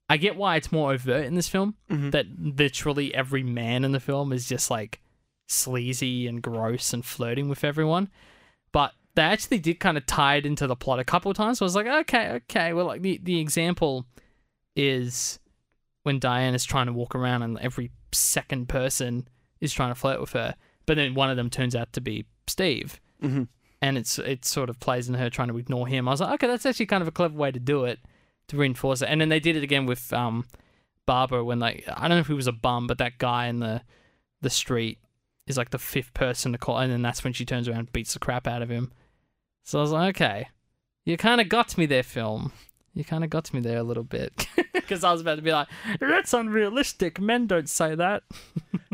I 0.07 0.17
get 0.17 0.35
why 0.35 0.55
it's 0.57 0.71
more 0.71 0.93
overt 0.93 1.25
in 1.25 1.33
this 1.33 1.49
film. 1.49 1.75
Mhm. 1.89 2.11
That 2.11 2.27
literally 2.39 3.11
every 3.15 3.41
man 3.41 3.83
in 3.83 3.91
the 3.91 3.99
film 3.99 4.31
is 4.31 4.47
just 4.47 4.69
like 4.69 5.01
sleazy 5.47 6.27
and 6.27 6.41
gross 6.43 6.93
and 6.93 7.03
flirting 7.05 7.49
with 7.49 7.63
everyone. 7.63 8.09
But 8.71 8.93
they 9.15 9.21
actually 9.21 9.59
did 9.59 9.79
kind 9.79 9.97
of 9.97 10.05
tie 10.05 10.35
it 10.35 10.45
into 10.45 10.67
the 10.67 10.75
plot 10.75 10.99
a 10.99 11.03
couple 11.03 11.31
of 11.31 11.37
times. 11.37 11.59
So 11.59 11.65
I 11.65 11.67
was 11.67 11.75
like, 11.75 11.87
okay, 11.87 12.29
okay. 12.31 12.73
Well, 12.73 12.85
like 12.85 13.01
the, 13.01 13.19
the 13.23 13.39
example 13.39 14.05
is 14.75 15.39
when 16.03 16.19
Diane 16.19 16.53
is 16.53 16.65
trying 16.65 16.85
to 16.87 16.93
walk 16.93 17.15
around 17.15 17.41
and 17.41 17.57
every 17.59 17.91
second 18.11 18.69
person 18.69 19.27
is 19.61 19.73
trying 19.73 19.89
to 19.91 19.95
flirt 19.95 20.19
with 20.19 20.33
her. 20.33 20.55
But 20.85 20.97
then 20.97 21.13
one 21.13 21.29
of 21.29 21.37
them 21.37 21.49
turns 21.49 21.75
out 21.75 21.93
to 21.93 22.01
be 22.01 22.25
Steve. 22.47 22.99
Mhm. 23.23 23.47
And 23.81 23.97
it's 23.97 24.19
it 24.19 24.45
sort 24.45 24.69
of 24.69 24.79
plays 24.79 25.07
in 25.09 25.15
her 25.15 25.29
trying 25.29 25.47
to 25.49 25.57
ignore 25.57 25.87
him. 25.87 26.07
I 26.07 26.11
was 26.11 26.21
like, 26.21 26.33
okay, 26.35 26.47
that's 26.47 26.65
actually 26.65 26.85
kind 26.87 27.01
of 27.01 27.07
a 27.07 27.11
clever 27.11 27.35
way 27.37 27.51
to 27.51 27.59
do 27.59 27.85
it 27.85 27.99
to 28.47 28.57
reinforce 28.57 29.01
it. 29.01 29.09
And 29.09 29.19
then 29.21 29.29
they 29.29 29.39
did 29.39 29.55
it 29.55 29.63
again 29.63 29.85
with 29.85 30.11
um 30.13 30.45
Barbara 31.05 31.43
when 31.43 31.59
like 31.59 31.83
I 31.87 32.07
don't 32.07 32.17
know 32.17 32.21
if 32.21 32.27
he 32.27 32.33
was 32.33 32.47
a 32.47 32.51
bum, 32.51 32.87
but 32.87 32.97
that 32.97 33.17
guy 33.17 33.47
in 33.47 33.59
the 33.59 33.81
the 34.41 34.49
street 34.49 34.99
is 35.47 35.57
like 35.57 35.69
the 35.69 35.79
fifth 35.79 36.13
person 36.13 36.51
to 36.51 36.57
call, 36.57 36.79
and 36.79 36.91
then 36.91 37.01
that's 37.01 37.23
when 37.23 37.33
she 37.33 37.45
turns 37.45 37.67
around 37.67 37.79
and 37.79 37.93
beats 37.93 38.13
the 38.13 38.19
crap 38.19 38.47
out 38.47 38.61
of 38.61 38.69
him. 38.69 38.91
So 39.65 39.79
I 39.79 39.81
was 39.81 39.91
like, 39.91 40.15
okay, 40.15 40.47
you 41.05 41.17
kind 41.17 41.41
of 41.41 41.49
got 41.49 41.77
me 41.77 41.85
there, 41.85 42.03
film. 42.03 42.51
You 42.93 43.03
kind 43.03 43.23
of 43.25 43.29
got 43.29 43.53
me 43.53 43.59
there 43.59 43.79
a 43.79 43.83
little 43.83 44.03
bit 44.03 44.47
because 44.73 45.03
I 45.03 45.11
was 45.11 45.19
about 45.21 45.35
to 45.35 45.41
be 45.41 45.51
like, 45.51 45.67
that's 45.99 46.33
unrealistic. 46.33 47.19
Men 47.19 47.45
don't 47.47 47.67
say 47.67 47.93
that. 47.95 48.23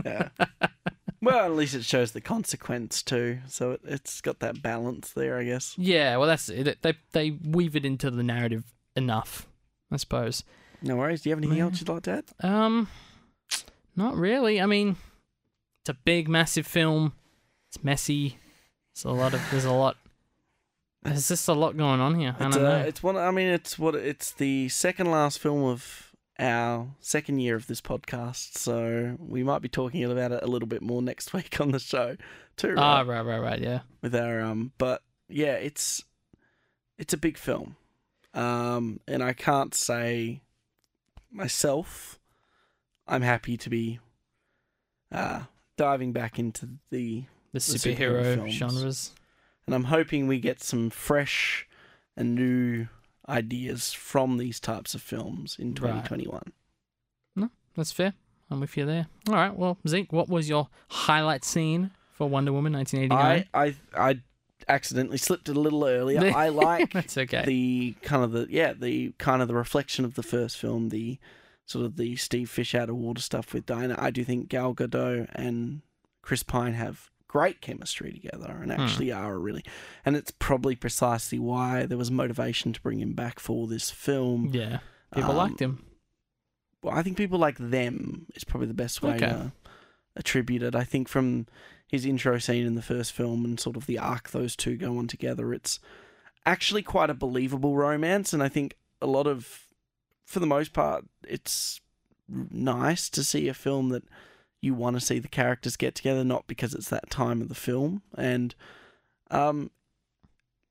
Yeah. 0.03 0.29
well, 1.21 1.45
at 1.45 1.51
least 1.55 1.75
it 1.75 1.83
shows 1.85 2.13
the 2.13 2.21
consequence 2.21 3.03
too, 3.03 3.39
so 3.47 3.73
it, 3.73 3.81
it's 3.83 4.21
got 4.21 4.39
that 4.39 4.63
balance 4.63 5.11
there, 5.11 5.37
I 5.37 5.43
guess. 5.43 5.75
Yeah, 5.77 6.17
well, 6.17 6.27
that's 6.27 6.49
it. 6.49 6.81
They 6.81 6.93
they 7.11 7.31
weave 7.31 7.75
it 7.75 7.85
into 7.85 8.09
the 8.09 8.23
narrative 8.23 8.63
enough, 8.95 9.45
I 9.91 9.97
suppose. 9.97 10.43
No 10.81 10.95
worries. 10.95 11.21
Do 11.21 11.29
you 11.29 11.35
have 11.35 11.39
anything 11.43 11.59
Yeah. 11.59 11.65
else 11.65 11.79
you'd 11.79 11.89
like 11.89 12.03
to 12.03 12.11
add? 12.11 12.25
Um, 12.43 12.87
not 13.95 14.15
really. 14.15 14.59
I 14.59 14.65
mean, 14.65 14.95
it's 15.83 15.89
a 15.89 15.93
big, 15.93 16.27
massive 16.27 16.65
film. 16.65 17.13
It's 17.69 17.83
messy. 17.83 18.37
It's 18.93 19.03
a 19.03 19.11
lot 19.11 19.35
of. 19.35 19.41
There's 19.51 19.65
a 19.65 19.71
lot. 19.73 19.97
There's 21.03 21.27
just 21.27 21.47
a 21.47 21.53
lot 21.53 21.75
going 21.77 21.99
on 21.99 22.15
here. 22.19 22.35
I 22.39 22.45
It's, 22.47 22.55
don't 22.55 22.65
uh, 22.65 22.69
know. 22.79 22.85
it's 22.85 23.01
one. 23.03 23.17
I 23.17 23.31
mean, 23.31 23.47
it's 23.47 23.79
what 23.79 23.95
it's 23.95 24.31
the 24.31 24.69
second 24.69 25.09
last 25.09 25.39
film 25.39 25.63
of 25.63 26.13
our 26.39 26.87
second 26.99 27.39
year 27.39 27.55
of 27.55 27.67
this 27.67 27.81
podcast, 27.81 28.57
so 28.57 29.15
we 29.19 29.43
might 29.43 29.61
be 29.61 29.69
talking 29.69 30.03
about 30.03 30.31
it 30.31 30.43
a 30.43 30.47
little 30.47 30.67
bit 30.67 30.81
more 30.81 31.01
next 31.01 31.33
week 31.33 31.59
on 31.59 31.71
the 31.71 31.79
show 31.79 32.17
too. 32.55 32.75
Ah, 32.77 32.99
Right? 32.99 33.07
right, 33.07 33.21
right, 33.25 33.39
right. 33.39 33.59
Yeah. 33.59 33.79
With 34.01 34.15
our 34.15 34.41
um, 34.41 34.71
but 34.77 35.01
yeah, 35.27 35.53
it's 35.53 36.03
it's 36.99 37.13
a 37.13 37.17
big 37.17 37.37
film, 37.37 37.75
um, 38.35 38.99
and 39.07 39.23
I 39.23 39.33
can't 39.33 39.73
say 39.73 40.41
myself. 41.31 42.19
I'm 43.07 43.23
happy 43.23 43.57
to 43.57 43.69
be 43.69 43.99
uh 45.11 45.41
diving 45.77 46.13
back 46.13 46.37
into 46.39 46.69
the 46.91 47.23
The 47.53 47.59
superhero 47.59 48.37
superhero 48.37 48.49
genres. 48.49 49.11
And 49.65 49.75
I'm 49.75 49.85
hoping 49.85 50.27
we 50.27 50.39
get 50.39 50.61
some 50.61 50.89
fresh 50.89 51.67
and 52.17 52.35
new 52.35 52.87
ideas 53.29 53.93
from 53.93 54.37
these 54.37 54.59
types 54.59 54.93
of 54.95 55.01
films 55.01 55.55
in 55.59 55.69
Right. 55.69 56.03
2021. 56.05 56.53
That's 57.73 57.93
fair. 57.93 58.13
I'm 58.49 58.59
with 58.59 58.75
you 58.75 58.85
there. 58.85 59.07
All 59.29 59.35
right. 59.35 59.55
Well, 59.55 59.77
Zeke, 59.87 60.11
what 60.11 60.27
was 60.27 60.49
your 60.49 60.67
highlight 60.89 61.45
scene 61.45 61.91
for 62.11 62.27
Wonder 62.27 62.51
Woman 62.51 62.73
1989? 62.73 63.45
I, 63.53 63.65
I 63.95 64.09
I 64.09 64.19
accidentally 64.67 65.17
slipped 65.17 65.47
it 65.47 65.55
a 65.55 65.59
little 65.59 65.85
earlier. 65.85 66.19
I 66.35 66.49
like 66.49 66.91
That's 66.93 67.17
okay. 67.17 67.45
the 67.45 67.95
kind 68.01 68.25
of 68.25 68.33
the 68.33 68.47
yeah 68.49 68.73
the 68.73 69.13
kind 69.19 69.41
of 69.41 69.47
the 69.47 69.55
reflection 69.55 70.03
of 70.03 70.15
the 70.15 70.21
first 70.23 70.57
film, 70.57 70.89
the 70.89 71.17
sort 71.65 71.85
of 71.85 71.95
the 71.95 72.17
Steve 72.17 72.49
Fish 72.49 72.75
out 72.75 72.89
of 72.89 72.97
water 72.97 73.21
stuff 73.21 73.53
with 73.53 73.65
Diana. 73.65 73.95
I 73.97 74.11
do 74.11 74.25
think 74.25 74.49
Gal 74.49 74.75
Gadot 74.75 75.29
and 75.33 75.81
Chris 76.21 76.43
Pine 76.43 76.73
have 76.73 77.09
great 77.31 77.61
chemistry 77.61 78.11
together 78.11 78.59
and 78.61 78.71
Hmm. 78.73 78.81
actually 78.81 79.09
are 79.11 79.39
really 79.39 79.63
and 80.05 80.17
it's 80.17 80.31
probably 80.31 80.75
precisely 80.75 81.39
why 81.39 81.85
there 81.85 81.97
was 81.97 82.11
motivation 82.11 82.73
to 82.73 82.81
bring 82.81 82.99
him 82.99 83.13
back 83.13 83.39
for 83.39 83.67
this 83.67 83.89
film. 83.89 84.49
yeah. 84.53 84.79
People 85.15 85.31
Um, 85.31 85.37
liked 85.37 85.61
him. 85.61 85.85
well, 86.83 86.93
I 86.93 87.03
think 87.03 87.15
people 87.15 87.39
like 87.39 87.57
them 87.57 88.25
is 88.35 88.43
probably 88.43 88.67
the 88.67 88.73
best 88.73 89.01
way 89.01 89.11
Okay. 89.15 89.27
to 89.27 89.51
attribute 90.17 90.61
it. 90.61 90.75
I 90.75 90.83
think 90.83 91.07
from 91.07 91.47
his 91.87 92.05
intro 92.05 92.37
scene 92.37 92.65
in 92.65 92.75
the 92.75 92.81
first 92.81 93.13
film 93.13 93.45
and 93.45 93.57
sort 93.59 93.77
of 93.77 93.85
the 93.85 93.97
arc 93.99 94.31
those 94.31 94.55
two 94.57 94.75
go 94.75 94.97
on 94.97 95.07
together, 95.07 95.53
it's 95.53 95.79
actually 96.45 96.83
quite 96.83 97.09
a 97.09 97.13
believable 97.13 97.75
romance. 97.77 98.33
And 98.33 98.41
I 98.43 98.49
think 98.49 98.75
a 99.01 99.07
lot 99.07 99.25
of, 99.27 99.67
for 100.25 100.39
the 100.41 100.45
most 100.47 100.73
part, 100.73 101.05
it's 101.25 101.79
nice 102.27 103.09
to 103.09 103.23
see 103.23 103.47
a 103.47 103.53
film 103.53 103.87
that 103.89 104.03
you 104.61 104.73
want 104.73 104.95
to 104.95 104.99
see 105.05 105.19
the 105.19 105.27
characters 105.27 105.75
get 105.75 105.95
together, 105.95 106.23
not 106.23 106.45
because 106.47 106.73
it's 106.73 106.89
that 106.89 107.09
time 107.09 107.41
of 107.41 107.49
the 107.49 107.55
film. 107.55 108.03
And, 108.17 108.53
um, 109.31 109.71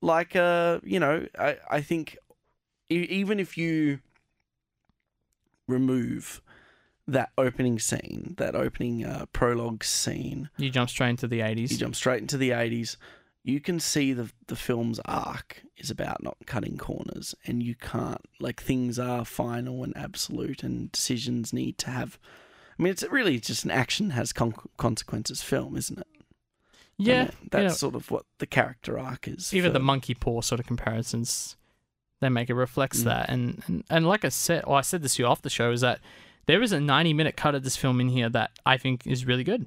like, 0.01 0.35
uh, 0.37 0.81
you 0.85 1.01
know, 1.01 1.27
I, 1.39 1.57
I 1.69 1.81
think 1.81 2.17
even 2.89 3.39
if 3.41 3.59
you 3.59 3.99
remove 5.69 6.41
that 7.07 7.31
opening 7.37 7.79
scene, 7.79 8.35
that 8.39 8.55
opening 8.55 9.05
uh, 9.05 9.27
prologue 9.33 9.83
scene, 9.85 10.49
You 10.57 10.71
jump 10.71 10.91
straight 10.91 11.11
into 11.11 11.27
the 11.27 11.41
80s. 11.41 11.71
you 11.73 11.77
jump 11.79 11.97
straight 11.97 12.21
into 12.21 12.37
the 12.37 12.51
80s. 12.51 12.97
You 13.43 13.59
can 13.61 13.81
see 13.81 14.13
the 14.13 14.31
the 14.49 14.57
film's 14.57 15.01
arc 15.07 15.63
is 15.79 15.91
about 15.91 16.23
not 16.23 16.37
cutting 16.47 16.77
corners, 16.77 17.35
and 17.47 17.63
you 17.63 17.75
can't 17.75 18.21
like 18.39 18.61
things 18.63 18.99
are 18.99 19.25
final 19.25 19.83
and 19.83 19.97
absolute, 19.97 20.63
and 20.63 20.93
decisions 20.93 21.53
need 21.53 21.79
to 21.79 21.91
have. 21.91 22.19
I 22.81 22.83
mean, 22.83 22.93
it's 22.93 23.03
really 23.11 23.39
just 23.39 23.67
an 23.67 23.71
action 23.71 24.11
has 24.11 24.33
con- 24.33 24.55
consequences 24.79 25.43
film, 25.43 25.77
isn't 25.77 25.99
it? 25.99 26.07
Yeah. 26.97 27.25
mean, 27.25 27.31
that's 27.51 27.63
yeah. 27.63 27.69
sort 27.69 27.95
of 27.95 28.11
what 28.11 28.25
the 28.39 28.47
character 28.47 28.99
arc 28.99 29.29
is. 29.29 29.53
Even 29.53 29.71
for- 29.71 29.75
the 29.75 29.85
monkey 29.85 30.15
paw 30.15 30.41
sort 30.41 30.61
of 30.61 30.67
comparisons, 30.67 31.57
they 32.21 32.31
make 32.31 32.49
it 32.49 32.55
reflects 32.55 33.01
Mm. 33.01 33.05
that. 33.05 33.29
And, 33.29 33.63
and 33.67 33.85
and 33.91 34.07
like 34.07 34.25
I 34.25 34.31
said, 34.31 34.65
well, 34.67 34.77
I 34.77 34.81
said 34.81 35.03
this 35.03 35.17
to 35.17 35.23
you 35.23 35.29
off 35.29 35.43
the 35.43 35.51
show, 35.51 35.73
is 35.73 35.83
that 35.83 36.01
there 36.47 36.63
is 36.63 36.73
a 36.73 36.81
90 36.81 37.13
minute 37.13 37.37
cut 37.37 37.55
of 37.55 37.65
this 37.65 37.77
film 37.77 38.01
in 38.01 38.09
here 38.09 38.31
that 38.31 38.51
I 38.65 38.79
think 38.79 39.07
is 39.07 39.27
really 39.27 39.45
good. 39.45 39.67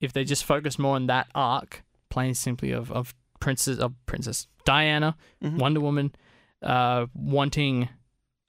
If 0.00 0.12
they 0.12 0.24
just 0.24 0.44
focus 0.44 0.78
more 0.78 0.96
on 0.96 1.06
that 1.06 1.28
arc, 1.34 1.82
plain 2.10 2.34
simply 2.34 2.72
of 2.72 2.92
of 2.92 3.14
princess 3.40 3.78
of 3.78 3.94
princess 4.04 4.46
Diana, 4.66 5.16
Mhm. 5.42 5.56
Wonder 5.58 5.80
Woman, 5.80 6.14
uh, 6.62 7.06
wanting 7.14 7.88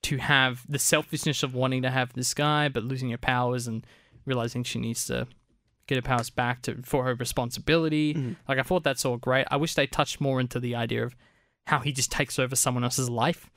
to 0.03 0.17
have 0.17 0.63
the 0.69 0.79
selfishness 0.79 1.43
of 1.43 1.53
wanting 1.53 1.81
to 1.81 1.89
have 1.89 2.13
this 2.13 2.33
guy, 2.33 2.69
but 2.69 2.83
losing 2.83 3.09
her 3.11 3.17
powers 3.17 3.67
and 3.67 3.85
realizing 4.25 4.63
she 4.63 4.79
needs 4.79 5.05
to 5.07 5.27
get 5.87 5.95
her 5.95 6.01
powers 6.01 6.29
back 6.29 6.61
to 6.63 6.81
for 6.83 7.03
her 7.05 7.15
responsibility. 7.15 8.13
Mhm. 8.13 8.35
Like 8.47 8.59
I 8.59 8.63
thought 8.63 8.83
that's 8.83 9.05
all 9.05 9.17
great. 9.17 9.47
I 9.51 9.57
wish 9.57 9.73
they 9.73 9.87
touched 9.87 10.21
more 10.21 10.39
into 10.39 10.59
the 10.59 10.75
idea 10.75 11.03
of 11.03 11.15
how 11.67 11.79
he 11.79 11.91
just 11.91 12.11
takes 12.11 12.37
over 12.39 12.55
someone 12.55 12.83
else's 12.83 13.09
life. 13.09 13.49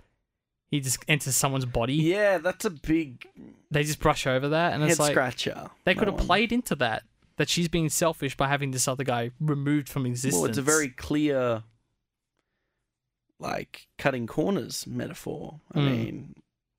he 0.70 0.80
just 0.80 1.04
enters 1.06 1.36
someone's 1.36 1.66
body. 1.66 1.92
Yeah, 1.94 2.38
that's 2.38 2.64
a 2.64 2.70
big 2.70 3.26
They 3.70 3.84
just 3.84 4.00
brush 4.00 4.26
over 4.26 4.48
that, 4.48 4.72
and 4.72 4.82
it's 4.82 4.98
like 4.98 5.10
scratcher. 5.12 5.68
they 5.84 5.94
could 5.94 6.08
have 6.08 6.14
one. 6.16 6.24
played 6.26 6.50
into 6.50 6.74
that. 6.76 7.02
That 7.36 7.50
she's 7.50 7.68
being 7.68 7.90
selfish 7.90 8.38
by 8.38 8.48
having 8.48 8.70
this 8.70 8.88
other 8.88 9.04
guy 9.04 9.32
removed 9.38 9.86
from 9.90 10.06
existence. 10.06 10.40
Well, 10.40 10.48
it's 10.48 10.56
a 10.56 10.62
very 10.62 10.88
clear, 10.88 11.62
like 13.42 13.86
cutting 13.98 14.26
corners 14.26 14.86
metaphor. 14.86 15.60
I 15.74 15.78
Mm. 15.78 15.84
mean, 15.90 16.34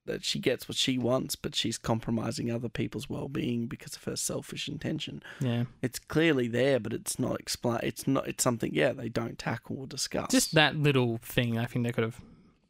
that 0.05 0.23
she 0.25 0.37
gets 0.37 0.67
what 0.67 0.75
she 0.75 0.97
wants, 0.97 1.35
but 1.37 1.55
she's 1.55 1.77
compromising 1.77 2.51
other 2.51 2.67
people's 2.67 3.09
well-being 3.09 3.67
because 3.67 3.95
of 3.95 4.03
her 4.03 4.17
selfish 4.17 4.67
intention. 4.67 5.23
yeah. 5.39 5.63
It's 5.81 5.97
clearly 5.97 6.47
there, 6.49 6.77
but 6.79 6.91
it's 6.91 7.17
not 7.19 7.39
explain. 7.39 7.79
It's 7.83 8.05
not. 8.05 8.27
It's 8.27 8.43
something. 8.43 8.73
Yeah, 8.73 8.91
they 8.91 9.07
don't 9.07 9.39
tackle 9.39 9.77
or 9.79 9.87
discuss. 9.87 10.29
Just 10.31 10.55
that 10.55 10.75
little 10.75 11.19
thing. 11.19 11.57
I 11.57 11.65
think 11.65 11.85
they 11.85 11.91
could 11.93 12.03
have 12.03 12.19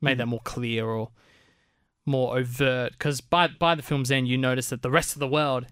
made 0.02 0.18
that 0.20 0.28
more 0.28 0.42
clear 0.44 0.86
or 0.86 1.10
more 2.06 2.38
overt. 2.38 2.92
Because 2.92 3.20
by 3.22 3.48
by 3.48 3.74
the 3.76 3.82
film's 3.82 4.12
end, 4.12 4.28
you 4.28 4.38
notice 4.38 4.70
that 4.70 4.82
the 4.84 4.92
rest 4.92 5.14
of 5.16 5.20
the 5.20 5.28
world 5.28 5.66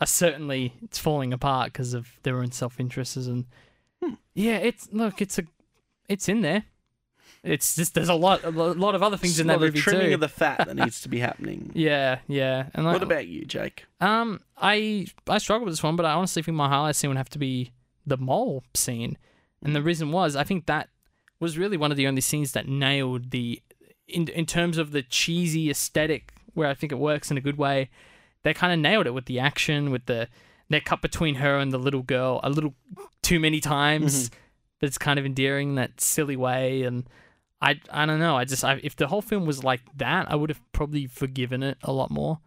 are 0.00 0.06
certainly 0.06 0.74
it's 0.82 0.98
falling 0.98 1.32
apart 1.32 1.72
because 1.72 1.94
of 1.94 2.18
their 2.22 2.38
own 2.42 2.52
self 2.52 2.78
interests 2.78 3.16
and 3.16 3.46
Hmm. 4.02 4.14
yeah, 4.34 4.58
it's 4.58 4.88
look, 4.92 5.20
it's 5.22 5.38
a 5.38 5.44
it's 6.08 6.28
in 6.28 6.42
there. 6.42 6.64
It's 7.44 7.76
just 7.76 7.94
there's 7.94 8.08
a 8.08 8.14
lot 8.14 8.42
a 8.44 8.50
lot 8.50 8.94
of 8.94 9.02
other 9.02 9.16
things 9.16 9.38
in 9.38 9.46
that 9.46 9.60
lot 9.60 9.66
of 9.68 9.74
movie 9.74 9.80
trimming 9.80 10.08
too. 10.08 10.14
of 10.14 10.20
the 10.20 10.28
fat 10.28 10.66
that 10.66 10.74
needs 10.76 11.00
to 11.02 11.08
be 11.08 11.18
happening. 11.28 11.70
yeah, 11.74 12.18
yeah. 12.26 12.66
And 12.74 12.84
like, 12.84 12.94
What 12.94 13.02
about 13.02 13.28
you, 13.28 13.44
Jake? 13.44 13.84
Um, 14.00 14.40
I 14.56 15.06
I 15.28 15.38
struggle 15.38 15.64
with 15.64 15.72
this 15.72 15.82
one, 15.82 15.96
but 15.96 16.04
I 16.04 16.12
honestly 16.12 16.42
think 16.42 16.56
my 16.56 16.68
highlight 16.68 16.96
scene 16.96 17.10
would 17.10 17.16
have 17.16 17.28
to 17.30 17.38
be 17.38 17.72
the 18.06 18.16
mole 18.16 18.64
scene, 18.74 19.16
and 19.62 19.74
the 19.74 19.82
reason 19.82 20.10
was 20.10 20.34
I 20.34 20.42
think 20.44 20.66
that 20.66 20.88
was 21.40 21.56
really 21.56 21.76
one 21.76 21.90
of 21.92 21.96
the 21.96 22.06
only 22.08 22.20
scenes 22.20 22.52
that 22.52 22.66
nailed 22.66 23.30
the 23.30 23.62
in 24.08 24.26
in 24.28 24.44
terms 24.44 24.76
of 24.78 24.90
the 24.90 25.02
cheesy 25.02 25.70
aesthetic, 25.70 26.32
where 26.54 26.68
I 26.68 26.74
think 26.74 26.90
it 26.90 26.98
works 26.98 27.30
in 27.30 27.36
a 27.36 27.40
good 27.40 27.56
way. 27.56 27.88
They 28.42 28.52
kind 28.54 28.72
of 28.72 28.78
nailed 28.80 29.06
it 29.06 29.14
with 29.14 29.26
the 29.26 29.38
action, 29.38 29.90
with 29.90 30.06
the 30.06 30.28
that 30.70 30.84
cut 30.84 31.02
between 31.02 31.36
her 31.36 31.56
and 31.56 31.72
the 31.72 31.78
little 31.78 32.02
girl 32.02 32.40
a 32.42 32.50
little 32.50 32.74
too 33.22 33.38
many 33.38 33.60
times, 33.60 34.30
but 34.80 34.88
it's 34.88 34.98
kind 34.98 35.18
of 35.18 35.24
endearing 35.24 35.70
in 35.70 35.74
that 35.76 36.00
silly 36.00 36.36
way 36.36 36.82
and. 36.82 37.08
I, 37.60 37.80
I 37.90 38.06
don't 38.06 38.20
know. 38.20 38.36
I 38.36 38.44
just 38.44 38.64
I, 38.64 38.80
if 38.84 38.94
the 38.96 39.08
whole 39.08 39.22
film 39.22 39.44
was 39.46 39.64
like 39.64 39.80
that, 39.96 40.30
I 40.30 40.36
would 40.36 40.50
have 40.50 40.60
probably 40.72 41.06
forgiven 41.06 41.62
it 41.62 41.76
a 41.82 41.92
lot 41.92 42.10
more. 42.10 42.38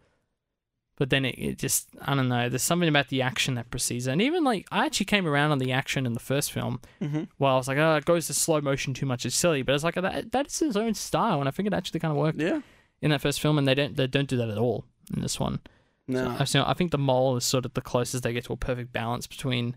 But 0.96 1.10
then 1.10 1.24
it, 1.24 1.34
it 1.38 1.58
just 1.58 1.88
I 2.00 2.14
don't 2.14 2.28
know. 2.28 2.48
There's 2.48 2.62
something 2.62 2.88
about 2.88 3.08
the 3.08 3.22
action 3.22 3.54
that 3.54 3.70
precedes 3.70 4.06
it. 4.06 4.12
And 4.12 4.22
even 4.22 4.44
like 4.44 4.66
I 4.70 4.86
actually 4.86 5.06
came 5.06 5.26
around 5.26 5.50
on 5.50 5.58
the 5.58 5.72
action 5.72 6.06
in 6.06 6.12
the 6.12 6.20
first 6.20 6.52
film. 6.52 6.80
Mhm. 7.00 7.28
Well, 7.38 7.54
I 7.54 7.56
was 7.56 7.68
like, 7.68 7.78
oh, 7.78 7.96
it 7.96 8.04
goes 8.04 8.26
to 8.28 8.34
slow 8.34 8.60
motion 8.60 8.94
too 8.94 9.06
much. 9.06 9.26
It's 9.26 9.36
silly. 9.36 9.62
But 9.62 9.74
it's 9.74 9.84
like 9.84 9.94
that 9.96 10.32
that 10.32 10.46
is 10.46 10.58
his 10.58 10.76
own 10.76 10.94
style, 10.94 11.40
and 11.40 11.48
I 11.48 11.50
think 11.50 11.66
it 11.66 11.74
actually 11.74 12.00
kind 12.00 12.12
of 12.12 12.18
worked 12.18 12.40
Yeah. 12.40 12.60
in 13.00 13.10
that 13.10 13.20
first 13.20 13.40
film. 13.40 13.58
And 13.58 13.66
they 13.66 13.74
don't 13.74 13.96
they 13.96 14.06
don't 14.06 14.28
do 14.28 14.36
that 14.36 14.48
at 14.50 14.58
all 14.58 14.84
in 15.14 15.20
this 15.22 15.40
one. 15.40 15.60
No. 16.08 16.36
I've 16.38 16.54
I 16.56 16.74
think 16.74 16.90
the 16.90 16.98
mole 16.98 17.36
is 17.36 17.44
sort 17.44 17.64
of 17.64 17.74
the 17.74 17.80
closest 17.80 18.22
they 18.22 18.32
get 18.32 18.44
to 18.44 18.52
a 18.52 18.56
perfect 18.56 18.92
balance 18.92 19.26
between 19.26 19.76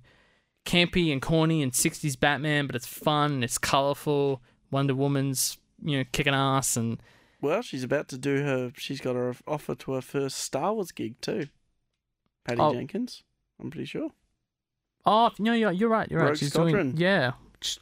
campy 0.66 1.12
and 1.14 1.22
corny 1.22 1.62
and 1.62 1.72
60s 1.72 2.20
Batman, 2.20 2.66
but 2.68 2.76
it's 2.76 2.88
fun 2.88 3.34
and 3.34 3.44
it's 3.44 3.58
colorful. 3.58 4.42
Wonder 4.76 4.94
Woman's, 4.94 5.58
you 5.82 5.98
know, 5.98 6.04
kicking 6.12 6.34
ass 6.34 6.76
and 6.76 7.00
Well, 7.42 7.62
she's 7.62 7.84
about 7.84 8.10
to 8.10 8.18
do 8.18 8.44
her. 8.44 8.72
She's 8.76 9.00
got 9.00 9.16
her 9.16 9.34
offer 9.48 9.74
to 9.76 9.94
her 9.94 10.02
first 10.02 10.36
Star 10.38 10.74
Wars 10.74 10.92
gig 10.92 11.20
too. 11.22 11.48
Patty 12.44 12.60
Oh. 12.60 12.74
Jenkins. 12.74 13.24
I'm 13.60 13.72
pretty 13.72 13.86
sure. 13.86 14.10
oh 15.06 15.32
no, 15.40 15.54
you're 15.54 15.72
you're 15.72 15.90
right, 15.90 16.12
you're 16.12 16.20
right. 16.22 16.38
She's 16.38 16.50
Squadron. 16.52 16.92
doing 16.92 16.98
yeah. 17.02 17.32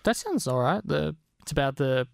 That 0.03 0.15
sounds 0.15 0.47
all 0.47 0.59
right. 0.59 0.85
The 0.85 1.15
it's 1.41 1.51
about 1.51 1.77
the. 1.77 2.07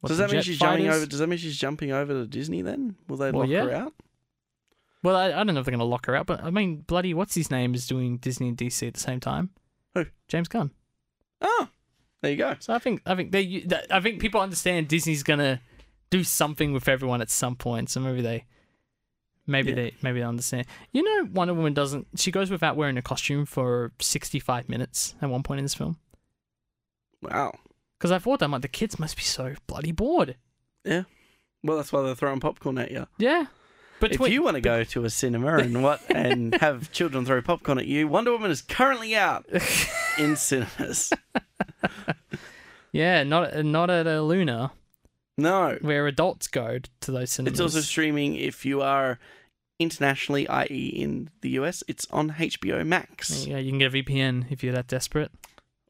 what, 0.00 0.08
does 0.08 0.18
the 0.18 0.22
that 0.24 0.30
mean 0.30 0.38
jet 0.40 0.44
she's 0.44 0.58
jumping 0.60 0.88
over? 0.88 1.06
Does 1.06 1.18
that 1.18 1.26
mean 1.26 1.38
she's 1.38 1.56
jumping 1.58 1.90
over 1.90 2.12
to 2.14 2.26
Disney? 2.26 2.62
Then 2.62 2.94
will 3.08 3.16
they 3.16 3.32
Well, 3.32 3.46
lock 3.48 3.68
her 3.68 3.74
out? 3.74 3.94
Well, 5.02 5.16
I, 5.16 5.26
I 5.26 5.30
don't 5.44 5.48
know 5.54 5.58
if 5.60 5.66
they're 5.66 5.72
gonna 5.72 5.84
lock 5.84 6.06
her 6.06 6.14
out, 6.16 6.26
but 6.26 6.42
I 6.44 6.50
mean, 6.50 6.82
bloody, 6.86 7.14
what's 7.14 7.34
his 7.34 7.50
name 7.50 7.74
is 7.74 7.86
doing 7.86 8.16
Disney 8.18 8.48
and 8.48 8.56
DC 8.56 8.86
at 8.86 8.94
the 8.94 9.00
same 9.00 9.18
time. 9.20 9.50
Who? 9.94 10.06
James 10.28 10.48
Gunn. 10.48 10.70
Oh, 11.40 11.68
there 12.22 12.30
you 12.32 12.36
go. 12.36 12.54
So 12.58 12.74
I 12.74 12.78
think 12.78 13.02
I 13.06 13.14
think 13.14 13.32
they 13.32 13.66
I 13.90 14.00
think 14.00 14.20
people 14.20 14.40
understand 14.40 14.88
Disney's 14.88 15.22
gonna 15.22 15.60
do 16.10 16.24
something 16.24 16.72
with 16.72 16.88
everyone 16.88 17.20
at 17.20 17.30
some 17.30 17.54
point. 17.56 17.90
So 17.90 18.00
maybe 18.00 18.20
they 18.22 18.44
maybe 19.46 19.70
Yeah. 19.70 19.74
they 19.76 19.94
maybe 20.02 20.20
they 20.20 20.24
understand. 20.26 20.66
You 20.92 21.02
know, 21.02 21.28
Wonder 21.32 21.54
Woman 21.54 21.74
doesn't. 21.74 22.06
She 22.16 22.30
goes 22.30 22.50
without 22.50 22.76
wearing 22.76 22.96
a 22.96 23.02
costume 23.02 23.46
for 23.46 23.92
sixty 24.00 24.40
five 24.40 24.68
minutes 24.68 25.14
at 25.22 25.28
one 25.30 25.42
point 25.42 25.58
in 25.58 25.64
this 25.64 25.74
film. 25.74 25.98
Wow. 27.22 27.52
Because 27.98 28.10
I 28.12 28.18
thought 28.18 28.40
that 28.40 28.50
like 28.50 28.62
the 28.62 28.68
kids 28.68 28.98
must 28.98 29.16
be 29.16 29.22
so 29.22 29.54
bloody 29.66 29.92
bored. 29.92 30.36
Yeah. 30.84 31.02
Well, 31.64 31.76
that's 31.76 31.92
why 31.92 32.02
they're 32.02 32.14
throwing 32.14 32.38
popcorn 32.40 32.78
at 32.78 32.90
you. 32.92 33.06
Yeah. 33.18 33.46
But 34.00 34.12
if 34.12 34.20
you 34.28 34.42
want 34.42 34.54
to 34.54 34.60
go 34.60 34.84
to 34.84 35.04
a 35.04 35.10
cinema 35.10 35.56
and 35.58 35.82
what 35.82 36.00
and 36.14 36.54
have 36.56 36.92
children 36.92 37.24
throw 37.24 37.42
popcorn 37.42 37.78
at 37.78 37.86
you, 37.86 38.06
Wonder 38.08 38.32
Woman 38.32 38.50
is 38.50 38.62
currently 38.62 39.16
out 39.16 39.46
in 40.18 40.36
cinemas. 40.36 41.12
yeah, 42.92 43.22
not 43.24 43.64
not 43.64 43.90
at 43.90 44.06
a 44.06 44.22
Luna 44.22 44.72
No, 45.36 45.78
where 45.80 46.06
adults 46.06 46.46
go 46.46 46.78
to 47.00 47.10
those 47.10 47.30
cinemas. 47.30 47.52
it's 47.54 47.60
also 47.60 47.80
streaming 47.80 48.36
if 48.36 48.64
you 48.64 48.82
are 48.82 49.18
internationally, 49.78 50.48
i.e., 50.48 50.88
in 50.88 51.30
the 51.40 51.50
US. 51.50 51.82
It's 51.88 52.06
on 52.10 52.30
HBO 52.32 52.84
Max. 52.86 53.46
yeah, 53.46 53.58
you 53.58 53.70
can 53.70 53.78
get 53.78 53.94
a 53.94 54.02
VPN 54.02 54.50
if 54.50 54.62
you're 54.64 54.72
that 54.74 54.88
desperate. 54.88 55.30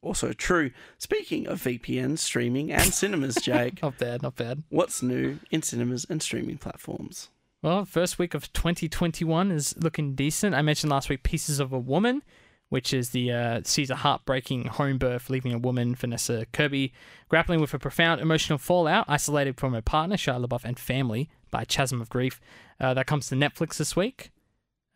Also 0.03 0.33
true. 0.33 0.71
Speaking 0.99 1.47
of 1.47 1.61
VPN 1.63 2.19
streaming 2.19 2.71
and 2.71 2.93
cinemas, 2.95 3.35
Jake, 3.37 3.83
Not 3.83 3.99
bad, 3.99 4.23
not 4.23 4.37
bad. 4.37 4.63
what's 4.69 5.03
new 5.03 5.41
in 5.51 5.63
cinemas 5.63 6.07
and 6.09 6.23
streaming 6.23 6.57
platforms? 6.59 7.29
Well, 7.63 7.85
first 7.85 8.19
week 8.19 8.35
of 8.35 8.53
2021 8.53 9.51
is 9.51 9.75
looking 9.79 10.15
decent. 10.15 10.55
I 10.55 10.63
mentioned 10.63 10.91
last 10.93 11.09
week 11.09 11.25
Pieces 11.25 11.59
of 11.59 11.73
a 11.73 11.79
Woman, 11.79 12.23
which 12.69 12.95
is 12.95 13.11
the 13.11 13.33
uh, 13.33 13.61
sees 13.65 13.91
a 13.91 13.97
heartbreaking 13.97 14.67
home 14.67 14.97
birth, 14.99 15.29
leaving 15.29 15.53
a 15.53 15.59
woman, 15.59 15.97
Vanessa 15.97 16.47
Kirby, 16.53 16.93
grappling 17.29 17.61
with 17.61 17.75
a 17.75 17.79
profound 17.79 18.21
emotional 18.21 18.59
fallout, 18.59 19.07
isolated 19.09 19.59
from 19.59 19.73
her 19.73 19.83
partner, 19.83 20.17
Shia 20.17 20.45
LaBeouf, 20.45 20.65
and 20.65 20.79
family 20.79 21.29
by 21.51 21.63
a 21.63 21.67
chasm 21.67 22.01
of 22.01 22.09
grief. 22.09 22.41
Uh, 22.79 22.95
that 22.95 23.07
comes 23.07 23.29
to 23.29 23.35
Netflix 23.35 23.77
this 23.79 23.97
week. 23.97 24.31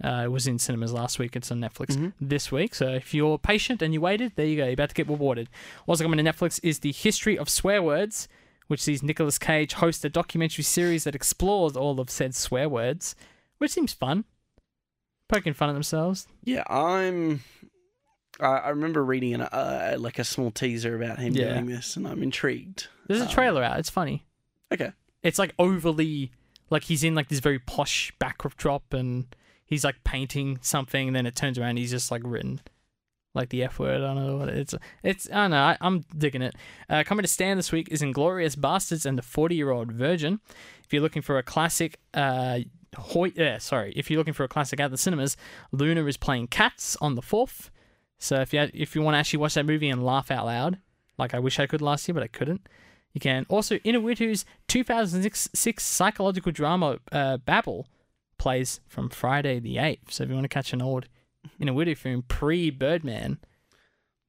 Uh, 0.03 0.23
it 0.25 0.29
was 0.33 0.47
in 0.47 0.59
cinemas 0.59 0.93
last 0.93 1.19
week. 1.19 1.35
It's 1.35 1.51
on 1.51 1.61
Netflix 1.61 1.97
Mhm. 1.97 2.13
this 2.21 2.53
week. 2.53 2.75
So 2.77 2.89
if 2.91 3.13
you're 3.15 3.39
patient 3.39 3.83
and 3.83 3.93
you 3.95 4.01
waited, 4.01 4.33
there 4.37 4.47
you 4.47 4.57
go. 4.57 4.65
You're 4.65 4.73
about 4.75 4.89
to 4.91 4.95
get 4.95 5.09
rewarded. 5.09 5.49
Also 5.87 6.05
coming 6.05 6.25
to 6.25 6.33
Netflix 6.33 6.61
is 6.63 6.81
the 6.81 6.93
History 6.93 7.37
of 7.39 7.49
Swear 7.49 7.83
Words, 7.83 8.29
which 8.69 8.81
sees 8.83 9.03
Nicolas 9.03 9.39
Cage 9.39 9.75
host 9.75 10.05
a 10.05 10.09
documentary 10.09 10.65
series 10.65 11.05
that 11.05 11.15
explores 11.15 11.77
all 11.77 12.01
of 12.01 12.11
said 12.11 12.35
swear 12.35 12.69
words, 12.69 13.15
which 13.59 13.71
seems 13.73 13.93
fun. 13.93 14.25
Poking 15.29 15.55
fun 15.55 15.71
at 15.71 15.73
themselves. 15.73 16.27
Yeah, 16.45 16.63
I'm. 16.69 17.43
I 18.41 18.47
I 18.47 18.69
remember 18.71 19.05
reading 19.05 19.35
an, 19.35 19.43
uh, 19.43 19.97
like 19.99 20.19
a 20.19 20.25
small 20.25 20.51
teaser 20.51 20.95
about 20.97 21.19
him 21.19 21.35
Yeah. 21.35 21.55
doing 21.55 21.67
this, 21.67 21.97
and 21.97 22.07
I'm 22.07 22.23
intrigued. 22.23 22.89
There's 23.09 23.21
a 23.21 23.25
Um, 23.27 23.31
trailer 23.31 23.63
out. 23.63 23.79
It's 23.79 23.91
funny. 23.91 24.25
Okay. 24.73 24.93
It's 25.23 25.39
like 25.39 25.55
overly, 25.59 26.33
like 26.71 26.85
he's 26.85 27.05
in 27.05 27.15
like 27.15 27.29
this 27.29 27.39
very 27.41 27.59
posh 27.59 28.13
backdrop 28.19 28.93
and 28.93 29.27
he's 29.65 29.85
like 29.85 30.03
painting 30.05 30.59
something. 30.63 31.09
And 31.09 31.17
then 31.17 31.27
it 31.27 31.37
turns 31.37 31.59
around, 31.59 31.71
and 31.71 31.79
he's 31.79 31.91
just 31.91 32.11
like 32.11 32.23
written 32.25 32.61
like 33.35 33.49
the 33.49 33.63
F 33.65 33.79
word. 33.79 34.03
I 34.03 34.15
don't 34.15 34.27
know 34.27 34.37
what 34.37 34.49
it's. 34.49 34.75
It's 35.03 35.29
I 35.31 35.43
don't 35.43 35.51
know. 35.53 35.63
I, 35.63 35.77
I'm 35.81 36.05
digging 36.17 36.43
it. 36.43 36.55
Uh, 36.89 37.03
coming 37.05 37.23
to 37.23 37.29
Stan 37.29 37.57
this 37.57 37.73
week 37.73 37.89
is 37.91 38.03
Inglourious 38.03 38.57
Basterds 38.57 39.07
and 39.07 39.17
the 39.17 39.23
Forty 39.23 39.55
Year 39.57 39.71
Old 39.71 39.93
Virgin. 39.93 40.41
If 40.85 40.93
you're 40.93 41.03
looking 41.03 41.23
for 41.23 41.39
a 41.39 41.43
classic, 41.43 41.99
uh, 42.15 42.61
Hoy- 42.97 43.33
yeah, 43.35 43.59
sorry. 43.59 43.93
If 43.97 44.11
you're 44.11 44.19
looking 44.19 44.35
for 44.35 44.45
a 44.45 44.49
classic 44.49 44.79
at 44.81 44.91
the 44.91 44.99
cinemas, 44.99 45.37
Luna 45.71 46.05
is 46.05 46.19
playing 46.19 46.49
Cats 46.49 46.97
on 47.01 47.15
the 47.15 47.23
fourth. 47.23 47.71
So 48.19 48.41
if 48.41 48.53
you 48.53 48.69
if 48.75 48.95
you 48.95 49.03
want 49.03 49.15
to 49.15 49.19
actually 49.19 49.39
watch 49.39 49.55
that 49.55 49.67
movie 49.67 49.89
and 49.89 50.05
laugh 50.05 50.31
out 50.31 50.47
loud, 50.47 50.79
like 51.19 51.33
I 51.35 51.39
wish 51.39 51.59
I 51.59 51.67
could 51.67 51.81
last 51.81 52.07
year, 52.07 52.15
but 52.15 52.23
I 52.23 52.29
couldn't. 52.29 52.69
You 53.15 53.21
can 53.21 53.47
also 53.49 53.77
Iñárritu's 53.79 54.45
2006 54.69 55.83
psychological 55.87 56.53
drama 56.53 56.99
uh, 57.11 57.37
Babel 57.39 57.87
plays 58.39 58.81
from 58.89 59.09
Friday 59.09 59.59
the 59.59 59.77
8th. 59.77 60.11
So 60.11 60.25
if 60.25 60.29
you 60.31 60.35
want 60.35 60.45
to 60.45 60.49
catch 60.49 60.73
an 60.73 60.83
old 60.83 61.09
Iñárritu 61.61 61.97
film 61.97 62.23
pre 62.29 62.71
Birdman, 62.71 63.39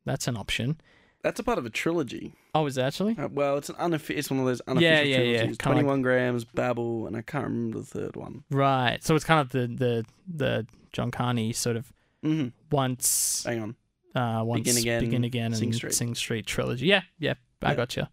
that's 0.05 0.27
an 0.27 0.37
option. 0.37 0.77
That's 1.23 1.39
a 1.39 1.43
part 1.43 1.57
of 1.57 1.65
a 1.65 1.69
trilogy. 1.69 2.33
Oh, 2.53 2.65
is 2.65 2.77
it 2.77 2.81
actually? 2.81 3.17
Uh, 3.17 3.29
well, 3.31 3.57
it's 3.57 3.69
an 3.69 3.75
unofficial. 3.79 4.19
It's 4.19 4.29
one 4.29 4.41
of 4.41 4.45
those 4.45 4.61
unofficial 4.67 4.91
Yeah, 4.91 5.01
yeah, 5.01 5.17
yeah. 5.17 5.23
trilogies. 5.37 5.49
Like- 5.51 5.57
Twenty 5.59 5.83
One 5.83 6.01
Grams, 6.01 6.43
Babel, 6.43 7.07
and 7.07 7.15
I 7.15 7.21
can't 7.21 7.45
remember 7.45 7.79
the 7.79 7.85
third 7.85 8.15
one. 8.17 8.43
Right. 8.51 9.01
So 9.03 9.15
it's 9.15 9.23
kind 9.25 9.39
of 9.39 9.49
the 9.49 9.67
the 9.67 10.05
the 10.27 10.67
John 10.91 11.11
Carney 11.11 11.53
sort 11.53 11.77
of 11.77 11.91
hmm 12.21 12.47
once 12.71 13.43
Hang 13.45 13.61
on. 13.61 13.75
uh 14.15 14.43
once 14.43 14.63
Begin 14.63 14.77
Again, 14.77 14.99
begin 15.01 15.23
again 15.23 15.53
Sing 15.53 15.67
and 15.69 15.75
Street. 15.75 15.93
Sing 15.93 16.15
Street 16.15 16.45
trilogy. 16.45 16.85
Yeah, 16.87 17.01
yeah, 17.19 17.35
I 17.61 17.69
Yeah. 17.71 17.75
got 17.75 17.95
you. 17.95 18.07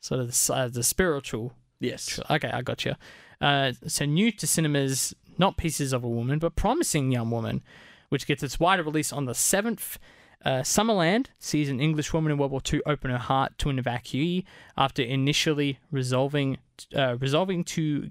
Sort 0.00 0.20
of 0.20 0.28
the, 0.30 0.54
uh, 0.54 0.68
the 0.68 0.82
spiritual 0.82 1.52
Yes. 1.78 2.08
Sure. 2.08 2.24
Okay, 2.30 2.48
I 2.50 2.62
got 2.62 2.86
you. 2.86 2.94
Uh, 3.38 3.72
so 3.86 4.06
new 4.06 4.32
to 4.32 4.46
cinemas, 4.46 5.14
not 5.36 5.58
Pieces 5.58 5.92
of 5.92 6.04
a 6.04 6.08
Woman, 6.08 6.38
but 6.38 6.56
Promising 6.56 7.12
Young 7.12 7.30
Woman, 7.30 7.62
which 8.08 8.26
gets 8.26 8.42
its 8.42 8.60
wider 8.60 8.82
release 8.82 9.12
on 9.12 9.24
the 9.24 9.34
seventh. 9.34 9.98
Uh, 10.44 10.60
Summerland 10.60 11.26
sees 11.38 11.68
an 11.68 11.80
English 11.80 12.12
woman 12.12 12.30
in 12.30 12.38
World 12.38 12.52
War 12.52 12.60
II 12.72 12.80
open 12.86 13.10
her 13.10 13.18
heart 13.18 13.58
to 13.58 13.70
an 13.70 13.82
evacuee 13.82 14.44
after 14.76 15.02
initially 15.02 15.78
resolving 15.90 16.58
uh, 16.94 17.16
resolving 17.18 17.64
to 17.64 18.10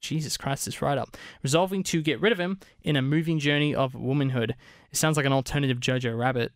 Jesus 0.00 0.36
Christ, 0.36 0.66
this 0.66 0.82
right 0.82 0.98
up. 0.98 1.16
Resolving 1.42 1.82
to 1.84 2.02
get 2.02 2.20
rid 2.20 2.32
of 2.32 2.38
him 2.38 2.60
in 2.82 2.96
a 2.96 3.02
moving 3.02 3.38
journey 3.38 3.74
of 3.74 3.94
womanhood. 3.94 4.54
It 4.92 4.96
sounds 4.96 5.16
like 5.16 5.26
an 5.26 5.32
alternative 5.32 5.78
Jojo 5.80 6.16
Rabbit. 6.16 6.52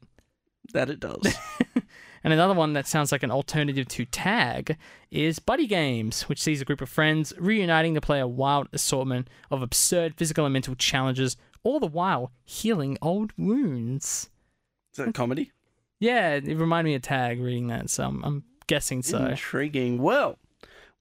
That 0.73 0.90
it 0.90 1.01
does. 1.01 1.35
And 2.24 2.32
another 2.32 2.55
one 2.55 2.73
that 2.73 2.86
sounds 2.86 3.12
like 3.12 3.23
an 3.23 3.31
alternative 3.31 3.89
to 3.89 4.05
Tag 4.05 4.77
is 5.10 5.39
Buddy 5.39 5.66
Games, 5.66 6.23
which 6.23 6.43
sees 6.43 6.60
a 6.60 6.65
group 6.65 6.81
of 6.81 6.89
friends 6.89 7.32
reuniting 7.39 7.94
to 7.94 8.01
play 8.01 8.20
a 8.20 8.27
wild 8.27 8.69
assortment 8.73 9.28
of 9.51 9.62
absurd 9.62 10.15
physical 10.16 10.44
and 10.44 10.52
mental 10.52 10.74
challenges, 10.74 11.36
all 11.68 11.78
the 11.80 11.86
while 11.86 12.32
healing 12.44 12.96
old 13.02 13.32
wounds. 13.36 14.30
Is 14.92 15.04
that 15.04 15.12
comedy? 15.14 15.52
Yeah, 16.00 16.34
it 16.36 16.56
reminded 16.56 16.90
me 16.90 16.94
of 16.94 17.02
Tag 17.02 17.40
reading 17.40 17.66
that, 17.68 17.90
so 17.90 18.04
I'm, 18.04 18.24
I'm 18.24 18.44
guessing 18.66 19.02
so. 19.02 19.18
Intriguing. 19.26 20.00
Well, 20.00 20.38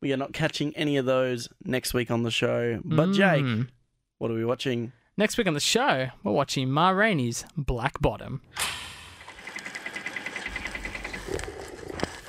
we 0.01 0.11
are 0.11 0.17
not 0.17 0.33
catching 0.33 0.75
any 0.75 0.97
of 0.97 1.05
those 1.05 1.47
next 1.63 1.93
week 1.93 2.11
on 2.11 2.23
the 2.23 2.31
show. 2.31 2.81
But 2.83 3.13
Jake, 3.13 3.43
Mm. 3.45 3.69
what 4.17 4.29
are 4.29 4.33
we 4.33 4.43
watching? 4.43 4.91
Next 5.15 5.37
week 5.37 5.47
on 5.47 5.53
the 5.53 5.59
show, 5.61 6.09
we're 6.23 6.31
watching 6.33 6.69
Ma 6.69 6.89
Rainey's 6.89 7.45
Black 7.55 8.01
Bottom. 8.01 8.41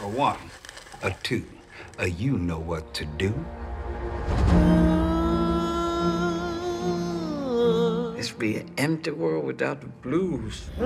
A 0.00 0.08
one, 0.08 0.38
a 1.02 1.10
two, 1.24 1.44
a 1.98 2.08
you 2.08 2.38
know 2.38 2.60
what 2.60 2.94
to 2.94 3.04
do. 3.04 3.34
This 8.18 8.32
be 8.32 8.56
an 8.56 8.68
empty 8.78 9.12
world 9.12 9.44
without 9.44 9.80
the 9.80 9.86
blues. 9.86 10.68
I 10.80 10.84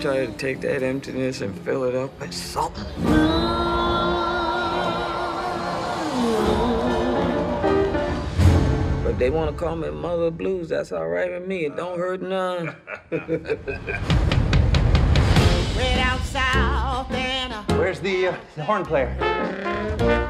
try 0.00 0.24
to 0.24 0.32
take 0.38 0.60
that 0.60 0.84
emptiness 0.84 1.40
and 1.40 1.52
fill 1.62 1.82
it 1.82 1.96
up 1.96 2.20
with 2.20 2.32
something. 2.32 2.84
But 9.02 9.18
they 9.18 9.30
want 9.30 9.50
to 9.50 9.56
call 9.56 9.74
me 9.74 9.90
Mother 9.90 10.30
Blues. 10.30 10.68
That's 10.68 10.92
all 10.92 11.08
right 11.08 11.32
with 11.32 11.48
me. 11.48 11.64
It 11.64 11.74
don't 11.74 11.98
hurt 11.98 12.22
none. 12.22 12.76
Way 15.76 15.94
down 15.96 16.20
south, 16.24 17.10
and 17.12 17.52
uh, 17.52 17.62
Where's 17.76 17.98
the, 17.98 18.28
uh, 18.28 18.36
the 18.56 18.64
horn 18.64 18.84
player? 18.84 19.16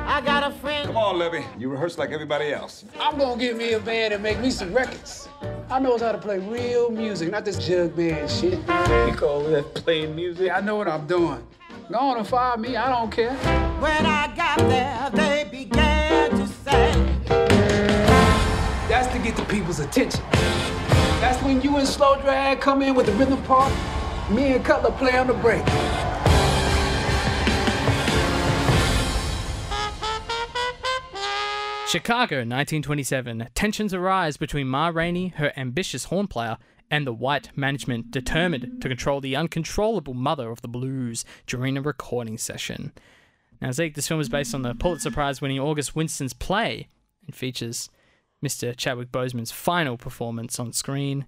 I 0.06 0.20
got 0.24 0.48
a 0.50 0.54
friend. 0.54 0.86
Come 0.86 0.96
on, 0.96 1.18
Levee. 1.18 1.44
You 1.58 1.68
rehearse 1.68 1.98
like 1.98 2.10
everybody 2.10 2.52
else. 2.52 2.84
I'm 3.00 3.18
gonna 3.18 3.40
get 3.40 3.56
me 3.56 3.72
a 3.72 3.80
band 3.80 4.14
and 4.14 4.22
make 4.22 4.38
me 4.38 4.50
some 4.50 4.72
records. 4.72 5.28
I 5.68 5.80
knows 5.80 6.00
how 6.00 6.12
to 6.12 6.18
play 6.18 6.38
real 6.38 6.90
music, 6.90 7.30
not 7.30 7.44
this 7.44 7.58
jug 7.58 7.96
band 7.96 8.30
shit. 8.30 8.52
You 8.52 9.14
call 9.16 9.42
that 9.44 9.74
playing 9.74 10.14
music? 10.14 10.52
I 10.52 10.60
know 10.60 10.76
what 10.76 10.86
I'm 10.86 11.06
doing. 11.06 11.44
Go 11.90 11.98
on 11.98 12.18
and 12.18 12.26
fire 12.26 12.56
me, 12.56 12.76
I 12.76 12.88
don't 12.88 13.10
care. 13.10 13.34
When 13.80 14.06
I 14.06 14.32
got 14.36 14.58
there, 14.58 15.10
they 15.12 15.48
began 15.50 16.30
to 16.30 16.46
say, 16.46 16.92
That's 18.88 19.12
to 19.12 19.18
get 19.18 19.36
the 19.36 19.44
people's 19.48 19.80
attention. 19.80 20.22
That's 21.20 21.42
when 21.42 21.60
you 21.62 21.76
and 21.78 21.88
Slow 21.88 22.20
Drag 22.20 22.60
come 22.60 22.82
in 22.82 22.94
with 22.94 23.06
the 23.06 23.12
rhythm 23.12 23.42
part. 23.42 23.72
Me 24.32 24.54
and 24.54 24.64
Cutler 24.64 24.92
play 24.92 25.18
on 25.18 25.26
the 25.26 25.34
break. 25.34 25.62
Chicago, 31.86 32.36
1927. 32.36 33.48
Tensions 33.54 33.92
arise 33.92 34.38
between 34.38 34.66
Ma 34.68 34.88
Rainey, 34.88 35.28
her 35.36 35.52
ambitious 35.54 36.04
horn 36.04 36.28
player, 36.28 36.56
and 36.90 37.06
the 37.06 37.12
white 37.12 37.50
management 37.54 38.10
determined 38.10 38.80
to 38.80 38.88
control 38.88 39.20
the 39.20 39.36
uncontrollable 39.36 40.14
mother 40.14 40.50
of 40.50 40.62
the 40.62 40.68
blues 40.68 41.26
during 41.46 41.76
a 41.76 41.82
recording 41.82 42.38
session. 42.38 42.92
Now, 43.60 43.72
Zeke, 43.72 43.94
this 43.94 44.08
film 44.08 44.20
is 44.20 44.30
based 44.30 44.54
on 44.54 44.62
the 44.62 44.74
Pulitzer 44.74 45.10
Prize 45.10 45.42
winning 45.42 45.60
August 45.60 45.94
Wilson's 45.94 46.32
play 46.32 46.88
and 47.26 47.36
features 47.36 47.90
Mr. 48.42 48.74
Chadwick 48.74 49.12
Boseman's 49.12 49.52
final 49.52 49.98
performance 49.98 50.58
on 50.58 50.72
screen. 50.72 51.26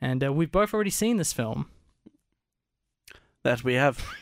And 0.00 0.24
uh, 0.24 0.32
we've 0.32 0.50
both 0.50 0.72
already 0.72 0.88
seen 0.88 1.18
this 1.18 1.34
film. 1.34 1.66
That 3.44 3.62
we 3.64 3.74
have. 3.74 4.04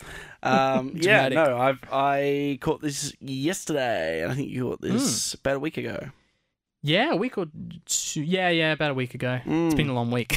Um, 0.42 0.92
yeah, 0.94 1.28
no, 1.28 1.58
I've 1.58 1.80
I 1.90 2.58
caught 2.60 2.80
this 2.80 3.12
yesterday, 3.20 4.22
and 4.22 4.30
I 4.30 4.34
think 4.36 4.48
you 4.48 4.62
caught 4.68 4.80
this 4.80 5.32
Hmm. 5.32 5.38
about 5.40 5.56
a 5.56 5.58
week 5.58 5.76
ago. 5.76 6.10
Yeah, 6.82 7.12
a 7.14 7.16
week 7.16 7.36
or 7.36 7.46
two. 7.86 8.22
Yeah, 8.22 8.50
yeah, 8.50 8.70
about 8.72 8.92
a 8.92 8.94
week 8.94 9.14
ago. 9.14 9.40
It's 9.44 9.74
been 9.74 9.88
a 9.88 9.94
long 9.94 10.10
week. 10.12 10.36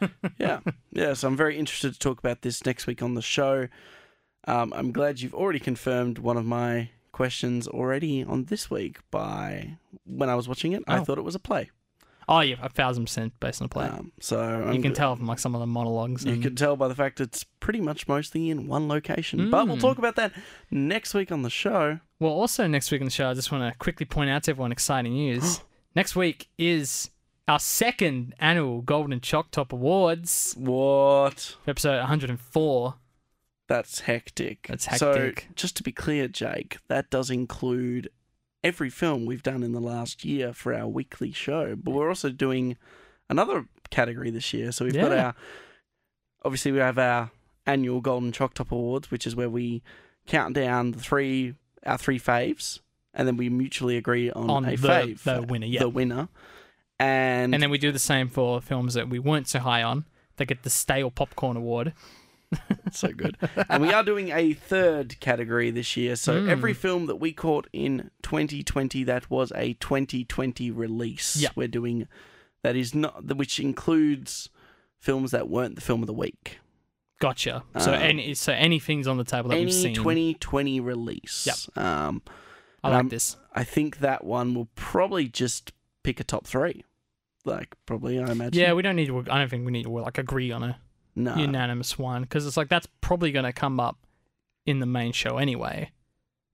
Yeah, 0.38 0.60
yeah. 0.92 1.14
So 1.14 1.26
I'm 1.26 1.36
very 1.36 1.58
interested 1.58 1.92
to 1.92 1.98
talk 1.98 2.20
about 2.20 2.42
this 2.42 2.64
next 2.64 2.86
week 2.86 3.02
on 3.02 3.14
the 3.14 3.22
show. 3.22 3.66
Um, 4.46 4.72
I'm 4.76 4.92
glad 4.92 5.20
you've 5.20 5.34
already 5.34 5.58
confirmed 5.58 6.18
one 6.18 6.36
of 6.36 6.44
my 6.44 6.90
questions 7.10 7.66
already 7.66 8.22
on 8.22 8.44
this 8.44 8.70
week 8.70 8.98
by 9.10 9.78
when 10.04 10.28
I 10.30 10.36
was 10.36 10.46
watching 10.46 10.72
it. 10.72 10.84
I 10.86 10.98
Oh. 10.98 11.04
thought 11.04 11.18
it 11.18 11.24
was 11.24 11.34
a 11.34 11.40
play. 11.40 11.70
Oh, 12.30 12.40
yeah, 12.40 12.56
a 12.62 12.68
thousand 12.68 13.04
percent 13.06 13.32
based 13.40 13.62
on 13.62 13.66
the 13.68 13.72
play. 13.72 13.86
Um, 13.86 14.12
so 14.20 14.36
you 14.40 14.64
I'm 14.64 14.82
can 14.82 14.92
tell 14.92 15.16
from 15.16 15.26
like 15.26 15.38
some 15.38 15.54
of 15.54 15.60
the 15.60 15.66
monologues. 15.66 16.24
You 16.26 16.32
and- 16.34 16.42
can 16.42 16.54
tell 16.56 16.76
by 16.76 16.86
the 16.88 16.94
fact 16.94 17.20
it's 17.20 17.44
pretty 17.60 17.80
much 17.80 18.06
mostly 18.06 18.50
in 18.50 18.66
one 18.66 18.86
location. 18.88 19.50
But 19.50 19.66
we'll 19.66 19.76
Mm. 19.78 19.80
talk 19.80 19.98
about 19.98 20.16
that 20.16 20.32
next 20.70 21.14
week 21.14 21.32
on 21.32 21.42
the 21.42 21.50
show. 21.50 22.00
Well, 22.20 22.32
also 22.32 22.66
next 22.66 22.90
week 22.90 23.00
on 23.00 23.06
the 23.06 23.10
show, 23.10 23.30
I 23.30 23.34
just 23.34 23.50
want 23.50 23.72
to 23.72 23.78
quickly 23.78 24.04
point 24.04 24.28
out 24.30 24.42
to 24.44 24.50
everyone 24.50 24.72
exciting 24.72 25.14
news. 25.14 25.60
next 25.94 26.14
week 26.16 26.48
is 26.58 27.10
our 27.46 27.58
second 27.58 28.34
annual 28.38 28.82
Golden 28.82 29.20
Choc 29.20 29.50
Top 29.50 29.72
Awards, 29.72 30.54
What? 30.58 31.56
episode 31.66 31.98
104. 32.00 32.94
That's 33.68 34.00
hectic. 34.00 34.66
That's 34.68 34.84
hectic. 34.86 35.40
So, 35.48 35.52
just 35.54 35.76
to 35.76 35.82
be 35.82 35.92
clear, 35.92 36.28
Jake, 36.28 36.78
that 36.88 37.10
does 37.10 37.30
include 37.30 38.10
every 38.64 38.90
film 38.90 39.24
we've 39.26 39.42
done 39.42 39.62
in 39.62 39.72
the 39.72 39.80
last 39.80 40.24
year 40.24 40.52
for 40.52 40.74
our 40.74 40.88
weekly 40.88 41.32
show. 41.32 41.76
But 41.76 41.92
we're 41.92 42.08
also 42.08 42.30
doing 42.30 42.76
another 43.30 43.66
category 43.90 44.30
this 44.30 44.52
year. 44.52 44.72
So 44.72 44.84
we've 44.84 44.94
got 44.94 45.12
our 45.12 45.34
obviously 46.44 46.72
we 46.72 46.78
have 46.78 46.98
our 46.98 47.30
annual 47.66 48.00
Golden 48.00 48.32
Choc 48.32 48.54
Top 48.54 48.72
Awards, 48.72 49.10
which 49.10 49.26
is 49.26 49.36
where 49.36 49.50
we 49.50 49.82
count 50.26 50.54
down 50.54 50.92
the 50.92 50.98
three 51.00 51.54
our 51.86 51.96
three 51.98 52.18
faves, 52.18 52.80
and 53.14 53.26
then 53.28 53.36
we 53.36 53.48
mutually 53.48 53.96
agree 53.96 54.30
on, 54.30 54.50
On 54.50 54.64
a 54.64 54.76
the- 54.76 54.88
fave, 54.88 55.22
the 55.22 55.42
winner, 55.42 55.66
yeah. 55.66 55.80
the 55.80 55.88
winner. 55.88 56.28
And, 57.00 57.54
And 57.54 57.62
then 57.62 57.70
we 57.70 57.78
do 57.78 57.92
the 57.92 57.98
same 58.00 58.28
for 58.28 58.60
films 58.60 58.94
that 58.94 59.08
we 59.08 59.20
weren't 59.20 59.46
so 59.46 59.60
high 59.60 59.84
on. 59.84 60.04
They 60.36 60.44
get 60.44 60.64
the 60.64 60.70
Stale 60.70 61.12
Popcorn 61.12 61.56
Award. 61.56 61.92
so 62.92 63.08
good. 63.08 63.36
and 63.68 63.82
we 63.82 63.92
are 63.92 64.02
doing 64.02 64.30
a 64.30 64.52
third 64.54 65.18
category 65.20 65.70
this 65.70 65.96
year. 65.96 66.16
So 66.16 66.40
Mm. 66.40 66.48
every 66.48 66.72
film 66.74 67.06
that 67.06 67.16
we 67.16 67.32
caught 67.32 67.66
in 67.72 68.10
2020 68.22 69.04
that 69.04 69.28
was 69.30 69.52
a 69.54 69.74
2020 69.74 70.70
release, 70.70 71.36
Yeah. 71.36 71.50
we're 71.54 71.68
doing 71.68 72.08
that 72.62 72.74
is 72.76 72.94
not 72.94 73.36
which 73.36 73.60
includes 73.60 74.48
films 74.98 75.30
that 75.30 75.48
weren't 75.48 75.74
the 75.76 75.80
film 75.80 76.02
of 76.02 76.06
the 76.06 76.12
week. 76.14 76.58
Gotcha. 77.20 77.64
So 77.78 77.92
Um, 77.92 78.00
any 78.00 78.34
so 78.34 78.52
anything's 78.52 79.06
on 79.08 79.16
the 79.16 79.24
table 79.24 79.48
that 79.50 79.56
Any 79.56 79.66
we've 79.66 79.74
seen. 79.74 79.94
2020 79.94 80.80
release. 80.80 81.46
Yep. 81.46 81.84
Um, 81.84 82.22
I 82.82 82.88
like 82.90 82.96
I'm- 82.96 83.08
this. 83.08 83.36
I 83.54 83.64
think 83.64 83.98
that 83.98 84.24
one 84.24 84.54
will 84.54 84.68
probably 84.76 85.28
just 85.28 85.72
pick 86.04 86.20
a 86.20 86.24
top 86.24 86.46
three. 86.46 86.84
Like 87.44 87.74
probably, 87.86 88.18
I 88.20 88.30
imagine. 88.30 88.60
Yeah, 88.60 88.72
we 88.72 88.82
don't 88.82 88.94
need 88.96 89.06
to. 89.08 89.18
I 89.30 89.38
don't 89.38 89.48
think 89.50 89.64
we 89.66 89.72
need 89.72 89.84
to 89.84 89.90
like 89.90 90.16
agree 90.18 90.52
on 90.52 90.62
a 90.62 90.78
no. 91.18 91.36
unanimous 91.36 91.98
one 91.98 92.22
because 92.22 92.46
it's 92.46 92.56
like 92.56 92.68
that's 92.68 92.88
probably 93.00 93.32
going 93.32 93.44
to 93.44 93.52
come 93.52 93.80
up 93.80 93.98
in 94.66 94.80
the 94.80 94.86
main 94.86 95.12
show 95.12 95.38
anyway. 95.38 95.90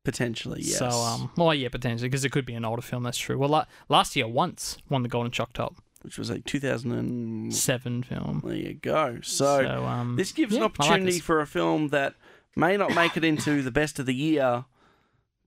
potentially, 0.04 0.60
yes. 0.62 0.78
So, 0.78 0.88
um, 0.88 1.30
well, 1.36 1.54
yeah, 1.54 1.68
potentially 1.68 2.08
because 2.08 2.24
it 2.24 2.32
could 2.32 2.46
be 2.46 2.54
an 2.54 2.64
older 2.64 2.82
film. 2.82 3.02
That's 3.02 3.18
true. 3.18 3.38
Well, 3.38 3.48
la- 3.48 3.66
last 3.88 4.16
year 4.16 4.28
once 4.28 4.76
won 4.88 5.02
the 5.02 5.08
Golden 5.08 5.30
Choc 5.32 5.52
Top 5.52 5.76
which 6.04 6.18
was 6.18 6.28
a 6.28 6.38
2007 6.38 8.02
film. 8.02 8.42
there 8.44 8.54
you 8.54 8.74
go. 8.74 9.20
So, 9.22 9.84
um, 9.86 10.16
This 10.16 10.32
gives 10.32 10.52
yeah, 10.52 10.58
an 10.58 10.62
I 10.62 10.66
like 10.66 10.78
opportunity 10.78 11.18
for 11.18 11.40
a 11.40 11.46
film 11.46 11.88
that 11.88 12.14
may 12.54 12.76
not 12.76 12.94
make 12.94 13.16
it 13.16 13.24
into 13.24 13.62
the 13.62 13.70
best 13.70 13.98
of 13.98 14.04
the 14.04 14.14
year, 14.14 14.66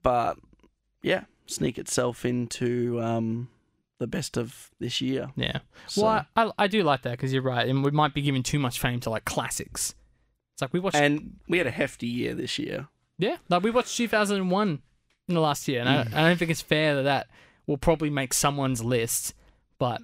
but 0.02 0.40
yeah, 1.04 1.26
sneak 1.46 1.78
itself 1.78 2.26
into 2.26 3.00
um, 3.02 3.50
the 4.00 4.08
best 4.08 4.38
of 4.38 4.70
this 4.80 5.02
year. 5.02 5.30
Yeah. 5.36 5.60
So- 5.88 6.04
Well, 6.04 6.26
I, 6.36 6.44
I, 6.46 6.52
I 6.60 6.68
do 6.68 6.84
like 6.84 7.02
that 7.04 7.12
because 7.12 7.34
you're 7.34 7.42
right, 7.42 7.68
and 7.68 7.84
we 7.84 7.92
might 7.92 8.14
be 8.14 8.22
giving 8.22 8.44
too 8.44 8.60
much 8.60 8.80
fame 8.80 9.00
to 9.02 9.10
like 9.10 9.26
classics. 9.26 9.96
It's 10.54 10.62
like 10.62 10.74
we 10.74 10.80
watched, 10.80 10.96
And 10.98 11.38
we 11.48 11.58
had 11.58 11.68
a 11.68 11.72
hefty 11.72 12.08
year 12.08 12.34
this 12.34 12.58
year. 12.60 12.88
yeah, 13.18 13.38
like 13.50 13.64
we 13.64 13.72
watched 13.72 13.96
2001 13.98 14.82
in 15.28 15.34
the 15.36 15.42
last 15.42 15.68
year, 15.68 15.82
and 15.82 16.10
Mm. 16.10 16.14
I, 16.16 16.24
I 16.26 16.28
don't 16.30 16.38
think 16.38 16.52
it's 16.52 16.62
fair 16.62 16.96
that 16.96 17.04
that 17.04 17.28
will 17.66 17.78
probably 17.78 18.10
make 18.10 18.34
someone's 18.34 18.84
list, 18.84 19.34
but 19.80 20.02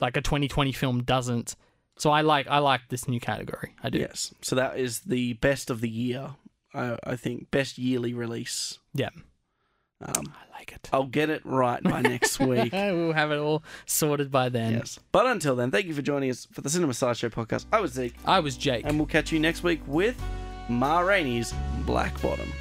like 0.00 0.16
a 0.16 0.20
2020 0.20 0.72
film 0.72 1.02
doesn't. 1.02 1.56
So 1.98 2.10
I 2.10 2.20
like 2.20 2.46
I 2.48 2.58
like 2.58 2.82
this 2.90 3.08
new 3.08 3.18
category. 3.18 3.74
I 3.82 3.90
do. 3.90 3.98
Yes. 3.98 4.32
So 4.40 4.54
that 4.56 4.78
is 4.78 5.00
the 5.00 5.32
best 5.34 5.70
of 5.70 5.80
the 5.80 5.88
year. 5.88 6.30
I, 6.74 6.96
I 7.02 7.16
think 7.16 7.50
best 7.50 7.78
yearly 7.78 8.14
release. 8.14 8.78
Yeah. 8.94 9.08
Um, 10.00 10.32
I 10.32 10.56
like 10.58 10.72
it. 10.72 10.88
I'll 10.92 11.06
get 11.06 11.28
it 11.30 11.42
right 11.44 11.82
by 11.82 12.00
next 12.02 12.38
week. 12.40 12.72
we'll 12.72 13.12
have 13.12 13.32
it 13.32 13.38
all 13.38 13.62
sorted 13.86 14.30
by 14.30 14.48
then. 14.48 14.74
Yes. 14.74 14.98
But 15.12 15.26
until 15.26 15.56
then, 15.56 15.70
thank 15.70 15.86
you 15.86 15.94
for 15.94 16.02
joining 16.02 16.30
us 16.30 16.46
for 16.52 16.60
the 16.60 16.70
Cinema 16.70 16.94
Sideshow 16.94 17.28
podcast. 17.30 17.66
I 17.72 17.80
was 17.80 17.92
Zeke, 17.92 18.14
I 18.24 18.40
was 18.40 18.56
Jake. 18.56 18.84
and 18.84 18.96
we'll 18.98 19.06
catch 19.06 19.32
you 19.32 19.40
next 19.40 19.62
week 19.62 19.80
with 19.86 20.16
Ma 20.68 21.00
Rainey's 21.00 21.52
Black 21.84 22.20
Bottom. 22.22 22.52